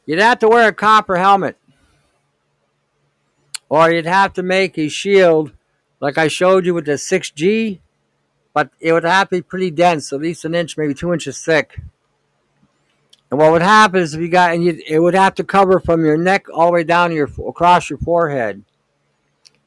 you'd 0.06 0.20
have 0.20 0.40
to 0.40 0.49
wear 0.49 0.68
a 0.68 0.74
copper 0.74 1.16
helmet. 1.16 1.56
Or 3.70 3.90
you'd 3.90 4.06
have 4.06 4.34
to 4.34 4.44
make 4.44 4.78
a 4.78 4.90
shield 4.90 5.53
like 6.02 6.18
I 6.18 6.28
showed 6.28 6.66
you 6.66 6.74
with 6.74 6.86
the 6.86 6.94
6G 6.94 7.80
but 8.54 8.70
it 8.80 8.94
would 8.94 9.04
have 9.04 9.30
to 9.30 9.38
be 9.38 9.42
pretty 9.42 9.72
dense, 9.72 10.12
at 10.12 10.22
least 10.22 10.46
an 10.46 10.56
inch, 10.56 10.78
maybe 10.78 10.94
two 10.94 11.14
inches 11.14 11.44
thick. 11.44 11.80
And 13.32 13.40
what 13.40 13.52
would 13.52 13.62
happen 13.62 14.00
is 14.00 14.14
if 14.14 14.22
you 14.22 14.30
got, 14.30 14.54
and 14.54 14.64
you, 14.64 14.82
it 14.88 15.00
would 15.00 15.14
have 15.14 15.36
to 15.36 15.44
cover 15.44 15.80
from 15.80 16.04
your 16.04 16.18
neck 16.18 16.48
all 16.54 16.68
the 16.68 16.74
way 16.74 16.84
down 16.84 17.12
your 17.12 17.30
across 17.48 17.90
your 17.90 18.00
forehead, 18.00 18.64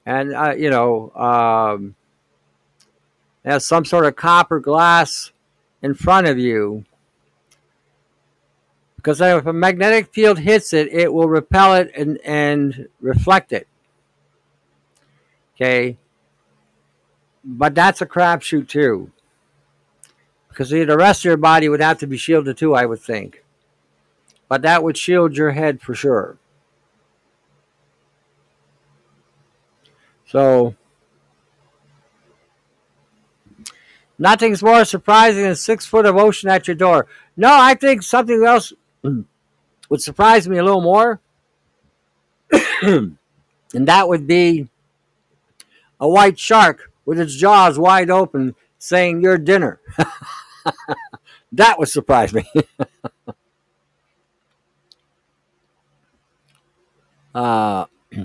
and 0.04 0.34
uh, 0.34 0.54
you 0.56 0.68
know, 0.68 1.12
um, 1.14 1.94
has 3.44 3.64
some 3.64 3.84
sort 3.84 4.06
of 4.06 4.16
copper 4.16 4.58
glass 4.58 5.30
in 5.80 5.94
front 5.94 6.26
of 6.26 6.38
you. 6.38 6.84
Because 8.96 9.20
if 9.20 9.46
a 9.46 9.52
magnetic 9.52 10.12
field 10.12 10.38
hits 10.38 10.72
it, 10.72 10.92
it 10.92 11.12
will 11.12 11.28
repel 11.28 11.74
it 11.74 11.90
and, 11.96 12.18
and 12.24 12.88
reflect 13.00 13.52
it. 13.52 13.66
Okay. 15.56 15.98
But 17.44 17.74
that's 17.74 18.00
a 18.00 18.06
crapshoot 18.06 18.68
too. 18.68 19.10
Because 20.48 20.70
the 20.70 20.84
rest 20.96 21.22
of 21.22 21.24
your 21.24 21.36
body 21.36 21.68
would 21.68 21.80
have 21.80 21.98
to 21.98 22.06
be 22.06 22.16
shielded 22.16 22.56
too, 22.58 22.74
I 22.74 22.86
would 22.86 23.00
think. 23.00 23.42
But 24.48 24.62
that 24.62 24.84
would 24.84 24.98
shield 24.98 25.36
your 25.36 25.52
head 25.52 25.80
for 25.80 25.94
sure. 25.94 26.36
So, 30.26 30.74
nothing's 34.18 34.62
more 34.62 34.84
surprising 34.84 35.42
than 35.42 35.56
six 35.56 35.86
foot 35.86 36.06
of 36.06 36.16
ocean 36.16 36.50
at 36.50 36.68
your 36.68 36.74
door. 36.74 37.06
No, 37.36 37.48
I 37.50 37.74
think 37.74 38.02
something 38.02 38.44
else 38.44 38.72
would 39.88 40.02
surprise 40.02 40.48
me 40.48 40.58
a 40.58 40.64
little 40.64 40.82
more. 40.82 41.20
and 42.82 43.16
that 43.72 44.08
would 44.08 44.26
be 44.26 44.68
a 45.98 46.08
white 46.08 46.38
shark 46.38 46.91
with 47.04 47.18
its 47.18 47.34
jaws 47.34 47.78
wide 47.78 48.10
open 48.10 48.54
saying, 48.78 49.22
Your 49.22 49.38
dinner. 49.38 49.80
that 51.52 51.78
would 51.78 51.88
surprise 51.88 52.34
me. 52.34 52.44
uh, 57.34 57.86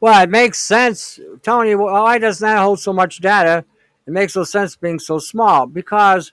well, 0.00 0.22
it 0.22 0.30
makes 0.30 0.58
sense, 0.58 1.18
Tony. 1.42 1.74
Why 1.74 2.18
does 2.18 2.38
that 2.40 2.58
hold 2.58 2.80
so 2.80 2.92
much 2.92 3.20
data? 3.20 3.64
It 4.06 4.12
makes 4.12 4.36
no 4.36 4.44
sense 4.44 4.76
being 4.76 4.98
so 4.98 5.18
small 5.18 5.66
because 5.66 6.32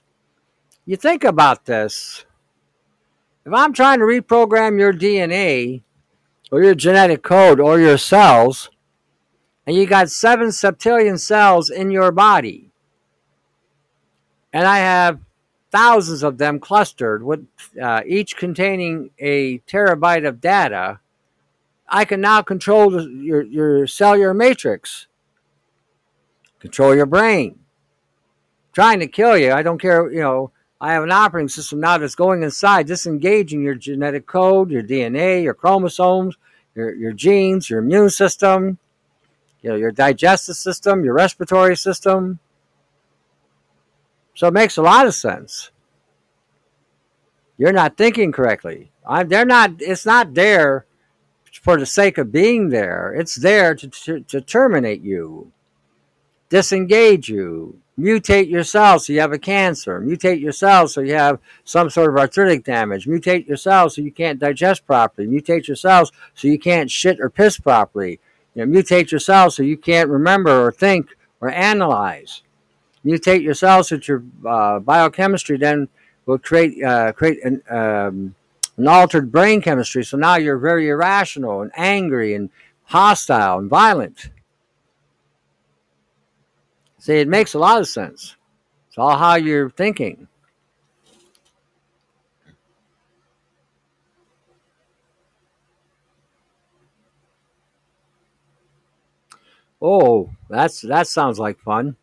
you 0.84 0.96
think 0.96 1.24
about 1.24 1.64
this. 1.64 2.25
If 3.46 3.52
I'm 3.52 3.72
trying 3.72 4.00
to 4.00 4.04
reprogram 4.04 4.76
your 4.76 4.92
DNA 4.92 5.82
or 6.50 6.64
your 6.64 6.74
genetic 6.74 7.22
code 7.22 7.60
or 7.60 7.78
your 7.78 7.96
cells, 7.96 8.70
and 9.64 9.76
you 9.76 9.86
got 9.86 10.10
seven 10.10 10.48
septillion 10.48 11.16
cells 11.20 11.70
in 11.70 11.92
your 11.92 12.10
body, 12.10 12.72
and 14.52 14.66
I 14.66 14.78
have 14.78 15.20
thousands 15.70 16.24
of 16.24 16.38
them 16.38 16.58
clustered, 16.58 17.22
with 17.22 17.46
uh, 17.80 18.00
each 18.04 18.36
containing 18.36 19.10
a 19.20 19.58
terabyte 19.60 20.26
of 20.26 20.40
data, 20.40 20.98
I 21.88 22.04
can 22.04 22.20
now 22.20 22.42
control 22.42 23.00
your, 23.08 23.42
your 23.42 23.86
cellular 23.86 24.34
matrix, 24.34 25.06
control 26.58 26.96
your 26.96 27.06
brain. 27.06 27.60
Trying 28.72 28.98
to 28.98 29.06
kill 29.06 29.38
you, 29.38 29.52
I 29.52 29.62
don't 29.62 29.80
care, 29.80 30.10
you 30.10 30.20
know, 30.20 30.50
I 30.80 30.92
have 30.92 31.02
an 31.02 31.12
operating 31.12 31.48
system 31.48 31.80
now 31.80 31.96
that's 31.96 32.14
going 32.14 32.42
inside, 32.42 32.86
disengaging 32.86 33.62
your 33.62 33.74
genetic 33.74 34.26
code, 34.26 34.70
your 34.70 34.82
DNA, 34.82 35.42
your 35.42 35.54
chromosomes, 35.54 36.36
your, 36.74 36.94
your 36.94 37.12
genes, 37.12 37.70
your 37.70 37.78
immune 37.78 38.10
system, 38.10 38.78
you 39.62 39.70
know, 39.70 39.76
your 39.76 39.90
digestive 39.90 40.56
system, 40.56 41.02
your 41.02 41.14
respiratory 41.14 41.76
system. 41.76 42.38
So 44.34 44.48
it 44.48 44.54
makes 44.54 44.76
a 44.76 44.82
lot 44.82 45.06
of 45.06 45.14
sense. 45.14 45.70
You're 47.56 47.72
not 47.72 47.96
thinking 47.96 48.32
correctly. 48.32 48.92
I'm, 49.08 49.28
they're 49.28 49.46
not. 49.46 49.80
It's 49.80 50.04
not 50.04 50.34
there 50.34 50.84
for 51.62 51.78
the 51.78 51.86
sake 51.86 52.18
of 52.18 52.30
being 52.30 52.68
there. 52.68 53.14
It's 53.14 53.36
there 53.36 53.74
to, 53.74 53.88
to, 53.88 54.20
to 54.20 54.40
terminate 54.42 55.00
you, 55.00 55.52
disengage 56.50 57.30
you, 57.30 57.80
mutate 57.98 58.50
your 58.50 58.64
cells 58.64 59.06
so 59.06 59.12
you 59.12 59.20
have 59.20 59.32
a 59.32 59.38
cancer, 59.38 60.00
mutate 60.00 60.40
your 60.40 60.52
cells 60.52 60.94
so 60.94 61.00
you 61.00 61.14
have 61.14 61.38
some 61.64 61.88
sort 61.88 62.10
of 62.10 62.16
arthritic 62.16 62.64
damage, 62.64 63.06
mutate 63.06 63.46
your 63.46 63.56
cells 63.56 63.94
so 63.94 64.02
you 64.02 64.12
can't 64.12 64.38
digest 64.38 64.86
properly, 64.86 65.26
mutate 65.26 65.66
your 65.66 65.76
cells 65.76 66.12
so 66.34 66.48
you 66.48 66.58
can't 66.58 66.90
shit 66.90 67.18
or 67.20 67.30
piss 67.30 67.58
properly, 67.58 68.20
you 68.54 68.64
know, 68.64 68.78
mutate 68.78 69.10
your 69.10 69.20
cells 69.20 69.56
so 69.56 69.62
you 69.62 69.76
can't 69.76 70.10
remember 70.10 70.66
or 70.66 70.72
think 70.72 71.16
or 71.40 71.50
analyze, 71.50 72.42
mutate 73.04 73.42
your 73.42 73.54
cells 73.54 73.88
so 73.88 73.96
that 73.96 74.08
your 74.08 74.22
uh, 74.46 74.78
biochemistry 74.78 75.56
then 75.56 75.88
will 76.26 76.38
create 76.38 76.82
uh, 76.82 77.12
create 77.12 77.42
an, 77.44 77.62
um, 77.70 78.34
an 78.76 78.88
altered 78.88 79.32
brain 79.32 79.62
chemistry. 79.62 80.04
So 80.04 80.16
now 80.16 80.36
you're 80.36 80.58
very 80.58 80.88
irrational 80.88 81.62
and 81.62 81.70
angry 81.76 82.34
and 82.34 82.50
hostile 82.84 83.58
and 83.58 83.70
violent. 83.70 84.30
See, 87.06 87.20
it 87.20 87.28
makes 87.28 87.54
a 87.54 87.60
lot 87.60 87.78
of 87.80 87.86
sense. 87.86 88.34
It's 88.88 88.98
all 88.98 89.16
how 89.16 89.36
you're 89.36 89.70
thinking. 89.70 90.26
Oh, 99.80 100.30
that's 100.48 100.80
that 100.80 101.06
sounds 101.06 101.38
like 101.38 101.60
fun. 101.60 101.94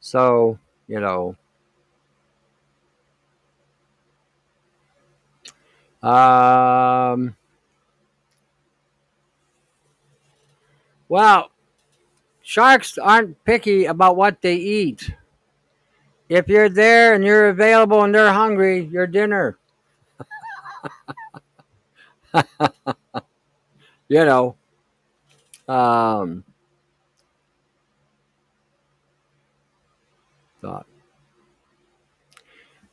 So, 0.00 0.58
you 0.88 0.98
know, 0.98 1.36
um, 6.02 7.36
Well, 11.08 11.50
sharks 12.42 12.98
aren't 12.98 13.42
picky 13.44 13.86
about 13.86 14.16
what 14.16 14.42
they 14.42 14.56
eat. 14.56 15.12
If 16.28 16.48
you're 16.48 16.68
there 16.68 17.14
and 17.14 17.24
you're 17.24 17.48
available 17.48 18.02
and 18.04 18.14
they're 18.14 18.32
hungry, 18.32 18.84
your 18.84 19.06
dinner. 19.06 19.58
you 24.08 24.24
know. 24.24 24.56
Um, 25.66 26.44
thought. 30.60 30.86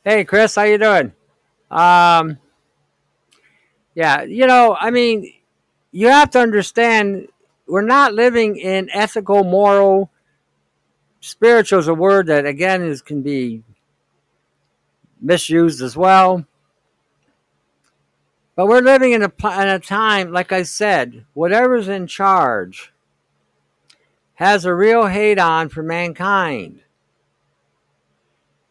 Hey, 0.04 0.24
Chris, 0.24 0.54
how 0.54 0.62
you 0.62 0.78
doing? 0.78 1.12
Um, 1.70 2.38
yeah, 3.94 4.22
you 4.22 4.46
know, 4.46 4.76
I 4.78 4.90
mean, 4.90 5.32
you 5.90 6.08
have 6.08 6.30
to 6.30 6.38
understand 6.38 7.28
we're 7.66 7.82
not 7.82 8.14
living 8.14 8.56
in 8.56 8.88
ethical, 8.92 9.44
moral, 9.44 10.10
spiritual 11.20 11.80
is 11.80 11.88
a 11.88 11.94
word 11.94 12.26
that 12.26 12.46
again 12.46 12.82
is 12.82 13.02
can 13.02 13.22
be 13.22 13.62
misused 15.20 15.82
as 15.82 15.96
well. 15.96 16.46
But 18.54 18.68
we're 18.68 18.80
living 18.80 19.12
in 19.12 19.22
a, 19.22 19.32
in 19.60 19.68
a 19.68 19.78
time, 19.78 20.32
like 20.32 20.50
I 20.50 20.62
said, 20.62 21.26
whatever's 21.34 21.88
in 21.88 22.06
charge 22.06 22.92
has 24.36 24.64
a 24.64 24.74
real 24.74 25.06
hate 25.06 25.38
on 25.38 25.68
for 25.68 25.82
mankind. 25.82 26.80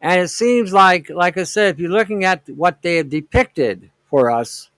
And 0.01 0.22
it 0.22 0.30
seems 0.30 0.72
like, 0.72 1.09
like 1.09 1.38
I 1.38 1.43
said, 1.43 1.76
if 1.76 1.80
you're 1.80 1.89
looking 1.89 2.23
at 2.23 2.47
what 2.49 2.81
they 2.81 2.97
have 2.97 3.09
depicted 3.09 3.89
for 4.09 4.30
us, 4.30 4.69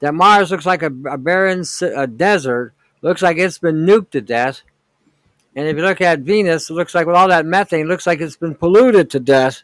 that 0.00 0.14
Mars 0.14 0.50
looks 0.50 0.66
like 0.66 0.82
a, 0.82 0.92
a 1.10 1.18
barren 1.18 1.64
a 1.82 2.06
desert 2.06 2.74
looks 3.02 3.22
like 3.22 3.38
it's 3.38 3.58
been 3.58 3.86
nuked 3.86 4.10
to 4.10 4.20
death. 4.20 4.62
And 5.56 5.66
if 5.66 5.76
you 5.76 5.82
look 5.82 6.00
at 6.00 6.20
Venus, 6.20 6.70
it 6.70 6.74
looks 6.74 6.94
like 6.94 7.06
with 7.06 7.16
all 7.16 7.28
that 7.28 7.46
methane, 7.46 7.86
it 7.86 7.88
looks 7.88 8.06
like 8.06 8.20
it's 8.20 8.36
been 8.36 8.54
polluted 8.54 9.10
to 9.10 9.20
death 9.20 9.62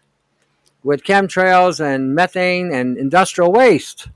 with 0.83 1.05
chemtrails 1.05 1.81
and 1.81 2.15
methane 2.15 2.73
and 2.73 2.97
industrial 2.97 3.53
waste. 3.53 4.09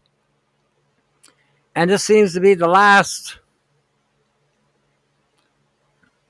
And 1.75 1.91
this 1.91 2.05
seems 2.05 2.35
to 2.35 2.41
be 2.41 2.55
the 2.55 2.69
last 2.69 3.39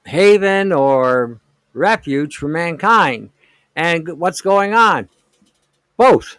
haven 0.04 0.72
or 0.72 1.40
refuge 1.72 2.36
for 2.36 2.48
mankind. 2.48 3.30
And 3.76 4.18
what's 4.18 4.40
going 4.40 4.74
on? 4.74 5.08
Both. 5.96 6.38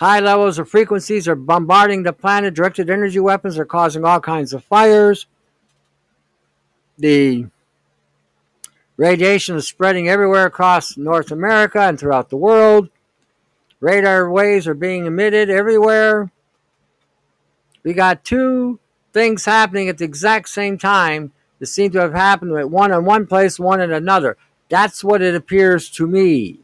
High 0.00 0.20
levels 0.20 0.58
of 0.58 0.66
frequencies 0.66 1.28
are 1.28 1.34
bombarding 1.34 2.04
the 2.04 2.14
planet. 2.14 2.54
Directed 2.54 2.88
energy 2.88 3.20
weapons 3.20 3.58
are 3.58 3.66
causing 3.66 4.02
all 4.02 4.18
kinds 4.18 4.54
of 4.54 4.64
fires. 4.64 5.26
The 6.96 7.48
radiation 8.96 9.56
is 9.56 9.68
spreading 9.68 10.08
everywhere 10.08 10.46
across 10.46 10.96
North 10.96 11.30
America 11.30 11.80
and 11.82 12.00
throughout 12.00 12.30
the 12.30 12.38
world. 12.38 12.88
Radar 13.78 14.30
waves 14.30 14.66
are 14.66 14.72
being 14.72 15.04
emitted 15.04 15.50
everywhere. 15.50 16.32
We 17.82 17.92
got 17.92 18.24
two 18.24 18.80
things 19.12 19.44
happening 19.44 19.90
at 19.90 19.98
the 19.98 20.06
exact 20.06 20.48
same 20.48 20.78
time 20.78 21.32
that 21.58 21.66
seem 21.66 21.90
to 21.90 22.00
have 22.00 22.14
happened 22.14 22.56
at 22.56 22.70
one 22.70 22.90
in 22.90 23.04
one 23.04 23.26
place, 23.26 23.60
one 23.60 23.82
in 23.82 23.92
another. 23.92 24.38
That's 24.70 25.04
what 25.04 25.20
it 25.20 25.34
appears 25.34 25.90
to 25.90 26.06
me. 26.06 26.60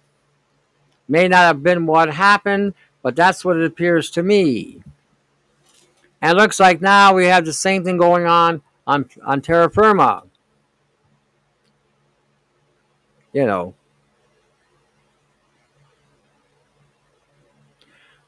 May 1.07 1.29
not 1.29 1.43
have 1.43 1.63
been 1.63 1.85
what 1.85 2.15
happened, 2.15 2.73
but 3.07 3.15
that's 3.15 3.45
what 3.45 3.57
it 3.57 3.65
appears 3.65 4.11
to 4.11 4.21
me. 4.21 4.83
And 6.21 6.33
it 6.33 6.41
looks 6.43 6.59
like 6.59 6.81
now 6.81 7.15
we 7.15 7.27
have 7.27 7.45
the 7.45 7.53
same 7.53 7.85
thing 7.85 7.99
going 7.99 8.27
on 8.27 8.63
on, 8.85 9.09
on 9.25 9.41
terra 9.43 9.71
firma. 9.71 10.25
You 13.33 13.47
know. 13.47 13.75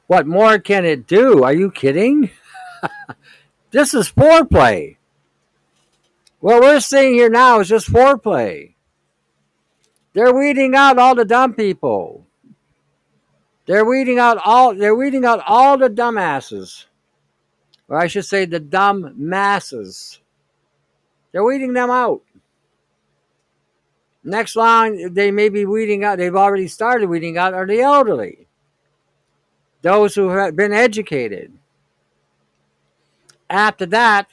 What 0.06 0.28
more 0.28 0.60
can 0.60 0.84
it 0.84 1.08
do? 1.08 1.42
Are 1.42 1.52
you 1.52 1.72
kidding? 1.72 2.30
this 3.72 3.92
is 3.94 4.08
foreplay. 4.08 4.96
What 6.38 6.62
we're 6.62 6.78
seeing 6.78 7.14
here 7.14 7.28
now 7.28 7.58
is 7.58 7.68
just 7.68 7.92
foreplay. 7.92 8.74
They're 10.12 10.32
weeding 10.32 10.76
out 10.76 11.00
all 11.00 11.16
the 11.16 11.24
dumb 11.24 11.54
people. 11.54 12.27
They're 13.68 13.84
weeding 13.84 14.18
out 14.18 14.38
all 14.46 14.74
they're 14.74 14.94
weeding 14.94 15.26
out 15.26 15.42
all 15.46 15.76
the 15.76 15.90
dumbasses. 15.90 16.86
Or 17.86 17.98
I 17.98 18.06
should 18.06 18.24
say 18.24 18.46
the 18.46 18.58
dumb 18.58 19.12
masses. 19.14 20.20
They're 21.30 21.44
weeding 21.44 21.74
them 21.74 21.90
out. 21.90 22.22
Next 24.24 24.56
line 24.56 25.12
they 25.12 25.30
may 25.30 25.50
be 25.50 25.66
weeding 25.66 26.02
out, 26.02 26.16
they've 26.16 26.34
already 26.34 26.66
started 26.66 27.10
weeding 27.10 27.36
out 27.36 27.52
are 27.52 27.66
the 27.66 27.80
elderly. 27.82 28.48
Those 29.82 30.14
who 30.14 30.30
have 30.30 30.56
been 30.56 30.72
educated. 30.72 31.52
After 33.50 33.84
that, 33.86 34.28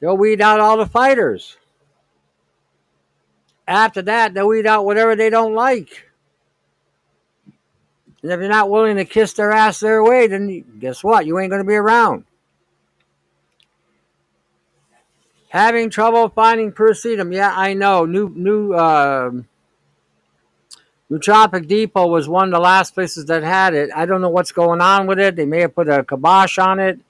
they'll 0.00 0.16
weed 0.16 0.40
out 0.40 0.58
all 0.58 0.78
the 0.78 0.86
fighters. 0.86 1.58
After 3.68 4.00
that, 4.02 4.32
they'll 4.32 4.48
weed 4.48 4.66
out 4.66 4.86
whatever 4.86 5.14
they 5.14 5.28
don't 5.28 5.54
like. 5.54 6.09
And 8.22 8.32
if 8.32 8.38
you're 8.40 8.48
not 8.48 8.70
willing 8.70 8.96
to 8.96 9.04
kiss 9.04 9.32
their 9.32 9.50
ass 9.50 9.80
their 9.80 10.02
way, 10.02 10.26
then 10.26 10.78
guess 10.78 11.02
what? 11.02 11.26
You 11.26 11.38
ain't 11.38 11.50
going 11.50 11.62
to 11.62 11.68
be 11.68 11.74
around. 11.74 12.24
Having 15.48 15.90
trouble 15.90 16.28
finding 16.28 16.70
Perseidum. 16.70 17.34
Yeah, 17.34 17.52
I 17.54 17.74
know. 17.74 18.04
New 18.04 18.30
new 18.36 18.72
uh, 18.72 19.30
Nootropic 21.10 21.66
Depot 21.66 22.06
was 22.06 22.28
one 22.28 22.48
of 22.48 22.52
the 22.52 22.60
last 22.60 22.94
places 22.94 23.26
that 23.26 23.42
had 23.42 23.74
it. 23.74 23.90
I 23.94 24.06
don't 24.06 24.20
know 24.20 24.28
what's 24.28 24.52
going 24.52 24.80
on 24.80 25.08
with 25.08 25.18
it. 25.18 25.34
They 25.34 25.46
may 25.46 25.60
have 25.62 25.74
put 25.74 25.88
a 25.88 26.04
kibosh 26.04 26.58
on 26.58 26.78
it. 26.78 27.00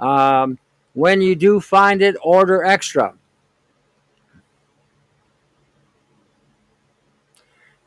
Um, 0.00 0.58
when 0.94 1.20
you 1.20 1.36
do 1.36 1.60
find 1.60 2.02
it, 2.02 2.16
order 2.22 2.64
extra. 2.64 3.14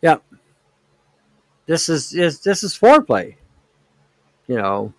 Yep. 0.02 0.24
This 1.70 1.88
is, 1.88 2.14
is 2.16 2.40
this 2.40 2.64
is 2.64 2.74
foreplay. 2.74 3.36
You 4.48 4.58
know. 4.58 4.94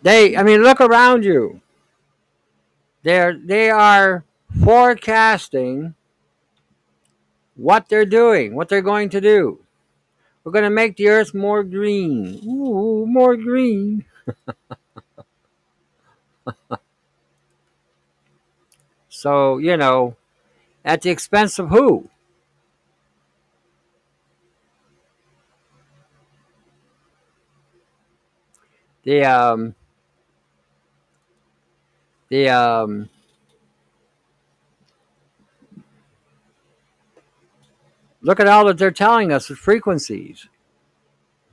They 0.00 0.36
I 0.36 0.44
mean 0.44 0.62
look 0.62 0.80
around 0.80 1.24
you. 1.24 1.60
They're 3.02 3.36
they 3.36 3.68
are 3.68 4.22
forecasting 4.62 5.96
what 7.56 7.88
they're 7.88 8.06
doing, 8.06 8.54
what 8.54 8.68
they're 8.68 8.80
going 8.80 9.08
to 9.08 9.20
do. 9.20 9.58
We're 10.44 10.52
going 10.52 10.62
to 10.62 10.70
make 10.70 10.96
the 10.96 11.08
earth 11.08 11.34
more 11.34 11.64
green. 11.64 12.38
Ooh, 12.46 13.04
more 13.04 13.36
green. 13.36 14.04
so, 19.08 19.58
you 19.58 19.76
know, 19.76 20.14
at 20.84 21.02
the 21.02 21.10
expense 21.10 21.58
of 21.58 21.70
who? 21.70 22.08
The 29.08 29.24
um 29.24 29.74
the 32.28 32.50
um 32.50 33.08
look 38.20 38.38
at 38.38 38.46
all 38.46 38.66
that 38.66 38.76
they're 38.76 38.90
telling 38.90 39.32
us 39.32 39.48
with 39.48 39.58
frequencies. 39.58 40.46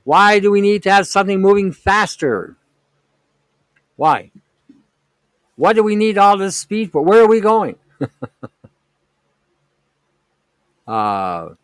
Why 0.04 0.38
do 0.38 0.50
we 0.50 0.60
need 0.60 0.82
to 0.82 0.90
have 0.90 1.06
something 1.06 1.40
moving 1.40 1.72
faster? 1.72 2.58
Why? 3.96 4.32
What 5.56 5.76
do 5.76 5.82
we 5.82 5.96
need 5.96 6.18
all 6.18 6.36
this 6.36 6.58
speed 6.58 6.92
for? 6.92 7.00
Where 7.00 7.22
are 7.22 7.26
we 7.26 7.40
going? 7.40 7.76
uh, 10.86 11.54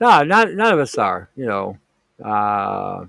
no, 0.00 0.22
not, 0.22 0.52
none 0.52 0.72
of 0.72 0.78
us 0.78 0.96
are, 0.96 1.28
you 1.36 1.46
know. 1.46 1.78
Uh, 2.24 3.06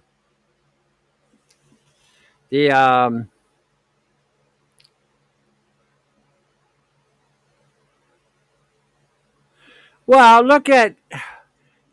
the 2.49 2.72
um, 2.72 3.30
well, 10.06 10.44
look 10.44 10.70
at 10.70 10.95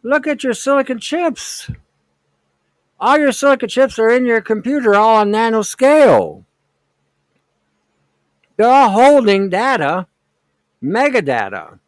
look 0.03 0.27
at 0.27 0.43
your 0.43 0.55
silicon 0.55 0.99
chips. 0.99 1.71
All 2.99 3.19
your 3.19 3.33
silicon 3.33 3.69
chips 3.69 3.99
are 3.99 4.11
in 4.11 4.25
your 4.25 4.41
computer, 4.41 4.95
all 4.95 5.17
on 5.17 5.31
nanoscale. 5.31 6.45
They're 8.57 8.71
all 8.71 8.91
holding 8.91 9.51
data, 9.51 10.07
mega 10.81 11.21
data. 11.21 11.79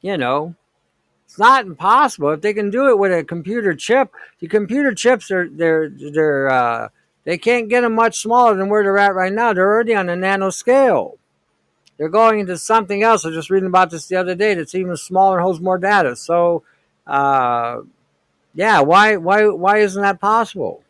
You 0.00 0.16
know, 0.16 0.54
it's 1.26 1.38
not 1.38 1.66
impossible 1.66 2.30
if 2.30 2.40
they 2.40 2.54
can 2.54 2.70
do 2.70 2.88
it 2.88 2.98
with 2.98 3.12
a 3.12 3.22
computer 3.22 3.74
chip. 3.74 4.10
The 4.40 4.48
computer 4.48 4.94
chips 4.94 5.30
are 5.30 5.48
they're 5.48 5.88
they're 5.88 6.50
uh, 6.50 6.88
they 7.24 7.38
can't 7.38 7.68
get 7.68 7.82
them 7.82 7.94
much 7.94 8.18
smaller 8.18 8.56
than 8.56 8.68
where 8.68 8.82
they're 8.82 8.98
at 8.98 9.14
right 9.14 9.32
now. 9.32 9.52
They're 9.52 9.70
already 9.70 9.94
on 9.94 10.08
a 10.08 10.16
nano 10.16 10.50
scale. 10.50 11.18
They're 11.98 12.08
going 12.08 12.40
into 12.40 12.56
something 12.56 13.02
else. 13.02 13.24
I 13.24 13.28
was 13.28 13.36
just 13.36 13.50
reading 13.50 13.68
about 13.68 13.90
this 13.90 14.06
the 14.06 14.16
other 14.16 14.34
day. 14.34 14.54
That's 14.54 14.74
even 14.74 14.96
smaller 14.96 15.36
and 15.36 15.44
holds 15.44 15.60
more 15.60 15.76
data. 15.76 16.16
So, 16.16 16.62
uh, 17.06 17.82
yeah, 18.54 18.80
why 18.80 19.16
why 19.16 19.46
why 19.48 19.78
isn't 19.78 20.00
that 20.00 20.20
possible? 20.20 20.82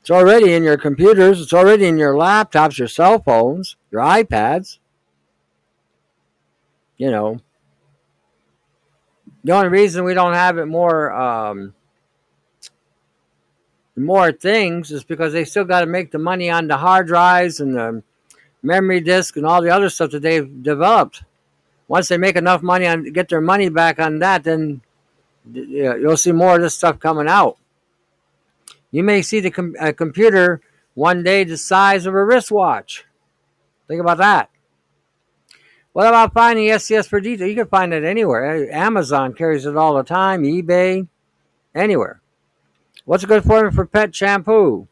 It's 0.00 0.10
already 0.10 0.52
in 0.54 0.64
your 0.64 0.78
computers. 0.78 1.40
It's 1.40 1.52
already 1.52 1.86
in 1.86 1.98
your 1.98 2.14
laptops, 2.14 2.78
your 2.78 2.88
cell 2.88 3.20
phones, 3.20 3.76
your 3.90 4.00
iPads. 4.00 4.78
You 6.96 7.10
know, 7.10 7.40
the 9.44 9.52
only 9.52 9.68
reason 9.68 10.04
we 10.04 10.14
don't 10.14 10.32
have 10.32 10.58
it 10.58 10.66
more 10.66 11.12
um, 11.12 11.74
more 13.96 14.32
things 14.32 14.90
is 14.90 15.04
because 15.04 15.32
they 15.32 15.44
still 15.44 15.64
got 15.64 15.80
to 15.80 15.86
make 15.86 16.10
the 16.10 16.18
money 16.18 16.50
on 16.50 16.66
the 16.66 16.78
hard 16.78 17.06
drives 17.06 17.60
and 17.60 17.76
the 17.76 18.02
memory 18.62 19.00
disk 19.00 19.36
and 19.36 19.46
all 19.46 19.62
the 19.62 19.70
other 19.70 19.88
stuff 19.88 20.10
that 20.10 20.22
they've 20.22 20.62
developed. 20.62 21.22
Once 21.86 22.08
they 22.08 22.16
make 22.16 22.34
enough 22.34 22.62
money 22.62 22.86
on 22.86 23.04
get 23.12 23.28
their 23.28 23.40
money 23.40 23.68
back 23.68 24.00
on 24.00 24.18
that, 24.18 24.42
then 24.42 24.80
you'll 25.52 26.16
see 26.16 26.32
more 26.32 26.56
of 26.56 26.62
this 26.62 26.74
stuff 26.74 26.98
coming 26.98 27.28
out. 27.28 27.58
You 28.90 29.04
may 29.04 29.22
see 29.22 29.40
the 29.40 29.50
com- 29.50 29.74
computer 29.96 30.60
one 30.94 31.22
day 31.22 31.44
the 31.44 31.58
size 31.58 32.06
of 32.06 32.14
a 32.14 32.24
wristwatch. 32.24 33.04
Think 33.86 34.00
about 34.00 34.18
that. 34.18 34.50
What 35.94 36.08
about 36.08 36.34
finding 36.34 36.66
SCS 36.70 37.06
for 37.06 37.20
detail? 37.20 37.46
You 37.46 37.54
can 37.54 37.68
find 37.68 37.94
it 37.94 38.02
anywhere. 38.02 38.68
Amazon 38.72 39.32
carries 39.32 39.64
it 39.64 39.76
all 39.76 39.94
the 39.94 40.02
time, 40.02 40.42
eBay, 40.42 41.06
anywhere. 41.72 42.20
What's 43.04 43.22
a 43.22 43.28
good 43.28 43.44
formula 43.44 43.70
for 43.70 43.86
pet 43.86 44.12
shampoo? 44.12 44.88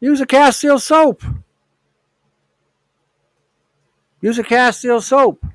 Use 0.00 0.20
a 0.20 0.26
Castile 0.26 0.80
soap. 0.80 1.22
Use 4.20 4.40
a 4.40 4.42
Castile 4.42 5.00
soap. 5.00 5.46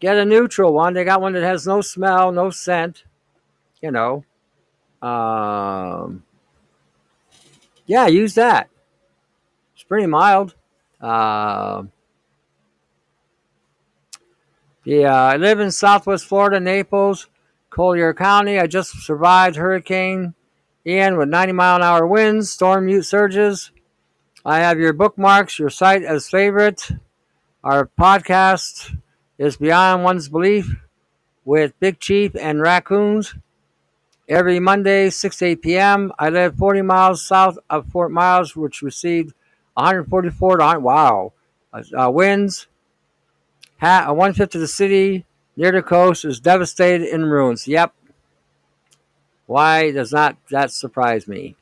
Get 0.00 0.16
a 0.16 0.24
neutral 0.24 0.72
one. 0.72 0.94
They 0.94 1.04
got 1.04 1.20
one 1.20 1.34
that 1.34 1.42
has 1.42 1.66
no 1.66 1.82
smell, 1.82 2.32
no 2.32 2.48
scent. 2.48 3.04
You 3.82 3.90
know. 3.90 4.24
Um, 5.02 6.24
yeah, 7.84 8.06
use 8.06 8.34
that. 8.36 8.70
It's 9.74 9.84
pretty 9.84 10.06
mild. 10.06 10.54
Uh, 11.02 11.82
yeah, 14.86 15.20
I 15.20 15.36
live 15.36 15.58
in 15.58 15.72
Southwest 15.72 16.26
Florida, 16.26 16.60
Naples, 16.60 17.26
Collier 17.70 18.14
County. 18.14 18.60
I 18.60 18.68
just 18.68 18.92
survived 19.04 19.56
Hurricane 19.56 20.34
Ian 20.86 21.16
with 21.16 21.28
90 21.28 21.54
mile 21.54 21.74
an 21.74 21.82
hour 21.82 22.06
winds, 22.06 22.52
storm 22.52 22.86
mute 22.86 23.02
surges. 23.02 23.72
I 24.44 24.60
have 24.60 24.78
your 24.78 24.92
bookmarks, 24.92 25.58
your 25.58 25.70
site 25.70 26.04
as 26.04 26.28
favorite. 26.28 26.88
Our 27.64 27.90
podcast 27.98 28.96
is 29.38 29.56
Beyond 29.56 30.04
One's 30.04 30.28
Belief 30.28 30.76
with 31.44 31.72
Big 31.80 31.98
Chief 31.98 32.36
and 32.36 32.62
Raccoons. 32.62 33.34
Every 34.28 34.60
Monday, 34.60 35.10
6 35.10 35.42
8 35.42 35.62
p.m. 35.62 36.12
I 36.16 36.28
live 36.28 36.54
40 36.58 36.82
miles 36.82 37.26
south 37.26 37.58
of 37.68 37.88
Fort 37.88 38.12
Myers, 38.12 38.54
which 38.54 38.82
received 38.82 39.34
144 39.74 40.78
wow 40.78 41.32
uh, 41.72 42.08
winds 42.08 42.68
uh, 43.80 44.12
one 44.12 44.32
fifth 44.32 44.54
of 44.54 44.60
the 44.60 44.68
city 44.68 45.24
near 45.56 45.72
the 45.72 45.82
coast 45.82 46.24
is 46.24 46.40
devastated 46.40 47.08
in 47.08 47.26
ruins. 47.26 47.66
Yep. 47.68 47.92
Why 49.46 49.92
does 49.92 50.12
not 50.12 50.36
that 50.50 50.70
surprise 50.72 51.28
me? 51.28 51.56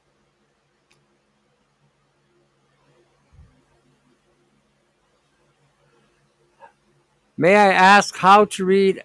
May 7.37 7.57
I 7.57 7.73
ask 7.73 8.17
how 8.17 8.45
to 8.45 8.65
read 8.65 9.03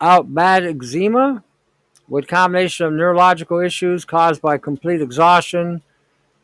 out 0.00 0.32
bad 0.32 0.64
eczema? 0.64 1.42
What 2.06 2.28
combination 2.28 2.86
of 2.86 2.92
neurological 2.92 3.58
issues 3.58 4.04
caused 4.04 4.40
by 4.40 4.56
complete 4.56 5.02
exhaustion? 5.02 5.82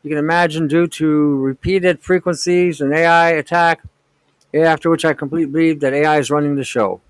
You 0.03 0.09
can 0.09 0.19
imagine 0.19 0.67
due 0.67 0.87
to 0.87 1.37
repeated 1.37 2.01
frequencies 2.01 2.81
and 2.81 2.93
AI 2.93 3.29
attack, 3.29 3.81
after 4.63 4.89
which 4.89 5.05
I 5.05 5.13
completely 5.13 5.51
believe 5.51 5.79
that 5.81 5.93
AI 5.93 6.19
is 6.19 6.31
running 6.31 6.55
the 6.55 6.63
show. 6.63 7.01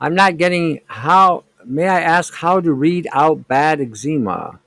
I'm 0.00 0.14
not 0.14 0.36
getting 0.36 0.80
how. 0.86 1.44
May 1.64 1.88
I 1.88 2.00
ask 2.00 2.34
how 2.34 2.60
to 2.60 2.72
read 2.72 3.08
out 3.12 3.48
bad 3.48 3.80
eczema? 3.80 4.60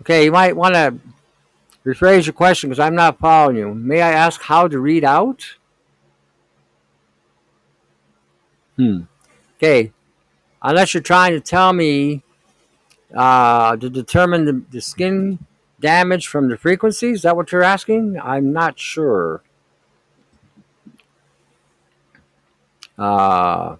Okay, 0.00 0.24
you 0.24 0.32
might 0.32 0.56
want 0.56 0.74
to 0.74 0.98
rephrase 1.84 2.26
your 2.26 2.32
question 2.32 2.68
because 2.68 2.80
I'm 2.80 2.94
not 2.94 3.18
following 3.18 3.56
you. 3.56 3.74
May 3.74 4.02
I 4.02 4.10
ask 4.10 4.40
how 4.42 4.66
to 4.66 4.78
read 4.78 5.04
out? 5.04 5.56
Hmm. 8.76 9.02
Okay. 9.56 9.92
Unless 10.62 10.94
you're 10.94 11.02
trying 11.02 11.32
to 11.32 11.40
tell 11.40 11.72
me 11.72 12.22
uh, 13.14 13.76
to 13.76 13.90
determine 13.90 14.44
the, 14.44 14.62
the 14.70 14.80
skin 14.80 15.38
damage 15.80 16.26
from 16.26 16.48
the 16.48 16.56
frequencies, 16.56 17.18
is 17.18 17.22
that 17.22 17.36
what 17.36 17.52
you're 17.52 17.62
asking? 17.62 18.18
I'm 18.22 18.52
not 18.52 18.78
sure. 18.78 19.42
Uh, 22.96 23.76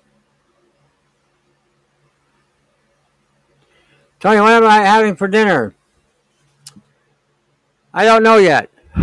Tony, 4.21 4.41
what 4.41 4.53
am 4.53 4.65
I 4.65 4.79
having 4.79 5.17
for 5.17 5.29
dinner? 5.29 5.75
I 7.93 8.05
don't 8.05 8.23
know 8.23 8.37
yet. 8.37 8.71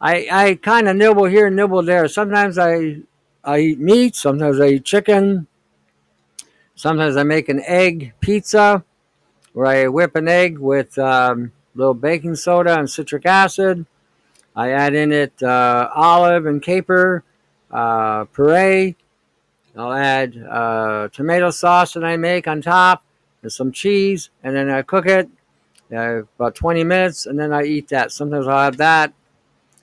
I 0.00 0.26
I 0.30 0.58
kind 0.60 0.88
of 0.88 0.96
nibble 0.96 1.26
here, 1.26 1.50
nibble 1.50 1.82
there. 1.82 2.08
Sometimes 2.08 2.58
I 2.58 3.02
I 3.44 3.58
eat 3.58 3.78
meat. 3.78 4.16
Sometimes 4.16 4.58
I 4.60 4.68
eat 4.68 4.84
chicken. 4.84 5.46
Sometimes 6.74 7.16
I 7.16 7.22
make 7.22 7.48
an 7.48 7.62
egg 7.66 8.14
pizza, 8.20 8.84
where 9.52 9.66
I 9.66 9.88
whip 9.88 10.16
an 10.16 10.28
egg 10.28 10.58
with 10.58 10.98
um, 10.98 11.52
a 11.74 11.78
little 11.78 11.94
baking 11.94 12.36
soda 12.36 12.78
and 12.78 12.90
citric 12.90 13.26
acid. 13.26 13.86
I 14.54 14.70
add 14.70 14.94
in 14.94 15.12
it 15.12 15.42
uh, 15.42 15.88
olive 15.94 16.46
and 16.46 16.62
caper 16.62 17.24
uh, 17.70 18.24
puree. 18.26 18.96
I'll 19.76 19.92
add 19.92 20.36
uh, 20.36 21.08
tomato 21.12 21.50
sauce 21.50 21.94
that 21.94 22.04
I 22.04 22.16
make 22.16 22.46
on 22.46 22.60
top 22.60 23.02
and 23.42 23.50
some 23.50 23.72
cheese, 23.72 24.30
and 24.42 24.54
then 24.54 24.70
I 24.70 24.82
cook 24.82 25.06
it 25.06 25.28
uh, 25.92 26.22
about 26.38 26.54
20 26.54 26.84
minutes, 26.84 27.26
and 27.26 27.38
then 27.38 27.52
I 27.52 27.64
eat 27.64 27.88
that. 27.88 28.12
Sometimes 28.12 28.46
I'll 28.46 28.64
have 28.64 28.76
that. 28.76 29.12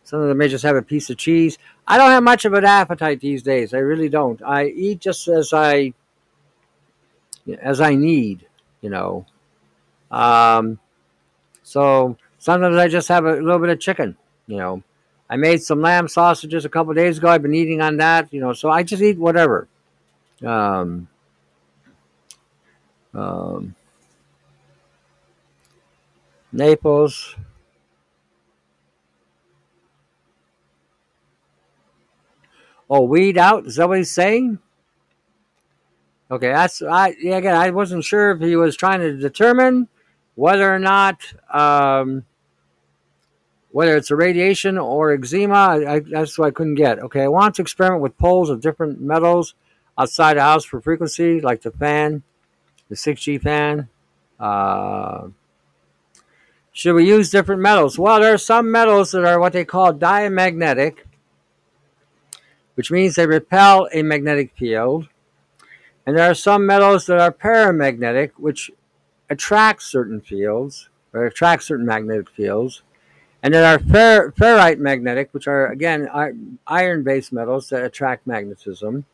Sometimes 0.03 0.31
I 0.31 0.33
may 0.33 0.47
just 0.47 0.63
have 0.63 0.75
a 0.75 0.81
piece 0.81 1.09
of 1.09 1.17
cheese. 1.17 1.57
I 1.87 1.97
don't 1.97 2.11
have 2.11 2.23
much 2.23 2.45
of 2.45 2.53
an 2.53 2.65
appetite 2.65 3.19
these 3.19 3.43
days. 3.43 3.73
I 3.73 3.79
really 3.79 4.09
don't. 4.09 4.41
I 4.43 4.67
eat 4.67 5.01
just 5.01 5.27
as 5.27 5.53
I 5.53 5.93
as 7.61 7.81
I 7.81 7.95
need, 7.95 8.45
you 8.81 8.89
know. 8.89 9.25
Um, 10.11 10.79
so 11.63 12.17
sometimes 12.37 12.77
I 12.77 12.87
just 12.87 13.07
have 13.09 13.25
a 13.25 13.33
little 13.33 13.59
bit 13.59 13.69
of 13.69 13.79
chicken 13.79 14.17
you 14.49 14.57
know, 14.57 14.83
I 15.29 15.37
made 15.37 15.61
some 15.61 15.79
lamb 15.79 16.07
sausages 16.07 16.65
a 16.65 16.69
couple 16.69 16.93
days 16.95 17.19
ago. 17.19 17.29
I've 17.29 17.43
been 17.43 17.53
eating 17.53 17.81
on 17.81 17.97
that, 17.97 18.33
you 18.33 18.41
know, 18.41 18.51
so 18.51 18.71
I 18.71 18.81
just 18.81 19.01
eat 19.01 19.17
whatever. 19.17 19.67
Um, 20.43 21.07
um, 23.13 23.75
Naples. 26.51 27.35
Oh, 32.89 33.03
weed 33.03 33.37
out? 33.37 33.67
Is 33.67 33.75
that 33.75 33.87
what 33.87 33.99
he's 33.99 34.09
saying? 34.09 34.57
Okay, 36.31 36.47
that's 36.47 36.81
I. 36.81 37.15
Yeah, 37.21 37.37
again, 37.37 37.55
I 37.55 37.69
wasn't 37.69 38.03
sure 38.03 38.31
if 38.31 38.39
he 38.39 38.55
was 38.55 38.75
trying 38.75 38.99
to 38.99 39.15
determine 39.15 39.87
whether 40.39 40.73
or 40.73 40.79
not 40.79 41.21
um, 41.53 42.23
whether 43.71 43.97
it's 43.97 44.09
a 44.09 44.15
radiation 44.15 44.77
or 44.77 45.11
eczema. 45.11 45.53
I, 45.53 45.95
I, 45.95 45.99
that's 45.99 46.39
what 46.39 46.47
I 46.47 46.51
couldn't 46.51 46.75
get. 46.75 46.99
Okay, 46.99 47.23
I 47.23 47.27
want 47.27 47.55
to 47.55 47.61
experiment 47.61 48.01
with 48.01 48.17
poles 48.17 48.49
of 48.49 48.61
different 48.61 49.01
metals 49.01 49.53
outside 49.97 50.37
the 50.37 50.41
house 50.41 50.63
for 50.63 50.79
frequency, 50.79 51.41
like 51.41 51.61
the 51.61 51.71
fan, 51.71 52.23
the 52.87 52.95
6G 52.95 53.41
fan. 53.41 53.89
Uh, 54.39 55.27
should 56.71 56.93
we 56.93 57.05
use 57.05 57.29
different 57.29 57.61
metals? 57.61 57.99
Well, 57.99 58.21
there 58.21 58.33
are 58.33 58.37
some 58.37 58.71
metals 58.71 59.11
that 59.11 59.25
are 59.25 59.41
what 59.41 59.51
they 59.51 59.65
call 59.65 59.91
diamagnetic, 59.91 61.05
which 62.75 62.91
means 62.91 63.15
they 63.15 63.27
repel 63.27 63.89
a 63.91 64.03
magnetic 64.03 64.53
field. 64.55 65.09
And 66.05 66.17
there 66.17 66.31
are 66.31 66.33
some 66.33 66.65
metals 66.65 67.07
that 67.07 67.19
are 67.19 67.33
paramagnetic, 67.33 68.31
which 68.37 68.71
attract 69.29 69.83
certain 69.83 70.21
fields 70.21 70.89
or 71.13 71.25
attract 71.25 71.63
certain 71.63 71.85
magnetic 71.85 72.29
fields. 72.29 72.83
And 73.41 73.53
then 73.53 73.63
our 73.63 73.79
fer- 73.79 74.31
ferrite 74.31 74.79
magnetic, 74.79 75.29
which 75.31 75.47
are 75.47 75.67
again 75.67 76.09
iron 76.67 77.03
based 77.03 77.31
metals 77.31 77.69
that 77.69 77.83
attract 77.83 78.27
magnetism. 78.27 79.05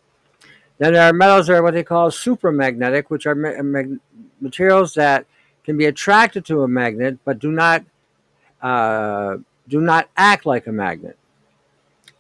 Then 0.78 0.94
there 0.94 1.08
are 1.08 1.14
metals 1.14 1.48
that 1.48 1.58
are 1.58 1.64
what 1.64 1.74
they 1.74 1.84
call 1.84 2.10
supramagnetic, 2.10 3.06
which 3.08 3.26
are 3.26 3.36
ma- 3.36 3.98
materials 4.42 4.94
that 4.96 5.26
can 5.64 5.78
be 5.78 5.86
attracted 5.86 6.46
to 6.46 6.64
a 6.64 6.68
magnet 6.68 7.18
but 7.24 7.40
do 7.40 7.52
not 7.52 7.84
uh, 8.62 9.38
do 9.68 9.80
not 9.82 10.10
act 10.18 10.46
like 10.46 10.68
a 10.68 10.72
magnet. 10.72 11.18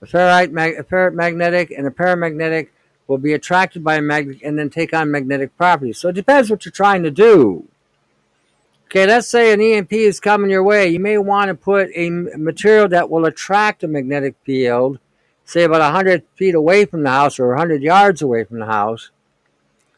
A 0.02 0.06
ferrite, 0.06 0.52
mag- 0.52 0.78
a 0.78 0.84
ferrite 0.84 1.14
magnetic 1.14 1.72
and 1.72 1.88
a 1.88 1.92
paramagnetic 1.92 2.70
will 3.08 3.18
be 3.18 3.34
attracted 3.34 3.84
by 3.84 3.96
a 3.96 4.02
magnet 4.02 4.40
and 4.44 4.58
then 4.58 4.70
take 4.70 4.94
on 4.94 5.12
magnetic 5.12 5.56
properties. 5.58 5.98
So 6.00 6.10
it 6.10 6.16
depends 6.16 6.50
what 6.50 6.66
you're 6.66 6.72
trying 6.72 7.04
to 7.04 7.12
do. 7.12 7.68
Okay, 8.86 9.08
let's 9.08 9.28
say 9.28 9.52
an 9.52 9.60
EMP 9.60 9.92
is 9.94 10.20
coming 10.20 10.52
your 10.52 10.64
way. 10.64 10.88
You 10.88 11.00
may 11.00 11.18
want 11.18 11.50
to 11.50 11.56
put 11.56 11.90
a 11.96 12.10
material 12.10 12.88
that 12.90 13.10
will 13.10 13.26
attract 13.26 13.84
a 13.84 13.88
magnetic 13.88 14.36
field, 14.44 15.00
say 15.44 15.64
about 15.64 15.82
100 15.82 16.24
feet 16.36 16.54
away 16.54 16.86
from 16.86 17.02
the 17.04 17.10
house 17.10 17.40
or 17.40 17.50
100 17.50 17.82
yards 17.82 18.22
away 18.22 18.44
from 18.44 18.60
the 18.60 18.68
house. 18.68 19.10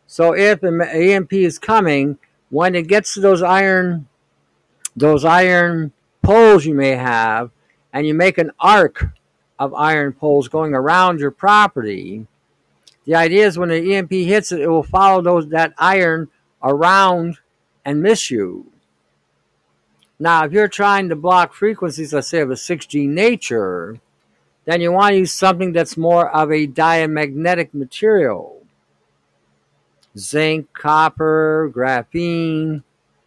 So 0.07 0.33
if 0.33 0.63
an 0.63 0.81
EMP 0.81 1.33
is 1.33 1.59
coming, 1.59 2.17
when 2.49 2.75
it 2.75 2.87
gets 2.87 3.13
to 3.15 3.19
those 3.19 3.41
iron, 3.41 4.07
those 4.95 5.25
iron 5.25 5.91
poles 6.21 6.65
you 6.65 6.73
may 6.73 6.95
have, 6.95 7.51
and 7.91 8.07
you 8.07 8.13
make 8.13 8.37
an 8.37 8.51
arc 8.57 9.05
of 9.59 9.73
iron 9.73 10.13
poles 10.13 10.47
going 10.47 10.73
around 10.73 11.19
your 11.19 11.31
property, 11.31 12.25
the 13.05 13.15
idea 13.15 13.45
is 13.45 13.59
when 13.59 13.69
the 13.69 13.95
EMP 13.95 14.11
hits 14.11 14.53
it, 14.53 14.61
it 14.61 14.67
will 14.67 14.81
follow 14.81 15.21
those 15.21 15.49
that 15.49 15.73
iron 15.77 16.29
around 16.63 17.37
and 17.83 18.01
miss 18.01 18.31
you. 18.31 18.71
Now, 20.19 20.45
if 20.45 20.51
you're 20.51 20.67
trying 20.67 21.09
to 21.09 21.15
block 21.15 21.53
frequencies, 21.53 22.13
let's 22.13 22.27
say 22.27 22.39
of 22.39 22.49
a 22.49 22.55
6G 22.55 23.07
nature, 23.07 23.99
then 24.65 24.81
you 24.81 24.91
want 24.91 25.13
to 25.13 25.19
use 25.19 25.33
something 25.33 25.71
that's 25.71 25.95
more 25.95 26.29
of 26.29 26.51
a 26.51 26.65
diamagnetic 26.65 27.73
material. 27.73 28.65
Zinc, 30.17 30.73
copper, 30.73 31.71
graphene, 31.73 32.83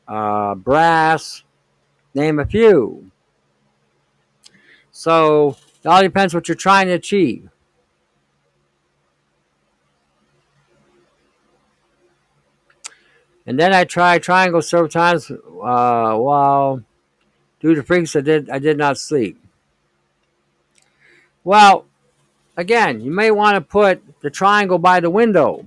uh, 0.08 0.56
brass, 0.56 1.44
name 2.14 2.40
a 2.40 2.44
few. 2.44 3.10
So 4.90 5.56
it 5.82 5.86
all 5.86 6.02
depends 6.02 6.34
what 6.34 6.48
you're 6.48 6.56
trying 6.56 6.88
to 6.88 6.94
achieve. 6.94 7.48
And 13.50 13.58
then 13.58 13.74
I 13.74 13.82
tried 13.82 14.22
triangle 14.22 14.62
several 14.62 14.88
times 14.88 15.28
uh, 15.28 16.14
while 16.14 16.84
due 17.58 17.74
to 17.74 17.82
freaks 17.82 18.14
I 18.14 18.20
did 18.20 18.48
I 18.48 18.60
did 18.60 18.78
not 18.78 18.96
sleep. 18.96 19.42
Well, 21.42 21.84
again, 22.56 23.00
you 23.00 23.10
may 23.10 23.32
want 23.32 23.56
to 23.56 23.60
put 23.60 24.04
the 24.20 24.30
triangle 24.30 24.78
by 24.78 25.00
the 25.00 25.10
window. 25.10 25.66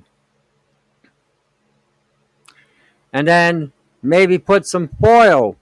And 3.12 3.28
then 3.28 3.74
maybe 4.02 4.38
put 4.38 4.66
some 4.66 4.88
foil 4.88 5.58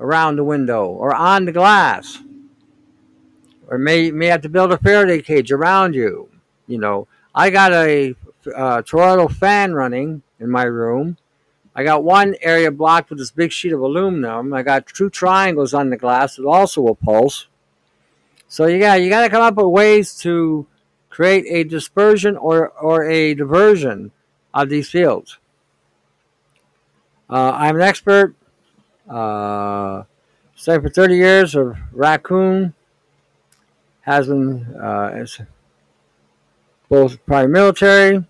around 0.00 0.34
the 0.34 0.44
window 0.44 0.86
or 0.86 1.14
on 1.14 1.44
the 1.44 1.52
glass. 1.52 2.18
Or 3.68 3.78
may 3.78 4.10
may 4.10 4.26
have 4.26 4.42
to 4.42 4.48
build 4.48 4.72
a 4.72 4.78
Faraday 4.78 5.22
cage 5.22 5.52
around 5.52 5.94
you. 5.94 6.30
You 6.66 6.78
know, 6.78 7.06
I 7.32 7.50
got 7.50 7.72
a 7.72 8.16
uh, 8.56 8.82
toroidal 8.82 9.30
fan 9.30 9.72
running 9.72 10.22
in 10.40 10.50
my 10.50 10.64
room 10.64 11.16
I 11.74 11.84
got 11.84 12.04
one 12.04 12.34
area 12.40 12.70
blocked 12.70 13.10
with 13.10 13.18
this 13.18 13.30
big 13.30 13.52
sheet 13.52 13.72
of 13.72 13.80
aluminum. 13.80 14.52
I 14.52 14.62
got 14.62 14.86
two 14.86 15.08
triangles 15.08 15.72
on 15.72 15.90
the 15.90 15.96
glass 15.96 16.36
that 16.36 16.44
also 16.44 16.80
will 16.80 16.96
pulse. 16.96 17.46
So 18.48 18.66
you 18.66 18.80
got 18.80 19.00
you 19.00 19.08
got 19.08 19.22
to 19.22 19.30
come 19.30 19.42
up 19.42 19.54
with 19.54 19.66
ways 19.66 20.18
to 20.20 20.66
create 21.08 21.44
a 21.48 21.62
dispersion 21.64 22.36
or 22.36 22.70
or 22.70 23.08
a 23.08 23.34
diversion 23.34 24.10
of 24.52 24.68
these 24.68 24.90
fields. 24.90 25.38
Uh, 27.28 27.52
I'm 27.54 27.76
an 27.76 27.82
expert. 27.82 28.34
Uh, 29.08 30.02
studied 30.56 30.82
for 30.82 30.90
30 30.90 31.16
years 31.16 31.54
of 31.54 31.76
raccoon. 31.92 32.74
Has 34.00 34.26
been 34.26 34.74
uh, 34.74 35.24
both 36.88 37.24
private 37.24 37.50
military. 37.50 38.24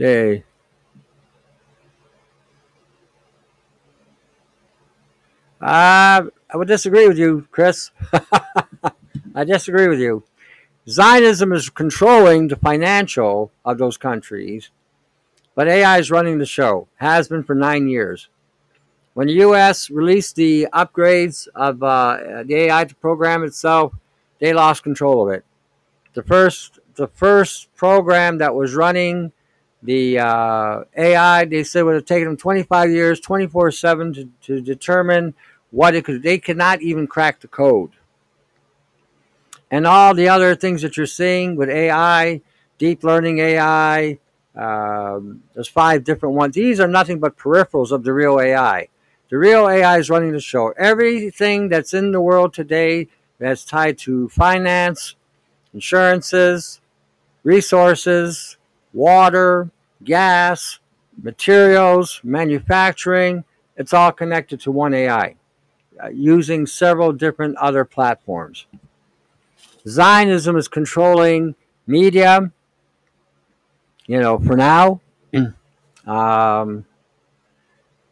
Okay. 0.00 0.44
Uh, 5.60 6.22
I 6.48 6.56
would 6.56 6.68
disagree 6.68 7.06
with 7.06 7.18
you, 7.18 7.46
Chris. 7.50 7.90
I 9.34 9.44
disagree 9.44 9.88
with 9.88 10.00
you. 10.00 10.24
Zionism 10.88 11.52
is 11.52 11.68
controlling 11.68 12.48
the 12.48 12.56
financial 12.56 13.52
of 13.62 13.76
those 13.76 13.98
countries, 13.98 14.70
but 15.54 15.68
AI 15.68 15.98
is 15.98 16.10
running 16.10 16.38
the 16.38 16.46
show, 16.46 16.88
has 16.96 17.28
been 17.28 17.42
for 17.42 17.54
nine 17.54 17.86
years. 17.86 18.30
When 19.12 19.26
the 19.26 19.34
U.S. 19.34 19.90
released 19.90 20.36
the 20.36 20.66
upgrades 20.72 21.46
of 21.54 21.82
uh, 21.82 22.42
the 22.46 22.54
AI 22.54 22.86
to 22.86 22.94
program 22.94 23.44
itself, 23.44 23.92
they 24.38 24.54
lost 24.54 24.82
control 24.82 25.28
of 25.28 25.34
it. 25.34 25.44
The 26.14 26.22
first, 26.22 26.78
the 26.94 27.08
first 27.08 27.68
program 27.76 28.38
that 28.38 28.54
was 28.54 28.74
running 28.74 29.32
the 29.82 30.18
uh, 30.18 30.84
AI, 30.96 31.44
they 31.46 31.64
said 31.64 31.82
would 31.82 31.94
have 31.94 32.04
taken 32.04 32.28
them 32.28 32.36
25 32.36 32.90
years, 32.90 33.20
24 33.20 33.70
7 33.70 34.32
to, 34.42 34.60
determine 34.60 35.34
what 35.70 35.94
it 35.94 36.04
could. 36.04 36.22
They 36.22 36.38
could 36.38 36.56
not 36.56 36.82
even 36.82 37.06
crack 37.06 37.40
the 37.40 37.48
code. 37.48 37.92
And 39.70 39.86
all 39.86 40.14
the 40.14 40.28
other 40.28 40.54
things 40.54 40.82
that 40.82 40.96
you're 40.96 41.06
seeing 41.06 41.56
with 41.56 41.70
AI, 41.70 42.42
deep 42.76 43.04
learning 43.04 43.38
AI, 43.38 44.18
um, 44.56 45.44
there's 45.54 45.68
five 45.68 46.04
different 46.04 46.34
ones. 46.34 46.54
These 46.56 46.80
are 46.80 46.88
nothing 46.88 47.20
but 47.20 47.36
peripherals 47.36 47.92
of 47.92 48.02
the 48.02 48.12
real 48.12 48.40
AI. 48.40 48.88
The 49.30 49.38
real 49.38 49.68
AI 49.68 49.98
is 49.98 50.10
running 50.10 50.32
the 50.32 50.40
show. 50.40 50.74
Everything 50.76 51.68
that's 51.68 51.94
in 51.94 52.10
the 52.10 52.20
world 52.20 52.52
today 52.52 53.06
that's 53.38 53.64
tied 53.64 53.96
to 53.98 54.28
finance, 54.28 55.14
insurances, 55.72 56.80
resources, 57.44 58.56
water, 58.92 59.70
gas, 60.04 60.78
materials, 61.22 62.20
manufacturing, 62.24 63.44
it's 63.76 63.92
all 63.92 64.12
connected 64.12 64.60
to 64.60 64.70
one 64.70 64.94
AI 64.94 65.36
uh, 66.02 66.08
using 66.08 66.66
several 66.66 67.12
different 67.12 67.56
other 67.56 67.84
platforms. 67.84 68.66
Zionism 69.86 70.56
is 70.56 70.68
controlling 70.68 71.54
media, 71.86 72.52
you 74.06 74.20
know, 74.20 74.38
for 74.38 74.56
now. 74.56 75.00
um, 76.06 76.84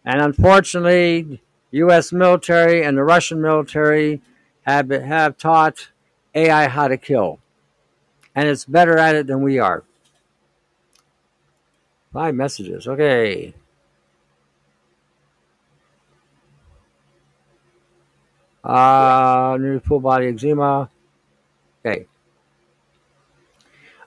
and 0.04 0.22
unfortunately, 0.22 1.42
U.S. 1.72 2.12
military 2.12 2.82
and 2.82 2.96
the 2.96 3.04
Russian 3.04 3.42
military 3.42 4.22
have, 4.62 4.88
have 4.88 5.36
taught 5.36 5.90
AI 6.34 6.68
how 6.68 6.88
to 6.88 6.96
kill. 6.96 7.40
And 8.34 8.48
it's 8.48 8.64
better 8.64 8.96
at 8.96 9.16
it 9.16 9.26
than 9.26 9.42
we 9.42 9.58
are. 9.58 9.84
Five 12.12 12.34
messages. 12.34 12.86
Okay. 12.86 13.54
Uh, 18.64 19.56
new 19.60 19.80
full 19.80 20.00
body 20.00 20.28
eczema. 20.28 20.90
Okay. 21.84 22.06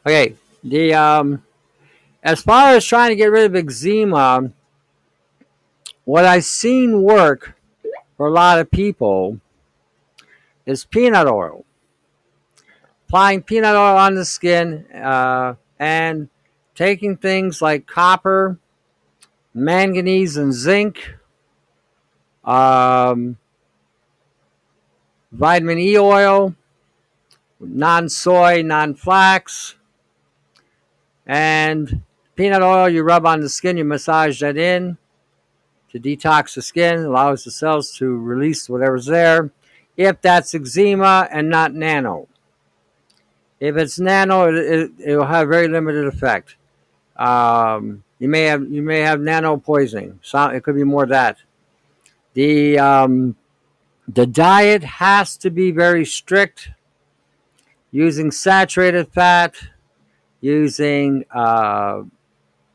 Okay. 0.05 0.35
The 0.63 0.93
um, 0.93 1.43
as 2.23 2.41
far 2.41 2.75
as 2.75 2.85
trying 2.85 3.09
to 3.09 3.15
get 3.15 3.31
rid 3.31 3.45
of 3.45 3.55
eczema, 3.55 4.51
what 6.05 6.25
I've 6.25 6.45
seen 6.45 7.01
work 7.01 7.55
for 8.17 8.27
a 8.27 8.31
lot 8.31 8.59
of 8.59 8.69
people 8.69 9.39
is 10.65 10.85
peanut 10.85 11.27
oil. 11.27 11.65
Applying 13.07 13.43
peanut 13.43 13.75
oil 13.75 13.97
on 13.97 14.15
the 14.15 14.25
skin 14.25 14.85
uh, 14.93 15.55
and 15.79 16.29
taking 16.75 17.17
things 17.17 17.61
like 17.61 17.87
copper, 17.87 18.57
manganese, 19.53 20.37
and 20.37 20.53
zinc, 20.53 21.15
um, 22.43 23.37
vitamin 25.31 25.77
E 25.77 25.97
oil, 25.97 26.55
non 27.59 28.09
soy, 28.09 28.61
non 28.61 28.95
flax, 28.95 29.75
and 31.25 32.01
peanut 32.35 32.61
oil 32.61 32.89
you 32.89 33.03
rub 33.03 33.25
on 33.25 33.41
the 33.41 33.49
skin, 33.49 33.77
you 33.77 33.85
massage 33.85 34.39
that 34.39 34.57
in 34.57 34.97
to 35.91 35.99
detox 35.99 36.55
the 36.55 36.61
skin, 36.61 36.99
allows 36.99 37.43
the 37.43 37.51
cells 37.51 37.91
to 37.97 38.17
release 38.17 38.69
whatever's 38.69 39.05
there. 39.05 39.51
If 39.97 40.21
that's 40.21 40.55
eczema 40.55 41.27
and 41.31 41.49
not 41.49 41.73
nano. 41.73 42.27
If 43.59 43.75
it's 43.75 43.99
nano, 43.99 44.53
it, 44.53 44.91
it, 44.97 45.15
will 45.17 45.25
have 45.25 45.49
very 45.49 45.67
limited 45.67 46.05
effect. 46.05 46.55
Um, 47.21 48.03
you 48.17 48.27
may 48.27 48.43
have 48.45 48.67
you 48.71 48.81
may 48.81 49.01
have 49.01 49.21
nano 49.21 49.57
poisoning. 49.57 50.19
So 50.23 50.47
it 50.47 50.63
could 50.63 50.75
be 50.75 50.83
more 50.83 51.05
that. 51.05 51.37
The 52.33 52.79
um, 52.79 53.35
the 54.07 54.25
diet 54.25 54.83
has 54.83 55.37
to 55.37 55.51
be 55.51 55.71
very 55.71 56.03
strict. 56.03 56.69
Using 57.91 58.31
saturated 58.31 59.09
fat, 59.09 59.55
using 60.39 61.25
uh, 61.29 62.03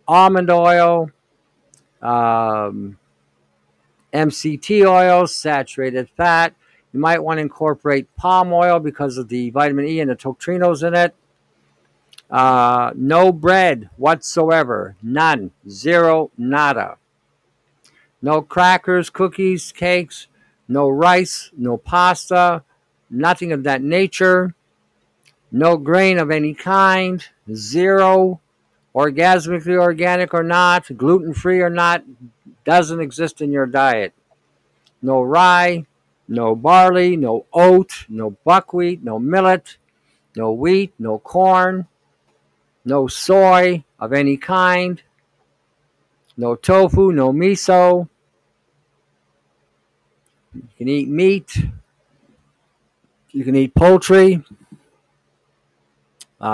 almond 0.07 0.51
oil, 0.51 1.11
um, 2.03 2.99
MCT 4.13 4.87
oil, 4.87 5.27
saturated 5.27 6.09
fat. 6.17 6.55
You 6.93 7.01
might 7.01 7.23
want 7.23 7.39
to 7.39 7.43
incorporate 7.43 8.15
palm 8.15 8.53
oil 8.53 8.79
because 8.79 9.17
of 9.17 9.29
the 9.29 9.51
vitamin 9.51 9.87
E 9.87 10.01
and 10.01 10.11
the 10.11 10.17
tocotrienols 10.17 10.87
in 10.87 10.95
it. 10.95 11.15
Uh, 12.31 12.93
no 12.97 13.33
bread 13.33 13.89
whatsoever. 13.97 14.97
None. 15.03 15.53
Zero. 15.69 16.31
Nada. 16.37 16.99
No 18.21 18.43
crackers, 18.43 19.11
cookies, 19.11 19.73
cakes. 19.73 20.27
No 20.69 20.89
rice. 20.89 21.51
No 21.57 21.77
pasta. 21.77 22.65
Nothing 23.09 23.53
of 23.53 23.63
that 23.63 23.83
nature. 23.83 24.55
No 25.53 25.77
grain 25.77 26.19
of 26.19 26.31
any 26.31 26.55
kind. 26.55 27.25
Zero. 27.55 28.41
Orgasmically 28.95 29.79
organic 29.79 30.35
or 30.35 30.43
not. 30.43 30.97
Gluten 30.97 31.35
free 31.35 31.61
or 31.61 31.71
not. 31.71 32.03
Doesn't 32.65 33.01
exist 33.01 33.41
in 33.41 33.53
your 33.53 33.67
diet. 33.67 34.13
No 35.01 35.23
rye. 35.23 35.87
No 36.27 36.57
barley. 36.57 37.17
No 37.17 37.47
oat. 37.53 38.07
No 38.09 38.31
buckwheat. 38.45 39.05
No 39.05 39.21
millet. 39.21 39.77
No 40.35 40.51
wheat. 40.51 40.93
No 40.99 41.21
corn 41.21 41.87
no 42.87 43.09
soy 43.09 43.85
of 43.99 44.13
any 44.13 44.37
kind, 44.37 45.03
no 46.37 46.55
tofu, 46.55 47.13
no 47.13 47.33
miso. 47.33 48.09
You 50.55 50.63
can 50.79 50.89
eat 50.89 51.09
meat. 51.09 51.59
You 53.33 53.45
can 53.45 53.57
eat 53.57 53.75
poultry. 53.75 54.43
Uh, 56.41 56.45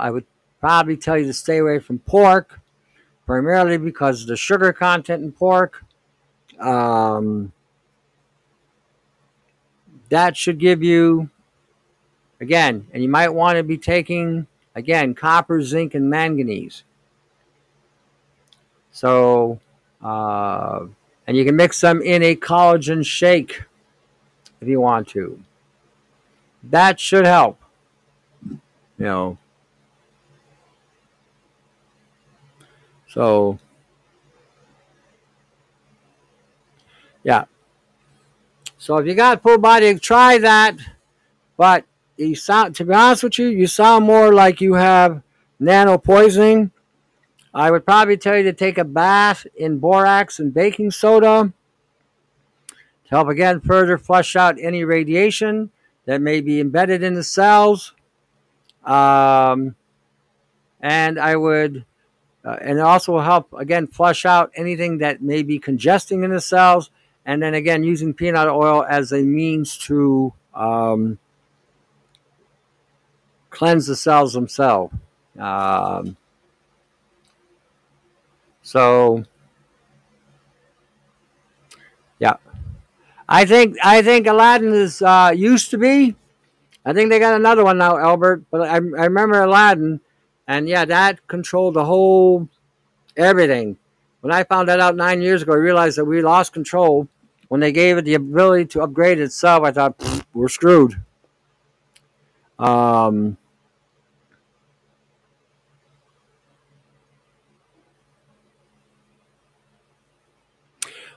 I 0.00 0.10
would 0.10 0.24
probably 0.58 0.96
tell 0.96 1.18
you 1.18 1.26
to 1.26 1.34
stay 1.34 1.58
away 1.58 1.78
from 1.78 1.98
pork, 2.00 2.60
primarily 3.26 3.76
because 3.76 4.22
of 4.22 4.28
the 4.28 4.36
sugar 4.36 4.72
content 4.72 5.22
in 5.22 5.32
pork. 5.32 5.84
Um, 6.58 7.52
that 10.08 10.36
should 10.36 10.58
give 10.58 10.82
you, 10.82 11.28
again, 12.40 12.86
and 12.92 13.02
you 13.02 13.08
might 13.08 13.28
want 13.28 13.58
to 13.58 13.62
be 13.62 13.76
taking 13.76 14.46
Again, 14.74 15.14
copper, 15.14 15.62
zinc, 15.62 15.94
and 15.94 16.10
manganese. 16.10 16.84
So, 18.90 19.60
uh, 20.02 20.86
and 21.26 21.36
you 21.36 21.44
can 21.44 21.56
mix 21.56 21.80
them 21.80 22.02
in 22.02 22.22
a 22.22 22.36
collagen 22.36 23.04
shake 23.04 23.62
if 24.60 24.68
you 24.68 24.80
want 24.80 25.08
to. 25.08 25.40
That 26.62 26.98
should 26.98 27.26
help. 27.26 27.60
You 28.50 28.58
know. 28.98 29.38
So, 33.08 33.58
yeah. 37.22 37.44
So 38.78 38.96
if 38.98 39.06
you 39.06 39.14
got 39.14 39.42
full 39.42 39.58
body, 39.58 39.98
try 39.98 40.38
that. 40.38 40.76
But 41.56 41.84
you 42.16 42.34
sound 42.34 42.76
to 42.76 42.84
be 42.84 42.94
honest 42.94 43.22
with 43.24 43.38
you, 43.38 43.48
you 43.48 43.66
sound 43.66 44.04
more 44.04 44.32
like 44.32 44.60
you 44.60 44.74
have 44.74 45.22
nano 45.58 45.98
poisoning. 45.98 46.70
I 47.52 47.70
would 47.70 47.84
probably 47.84 48.16
tell 48.16 48.36
you 48.36 48.42
to 48.44 48.52
take 48.52 48.78
a 48.78 48.84
bath 48.84 49.46
in 49.56 49.78
borax 49.78 50.38
and 50.40 50.52
baking 50.52 50.90
soda. 50.90 51.52
to 53.04 53.10
help 53.10 53.28
again 53.28 53.60
further 53.60 53.96
flush 53.96 54.34
out 54.34 54.58
any 54.60 54.84
radiation 54.84 55.70
that 56.06 56.20
may 56.20 56.40
be 56.40 56.60
embedded 56.60 57.02
in 57.02 57.14
the 57.14 57.22
cells. 57.24 57.94
Um, 58.84 59.76
and 60.80 61.18
I 61.18 61.36
would, 61.36 61.84
uh, 62.44 62.58
and 62.60 62.80
also 62.80 63.18
help 63.20 63.52
again 63.54 63.86
flush 63.86 64.26
out 64.26 64.50
anything 64.54 64.98
that 64.98 65.22
may 65.22 65.42
be 65.42 65.58
congesting 65.58 66.24
in 66.24 66.30
the 66.30 66.40
cells. 66.40 66.90
And 67.24 67.42
then 67.42 67.54
again, 67.54 67.84
using 67.84 68.12
peanut 68.12 68.48
oil 68.48 68.84
as 68.86 69.12
a 69.12 69.22
means 69.22 69.78
to 69.78 70.34
um, 70.52 71.18
cleanse 73.54 73.86
the 73.86 73.96
cells 73.96 74.32
themselves. 74.32 74.92
Um, 75.38 76.16
so, 78.62 79.24
yeah, 82.18 82.34
I 83.28 83.44
think 83.44 83.76
I 83.82 84.02
think 84.02 84.26
Aladdin 84.26 84.72
is 84.74 85.00
uh, 85.00 85.32
used 85.34 85.70
to 85.70 85.78
be. 85.78 86.16
I 86.84 86.92
think 86.92 87.10
they 87.10 87.18
got 87.18 87.34
another 87.34 87.64
one 87.64 87.78
now, 87.78 87.96
Albert. 87.96 88.44
But 88.50 88.62
I, 88.62 88.74
I 88.74 89.06
remember 89.08 89.42
Aladdin, 89.42 90.00
and 90.46 90.68
yeah, 90.68 90.84
that 90.84 91.26
controlled 91.26 91.74
the 91.74 91.84
whole 91.84 92.48
everything. 93.16 93.78
When 94.20 94.32
I 94.32 94.44
found 94.44 94.68
that 94.68 94.80
out 94.80 94.96
nine 94.96 95.20
years 95.22 95.42
ago, 95.42 95.52
I 95.52 95.56
realized 95.56 95.98
that 95.98 96.04
we 96.04 96.22
lost 96.22 96.52
control. 96.52 97.08
When 97.48 97.60
they 97.60 97.72
gave 97.72 97.98
it 97.98 98.04
the 98.04 98.14
ability 98.14 98.66
to 98.66 98.82
upgrade 98.82 99.20
itself, 99.20 99.62
I 99.64 99.70
thought 99.70 100.24
we're 100.32 100.48
screwed. 100.48 101.00
Um, 102.58 103.36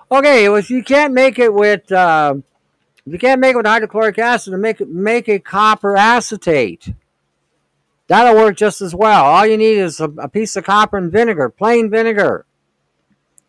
Okay, 0.09 0.45
if 0.45 0.69
you 0.69 0.83
can't 0.83 1.13
make 1.13 1.37
it 1.37 1.53
with 1.53 1.91
uh, 1.91 2.35
you 3.05 3.19
can't 3.19 3.41
make 3.41 3.53
it 3.53 3.57
with 3.57 3.65
hydrochloric 3.65 4.17
acid, 4.17 4.51
to 4.51 4.57
make 4.57 4.79
make 4.87 5.27
a 5.27 5.39
copper 5.39 5.97
acetate. 5.97 6.93
That'll 8.07 8.35
work 8.35 8.55
just 8.55 8.79
as 8.79 8.95
well. 8.95 9.25
All 9.25 9.45
you 9.45 9.57
need 9.57 9.77
is 9.77 9.99
a, 9.99 10.05
a 10.05 10.29
piece 10.29 10.55
of 10.55 10.63
copper 10.63 10.97
and 10.97 11.11
vinegar, 11.11 11.49
plain 11.49 11.89
vinegar. 11.89 12.45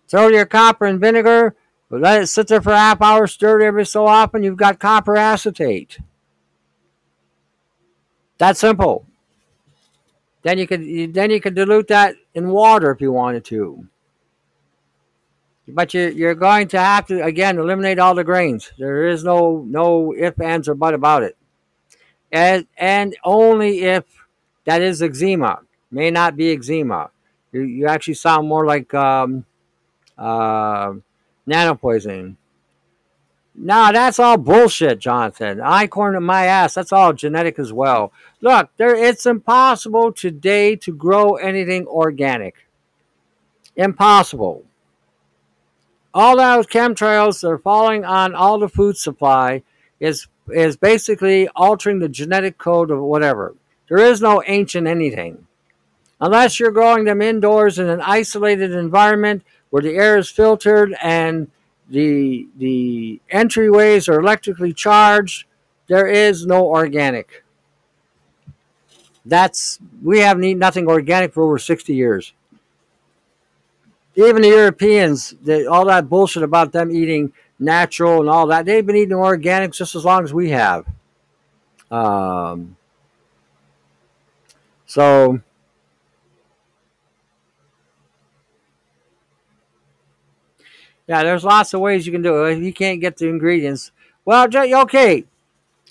Throw 0.08 0.28
your 0.28 0.46
copper 0.46 0.86
and 0.86 0.98
vinegar, 0.98 1.54
let 1.90 2.22
it 2.22 2.26
sit 2.26 2.48
there 2.48 2.60
for 2.60 2.72
a 2.72 2.78
half 2.78 3.00
hour, 3.00 3.28
stir 3.28 3.60
it 3.60 3.66
every 3.66 3.86
so 3.86 4.06
often. 4.06 4.42
You've 4.42 4.56
got 4.56 4.80
copper 4.80 5.16
acetate. 5.16 6.00
That's 8.38 8.58
simple. 8.58 9.06
Then 10.42 10.58
you 10.58 10.66
could 10.66 11.14
then 11.14 11.30
you 11.30 11.40
could 11.40 11.54
dilute 11.54 11.88
that 11.88 12.16
in 12.34 12.48
water 12.48 12.90
if 12.90 13.00
you 13.00 13.12
wanted 13.12 13.44
to 13.46 13.86
but 15.68 15.92
you're, 15.94 16.10
you're 16.10 16.34
going 16.34 16.68
to 16.68 16.78
have 16.78 17.06
to 17.06 17.22
again 17.22 17.58
eliminate 17.58 17.98
all 17.98 18.14
the 18.14 18.24
grains. 18.24 18.72
There 18.78 19.06
is 19.08 19.24
no 19.24 19.64
no 19.66 20.12
if 20.12 20.40
ands 20.40 20.68
or 20.68 20.74
but 20.74 20.94
about 20.94 21.22
it, 21.22 21.36
and 22.32 22.66
and 22.76 23.16
only 23.24 23.80
if 23.80 24.04
that 24.64 24.82
is 24.82 25.02
eczema 25.02 25.60
may 25.90 26.10
not 26.10 26.36
be 26.36 26.52
eczema. 26.52 27.10
You, 27.52 27.62
you 27.62 27.86
actually 27.86 28.14
sound 28.14 28.48
more 28.48 28.66
like 28.66 28.92
um, 28.94 29.44
uh, 30.16 30.92
nanopoisoning. 31.46 32.36
No, 33.60 33.90
that's 33.92 34.20
all 34.20 34.36
bullshit, 34.36 35.00
Jonathan. 35.00 35.60
I 35.60 35.88
corner 35.88 36.20
my 36.20 36.44
ass. 36.44 36.74
That's 36.74 36.92
all 36.92 37.12
genetic 37.12 37.58
as 37.58 37.72
well. 37.72 38.12
Look, 38.40 38.70
there 38.76 38.94
it's 38.94 39.26
impossible 39.26 40.12
today 40.12 40.76
to 40.76 40.94
grow 40.94 41.34
anything 41.34 41.86
organic. 41.86 42.54
Impossible 43.74 44.64
all 46.14 46.36
those 46.36 46.66
chemtrails 46.66 47.40
that 47.40 47.48
are 47.48 47.58
falling 47.58 48.04
on 48.04 48.34
all 48.34 48.58
the 48.58 48.68
food 48.68 48.96
supply 48.96 49.62
is 50.00 50.26
is 50.50 50.76
basically 50.76 51.48
altering 51.48 51.98
the 51.98 52.08
genetic 52.08 52.56
code 52.56 52.90
of 52.90 53.00
whatever. 53.00 53.54
There 53.88 53.98
is 53.98 54.20
no 54.20 54.42
ancient 54.46 54.86
anything. 54.86 55.46
Unless 56.20 56.58
you're 56.58 56.72
growing 56.72 57.04
them 57.04 57.22
indoors 57.22 57.78
in 57.78 57.88
an 57.88 58.00
isolated 58.00 58.72
environment 58.72 59.44
where 59.70 59.82
the 59.82 59.94
air 59.94 60.16
is 60.16 60.30
filtered 60.30 60.96
and 61.02 61.50
the 61.88 62.48
the 62.56 63.20
entryways 63.32 64.08
are 64.08 64.20
electrically 64.20 64.72
charged, 64.72 65.44
there 65.86 66.06
is 66.06 66.46
no 66.46 66.66
organic. 66.66 67.44
That's 69.24 69.78
we 70.02 70.20
haven't 70.20 70.44
eaten 70.44 70.58
nothing 70.58 70.88
organic 70.88 71.34
for 71.34 71.42
over 71.42 71.58
60 71.58 71.94
years 71.94 72.32
even 74.18 74.42
the 74.42 74.48
Europeans, 74.48 75.34
all 75.70 75.84
that 75.84 76.08
bullshit 76.08 76.42
about 76.42 76.72
them 76.72 76.90
eating 76.90 77.32
natural 77.56 78.20
and 78.20 78.28
all 78.28 78.48
that, 78.48 78.66
they've 78.66 78.84
been 78.84 78.96
eating 78.96 79.16
organics 79.16 79.76
just 79.76 79.94
as 79.94 80.04
long 80.04 80.24
as 80.24 80.34
we 80.34 80.50
have. 80.50 80.84
Um, 81.88 82.76
so, 84.86 85.40
yeah, 91.06 91.22
there's 91.22 91.44
lots 91.44 91.72
of 91.72 91.80
ways 91.80 92.04
you 92.04 92.10
can 92.12 92.22
do 92.22 92.44
it. 92.44 92.58
If 92.58 92.64
you 92.64 92.72
can't 92.72 93.00
get 93.00 93.18
the 93.18 93.28
ingredients, 93.28 93.92
well, 94.24 94.48
okay, 94.52 95.26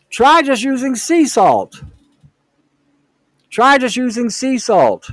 try 0.10 0.42
just 0.42 0.64
using 0.64 0.96
sea 0.96 1.26
salt. 1.26 1.82
Try 3.50 3.78
just 3.78 3.96
using 3.96 4.30
sea 4.30 4.58
salt 4.58 5.12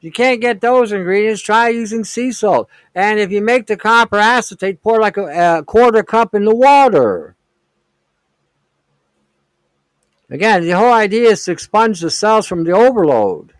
you 0.00 0.12
can't 0.12 0.40
get 0.40 0.60
those 0.60 0.92
ingredients, 0.92 1.42
try 1.42 1.70
using 1.70 2.04
sea 2.04 2.30
salt. 2.30 2.68
And 2.94 3.18
if 3.18 3.32
you 3.32 3.42
make 3.42 3.66
the 3.66 3.76
copper 3.76 4.16
acetate, 4.16 4.82
pour 4.82 5.00
like 5.00 5.16
a, 5.16 5.58
a 5.58 5.64
quarter 5.64 6.02
cup 6.02 6.34
in 6.34 6.44
the 6.44 6.54
water. 6.54 7.34
Again, 10.30 10.62
the 10.62 10.72
whole 10.72 10.92
idea 10.92 11.30
is 11.30 11.44
to 11.44 11.52
expunge 11.52 12.00
the 12.00 12.10
cells 12.10 12.46
from 12.46 12.64
the 12.64 12.72
overload. 12.72 13.54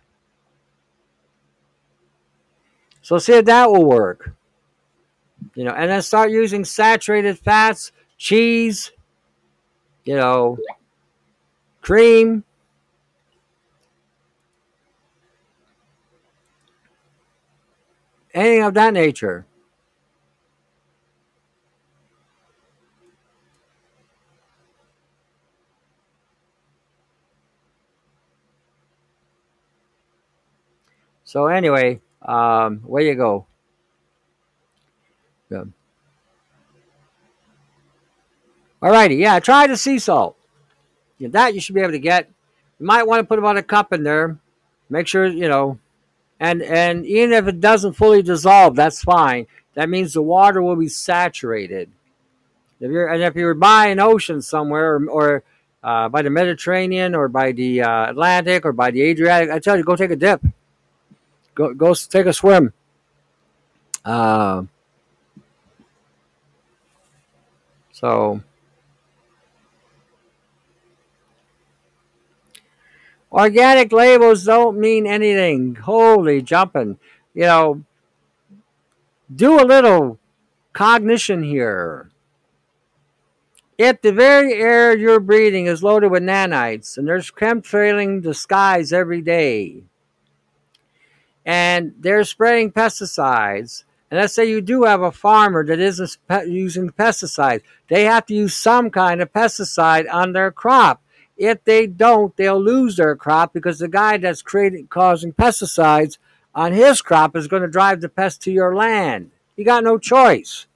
So 3.02 3.18
see 3.18 3.32
if 3.32 3.46
that 3.46 3.70
will 3.70 3.86
work. 3.86 4.34
You 5.54 5.64
know, 5.64 5.72
and 5.72 5.90
then 5.90 6.02
start 6.02 6.30
using 6.30 6.64
saturated 6.64 7.38
fats, 7.38 7.90
cheese, 8.16 8.92
you 10.04 10.14
know, 10.14 10.58
cream, 11.80 12.44
anything 18.38 18.62
of 18.62 18.74
that 18.74 18.92
nature. 18.92 19.46
So 31.24 31.46
anyway, 31.46 32.00
um, 32.22 32.78
where 32.86 33.02
you 33.02 33.14
go? 33.14 33.44
Good. 35.50 35.72
Alrighty, 38.82 39.18
yeah, 39.18 39.38
try 39.40 39.66
the 39.66 39.76
sea 39.76 39.98
salt. 39.98 40.36
Yeah, 41.18 41.28
that 41.32 41.52
you 41.52 41.60
should 41.60 41.74
be 41.74 41.82
able 41.82 41.92
to 41.92 41.98
get. 41.98 42.30
You 42.78 42.86
might 42.86 43.06
want 43.06 43.20
to 43.20 43.24
put 43.24 43.38
about 43.38 43.58
a 43.58 43.62
cup 43.62 43.92
in 43.92 44.04
there. 44.04 44.38
Make 44.88 45.06
sure, 45.06 45.26
you 45.26 45.48
know, 45.48 45.78
and 46.40 46.62
and 46.62 47.04
even 47.06 47.32
if 47.32 47.46
it 47.46 47.60
doesn't 47.60 47.94
fully 47.94 48.22
dissolve, 48.22 48.76
that's 48.76 49.02
fine. 49.02 49.46
That 49.74 49.88
means 49.88 50.12
the 50.12 50.22
water 50.22 50.62
will 50.62 50.76
be 50.76 50.88
saturated. 50.88 51.90
If 52.80 52.90
you're 52.90 53.08
and 53.08 53.22
if 53.22 53.34
you're 53.34 53.54
by 53.54 53.86
an 53.86 54.00
ocean 54.00 54.40
somewhere 54.42 54.96
or, 54.96 55.08
or 55.08 55.42
uh, 55.82 56.08
by 56.08 56.22
the 56.22 56.30
Mediterranean 56.30 57.14
or 57.14 57.28
by 57.28 57.52
the 57.52 57.82
uh, 57.82 58.10
Atlantic 58.10 58.64
or 58.64 58.72
by 58.72 58.90
the 58.90 59.02
Adriatic, 59.02 59.50
I 59.50 59.58
tell 59.58 59.76
you, 59.76 59.84
go 59.84 59.96
take 59.96 60.10
a 60.10 60.16
dip. 60.16 60.42
Go 61.54 61.74
go 61.74 61.94
take 61.94 62.26
a 62.26 62.32
swim. 62.32 62.72
Uh, 64.04 64.62
so 67.92 68.40
Organic 73.30 73.92
labels 73.92 74.44
don't 74.44 74.78
mean 74.78 75.06
anything. 75.06 75.74
Holy 75.74 76.40
jumping. 76.40 76.98
You 77.34 77.42
know, 77.42 77.84
do 79.34 79.60
a 79.60 79.64
little 79.64 80.18
cognition 80.72 81.42
here. 81.42 82.10
If 83.76 84.02
the 84.02 84.12
very 84.12 84.54
air 84.54 84.96
you're 84.96 85.20
breathing 85.20 85.66
is 85.66 85.84
loaded 85.84 86.10
with 86.10 86.22
nanites 86.22 86.96
and 86.96 87.06
there's 87.06 87.30
chemtrailing 87.30 88.22
the 88.22 88.34
skies 88.34 88.92
every 88.92 89.22
day, 89.22 89.84
and 91.46 91.94
they're 92.00 92.24
spraying 92.24 92.72
pesticides, 92.72 93.84
and 94.10 94.18
let's 94.18 94.34
say 94.34 94.48
you 94.48 94.60
do 94.60 94.82
have 94.84 95.02
a 95.02 95.12
farmer 95.12 95.64
that 95.64 95.78
isn't 95.78 96.16
using 96.46 96.90
pesticides, 96.90 97.62
they 97.88 98.04
have 98.04 98.26
to 98.26 98.34
use 98.34 98.56
some 98.56 98.90
kind 98.90 99.20
of 99.20 99.32
pesticide 99.32 100.12
on 100.12 100.32
their 100.32 100.50
crop. 100.50 101.02
If 101.38 101.62
they 101.62 101.86
don't, 101.86 102.36
they'll 102.36 102.60
lose 102.60 102.96
their 102.96 103.14
crop 103.14 103.52
because 103.52 103.78
the 103.78 103.88
guy 103.88 104.18
that's 104.18 104.42
creating 104.42 104.88
causing 104.88 105.32
pesticides 105.32 106.18
on 106.52 106.72
his 106.72 107.00
crop 107.00 107.36
is 107.36 107.46
going 107.46 107.62
to 107.62 107.68
drive 107.68 108.00
the 108.00 108.08
pest 108.08 108.42
to 108.42 108.50
your 108.50 108.74
land. 108.74 109.30
You 109.56 109.64
got 109.64 109.84
no 109.84 109.98
choice. 109.98 110.66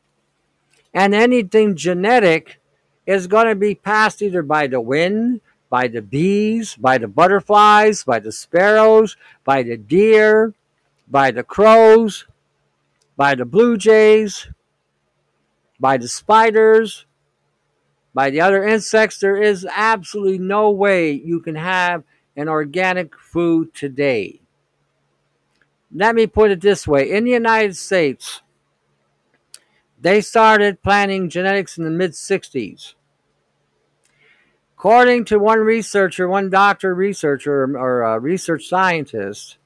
And 0.95 1.15
anything 1.15 1.75
genetic 1.75 2.61
is 3.07 3.27
going 3.27 3.47
to 3.47 3.57
be 3.57 3.75
passed 3.75 4.23
either 4.23 4.43
by 4.43 4.69
the 4.69 4.81
wind, 4.81 5.41
by 5.69 5.89
the 5.89 6.03
bees, 6.03 6.77
by 6.77 6.99
the 6.99 7.09
butterflies, 7.09 8.05
by 8.05 8.21
the 8.21 8.31
sparrows, 8.31 9.17
by 9.45 9.65
the 9.65 9.77
deer, 9.77 10.55
by 11.09 11.33
the 11.33 11.43
crows, 11.43 12.27
by 13.17 13.35
the 13.35 13.45
blue 13.45 13.77
jays, 13.77 14.49
by 15.81 15.97
the 15.97 16.09
spiders, 16.09 17.07
by 18.15 18.31
the 18.31 18.41
other 18.41 18.67
insects. 18.67 19.19
There 19.19 19.41
is 19.41 19.67
absolutely 19.75 20.39
no 20.39 20.71
way 20.71 21.13
you 21.13 21.41
can 21.41 21.55
have 21.55 22.05
an 22.37 22.49
organic 22.49 23.19
food 23.19 23.75
today. 23.75 24.41
Let 25.95 26.15
me 26.15 26.27
put 26.27 26.51
it 26.51 26.61
this 26.61 26.87
way 26.87 27.11
in 27.11 27.25
the 27.25 27.31
United 27.31 27.77
States, 27.77 28.41
they 30.01 30.21
started 30.21 30.83
planting 30.83 31.29
genetics 31.29 31.77
in 31.77 31.85
the 31.85 31.91
mid 31.91 32.13
60s. 32.13 32.95
According 34.77 35.27
to 35.27 35.39
one 35.39 35.61
researcher, 35.61 36.27
one 36.27 36.51
doctor 36.51 36.95
researcher 36.95 37.77
or 37.77 38.05
uh, 38.05 38.17
research 38.19 38.67
scientist, 38.67 39.59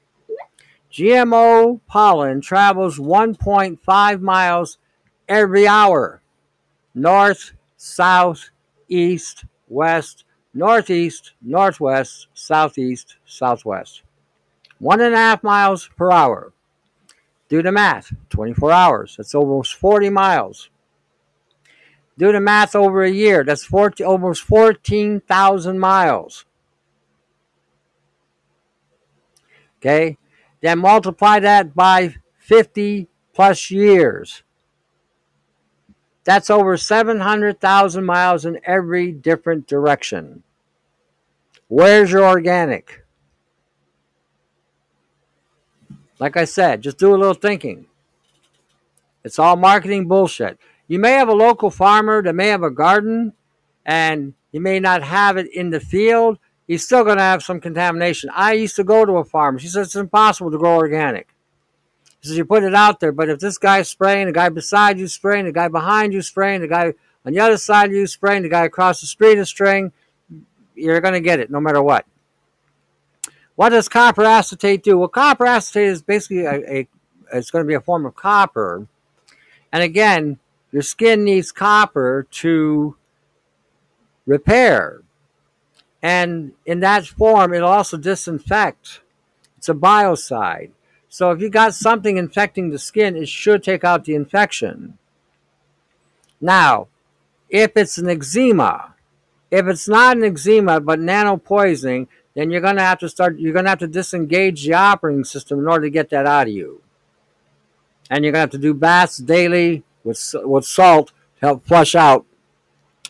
GMO 0.91 1.79
pollen 1.87 2.41
travels 2.41 2.99
1.5 2.99 4.21
miles 4.21 4.77
every 5.27 5.67
hour 5.67 6.21
north, 6.97 7.53
south, 7.77 8.49
east, 8.89 9.45
west, 9.69 10.25
northeast, 10.53 11.33
northwest, 11.41 12.27
southeast, 12.33 13.15
southwest. 13.25 14.03
One 14.79 15.01
and 15.01 15.13
a 15.13 15.17
half 15.17 15.43
miles 15.43 15.89
per 15.95 16.11
hour. 16.11 16.53
Do 17.49 17.61
the 17.61 17.71
math 17.71 18.11
24 18.29 18.71
hours. 18.71 19.15
That's 19.17 19.33
almost 19.33 19.75
40 19.75 20.09
miles. 20.09 20.69
Do 22.17 22.31
the 22.31 22.41
math 22.41 22.75
over 22.75 23.03
a 23.03 23.11
year. 23.11 23.43
That's 23.43 23.63
40, 23.63 24.03
almost 24.03 24.41
14,000 24.43 25.79
miles. 25.79 26.45
Okay? 29.79 30.17
Then 30.61 30.79
multiply 30.79 31.39
that 31.39 31.75
by 31.75 32.15
50 32.39 33.07
plus 33.33 33.69
years. 33.69 34.43
That's 36.27 36.49
over 36.49 36.75
700,000 36.75 38.03
miles 38.03 38.45
in 38.45 38.59
every 38.65 39.13
different 39.13 39.65
direction. 39.65 40.43
Where's 41.69 42.11
your 42.11 42.25
organic? 42.25 43.05
Like 46.19 46.35
I 46.35 46.43
said, 46.43 46.81
just 46.81 46.97
do 46.97 47.15
a 47.15 47.15
little 47.15 47.33
thinking. 47.33 47.85
It's 49.23 49.39
all 49.39 49.55
marketing 49.55 50.09
bullshit. 50.09 50.59
You 50.89 50.99
may 50.99 51.11
have 51.11 51.29
a 51.29 51.33
local 51.33 51.69
farmer 51.69 52.21
that 52.21 52.35
may 52.35 52.49
have 52.49 52.63
a 52.63 52.71
garden 52.71 53.31
and 53.85 54.33
he 54.51 54.59
may 54.59 54.81
not 54.81 55.03
have 55.03 55.37
it 55.37 55.47
in 55.53 55.69
the 55.69 55.79
field. 55.79 56.39
He's 56.67 56.83
still 56.83 57.05
going 57.05 57.19
to 57.19 57.23
have 57.23 57.41
some 57.41 57.61
contamination. 57.61 58.31
I 58.35 58.51
used 58.51 58.75
to 58.75 58.83
go 58.83 59.05
to 59.05 59.13
a 59.13 59.23
farmer. 59.23 59.59
She 59.59 59.69
says 59.69 59.87
it's 59.87 59.95
impossible 59.95 60.51
to 60.51 60.57
grow 60.57 60.75
organic. 60.75 61.29
He 62.29 62.37
you 62.37 62.45
put 62.45 62.63
it 62.63 62.73
out 62.73 62.99
there, 62.99 63.11
but 63.11 63.29
if 63.29 63.39
this 63.39 63.57
guy's 63.57 63.89
spraying, 63.89 64.27
the 64.27 64.33
guy 64.33 64.49
beside 64.49 64.99
you 64.99 65.07
spraying, 65.07 65.45
the 65.45 65.51
guy 65.51 65.67
behind 65.67 66.13
you 66.13 66.21
spraying, 66.21 66.61
the 66.61 66.67
guy 66.67 66.93
on 67.25 67.33
the 67.33 67.39
other 67.39 67.57
side 67.57 67.89
of 67.89 67.95
you 67.95 68.07
spraying, 68.07 68.43
the 68.43 68.49
guy 68.49 68.65
across 68.65 69.01
the 69.01 69.07
street 69.07 69.37
is 69.37 69.49
spraying, 69.49 69.91
you're 70.75 71.01
going 71.01 71.13
to 71.13 71.19
get 71.19 71.39
it 71.39 71.51
no 71.51 71.59
matter 71.59 71.81
what. 71.81 72.05
What 73.55 73.69
does 73.69 73.89
copper 73.89 74.23
acetate 74.23 74.83
do? 74.83 74.97
Well, 74.97 75.07
copper 75.07 75.45
acetate 75.45 75.87
is 75.87 76.01
basically 76.01 76.45
a, 76.45 76.53
a 76.71 76.87
it's 77.33 77.51
going 77.51 77.65
to 77.65 77.67
be 77.67 77.73
a 77.73 77.81
form 77.81 78.05
of 78.05 78.15
copper. 78.15 78.87
And 79.71 79.83
again, 79.83 80.39
your 80.71 80.83
skin 80.83 81.23
needs 81.23 81.51
copper 81.51 82.27
to 82.31 82.95
repair. 84.25 85.01
And 86.01 86.53
in 86.65 86.79
that 86.81 87.07
form, 87.07 87.53
it'll 87.53 87.69
also 87.69 87.97
disinfect. 87.97 89.01
It's 89.57 89.69
a 89.69 89.73
biocide. 89.73 90.71
So 91.09 91.31
if 91.31 91.41
you 91.41 91.49
got 91.49 91.73
something 91.73 92.17
infecting 92.17 92.69
the 92.69 92.79
skin, 92.79 93.15
it 93.15 93.29
should 93.29 93.63
take 93.63 93.83
out 93.83 94.05
the 94.05 94.15
infection. 94.15 94.97
Now, 96.39 96.87
if 97.49 97.71
it's 97.75 97.97
an 97.97 98.09
eczema, 98.09 98.95
if 99.49 99.65
it's 99.67 99.87
not 99.87 100.17
an 100.17 100.23
eczema 100.23 100.79
but 100.79 100.99
nano 100.99 101.37
poisoning, 101.37 102.07
then 102.35 102.51
you're 102.51 102.61
going 102.61 102.75
to 102.75 102.83
have 102.83 102.99
to 102.99 103.09
start, 103.09 103.39
you're 103.39 103.53
going 103.53 103.65
to 103.65 103.69
have 103.69 103.79
to 103.79 103.87
disengage 103.87 104.65
the 104.65 104.73
operating 104.73 105.23
system 105.23 105.59
in 105.59 105.67
order 105.67 105.85
to 105.85 105.89
get 105.89 106.09
that 106.09 106.27
out 106.27 106.47
of 106.47 106.53
you. 106.53 106.81
And 108.09 108.23
you're 108.23 108.31
going 108.31 108.47
to 108.47 108.51
have 108.51 108.51
to 108.51 108.57
do 108.57 108.73
baths 108.73 109.17
daily 109.17 109.83
with, 110.03 110.35
with 110.43 110.65
salt 110.65 111.07
to 111.39 111.45
help 111.47 111.65
flush 111.65 111.95
out 111.95 112.25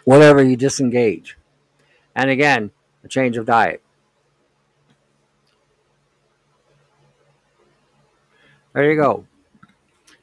whatever 0.05 0.41
you 0.41 0.55
disengage. 0.55 1.37
And 2.15 2.29
again, 2.29 2.71
a 3.03 3.07
change 3.07 3.37
of 3.37 3.45
diet. 3.45 3.81
There 8.73 8.91
you 8.91 8.99
go. 8.99 9.25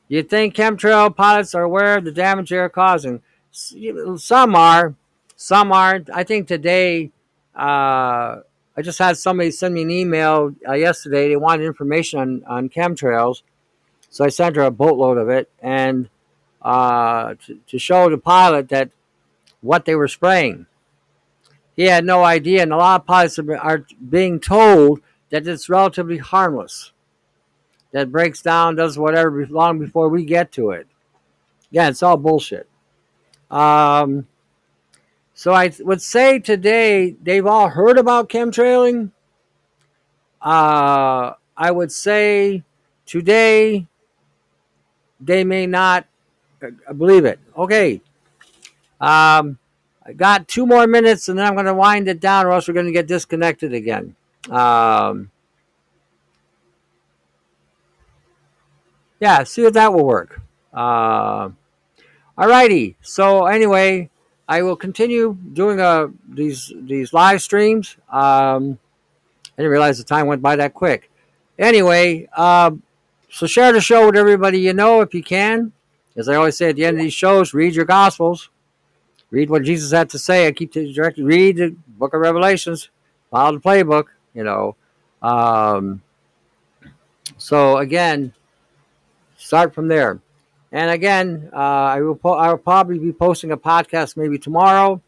You 0.09 0.23
think 0.23 0.55
chemtrail 0.55 1.15
pilots 1.15 1.55
are 1.55 1.63
aware 1.63 1.99
of 1.99 2.05
the 2.05 2.13
damage 2.13 2.51
they're 2.51 2.69
causing? 2.69 3.23
Some 3.51 4.55
are, 4.55 4.95
some 5.37 5.73
aren't. 5.73 6.11
I 6.11 6.25
think 6.25 6.47
today, 6.47 7.11
uh, 7.57 8.41
I 8.77 8.83
just 8.83 8.99
had 8.99 9.17
somebody 9.17 9.51
send 9.51 9.75
me 9.75 9.83
an 9.83 9.91
email 9.91 10.55
uh, 10.69 10.75
yesterday. 10.75 11.29
They 11.29 11.37
wanted 11.37 11.65
information 11.65 12.19
on, 12.19 12.45
on 12.47 12.69
chemtrails. 12.69 13.43
So 14.11 14.25
I 14.25 14.29
sent 14.29 14.57
her 14.57 14.63
a 14.63 14.71
boatload 14.71 15.19
of 15.19 15.29
it 15.29 15.51
and 15.61 16.09
uh, 16.63 17.35
to, 17.47 17.59
to 17.67 17.79
show 17.79 18.09
the 18.09 18.19
pilot 18.19 18.69
that 18.71 18.91
what 19.61 19.85
they 19.85 19.95
were 19.95 20.09
spraying. 20.09 20.67
He 21.77 21.85
had 21.85 22.05
no 22.05 22.23
idea, 22.23 22.63
and 22.63 22.73
a 22.73 22.77
lot 22.77 23.01
of 23.01 23.07
pilots 23.07 23.39
are 23.39 23.85
being 24.09 24.39
told 24.39 25.01
that 25.31 25.47
it's 25.47 25.69
relatively 25.69 26.19
harmless, 26.19 26.93
that 27.95 28.11
breaks 28.11 28.43
down, 28.43 28.75
does 28.75 28.99
whatever 28.99 29.47
long 29.47 29.79
before 29.79 30.09
we 30.09 30.25
get 30.25 30.51
to 30.51 30.71
it. 30.71 30.89
Yeah, 31.71 31.89
it's 31.89 32.03
all 32.03 32.17
bullshit. 32.17 32.69
Um, 33.53 34.27
so 35.33 35.53
I 35.53 35.71
would 35.79 36.03
say 36.03 36.41
today 36.41 37.15
they've 37.23 37.47
all 37.47 37.69
heard 37.69 37.97
about 37.97 38.29
chemtrailing. 38.29 39.13
Uh, 40.43 41.35
I 41.57 41.71
would 41.71 41.93
say 41.93 42.65
today 43.07 43.87
they 45.21 45.45
may 45.45 45.67
not 45.67 46.07
believe 46.99 47.25
it. 47.25 47.39
Okay. 47.57 48.01
Um, 49.01 49.57
I 50.05 50.15
got 50.17 50.49
two 50.49 50.67
more 50.67 50.89
minutes 50.89 51.29
and 51.29 51.39
then 51.39 51.47
I'm 51.47 51.55
going 51.55 51.67
to 51.67 51.75
wind 51.75 52.09
it 52.09 52.19
down 52.19 52.47
or 52.47 52.51
else 52.51 52.67
we're 52.67 52.75
going 52.75 52.87
to 52.87 52.93
get 52.93 53.07
disconnected 53.07 53.73
again. 53.73 54.17
Um, 54.51 55.31
yeah, 59.25 59.43
see 59.43 59.65
if 59.65 59.73
that 59.73 59.91
will 59.91 60.05
work. 60.05 60.43
Uh, 60.71 61.49
alrighty. 62.37 62.97
So 63.01 63.47
anyway, 63.47 64.11
I 64.47 64.61
will 64.61 64.77
continue 64.77 65.35
doing 65.55 65.81
uh, 65.81 66.09
these 66.29 66.71
these 66.83 67.15
live 67.15 67.41
streams. 67.41 67.97
Um, 68.13 68.79
I 69.57 69.63
didn't 69.63 69.71
realize 69.71 69.97
the 69.97 70.05
time 70.05 70.27
went 70.27 70.43
by 70.43 70.57
that 70.57 70.75
quick. 70.75 71.11
Anyway, 71.59 72.29
uh, 72.37 72.73
so 73.31 73.47
share 73.47 73.73
the 73.73 73.81
show 73.81 74.05
with 74.05 74.17
everybody 74.17 74.59
you 74.59 74.75
know 74.75 75.01
if 75.01 75.15
you 75.15 75.23
can. 75.23 75.73
As 76.17 76.29
I 76.29 76.35
always 76.35 76.59
say 76.59 76.69
at 76.69 76.77
the 76.77 76.85
end 76.85 76.99
of 76.99 77.03
these 77.03 77.15
shows, 77.15 77.55
read 77.55 77.75
your 77.75 77.87
Gospels. 77.87 78.51
Read 79.31 79.49
what 79.49 79.63
Jesus 79.63 79.91
had 79.91 80.11
to 80.11 80.19
say. 80.19 80.47
I 80.47 80.53
keep 80.53 80.73
directing. 80.73 81.25
Read 81.25 81.57
the 81.57 81.75
Book 81.99 82.13
of 82.13 82.21
Revelations. 82.21 82.91
Follow 83.31 83.57
the 83.57 83.61
playbook. 83.61 84.09
You 84.35 84.45
know. 84.45 84.77
Um, 85.23 86.03
so 87.39 87.79
again, 87.79 88.35
start 89.55 89.73
from 89.73 89.87
there. 89.87 90.21
And 90.73 90.91
again, 90.91 91.49
uh, 91.53 91.57
I 91.95 92.01
will 92.01 92.17
po- 92.17 92.35
I 92.35 92.51
will 92.51 92.59
probably 92.59 92.99
be 92.99 93.13
posting 93.13 93.53
a 93.53 93.57
podcast 93.57 94.17
maybe 94.17 94.37
tomorrow. 94.37 95.01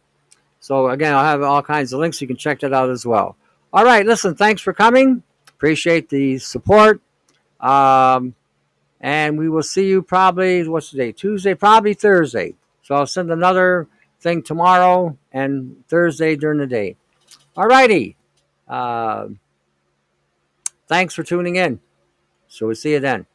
So 0.60 0.89
again, 0.89 1.12
I'll 1.14 1.24
have 1.24 1.43
all 1.43 1.62
kinds 1.62 1.93
of 1.93 1.98
links. 1.98 2.20
You 2.20 2.28
can 2.28 2.36
check 2.36 2.60
that 2.60 2.73
out 2.73 2.89
as 2.89 3.05
well. 3.05 3.36
All 3.73 3.85
right, 3.85 4.06
listen. 4.06 4.36
Thanks 4.36 4.62
for 4.62 4.73
coming. 4.73 5.24
Appreciate 5.48 6.09
the 6.10 6.39
support. 6.39 7.01
Um, 7.59 8.36
and 9.01 9.36
we 9.36 9.48
will 9.48 9.64
see 9.64 9.89
you 9.89 10.01
probably 10.01 10.68
what's 10.68 10.93
the 10.93 10.98
day? 10.98 11.10
Tuesday, 11.10 11.55
probably 11.55 11.94
Thursday. 11.94 12.55
So 12.82 12.94
I'll 12.94 13.06
send 13.09 13.32
another 13.32 13.89
thing 14.20 14.44
tomorrow 14.44 15.18
and 15.32 15.82
Thursday 15.89 16.36
during 16.36 16.60
the 16.60 16.68
day. 16.68 16.94
All 17.56 17.66
righty. 17.66 18.14
Uh, 18.68 19.27
thanks 20.86 21.14
for 21.14 21.24
tuning 21.24 21.56
in. 21.56 21.81
So 22.47 22.66
we'll 22.66 22.77
see 22.77 22.93
you 22.93 23.01
then. 23.01 23.27